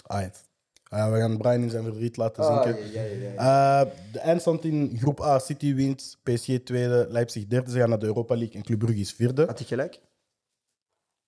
Alright. 0.03 0.47
Ah, 0.83 1.11
we 1.11 1.17
gaan 1.19 1.37
Brian 1.37 1.61
in 1.61 1.69
zijn 1.69 1.83
verdriet 1.83 2.17
laten 2.17 2.43
Ah, 2.43 2.63
zinken. 2.63 2.91
ja, 2.91 3.01
ja, 3.01 3.31
ja. 3.31 3.81
Eh, 3.85 3.91
de 4.11 4.19
eindstand 4.19 4.63
in 4.63 4.97
groep 4.99 5.21
A, 5.21 5.39
City 5.39 5.73
wint, 5.75 6.17
PSG 6.23 6.47
tweede, 6.63 7.05
Leipzig 7.09 7.45
derde. 7.47 7.71
Ze 7.71 7.77
gaan 7.77 7.89
naar 7.89 7.99
de 7.99 8.05
Europa 8.05 8.35
League 8.35 8.55
en 8.55 8.63
Club 8.63 8.79
Brugge 8.79 8.99
is 8.99 9.13
vierde. 9.13 9.45
Had 9.45 9.57
hij 9.57 9.67
gelijk? 9.67 9.99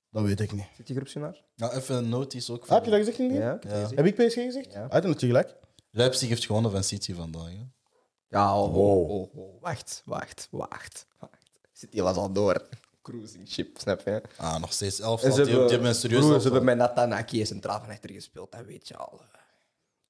Dat 0.09 0.23
weet 0.23 0.39
ik 0.39 0.51
niet. 0.51 0.65
Zit 0.75 0.87
hij 0.87 0.95
groepswinnaar? 0.95 1.43
Ja, 1.55 1.73
even 1.73 1.95
een 1.95 2.09
notice 2.09 2.51
ook. 2.53 2.63
Ah, 2.63 2.69
heb 2.69 2.83
je 2.83 2.89
dat 2.89 2.99
gezegd 2.99 3.19
in 3.19 3.27
die? 3.27 3.37
Ja, 3.37 3.61
ik 3.61 3.95
heb 3.97 4.05
ik 4.05 4.15
PSG 4.15 4.33
gezegd? 4.33 4.73
Ja. 4.73 4.83
Ah, 4.83 5.01
dan 5.01 5.11
had 5.11 5.21
je 5.21 5.27
gelijk. 5.27 5.55
Leipzig 5.91 6.29
heeft 6.29 6.45
gewonnen 6.45 6.71
van 6.71 6.83
City 6.83 7.13
vandaag. 7.13 7.49
Hè? 7.49 7.63
Ja, 8.31 8.57
oh, 8.61 8.73
Wow. 8.73 9.09
oh, 9.09 9.09
oh, 9.21 9.35
oh. 9.37 9.61
Wacht, 9.61 10.01
wacht, 10.05 10.47
wacht, 10.51 11.05
wacht. 11.19 11.49
Zit 11.71 11.93
hier 11.93 12.03
was 12.03 12.15
al 12.15 12.31
door. 12.31 12.67
Cruising 13.01 13.47
ship, 13.49 13.77
snap 13.79 14.01
je? 14.05 14.21
Ah, 14.37 14.59
nog 14.59 14.73
steeds 14.73 14.99
elf. 14.99 15.23
En 15.23 15.27
Die, 15.29 15.37
ze 15.37 15.43
die 15.43 15.51
hebben, 15.51 15.71
hebben 15.71 15.89
een 15.89 15.95
serieus 15.95 16.19
broer, 16.25 16.35
ze 16.39 16.43
hebben 16.43 16.63
met 16.63 16.77
Nathan 16.77 17.13
Aki 17.13 17.45
centraal 17.45 17.79
van 17.79 17.89
achter 17.89 18.09
gespeeld, 18.11 18.51
dat 18.51 18.65
weet 18.65 18.87
je 18.87 18.97
al. 18.97 19.21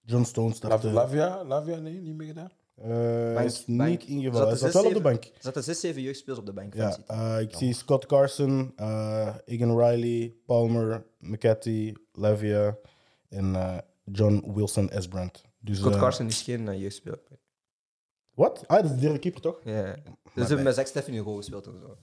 John 0.06 0.24
Stones 0.24 0.50
Lav- 0.62 0.66
startte. 0.72 0.88
Lavia? 0.92 1.44
Lavia? 1.44 1.76
Nee, 1.78 1.94
niet 2.02 2.16
meer 2.16 2.28
gedaan. 2.28 2.52
Eh, 2.76 2.88
hij 2.90 3.34
Bank, 3.34 3.46
is 3.48 3.66
bank. 3.66 3.90
niet 3.90 4.04
ingevallen. 4.04 4.48
Hij 4.48 4.58
zat 4.58 4.74
wel 4.74 4.82
op 4.82 4.88
zes, 4.90 4.94
de 4.94 5.00
zeven- 5.00 5.02
bank. 5.02 5.24
Er 5.24 5.32
zaten 5.42 5.64
6, 5.64 5.80
7 5.80 6.02
jeugdspelers 6.02 6.40
op 6.40 6.46
de 6.46 6.54
bank 6.54 6.74
Ja, 6.74 6.98
eh, 7.08 7.40
ik 7.40 7.56
zie 7.56 7.74
Scott 7.74 8.06
Carson, 8.06 8.74
eh 8.76 9.36
Egan 9.46 9.80
Riley, 9.80 10.34
Palmer, 10.46 11.06
McCarthy, 11.20 11.94
Lavia 12.14 12.78
en 13.30 13.56
eh, 13.56 13.78
John 14.04 14.52
Wilson 14.54 14.90
Esbrand. 14.90 15.44
Dus, 15.60 15.78
Scott 15.78 15.96
eh, 15.96 16.02
Carson 16.02 16.28
is 16.28 16.42
geen 16.42 16.68
uh, 16.68 16.80
jeugdspeler. 16.80 17.20
Wat? 18.42 18.64
Ah, 18.68 18.76
dat 18.82 18.86
is 18.86 18.92
de 18.92 19.02
derde 19.02 19.20
keeper 19.20 19.42
toch? 19.42 19.60
Ja. 19.64 19.84
Dus 19.84 19.94
ze 20.34 20.40
hebben 20.42 20.64
met 20.64 20.76
Zach 20.76 20.88
Steffen 20.88 21.14
in 21.14 21.24
goal 21.24 21.36
gespeeld 21.36 21.66
en 21.66 21.80
zo. 21.82 21.98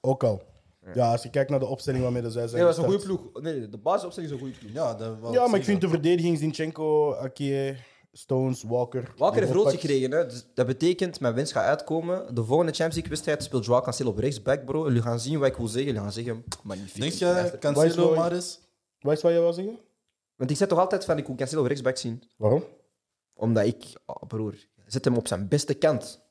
Ook 0.00 0.24
al. 0.24 0.42
Ja, 0.94 1.10
als 1.12 1.22
je 1.22 1.30
kijkt 1.30 1.50
naar 1.50 1.58
de 1.58 1.66
opstelling 1.66 2.02
waarmee 2.02 2.22
de 2.22 2.30
zij 2.30 2.48
zijn 2.48 2.62
Nee, 2.62 2.70
dat 2.70 2.78
is 2.78 2.84
een 2.84 2.90
goede 2.90 3.04
ploeg. 3.04 3.42
Nee, 3.42 3.68
de 3.68 3.78
basisopstelling 3.78 4.32
is 4.32 4.38
een 4.38 4.44
goede 4.44 4.58
ploeg. 4.58 4.72
Ja, 4.72 4.94
dat 4.94 5.18
wou 5.18 5.34
Ja, 5.34 5.46
maar 5.46 5.58
ik 5.58 5.64
vind 5.64 5.80
de 5.80 5.88
verdediging 5.88 6.38
Zinchenko, 6.38 7.12
Akie, 7.12 7.76
Stones, 8.12 8.62
Walker. 8.62 9.12
Walker 9.16 9.40
heeft 9.40 9.52
rood 9.52 9.70
gekregen. 9.70 10.10
Hè? 10.10 10.26
Dus 10.26 10.46
dat 10.54 10.66
betekent, 10.66 11.20
mijn 11.20 11.34
winst 11.34 11.52
gaat 11.52 11.64
uitkomen. 11.64 12.34
De 12.34 12.44
volgende 12.44 12.72
Champions 12.72 12.94
League-wedstrijd 12.94 13.42
speelt 13.42 13.64
Joao 13.64 13.80
Cancelo 13.80 14.10
op 14.10 14.18
rechtsback, 14.18 14.64
bro. 14.64 14.84
Jullie 14.86 15.02
gaan 15.02 15.20
zien 15.20 15.38
wat 15.38 15.48
ik 15.48 15.56
wil 15.56 15.66
zeggen. 15.66 15.84
Jullie 15.84 16.00
gaan 16.00 16.12
zeggen, 16.12 16.44
magnifiek. 16.62 17.00
Denk 17.00 17.12
je 17.12 17.56
Cancelo 17.58 18.14
maar 18.14 18.32
eens? 18.32 18.60
Weet 18.98 19.20
je 19.20 19.22
wat 19.22 19.32
je 19.32 19.40
wil 19.40 19.52
zeggen? 19.52 19.78
Want 20.36 20.50
ik 20.50 20.56
zeg 20.56 20.68
toch 20.68 20.78
altijd 20.78 21.04
van, 21.04 21.18
ik 21.18 21.26
wil 21.26 21.36
Cancelo 21.36 21.60
op 21.60 21.66
rechtsback 21.66 21.96
zien. 21.96 22.22
Waarom? 22.36 22.64
Omdat 23.34 23.66
ik, 23.66 23.84
oh, 24.06 24.22
broer, 24.28 24.54
zet 24.86 25.04
hem 25.04 25.16
op 25.16 25.28
zijn 25.28 25.48
beste 25.48 25.74
kant. 25.74 26.24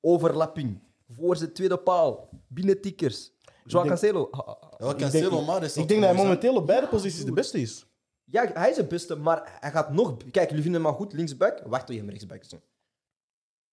Overlapping. 0.00 0.80
Voor 1.10 1.36
zijn 1.36 1.52
tweede 1.52 1.78
paal. 1.78 2.28
Binnen 2.48 2.80
tikkers. 2.80 3.30
Joao 3.64 3.84
denk- 3.84 3.94
Cancelo. 3.98 4.28
ah, 4.30 4.40
ah, 4.48 4.62
ah. 4.62 4.72
Ja, 4.78 4.90
Ik 4.90 4.96
Cancelo 4.96 5.30
denk, 5.30 5.46
maar 5.46 5.62
eens. 5.62 5.76
ik 5.76 5.88
denk 5.88 6.00
dat 6.02 6.10
hij 6.14 6.22
momenteel 6.22 6.54
op 6.56 6.66
beide 6.66 6.88
posities 6.88 7.24
de 7.24 7.32
beste 7.32 7.60
is. 7.60 7.86
Ja, 8.24 8.50
hij 8.52 8.70
is 8.70 8.76
het 8.76 8.88
beste, 8.88 9.16
maar 9.16 9.56
hij 9.60 9.70
gaat 9.70 9.92
nog... 9.92 10.16
Kijk, 10.16 10.48
jullie 10.48 10.62
vinden 10.62 10.72
hem 10.72 10.90
maar 10.90 10.92
goed 11.00 11.12
linksback. 11.12 11.62
Wacht 11.66 11.86
tot 11.86 11.94
je 11.94 12.00
hem 12.00 12.10
rechtsback. 12.10 12.42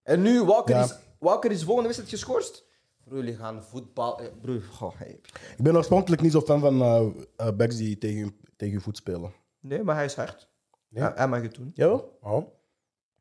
En 0.04 0.22
nu, 0.22 0.44
Walker, 0.44 0.76
Ja. 0.76 0.84
is, 0.84 0.96
Walker 1.20 1.52
is 1.52 1.64
volgende 1.64 1.84
wedstrijd 1.90 2.14
geschorst. 2.14 2.66
Broer, 3.04 3.18
jullie 3.18 3.36
gaan 3.36 3.64
voetbal... 3.64 4.20
eh, 4.20 4.28
Broer, 4.42 4.62
goh, 4.62 4.92
hey. 4.98 5.20
Ik 5.58 5.64
ben 5.64 5.76
oorspronkelijk 5.76 6.22
niet 6.22 6.32
zo 6.32 6.42
fan 6.42 6.60
van 6.60 6.82
eh 6.82 7.08
eh, 7.38 7.56
backs 7.56 7.76
die 7.78 7.98
tegen, 7.98 8.18
je- 8.18 8.34
tegen 8.56 8.74
je 8.74 8.82
voet 8.82 8.98
spelen. 8.98 9.34
Nee, 9.60 9.84
maar 9.84 9.96
hij 9.96 10.06
is 10.06 10.16
hard. 10.16 10.50
Nee. 10.90 11.04
Hij, 11.04 11.12
hij 11.16 11.28
mag 11.28 11.42
het 11.42 11.56
doen. 11.56 11.72
Jawel? 11.74 12.18
Waarom? 12.22 12.50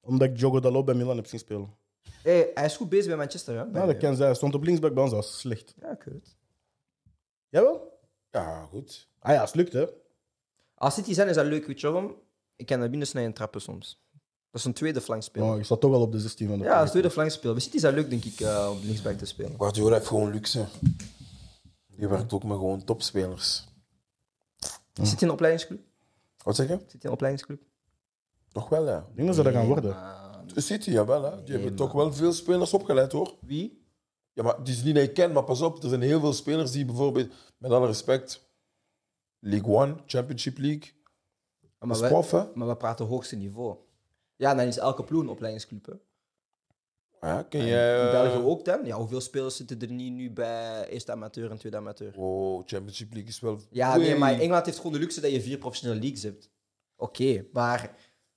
Omdat 0.05 0.29
ik 0.29 0.39
Jogo 0.39 0.61
Dalot 0.61 0.85
bij 0.85 0.95
Milan 0.95 1.17
heb 1.17 1.27
zien 1.27 1.39
spelen. 1.41 1.75
Hey, 2.23 2.51
hij 2.55 2.65
is 2.65 2.77
goed 2.77 2.89
bezig 2.89 3.07
bij 3.07 3.17
Manchester. 3.17 3.55
Hè? 3.55 3.61
Ja, 3.61 3.67
Bij- 3.67 3.87
dat 3.87 3.97
kan 3.97 4.15
zijn. 4.15 4.27
Hij 4.29 4.35
stond 4.37 4.55
op 4.55 4.63
linksback 4.65 4.95
bij 4.95 5.03
ons, 5.03 5.13
dat 5.13 5.25
was 5.25 5.39
slecht. 5.39 5.75
Ja, 5.81 5.91
ik 5.91 6.03
weet 6.03 6.15
het. 6.15 6.37
Jawel? 7.49 7.99
Ja, 8.31 8.65
goed. 8.71 9.09
Ah 9.19 9.33
ja, 9.35 9.41
het 9.41 9.55
lukt 9.55 9.73
hè. 9.73 9.87
Als 10.75 10.95
City 10.95 11.13
zijn, 11.13 11.29
is 11.29 11.35
dat 11.35 11.47
leuk, 11.47 11.67
weet 11.67 11.81
je 11.81 11.91
waarom? 11.91 12.15
Ik 12.57 12.67
kan 12.67 12.79
naar 12.79 12.91
binnen 12.91 13.09
snijden 13.09 13.31
en 13.31 13.37
trappen 13.37 13.61
soms. 13.61 14.03
Dat 14.51 14.61
is 14.61 14.65
een 14.65 14.73
tweede 14.75 15.01
flankspeler. 15.01 15.49
Maar 15.49 15.59
ik 15.59 15.65
zat 15.65 15.81
toch 15.81 15.91
wel 15.91 16.01
op 16.01 16.13
de 16.13 16.19
16 16.21 16.49
van 16.49 16.59
de 16.59 16.65
Ja, 16.65 16.71
dat 16.71 16.79
is 16.79 16.85
een 16.85 16.91
tweede 16.91 17.11
flankspeler. 17.11 17.55
Bij 17.55 17.63
City 17.65 17.77
is 17.77 17.83
dat 17.83 17.95
leuk, 17.95 18.11
denk 18.11 18.25
ik, 18.25 18.41
eh, 18.41 18.69
om 18.73 18.79
linksback 18.87 19.19
te 19.19 19.25
spelen. 19.25 19.55
Guardiola 19.59 19.95
heeft 19.95 20.07
gewoon 20.07 20.31
luxe. 20.33 20.65
Die 21.87 22.09
werkt 22.09 22.33
ook 22.33 22.45
met 22.45 22.57
gewoon 22.57 22.85
topspelers. 22.85 23.65
Zit 24.93 25.07
hij 25.11 25.17
in 25.19 25.27
een 25.27 25.31
opleidingsclub? 25.31 25.81
Wat 26.43 26.57
zeg 26.57 26.69
je? 26.69 26.73
Zit 26.73 26.83
hij 26.83 27.01
in 27.01 27.07
een 27.09 27.13
opleidingsclub? 27.13 27.61
Nog 28.55 28.69
wel, 28.69 28.87
ja. 28.87 28.99
Ik 28.99 29.17
denk 29.17 29.27
dat 29.27 29.37
ze 29.37 29.43
dat 29.43 29.53
gaan 29.53 29.67
worden. 29.67 29.97
De 30.55 30.61
City, 30.61 30.91
jawel. 30.91 31.23
Hè. 31.23 31.43
Die 31.43 31.55
hebben 31.55 31.75
toch 31.75 31.93
wel 31.93 32.13
veel 32.13 32.33
spelers 32.33 32.73
opgeleid, 32.73 33.13
hoor. 33.13 33.35
Wie? 33.41 33.83
Ja, 34.33 34.43
maar 34.43 34.57
het 34.57 34.69
is 34.69 34.83
niet 34.83 34.95
dat 34.95 35.05
je 35.05 35.13
kent, 35.13 35.35
maar 35.35 35.45
pas 35.45 35.61
op. 35.61 35.83
Er 35.83 35.89
zijn 35.89 36.03
heel 36.03 36.21
veel 36.21 36.33
spelers 36.33 36.71
die 36.71 36.85
bijvoorbeeld, 36.85 37.33
met 37.59 37.71
alle 37.71 37.87
respect, 37.87 38.49
League 39.39 39.75
One, 39.75 39.97
Championship 40.07 40.59
League, 40.59 40.93
Maar, 41.61 41.89
dat 41.89 41.97
is 41.97 42.03
we, 42.03 42.09
prof, 42.09 42.31
hè. 42.31 42.45
maar 42.55 42.69
we 42.69 42.77
praten 42.77 43.07
hoogste 43.07 43.37
niveau. 43.37 43.77
Ja, 44.37 44.55
dan 44.55 44.67
is 44.67 44.79
elke 44.79 45.05
ploeg 45.05 45.23
een 45.23 45.29
opleidingsclub. 45.29 45.87
Hè. 45.87 45.93
Ja, 47.29 47.43
ken 47.43 47.61
En 47.61 47.67
jij... 47.67 48.01
in 48.01 48.07
eh, 48.07 48.11
België 48.11 48.47
ook 48.47 48.65
dan? 48.65 48.85
Ja, 48.85 48.97
hoeveel 48.97 49.21
spelers 49.21 49.57
zitten 49.57 49.81
er 49.81 49.91
niet 49.91 50.13
nu 50.13 50.31
bij 50.31 50.89
eerste 50.89 51.13
amateur 51.13 51.51
en 51.51 51.59
tweede 51.59 51.77
amateur? 51.77 52.13
Oh, 52.17 52.63
Championship 52.67 53.13
League 53.13 53.31
is 53.31 53.41
wel... 53.41 53.61
Ja, 53.71 53.97
nee, 53.97 54.17
maar 54.17 54.33
Engeland 54.33 54.67
heeft 54.67 54.77
gewoon 54.77 54.93
de 54.93 54.99
luxe 54.99 55.21
dat 55.21 55.31
je 55.31 55.41
vier 55.41 55.59
professionele 55.59 56.01
leagues 56.01 56.23
hebt. 56.23 56.51
Oké, 56.97 57.47
maar 57.53 57.97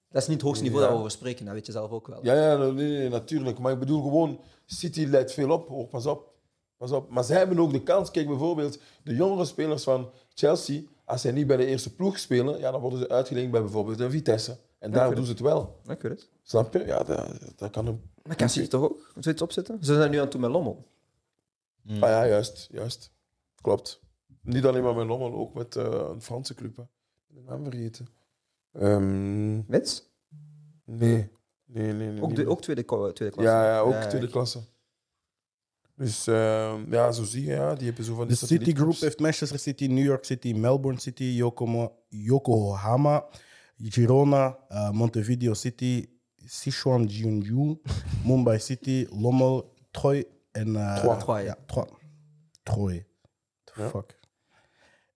dat 0.09 0.21
is 0.21 0.27
niet 0.27 0.37
het 0.37 0.45
hoogste 0.45 0.63
niveau 0.63 0.81
Ja. 0.83 0.87
dat 0.89 0.97
we 0.97 1.03
over 1.05 1.17
spreken, 1.17 1.45
dat 1.45 1.53
weet 1.53 1.65
je 1.65 1.71
zelf 1.71 1.91
ook 1.91 2.07
wel. 2.07 2.19
Ja, 2.25 2.33
ja, 2.33 2.57
nee, 2.57 2.71
nee, 2.71 2.97
nee, 2.97 3.09
natuurlijk. 3.09 3.59
Maar 3.59 3.71
ik 3.71 3.79
bedoel 3.79 4.01
gewoon, 4.01 4.39
City 4.65 5.05
leidt 5.05 5.31
veel 5.33 5.49
op. 5.51 5.89
Pas 5.89 6.05
op. 6.05 6.33
Pas 6.77 6.91
op. 6.91 7.09
Maar 7.09 7.23
zij 7.23 7.37
hebben 7.37 7.59
ook 7.59 7.71
de 7.71 7.83
kans. 7.83 8.11
Kijk, 8.11 8.27
bijvoorbeeld 8.27 8.79
de 9.03 9.15
jongere 9.15 9.45
spelers 9.45 9.83
van 9.83 10.09
Chelsea, 10.33 10.81
als 11.05 11.21
zij 11.21 11.31
niet 11.31 11.47
bij 11.47 11.57
de 11.57 11.65
eerste 11.65 11.95
ploeg 11.95 12.19
spelen, 12.19 12.59
ja, 12.59 12.71
dan 12.71 12.81
worden 12.81 12.99
ze 12.99 13.09
uitgeleend 13.09 13.51
bij 13.51 13.61
bijvoorbeeld 13.61 13.99
een 13.99 14.11
Vitesse. 14.11 14.57
En 14.79 14.91
daar 14.91 15.15
doen 15.15 15.25
ze 15.25 15.31
het 15.31 15.39
wel. 15.39 15.79
Snap 16.43 16.73
je? 16.73 16.85
Ja, 16.85 17.03
dat, 17.03 17.27
dat 17.55 17.71
kan 17.71 17.85
hem. 17.85 18.01
Maar 18.23 18.35
kan 18.35 18.49
City 18.49 18.67
toch 18.67 18.83
ook 18.83 19.11
zoiets 19.19 19.41
opzetten? 19.41 19.77
Ze 19.83 19.93
zijn 19.93 20.09
nu 20.11 20.15
aan 20.17 20.23
het 20.23 20.31
doen 20.31 20.41
met 20.41 20.51
Lommel. 20.51 20.85
Ah 21.89 21.97
ja, 21.99 22.27
juist, 22.27 22.67
juist. 22.71 23.11
Klopt. 23.61 23.99
Niet 24.41 24.65
alleen 24.65 24.83
maar 24.83 24.95
met 24.95 25.07
Lommel, 25.07 25.33
ook 25.33 25.53
met 25.53 25.75
eh, 25.75 25.83
een 26.09 26.21
Franse 26.21 26.53
club. 26.53 26.75
Hè. 26.75 26.81
Ik 26.81 26.89
ben 27.27 27.43
de 27.43 27.49
naam 27.49 27.63
vergeten. 27.63 28.07
Ehm, 28.71 29.61
Wits? 29.67 30.11
nee. 30.85 31.29
Nee, 31.69 31.93
nee, 31.93 32.09
nee. 32.11 32.21
Ook, 32.21 32.35
de, 32.35 32.47
ook 32.49 32.61
tweede, 32.61 32.83
tweede 33.13 33.13
klasse. 33.35 33.41
Ja, 33.51 33.65
ja, 33.65 33.79
ook 33.79 33.93
Ja, 33.93 34.07
tweede 34.07 34.25
ik- 34.25 34.31
klasse. 34.31 34.59
Dus 35.95 36.27
ehm, 36.27 36.93
ja, 36.93 37.11
zo 37.11 37.23
zie 37.23 37.43
je, 37.45 37.51
ja, 37.51 37.75
die 37.75 37.85
hebben 37.87 38.03
zo 38.05 38.15
van 38.15 38.27
De 38.27 38.35
City 38.35 38.73
Group 38.75 38.99
heeft 38.99 39.19
Manchester 39.19 39.59
City, 39.59 39.87
New 39.87 40.05
York 40.05 40.23
City, 40.25 40.53
Melbourne 40.53 40.99
City, 40.99 41.23
Yokomo- 41.23 41.91
Yokohama, 42.07 43.25
Girona, 43.77 44.57
eh, 44.69 44.91
Montevideo 44.91 45.53
City, 45.53 46.05
Sichuan 46.35 47.05
Jeonju, 47.05 47.81
Mumbai 48.25 48.59
City, 48.59 49.07
Lommel, 49.09 49.73
Troy 49.91 50.25
en... 50.51 50.75
eh, 50.75 50.95
Troyes. 50.97 51.23
Troyes. 51.23 51.45
Ja, 51.45 51.57
Troyes. 51.65 51.91
Troyes. 52.63 53.03
The 53.63 53.81
Ja. 53.81 53.89
fuck. 53.89 54.19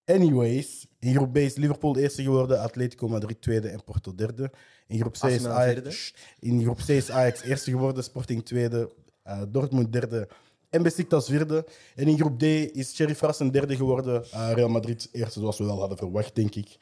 Anyways, 0.05 0.87
in 1.01 1.15
groep 1.15 1.33
B 1.33 1.37
is 1.37 1.55
Liverpool 1.55 1.97
eerste 1.97 2.23
geworden, 2.23 2.59
Atletico 2.59 3.07
Madrid 3.07 3.41
tweede 3.41 3.69
en 3.69 3.83
Porto 3.83 4.15
derde. 4.15 4.51
In 4.87 4.99
groep 4.99 5.13
C 5.13 5.23
is 5.23 5.45
Ajax, 5.45 6.13
in 6.39 6.61
groep 6.61 6.77
C 6.77 6.89
is 6.89 7.11
Ajax 7.11 7.41
eerste 7.41 7.71
geworden, 7.71 8.03
Sporting 8.03 8.45
tweede, 8.45 8.91
eh, 9.23 9.41
Dortmund 9.47 9.91
derde 9.93 10.27
en 10.69 10.83
Besiktas 10.83 11.27
vierde. 11.27 11.65
En 11.95 12.07
in 12.07 12.17
groep 12.17 12.39
D 12.39 12.43
is 12.43 12.95
Sheriff 12.95 13.21
Rassen 13.21 13.51
derde 13.51 13.75
geworden, 13.75 14.23
eh, 14.31 14.51
Real 14.53 14.69
Madrid 14.69 15.09
eerste 15.11 15.39
zoals 15.39 15.57
we 15.57 15.65
wel 15.65 15.79
hadden 15.79 15.97
verwacht, 15.97 16.35
denk 16.35 16.55
ik. 16.55 16.77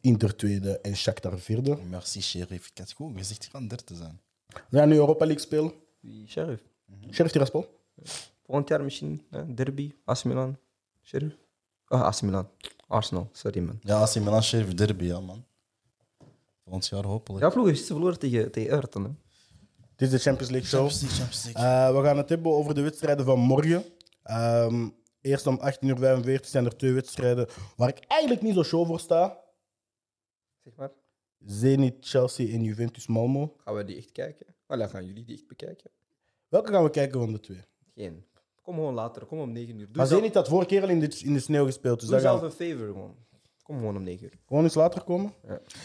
Inter 0.00 0.36
tweede 0.36 0.78
en 0.78 0.96
Shakhtar 0.96 1.38
vierde. 1.38 1.76
Merci, 1.88 2.22
sheriff. 2.22 2.66
Ik 2.66 2.78
had 2.78 2.92
gewoon 2.92 3.16
gezegd 3.16 3.48
van 3.50 3.68
derde 3.68 3.84
te 3.84 3.94
zijn. 3.94 4.20
We 4.68 4.78
gaan 4.78 4.88
nu 4.88 4.94
Europa 4.94 5.24
League 5.24 5.42
spelen. 5.42 5.72
Wie? 6.00 6.26
Sheriff. 6.28 6.62
Sheriff 7.10 7.32
Tiraspol. 7.32 7.66
Volgend 8.42 8.68
jaar 8.68 8.82
misschien 8.82 9.22
hè? 9.30 9.54
derby, 9.54 9.94
AC 10.04 10.24
Milan, 10.24 10.56
Sheriff. 11.02 11.36
Oh, 11.88 12.02
AC 12.02 12.22
Milan. 12.22 12.48
Arsenal, 12.90 13.28
sorry 13.32 13.60
man. 13.60 13.78
Ja, 13.82 14.00
als 14.00 14.12
je 14.12 14.20
Milan 14.20 14.42
sheriff 14.42 14.74
derby, 14.74 15.04
ja, 15.04 15.20
man. 15.20 15.44
Volgend 16.64 16.86
jaar 16.86 17.04
hopelijk. 17.04 17.44
Ja, 17.44 17.50
ploeg 17.50 17.66
heeft 17.66 17.86
verloren 17.86 18.18
tegen, 18.18 18.50
tegen 18.50 18.72
Everton. 18.72 19.04
Hè? 19.04 19.10
Dit 19.96 20.08
is 20.08 20.10
de 20.10 20.18
Champions 20.18 20.50
League 20.50 20.68
show. 20.68 20.88
Champions 20.88 21.02
League, 21.02 21.18
Champions 21.18 21.44
League. 21.44 21.88
Eh, 21.88 21.96
we 22.00 22.06
gaan 22.06 22.16
het 22.16 22.28
hebben 22.28 22.52
over 22.52 22.74
de 22.74 22.80
wedstrijden 22.80 23.24
van 23.24 23.38
morgen. 23.38 23.84
Ehm, 24.22 24.88
eerst 25.20 25.46
om 25.46 25.58
18.45 25.60 26.40
uur 26.40 26.40
zijn 26.42 26.64
er 26.64 26.76
twee 26.76 26.92
wedstrijden 26.92 27.48
waar 27.76 27.88
ik 27.88 27.98
eigenlijk 28.06 28.42
niet 28.42 28.54
zo 28.54 28.62
show 28.62 28.86
voor 28.86 29.00
sta. 29.00 29.38
Zeg 30.64 30.74
maar. 30.76 30.90
Zenit, 31.38 31.94
Chelsea 32.00 32.52
en 32.52 32.62
Juventus 32.62 33.06
Malmo. 33.06 33.54
Gaan 33.64 33.74
we 33.74 33.84
die 33.84 33.96
echt 33.96 34.12
kijken? 34.12 34.46
Allee, 34.66 34.88
gaan 34.88 35.06
jullie 35.06 35.24
die 35.24 35.34
echt 35.34 35.46
bekijken? 35.46 35.90
Welke 36.48 36.72
gaan 36.72 36.84
we 36.84 36.90
kijken 36.90 37.20
van 37.20 37.32
de 37.32 37.40
twee? 37.40 37.64
Geen. 37.94 38.24
Kom 38.62 38.74
gewoon 38.74 38.94
later, 38.94 39.24
kom 39.26 39.38
om 39.38 39.52
9 39.52 39.78
uur. 39.78 39.86
Doe, 39.86 39.96
Maar 39.96 40.06
zelf, 40.06 40.20
Zenit 40.20 40.34
had 40.34 40.48
vorige 40.48 40.68
keer 40.68 40.82
al 40.82 40.88
in 40.88 41.00
de, 41.00 41.18
in 41.24 41.32
de 41.32 41.40
sneeuw 41.40 41.64
gespeeld. 41.64 42.00
Dus 42.00 42.08
doe 42.08 42.20
dat 42.20 42.26
zelf 42.26 42.42
een 42.42 42.50
favor 42.50 42.86
gewoon. 42.86 43.16
Kom 43.62 43.76
gewoon 43.78 43.96
om 43.96 44.02
9 44.02 44.24
uur. 44.24 44.32
gewoon 44.46 44.62
eens 44.62 44.74
later 44.74 45.02
komen. 45.02 45.32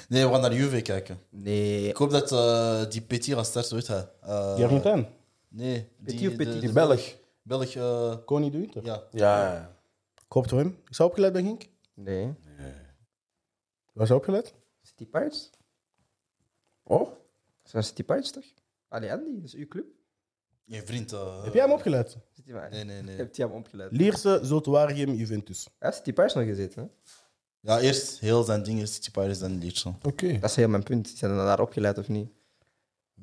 Nee, 0.09 0.26
we 0.26 0.32
gaan 0.32 0.41
naar 0.41 0.53
Juve 0.53 0.82
kijken. 0.82 1.19
Nee. 1.30 1.88
Ik 1.88 1.95
hoop 1.97 2.09
dat 2.11 2.32
eh, 2.32 2.89
die 2.89 3.01
Petit 3.01 3.45
starten, 3.45 3.76
weet 3.76 3.88
je. 3.88 4.07
Eh, 4.21 4.55
Die 4.55 4.63
Argentijn. 4.63 5.07
Nee. 5.47 5.88
Petit 6.03 6.28
of 6.30 6.36
Petit? 6.36 6.53
de- 6.53 6.59
Die 6.59 6.71
Belg. 6.71 7.15
Belg, 7.41 7.76
eh, 7.76 8.15
Koning 8.26 8.51
de 8.51 8.57
Winter. 8.57 8.86
ja. 8.86 9.03
Ja, 9.11 9.53
ja. 9.53 9.76
Ik 10.15 10.32
hoop 10.32 10.43
het 10.43 10.51
voor 10.51 10.61
hem. 10.61 10.78
Is 10.89 10.97
hij 10.97 11.07
opgeleid 11.07 11.34
bij 11.34 11.41
Gink? 11.43 11.67
Nee. 11.93 12.34
Was 13.93 14.07
hij 14.07 14.17
opgeleid? 14.17 14.53
City 14.82 15.05
Pirates? 15.05 15.49
Oh? 16.84 17.09
Zijn 17.63 17.84
City 17.84 18.03
Pirates 18.03 18.32
toch? 18.32 18.43
Allee, 18.88 19.11
Andy, 19.11 19.36
dat 19.36 19.43
is 19.43 19.53
uw 19.53 19.67
club. 19.67 19.86
Je 20.66 20.82
vriend. 20.86 21.11
eh, 21.13 21.43
Heb 21.43 21.53
jij 21.53 21.63
hem 21.63 21.72
opgeleid? 21.72 22.18
Pirates. 22.45 22.72
Nee, 22.72 22.84
nee, 22.84 23.01
nee. 23.01 23.16
Heb 23.18 23.36
je 23.36 23.41
hem 23.43 23.51
opgeleid? 23.51 23.91
Lierse, 23.91 24.39
Zultuarium, 24.43 25.13
Juventus. 25.13 25.68
Ja, 25.80 25.91
City 25.91 26.13
Pirates 26.13 26.34
nog 26.36 26.43
gezeten. 26.45 26.82
Hè? 26.84 27.11
Ja, 27.59 27.80
eerst 27.80 28.20
heel 28.20 28.43
zijn 28.43 28.63
dingen, 28.63 28.88
City 28.88 29.11
Pirates, 29.11 29.39
dan 29.39 29.57
Leeds. 29.59 29.86
Oké. 30.03 30.39
Dat 30.39 30.49
is 30.49 30.55
heel 30.55 30.68
mijn 30.68 30.84
punt. 30.84 31.13
Zijn 31.16 31.32
er 31.32 31.38
daar 31.45 31.59
opgeleid 31.59 31.97
of 31.97 32.07
niet? 32.07 32.30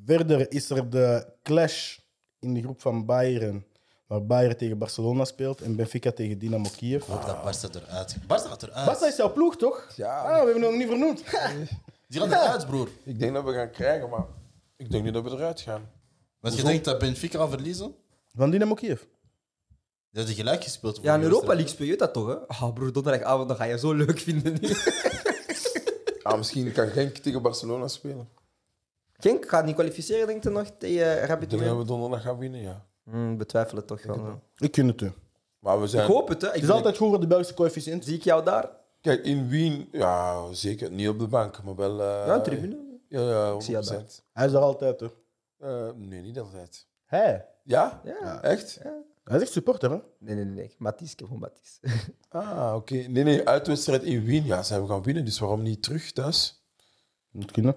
Verder 0.04 0.52
is 0.52 0.70
er 0.70 0.90
de 0.90 1.26
clash 1.42 1.98
in 2.38 2.54
de 2.54 2.60
groep 2.62 2.80
van 2.80 3.06
Bayern, 3.06 3.64
waar 4.06 4.26
Bayern 4.26 4.56
tegen 4.56 4.78
Barcelona 4.78 5.24
speelt 5.24 5.60
en 5.60 5.76
Benfica 5.76 6.10
tegen 6.12 6.38
Dynamo 6.38 6.68
Kiev. 6.76 7.02
Ik 7.02 7.08
hoop 7.08 7.26
dat 7.26 7.42
Barca 7.42 7.68
eruit. 7.80 8.16
Barca 8.26 8.48
gaat 8.48 8.62
eruit. 8.62 8.86
Barca 8.86 9.06
is 9.06 9.16
jouw 9.16 9.32
ploeg, 9.32 9.56
toch? 9.56 9.92
Ja. 9.96 10.18
Ah, 10.18 10.28
we 10.28 10.34
hebben 10.36 10.52
hem 10.52 10.62
nog 10.62 10.72
niet 10.80 10.88
vernoemd. 10.88 11.24
Die 12.08 12.20
gaat 12.20 12.30
eruit, 12.30 12.66
broer. 12.66 12.88
Ik 13.04 13.18
denk 13.18 13.34
dat 13.34 13.44
we 13.44 13.52
gaan 13.52 13.70
krijgen, 13.70 14.08
maar 14.08 14.24
ik 14.76 14.90
denk 14.90 15.04
niet 15.04 15.14
dat 15.14 15.22
we 15.24 15.30
eruit 15.30 15.60
gaan. 15.60 15.90
Want 16.42 16.56
je 16.56 16.62
denkt 16.62 16.84
dat 16.84 16.98
Benfica 16.98 17.38
gaat 17.38 17.48
verliezen? 17.48 17.94
Van 18.36 18.50
Dynamo 18.50 18.74
Kiev. 18.74 19.00
Die 20.10 20.20
hadden 20.20 20.34
gelijk 20.34 20.62
gespeeld. 20.62 20.98
Ja, 21.02 21.14
in 21.14 21.22
Europa. 21.22 21.46
League 21.46 21.66
speel 21.68 21.86
je 21.86 21.96
dat 21.96 22.12
toch, 22.12 22.26
hè? 22.26 22.34
Ah, 22.34 22.72
broer, 22.72 22.92
donderdagavond, 22.92 23.48
dat 23.48 23.56
ga 23.56 23.64
je 23.64 23.78
zo 23.78 23.92
leuk 23.92 24.18
vinden 24.18 24.56
nu. 24.60 24.68
Ah, 26.22 26.36
misschien 26.38 26.72
kan 26.72 26.88
Genk 26.88 27.16
tegen 27.16 27.42
Barcelona 27.42 27.88
spelen. 27.88 28.28
Genk 29.12 29.48
gaat 29.48 29.64
niet 29.64 29.74
kwalificeren, 29.74 30.26
denk 30.26 30.42
je 30.42 30.50
nog, 30.50 30.66
tegen 30.78 31.22
Ik 31.22 31.28
Rapid 31.28 31.50
denk 31.50 31.64
dat 31.64 31.76
we 31.76 31.84
donderdag 31.84 32.22
gaan 32.22 32.38
winnen, 32.38 32.60
ja. 32.60 32.86
Hmm, 33.04 33.36
betwijfel 33.36 33.76
het 33.76 33.86
toch 33.86 34.02
wel. 34.02 34.24
hè. 34.24 34.64
Ik 34.64 34.72
kun 34.72 34.86
het 34.86 34.98
doen. 34.98 35.12
Maar 35.58 35.78
we 35.78 35.84
Ik 35.84 35.90
zijn... 35.90 36.06
hoop 36.06 36.28
het, 36.28 36.40
hè. 36.42 36.48
Ik 36.48 36.54
Het 36.54 36.62
is 36.62 36.70
altijd 36.70 36.96
goed 36.96 37.08
voor 37.08 37.20
de 37.20 37.26
Belgische 37.26 37.54
coëfficiënt. 37.54 38.04
Zie 38.04 38.14
ik 38.14 38.22
jou 38.24 38.44
daar? 38.44 38.70
Kijk, 39.00 39.24
in 39.24 39.48
Wien, 39.48 39.88
ja, 39.92 40.52
zeker 40.52 40.90
niet 40.90 41.08
op 41.08 41.18
de 41.18 41.26
bank, 41.26 41.62
maar 41.62 41.76
wel... 41.76 42.00
eh, 42.00 42.26
Ja, 42.26 42.34
een 42.34 42.42
tribune. 42.42 42.78
Ja, 43.08 43.20
ja, 43.20 43.60
zie 43.60 43.76
100%. 43.76 43.78
Hij 44.32 44.46
is 44.46 44.52
er 44.52 44.58
altijd, 44.60 45.00
hè. 45.00 45.06
Eh, 45.62 45.90
nee, 45.96 46.20
niet 46.22 46.38
altijd. 46.38 46.86
Hij? 47.04 47.46
Ja? 47.64 48.00
Ja. 48.04 48.42
Echt? 48.42 48.80
Hij 49.24 49.36
is 49.36 49.42
echt 49.42 49.52
supporter, 49.52 49.90
hè? 49.90 49.98
Nee, 50.18 50.34
nee, 50.34 50.44
nee. 50.44 50.74
Mathies, 50.78 51.12
ik 51.12 51.18
heb 51.18 51.28
gewoon 51.28 51.42
Mathies. 51.42 51.80
Ah, 52.28 52.72
oké. 52.76 52.94
Nee, 52.94 53.24
nee, 53.24 53.48
uitwedstrijd 53.48 54.02
in 54.02 54.24
Wien. 54.24 54.44
Ja, 54.44 54.62
zijn 54.62 54.80
we 54.82 54.88
gaan 54.88 55.02
winnen, 55.02 55.24
dus 55.24 55.38
waarom 55.38 55.62
niet 55.62 55.82
terug 55.82 56.12
thuis? 56.12 56.64
Moet 57.30 57.50
kunnen. 57.50 57.74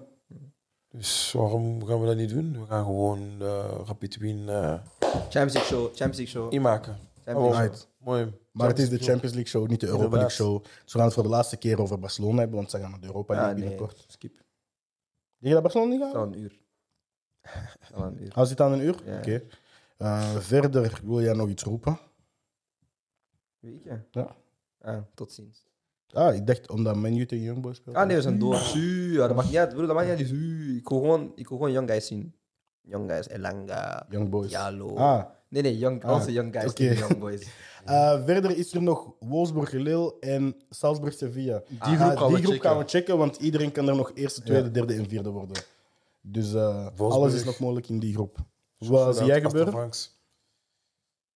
Dus 0.88 1.32
waarom 1.32 1.84
gaan 1.86 2.00
we 2.00 2.06
dat 2.06 2.16
niet 2.16 2.28
doen? 2.30 2.60
We 2.60 2.66
gaan 2.66 2.84
gewoon 2.84 3.36
eh, 3.40 3.80
Rapid 3.86 4.16
Wien 4.16 4.48
eh, 4.48 4.74
Champions 5.00 5.52
League 5.52 5.62
show. 5.62 5.86
Champions 5.86 6.16
League 6.16 6.26
show. 6.26 6.52
inmaken. 6.52 6.98
Champions 7.24 7.56
League. 7.56 7.78
mooi. 7.98 8.32
Maar 8.52 8.68
het 8.68 8.78
is 8.78 8.88
de 8.88 8.96
Champions 8.98 9.22
League 9.34 9.46
show, 9.46 9.68
niet 9.68 9.80
de 9.80 9.86
Europa 9.86 10.10
League 10.16 10.30
show. 10.30 10.62
Dus 10.62 10.92
we 10.92 10.98
gaan 10.98 11.04
het 11.04 11.14
voor 11.14 11.22
de 11.22 11.28
laatste 11.28 11.56
keer 11.56 11.80
over 11.80 11.98
Barcelona 11.98 12.38
hebben, 12.38 12.56
want 12.56 12.70
ze 12.70 12.78
gaan 12.78 12.90
naar 12.90 13.00
de 13.00 13.06
Europa 13.06 13.32
League 13.34 13.50
Ah, 13.52 13.56
nee. 13.58 13.68
binnenkort. 13.68 14.04
Skip. 14.08 14.34
Denk 14.36 14.44
je 15.38 15.52
dat 15.52 15.62
Barcelona 15.62 15.90
niet 15.90 16.00
Dat 16.00 16.08
is 16.08 16.14
al 16.14 16.24
gaat? 16.24 16.34
een 16.34 16.40
uur. 16.40 16.58
Al 17.94 18.04
een 18.04 18.22
uur. 18.22 18.32
Als 18.34 18.50
het 18.50 18.60
aan 18.60 18.72
een 18.72 18.80
uur? 18.82 18.96
Ja. 19.04 19.16
Oké. 19.18 19.42
Eh, 19.96 20.36
verder 20.36 21.00
wil 21.04 21.22
jij 21.22 21.32
nog 21.32 21.48
iets 21.48 21.62
roepen? 21.62 21.98
Weet 23.60 23.82
je? 23.82 23.98
Ja. 24.10 24.36
Ah, 24.80 24.98
tot 25.14 25.32
ziens. 25.32 25.64
Ah, 26.12 26.34
ik 26.34 26.46
dacht 26.46 26.70
omdat 26.70 26.96
Man 26.96 27.16
U 27.16 27.26
tegen 27.26 27.44
Young 27.44 27.60
Boys 27.62 27.76
speelt. 27.76 27.96
Ah 27.96 28.06
nee, 28.06 28.16
we 28.16 28.22
zijn 28.22 28.38
door. 28.38 28.56
Su, 28.56 29.12
ja, 29.12 29.26
dat 29.26 29.36
maakt 29.36 29.48
niet 29.48 29.56
uit. 29.56 29.68
Broer, 29.74 29.86
dat 29.86 29.96
maakt 29.96 30.08
niet 30.08 30.18
uit. 30.18 30.28
Ik 30.76 30.88
wil 30.88 30.98
gewoon, 31.00 31.32
ik 31.34 31.48
wil 31.48 31.56
gewoon 31.58 31.72
young 31.72 31.88
guys 31.88 32.06
zien. 32.06 32.34
Young 32.80 33.10
guys, 33.10 33.28
Elanga, 33.28 34.06
Young 34.10 34.30
Boys. 34.30 34.48
Diallo. 34.48 34.96
Ah, 34.96 35.24
Nee, 35.48 35.62
nee, 35.62 35.78
young, 35.78 36.04
Ah, 36.04 36.12
onze 36.14 36.32
young 36.32 36.52
guys 36.52 36.64
oké. 36.70 36.74
tegen 36.74 36.96
young 36.96 37.18
boys. 37.18 37.46
Eh, 37.84 38.24
verder 38.24 38.56
is 38.56 38.74
er 38.74 38.82
nog 38.82 39.12
Wolfsburg-Lille 39.20 40.14
en 40.20 40.56
Salzburg-Sevilla. 40.70 41.62
Die 41.68 41.78
Ah, 41.78 41.86
groep 42.00 42.16
gaan 42.18 42.28
die 42.28 42.36
we 42.36 42.42
groep 42.42 42.60
gaan 42.60 42.78
we 42.78 42.84
checken, 42.86 43.18
want 43.18 43.36
iedereen 43.36 43.72
kan 43.72 43.88
er 43.88 43.96
nog 43.96 44.10
eerste, 44.14 44.42
tweede, 44.42 44.70
derde 44.70 44.94
en 44.94 45.08
vierde 45.08 45.30
worden. 45.30 45.62
Dus 46.28 46.54
eh, 46.54 46.88
alles 46.98 47.34
is 47.34 47.44
nog 47.44 47.58
mogelijk 47.58 47.88
in 47.88 47.98
die 47.98 48.14
groep. 48.14 48.38
Wat 48.78 49.16
zie 49.16 49.26
jij 49.26 49.40
gebeuren? 49.40 49.72
Franks. 49.72 50.14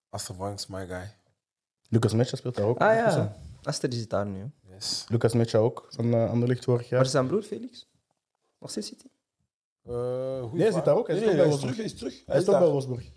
Aster 0.08 0.34
Franks, 0.34 0.66
my 0.66 0.86
guy. 0.86 1.14
Lucas 1.88 2.12
Mecha 2.12 2.36
speelt 2.36 2.54
daar 2.54 2.66
ook. 2.66 2.78
Ah 2.78 2.94
ja, 2.94 3.36
Aster 3.62 3.92
is 3.92 4.08
daar 4.08 4.26
nu. 4.26 4.50
Yes. 4.68 5.04
Lucas 5.08 5.32
Mecha 5.34 5.58
ook, 5.58 5.86
van 5.90 6.06
uh, 6.06 6.30
Anderlecht 6.30 6.64
vorig 6.64 6.80
Waar 6.80 6.90
jaar. 6.90 7.00
is 7.04 7.10
zijn 7.10 7.26
broer, 7.26 7.42
Felix? 7.42 7.88
Nog 8.58 8.70
steeds 8.70 8.88
zit 8.88 9.02
hij? 9.02 9.10
Eh, 9.94 10.52
Nee, 10.52 10.62
hij 10.62 10.72
zit 10.72 10.84
daar 10.84 10.96
ook. 10.96 11.06
Hij 11.06 11.16
Nee, 11.16 11.24
is 11.28 11.34
nee, 11.34 11.46
hij 11.46 11.56
terug. 11.58 11.76
Hij 11.76 11.84
is 11.84 11.94
terug. 11.94 12.22
Hij 12.26 12.38
is 12.38 12.44
toch 12.44 12.58
bij 12.58 12.68
Wolfsburg. 12.68 13.10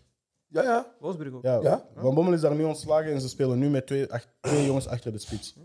Ja, 0.48 0.64
ja. 0.64 0.96
Wolfsburg 1.00 1.34
ook. 1.34 1.44
Ja. 1.44 1.60
Ja? 1.62 1.86
Van 1.96 2.16
Bommel 2.16 2.34
is 2.34 2.42
daar 2.42 2.56
nu 2.56 2.64
ontslagen 2.64 3.12
en 3.12 3.22
ze 3.22 3.30
spelen 3.30 3.60
nu 3.60 3.70
met 3.70 3.88
twee, 3.88 4.12
ach- 4.12 4.26
twee 4.42 4.66
jongens 4.66 4.88
achter 4.88 5.12
de 5.12 5.18
spits. 5.18 5.56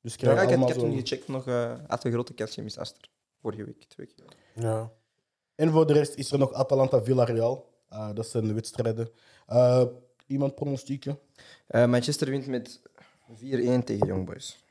Dus 0.00 0.14
Ja, 0.14 0.42
ik, 0.42 0.48
heb, 0.48 0.60
ik 0.60 0.74
toen 0.74 0.92
gecheckt 0.98 1.28
nog. 1.28 1.46
eh 1.46 1.74
had 1.86 2.04
een 2.04 2.12
grote 2.12 2.34
kans 2.34 2.54
gemist, 2.54 2.78
Aster. 2.78 3.10
Vorige 3.40 3.64
week, 3.64 3.84
twee 3.84 4.06
keer. 4.06 4.24
Ja. 4.54 4.90
En 5.58 5.70
voor 5.70 5.86
de 5.86 5.92
rest 5.92 6.14
is 6.14 6.32
er 6.32 6.38
nog 6.38 6.52
Atalanta-Villarreal. 6.52 7.68
Uh, 7.92 8.14
dat 8.14 8.26
zijn 8.26 8.46
de 8.46 8.52
wedstrijden. 8.52 9.08
Uh, 9.48 9.84
iemand 10.26 10.54
pronostieken? 10.54 11.18
Eh, 11.66 11.86
Manchester 11.86 12.30
wint 12.30 12.46
met 12.46 12.80
4-1 13.30 13.38
tegen 13.84 14.06
Young 14.06 14.26
Boys. 14.26 14.64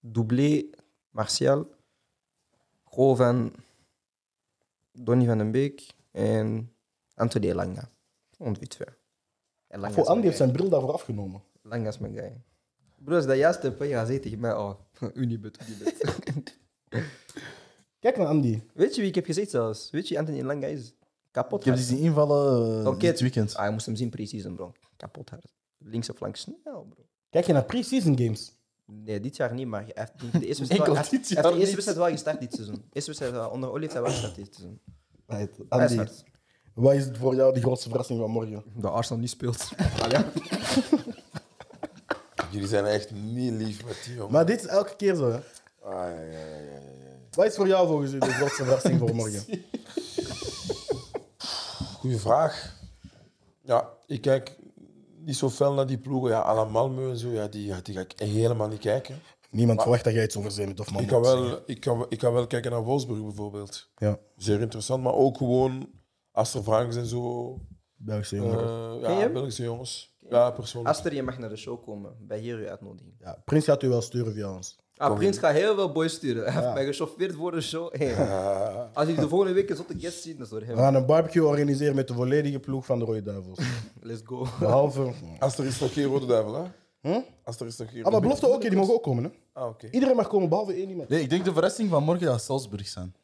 Doublé 0.00 0.64
Martial, 1.10 1.66
van 2.90 3.52
Donny 4.92 5.26
van 5.26 5.38
den 5.38 5.50
Beek 5.50 5.86
en 6.10 6.72
Anthony 7.14 7.50
Elanga. 7.50 7.90
Ongeveer. 8.38 8.96
Elanga 9.68 9.94
Voor 9.94 10.06
Andy 10.06 10.24
heeft 10.24 10.36
zijn 10.36 10.52
bril 10.52 10.68
daarvoor 10.68 10.92
afgenomen. 10.92 11.42
Elanga 11.64 11.88
is 11.88 11.98
mijn 11.98 12.14
guy. 12.14 12.42
Bro, 12.96 13.16
als 13.16 13.26
dat 13.26 13.36
juist 13.36 13.62
hebt, 13.62 13.78
je 13.78 13.88
gaat 13.88 14.06
zeggen 14.06 14.24
tegen 14.24 14.40
mij, 14.40 14.56
oh, 14.56 14.74
Unibet, 15.14 15.58
Unibet. 15.68 16.58
Kijk 18.02 18.16
naar 18.16 18.26
Andy. 18.26 18.60
Weet 18.74 18.94
je 18.94 19.00
wie 19.00 19.08
ik 19.10 19.14
heb 19.14 19.24
gezegd 19.24 19.50
zelfs? 19.50 19.90
Weet 19.90 20.02
je 20.02 20.08
wie 20.08 20.18
Anthony 20.18 20.38
Elanga 20.38 20.66
is? 20.66 20.94
Kapot 21.30 21.60
Ik 21.60 21.66
heb 21.66 21.74
die 21.74 21.84
zien 21.84 21.98
invallen 21.98 22.80
uh, 22.80 22.86
Oké, 22.86 22.98
dit 22.98 23.20
weekend. 23.20 23.54
Ah, 23.54 23.64
je 23.66 23.70
moest 23.72 23.86
hem 23.86 23.96
zien 23.96 24.10
pre-season, 24.10 24.54
bro. 24.54 24.72
Kapot 24.96 25.30
hard. 25.30 25.52
Links 25.78 26.10
of 26.10 26.20
langs 26.20 26.40
snel, 26.40 26.86
bro. 26.88 27.04
Kijk 27.30 27.46
je 27.46 27.52
naar 27.52 27.64
pre-season 27.64 28.18
games? 28.18 28.52
Nee, 28.86 29.20
dit 29.20 29.36
jaar 29.36 29.54
niet, 29.54 29.66
maar 29.66 29.82
hij 29.84 29.92
heeft 29.94 30.12
de- 30.32 30.38
de 30.38 30.46
eerste 30.46 30.62
wedstrijd 30.66 30.70
Enkel 30.70 30.84
wel- 30.94 30.94
hij 30.94 31.02
heeft- 31.10 31.10
dit 31.10 31.28
hij 31.28 31.36
heeft 31.36 31.42
jaar 31.42 31.52
de 31.52 31.58
eerste 31.58 31.76
niet. 31.76 31.84
wedstrijd 31.84 31.98
wel 31.98 32.10
gestart 32.10 32.40
dit 32.40 32.52
seizoen. 32.54 32.74
De 32.74 32.82
eerste 32.92 33.10
wedstrijd 33.10 33.34
wel- 33.34 33.50
onder 33.50 33.68
Olie 33.68 33.80
heeft 33.80 33.92
hij 33.92 34.02
wel 34.02 34.10
gestart 34.12 34.34
dit 34.34 34.54
seizoen. 34.54 34.80
Right. 35.26 35.56
Hij 35.68 35.84
is 35.84 35.90
Andy, 35.90 35.96
hard. 35.96 36.24
wat 36.74 36.94
is 36.94 37.08
voor 37.12 37.34
jou 37.34 37.54
de 37.54 37.60
grootste 37.60 37.88
verrassing 37.88 38.18
van 38.18 38.30
morgen? 38.30 38.62
De 38.76 38.88
Arsenal 38.88 39.20
niet 39.20 39.30
speelt. 39.30 39.68
Jullie 42.50 42.68
zijn 42.68 42.84
echt 42.84 43.10
niet 43.10 43.52
lief 43.52 43.84
met 43.84 44.02
die 44.04 44.14
jongen. 44.14 44.32
Maar 44.32 44.46
dit 44.46 44.60
is 44.60 44.66
elke 44.66 44.96
keer 44.96 45.14
zo, 45.14 45.30
hè? 45.30 45.36
Ah, 45.36 45.42
ja, 45.92 46.20
ja, 46.20 46.20
ja, 46.20 46.58
ja, 46.58 46.80
ja. 47.04 47.11
Wat 47.36 47.46
is 47.46 47.54
voor 47.54 47.66
jou 47.66 47.86
volgens 47.88 48.12
u 48.12 48.18
de 48.18 48.26
grootste 48.30 48.64
verrassing 48.64 48.98
voor 48.98 49.14
morgen? 49.14 49.44
Goeie 51.98 52.18
vraag. 52.18 52.80
Ja, 53.62 53.88
ik 54.06 54.20
kijk 54.20 54.58
niet 55.18 55.36
zo 55.36 55.50
fel 55.50 55.72
naar 55.72 55.86
die 55.86 55.98
ploegen. 55.98 56.30
Ja, 56.30 56.54
la 56.54 56.64
Malmö 56.68 57.10
en 57.10 57.16
zo, 57.16 57.28
ja, 57.28 57.48
die, 57.48 57.82
die 57.82 57.94
ga 57.94 58.00
ik 58.00 58.12
helemaal 58.16 58.68
niet 58.68 58.78
kijken. 58.80 59.20
Niemand 59.50 59.80
verwacht 59.82 60.04
dat 60.04 60.12
jij 60.12 60.24
iets 60.24 60.36
over 60.36 60.50
Zenit 60.50 60.80
of 60.80 60.90
man 60.92 61.02
Ik 61.02 61.08
kan, 61.08 61.20
wel, 61.22 61.58
ik, 61.66 61.80
kan, 61.80 62.06
ik 62.08 62.18
kan 62.18 62.32
wel 62.32 62.46
kijken 62.46 62.70
naar 62.70 62.82
Wolfsburg 62.82 63.22
bijvoorbeeld. 63.22 63.90
Ja, 63.96 64.18
Zeer 64.36 64.60
interessant, 64.60 65.02
maar 65.02 65.14
ook 65.14 65.36
gewoon 65.36 65.90
Aster 66.32 66.62
Franks 66.62 66.96
en 66.96 67.06
zo. 67.06 67.58
Belgische 67.96 68.36
Eh, 68.36 68.42
jongen. 68.42 69.00
Ken 69.00 69.12
je 69.12 69.18
ja? 69.20 69.28
Belgische 69.28 69.62
jongens. 69.62 70.16
Ja, 70.28 70.50
persoonlijk. 70.50 70.94
Aster, 70.94 71.14
je 71.14 71.22
mag 71.22 71.38
naar 71.38 71.48
de 71.48 71.56
show 71.56 71.84
komen. 71.84 72.16
Bij 72.20 72.38
hier 72.38 72.56
uw 72.56 72.68
uitnodiging. 72.68 73.14
Ja, 73.18 73.42
Prins 73.44 73.64
gaat 73.64 73.82
u 73.82 73.88
wel 73.88 74.00
sturen 74.02 74.32
via 74.32 74.54
ons. 74.54 74.78
Ah, 75.10 75.14
Prins 75.16 75.38
gaat 75.38 75.52
heel 75.52 75.74
veel 75.74 75.92
boys 75.92 76.12
sturen. 76.12 76.44
Hij 76.52 76.62
heeft 76.62 76.74
mij 76.74 76.84
gechauffeerd 76.84 77.34
voor 77.34 77.50
de 77.50 77.60
show. 77.60 77.94
Hey. 77.98 78.14
Als 78.92 79.08
ik 79.08 79.16
de 79.16 79.28
volgende 79.28 79.52
week 79.54 79.70
een 79.70 79.76
zotte 79.76 79.94
guest 79.98 80.22
zie, 80.22 80.34
dat 80.34 80.42
is 80.44 80.48
door 80.52 80.60
We 80.60 80.76
gaan 80.76 80.94
een 80.94 81.06
barbecue 81.06 81.44
organiseren 81.46 81.94
met 81.94 82.08
de 82.08 82.14
volledige 82.14 82.58
ploeg 82.58 82.86
van 82.86 82.98
de 82.98 83.04
Rode 83.04 83.22
Duivels. 83.22 83.58
Let's 84.00 84.20
go. 84.24 84.46
Behalve... 84.58 85.12
Aster 85.38 85.64
is 85.64 85.78
toch 85.78 85.92
geen 85.92 86.04
rode 86.04 86.26
duivel, 86.26 86.54
hè? 86.54 86.62
Hm? 87.00 87.20
Aster 87.44 87.66
is 87.66 87.76
toch 87.76 87.90
geen 87.90 88.04
Ah, 88.04 88.12
maar 88.12 88.20
belofte 88.20 88.48
ook, 88.52 88.60
die 88.60 88.72
mogen 88.72 88.94
ook 88.94 89.02
komen, 89.02 89.24
hè? 89.24 89.30
Ah, 89.52 89.68
oké. 89.68 89.88
Iedereen 89.90 90.16
mag 90.16 90.28
komen, 90.28 90.48
behalve 90.48 90.72
één 90.72 90.88
iemand. 90.88 91.08
Nee, 91.08 91.20
ik 91.20 91.30
denk 91.30 91.44
de 91.44 91.52
verrassing 91.52 91.90
van 91.90 92.04
morgen 92.04 92.26
gaat 92.26 92.42
Salzburg 92.42 92.88
zijn. 92.88 93.14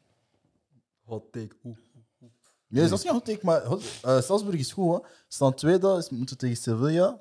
Hot 1.03 1.31
take. 1.31 1.55
Oeh. 1.63 1.77
Nee, 2.67 2.81
dat 2.89 2.91
is 2.91 2.97
niet 2.97 3.05
een 3.05 3.13
hot 3.13 3.25
take, 3.25 3.39
maar 3.41 3.63
hot- 3.65 3.83
eh, 4.01 4.21
Salzburg 4.21 4.59
is 4.59 4.71
goed. 4.71 4.93
Hè. 5.01 5.07
Staan 5.27 5.53
tweede, 5.53 5.95
is 5.97 6.09
moeten 6.09 6.37
tegen 6.37 6.57
Sevilla. 6.57 7.19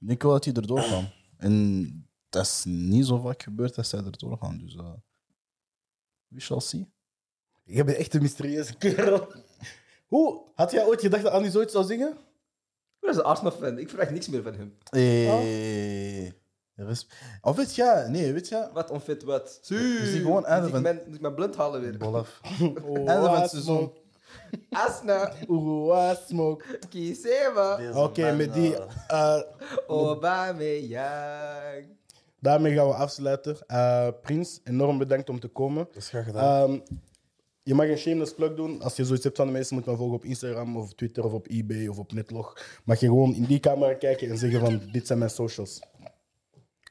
Ik 0.00 0.06
denk 0.08 0.22
wel 0.22 0.32
dat 0.32 0.42
die 0.44 0.52
erdoor 0.52 0.80
gaan. 0.80 1.10
En 1.36 2.05
dat 2.28 2.44
is 2.44 2.62
niet 2.64 3.06
zo 3.06 3.18
vaak 3.18 3.42
gebeurd 3.42 3.74
dat 3.74 3.86
zij 3.86 3.98
erdoor 4.04 4.36
gaan. 4.38 4.58
Dus 4.58 4.74
eh 4.76 4.92
we 6.28 6.40
shall 6.40 6.60
see. 6.60 6.92
Je 7.64 7.84
bent 7.84 7.96
echt 7.96 8.14
een 8.14 8.22
mysterieuze 8.22 8.76
kerel. 8.76 9.26
Hoe? 10.06 10.42
Had 10.54 10.70
jij 10.70 10.86
ooit 10.86 11.00
gedacht 11.00 11.22
dat 11.22 11.32
Andy 11.32 11.48
zoiets 11.48 11.72
zou 11.72 11.84
zingen? 11.84 12.16
Dat 13.00 13.10
is 13.10 13.16
een 13.16 13.22
Arsenal-fan. 13.24 13.78
Ik 13.78 13.88
verwacht 13.88 14.10
niks 14.10 14.28
meer 14.28 14.42
van 14.42 14.54
hem. 14.54 14.76
Hey. 14.90 16.32
Res- 16.74 17.06
Of 17.42 17.56
weet 17.56 17.74
je, 17.74 18.04
nee, 18.08 18.32
weet 18.32 18.48
je, 18.48 18.68
Wat 18.72 18.90
onfit 18.90 19.22
wat. 19.22 19.60
we 19.68 20.02
zien 20.06 20.20
gewoon 20.22 20.46
einde 20.46 20.60
Moet 20.68 20.68
ik 20.68 20.72
van 20.74 20.82
mijn, 20.82 21.00
moet 21.06 21.14
ik 21.14 21.20
mijn 21.20 21.34
blunt 21.34 21.56
halen 21.56 21.80
weer. 21.80 21.96
Bolaf. 21.96 22.40
Oh, 22.82 22.96
Einde 23.08 23.26
van 23.26 23.40
het 23.40 23.50
seizoen. 23.50 23.92
Asna. 24.70 25.32
Oeh, 25.48 26.14
smoke. 26.26 26.78
Kisema. 26.88 27.92
Oké, 28.02 28.32
met 28.32 28.52
die... 28.54 28.76
eh, 29.08 29.40
Aubameyang. 29.88 31.86
Daarmee 32.46 32.74
gaan 32.74 32.86
we 32.86 32.94
afsluiten. 32.94 33.56
Eh, 33.66 34.08
Prins, 34.22 34.60
enorm 34.64 34.98
bedankt 34.98 35.28
om 35.30 35.40
te 35.40 35.48
komen. 35.48 35.84
Dat 35.84 35.96
is 35.96 36.08
graag 36.08 36.24
gedaan. 36.24 36.68
Ehm, 36.70 36.78
je 37.62 37.74
mag 37.74 37.88
een 37.88 37.96
shameless 37.98 38.34
plug 38.34 38.54
doen. 38.54 38.82
Als 38.82 38.96
je 38.96 39.04
zoiets 39.04 39.24
hebt 39.24 39.36
van 39.36 39.46
de 39.46 39.52
mensen, 39.52 39.74
moet 39.76 39.84
je 39.84 39.90
me 39.90 39.96
volgen 39.96 40.16
op 40.16 40.24
Instagram 40.24 40.76
of 40.76 40.94
Twitter 40.94 41.24
of 41.24 41.32
op 41.32 41.46
eBay 41.48 41.86
of 41.86 41.98
op 41.98 42.12
Netlog. 42.12 42.58
Mag 42.84 43.00
je 43.00 43.06
gewoon 43.06 43.34
in 43.34 43.44
die 43.44 43.60
camera 43.60 43.94
kijken 43.94 44.30
en 44.30 44.38
zeggen 44.38 44.60
van 44.60 44.80
dit 44.92 45.06
zijn 45.06 45.18
mijn 45.18 45.30
socials. 45.30 45.80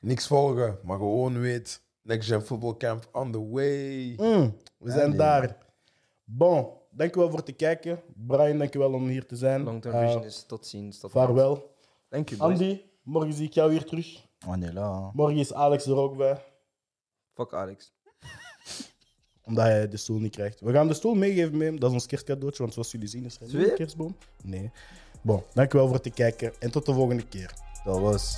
Niks 0.02 0.28
volgen, 0.28 0.80
maar 0.84 0.98
gewoon 0.98 1.40
weet. 1.40 1.82
Next 2.02 2.28
Gen 2.30 2.42
Football 2.42 2.78
Camp 2.78 3.10
on 3.12 3.32
the 3.32 3.50
way. 3.50 4.14
Mm, 4.18 4.56
we 4.78 4.92
zijn 4.92 5.18
daar. 5.18 5.58
Bon, 6.24 6.68
dankjewel 6.92 7.30
voor 7.30 7.40
het 7.40 7.56
kijken. 7.56 8.00
Brian, 8.28 8.58
dankjewel 8.58 8.94
om 8.94 9.08
hier 9.08 9.26
te 9.26 9.36
zijn. 9.36 9.64
Long 9.64 9.82
term 9.82 9.96
Eh, 9.96 10.06
vision 10.06 10.24
is 10.24 10.44
tot 10.48 10.66
ziens. 10.66 11.00
Tot 11.00 11.12
vaarwel. 11.12 11.76
Dank 12.10 12.30
u, 12.30 12.38
boys. 12.38 12.52
Andy, 12.52 12.82
morgen 13.04 13.34
zie 13.34 13.46
ik 13.46 13.54
jou 13.54 13.70
weer 13.70 13.84
terug. 13.86 14.24
Morgen 15.14 15.38
is 15.38 15.54
Alex 15.54 15.86
er 15.86 15.96
ook 15.96 16.18
bij, 16.18 16.44
Fuck 17.34 17.54
Alex. 17.54 17.94
omdat 19.46 19.66
hij 19.66 19.88
de 19.88 19.98
stoel 19.98 20.20
niet 20.20 20.32
krijgt. 20.32 20.60
We 20.60 20.72
gaan 20.72 20.88
de 20.88 20.94
stoel 20.94 21.14
meegeven 21.14 21.58
met 21.58 21.68
hem. 21.68 21.80
Dat 21.80 21.90
is 21.90 21.96
ons 21.96 22.06
kerstcadeautje, 22.06 22.62
want 22.62 22.74
zoals 22.74 22.92
jullie 22.92 23.08
zien 23.08 23.26
is 23.26 23.40
er 23.42 23.70
een 23.70 23.76
kerstboom. 23.76 24.18
Nee. 24.44 24.72
Bon, 25.22 25.44
dankjewel 25.54 25.88
voor 25.88 25.96
het 25.96 26.14
kijken 26.14 26.54
en 26.60 26.72
tot 26.72 26.86
de 26.86 26.94
volgende 26.94 27.28
keer. 27.28 27.54
Dat 27.84 28.00
was. 28.00 28.38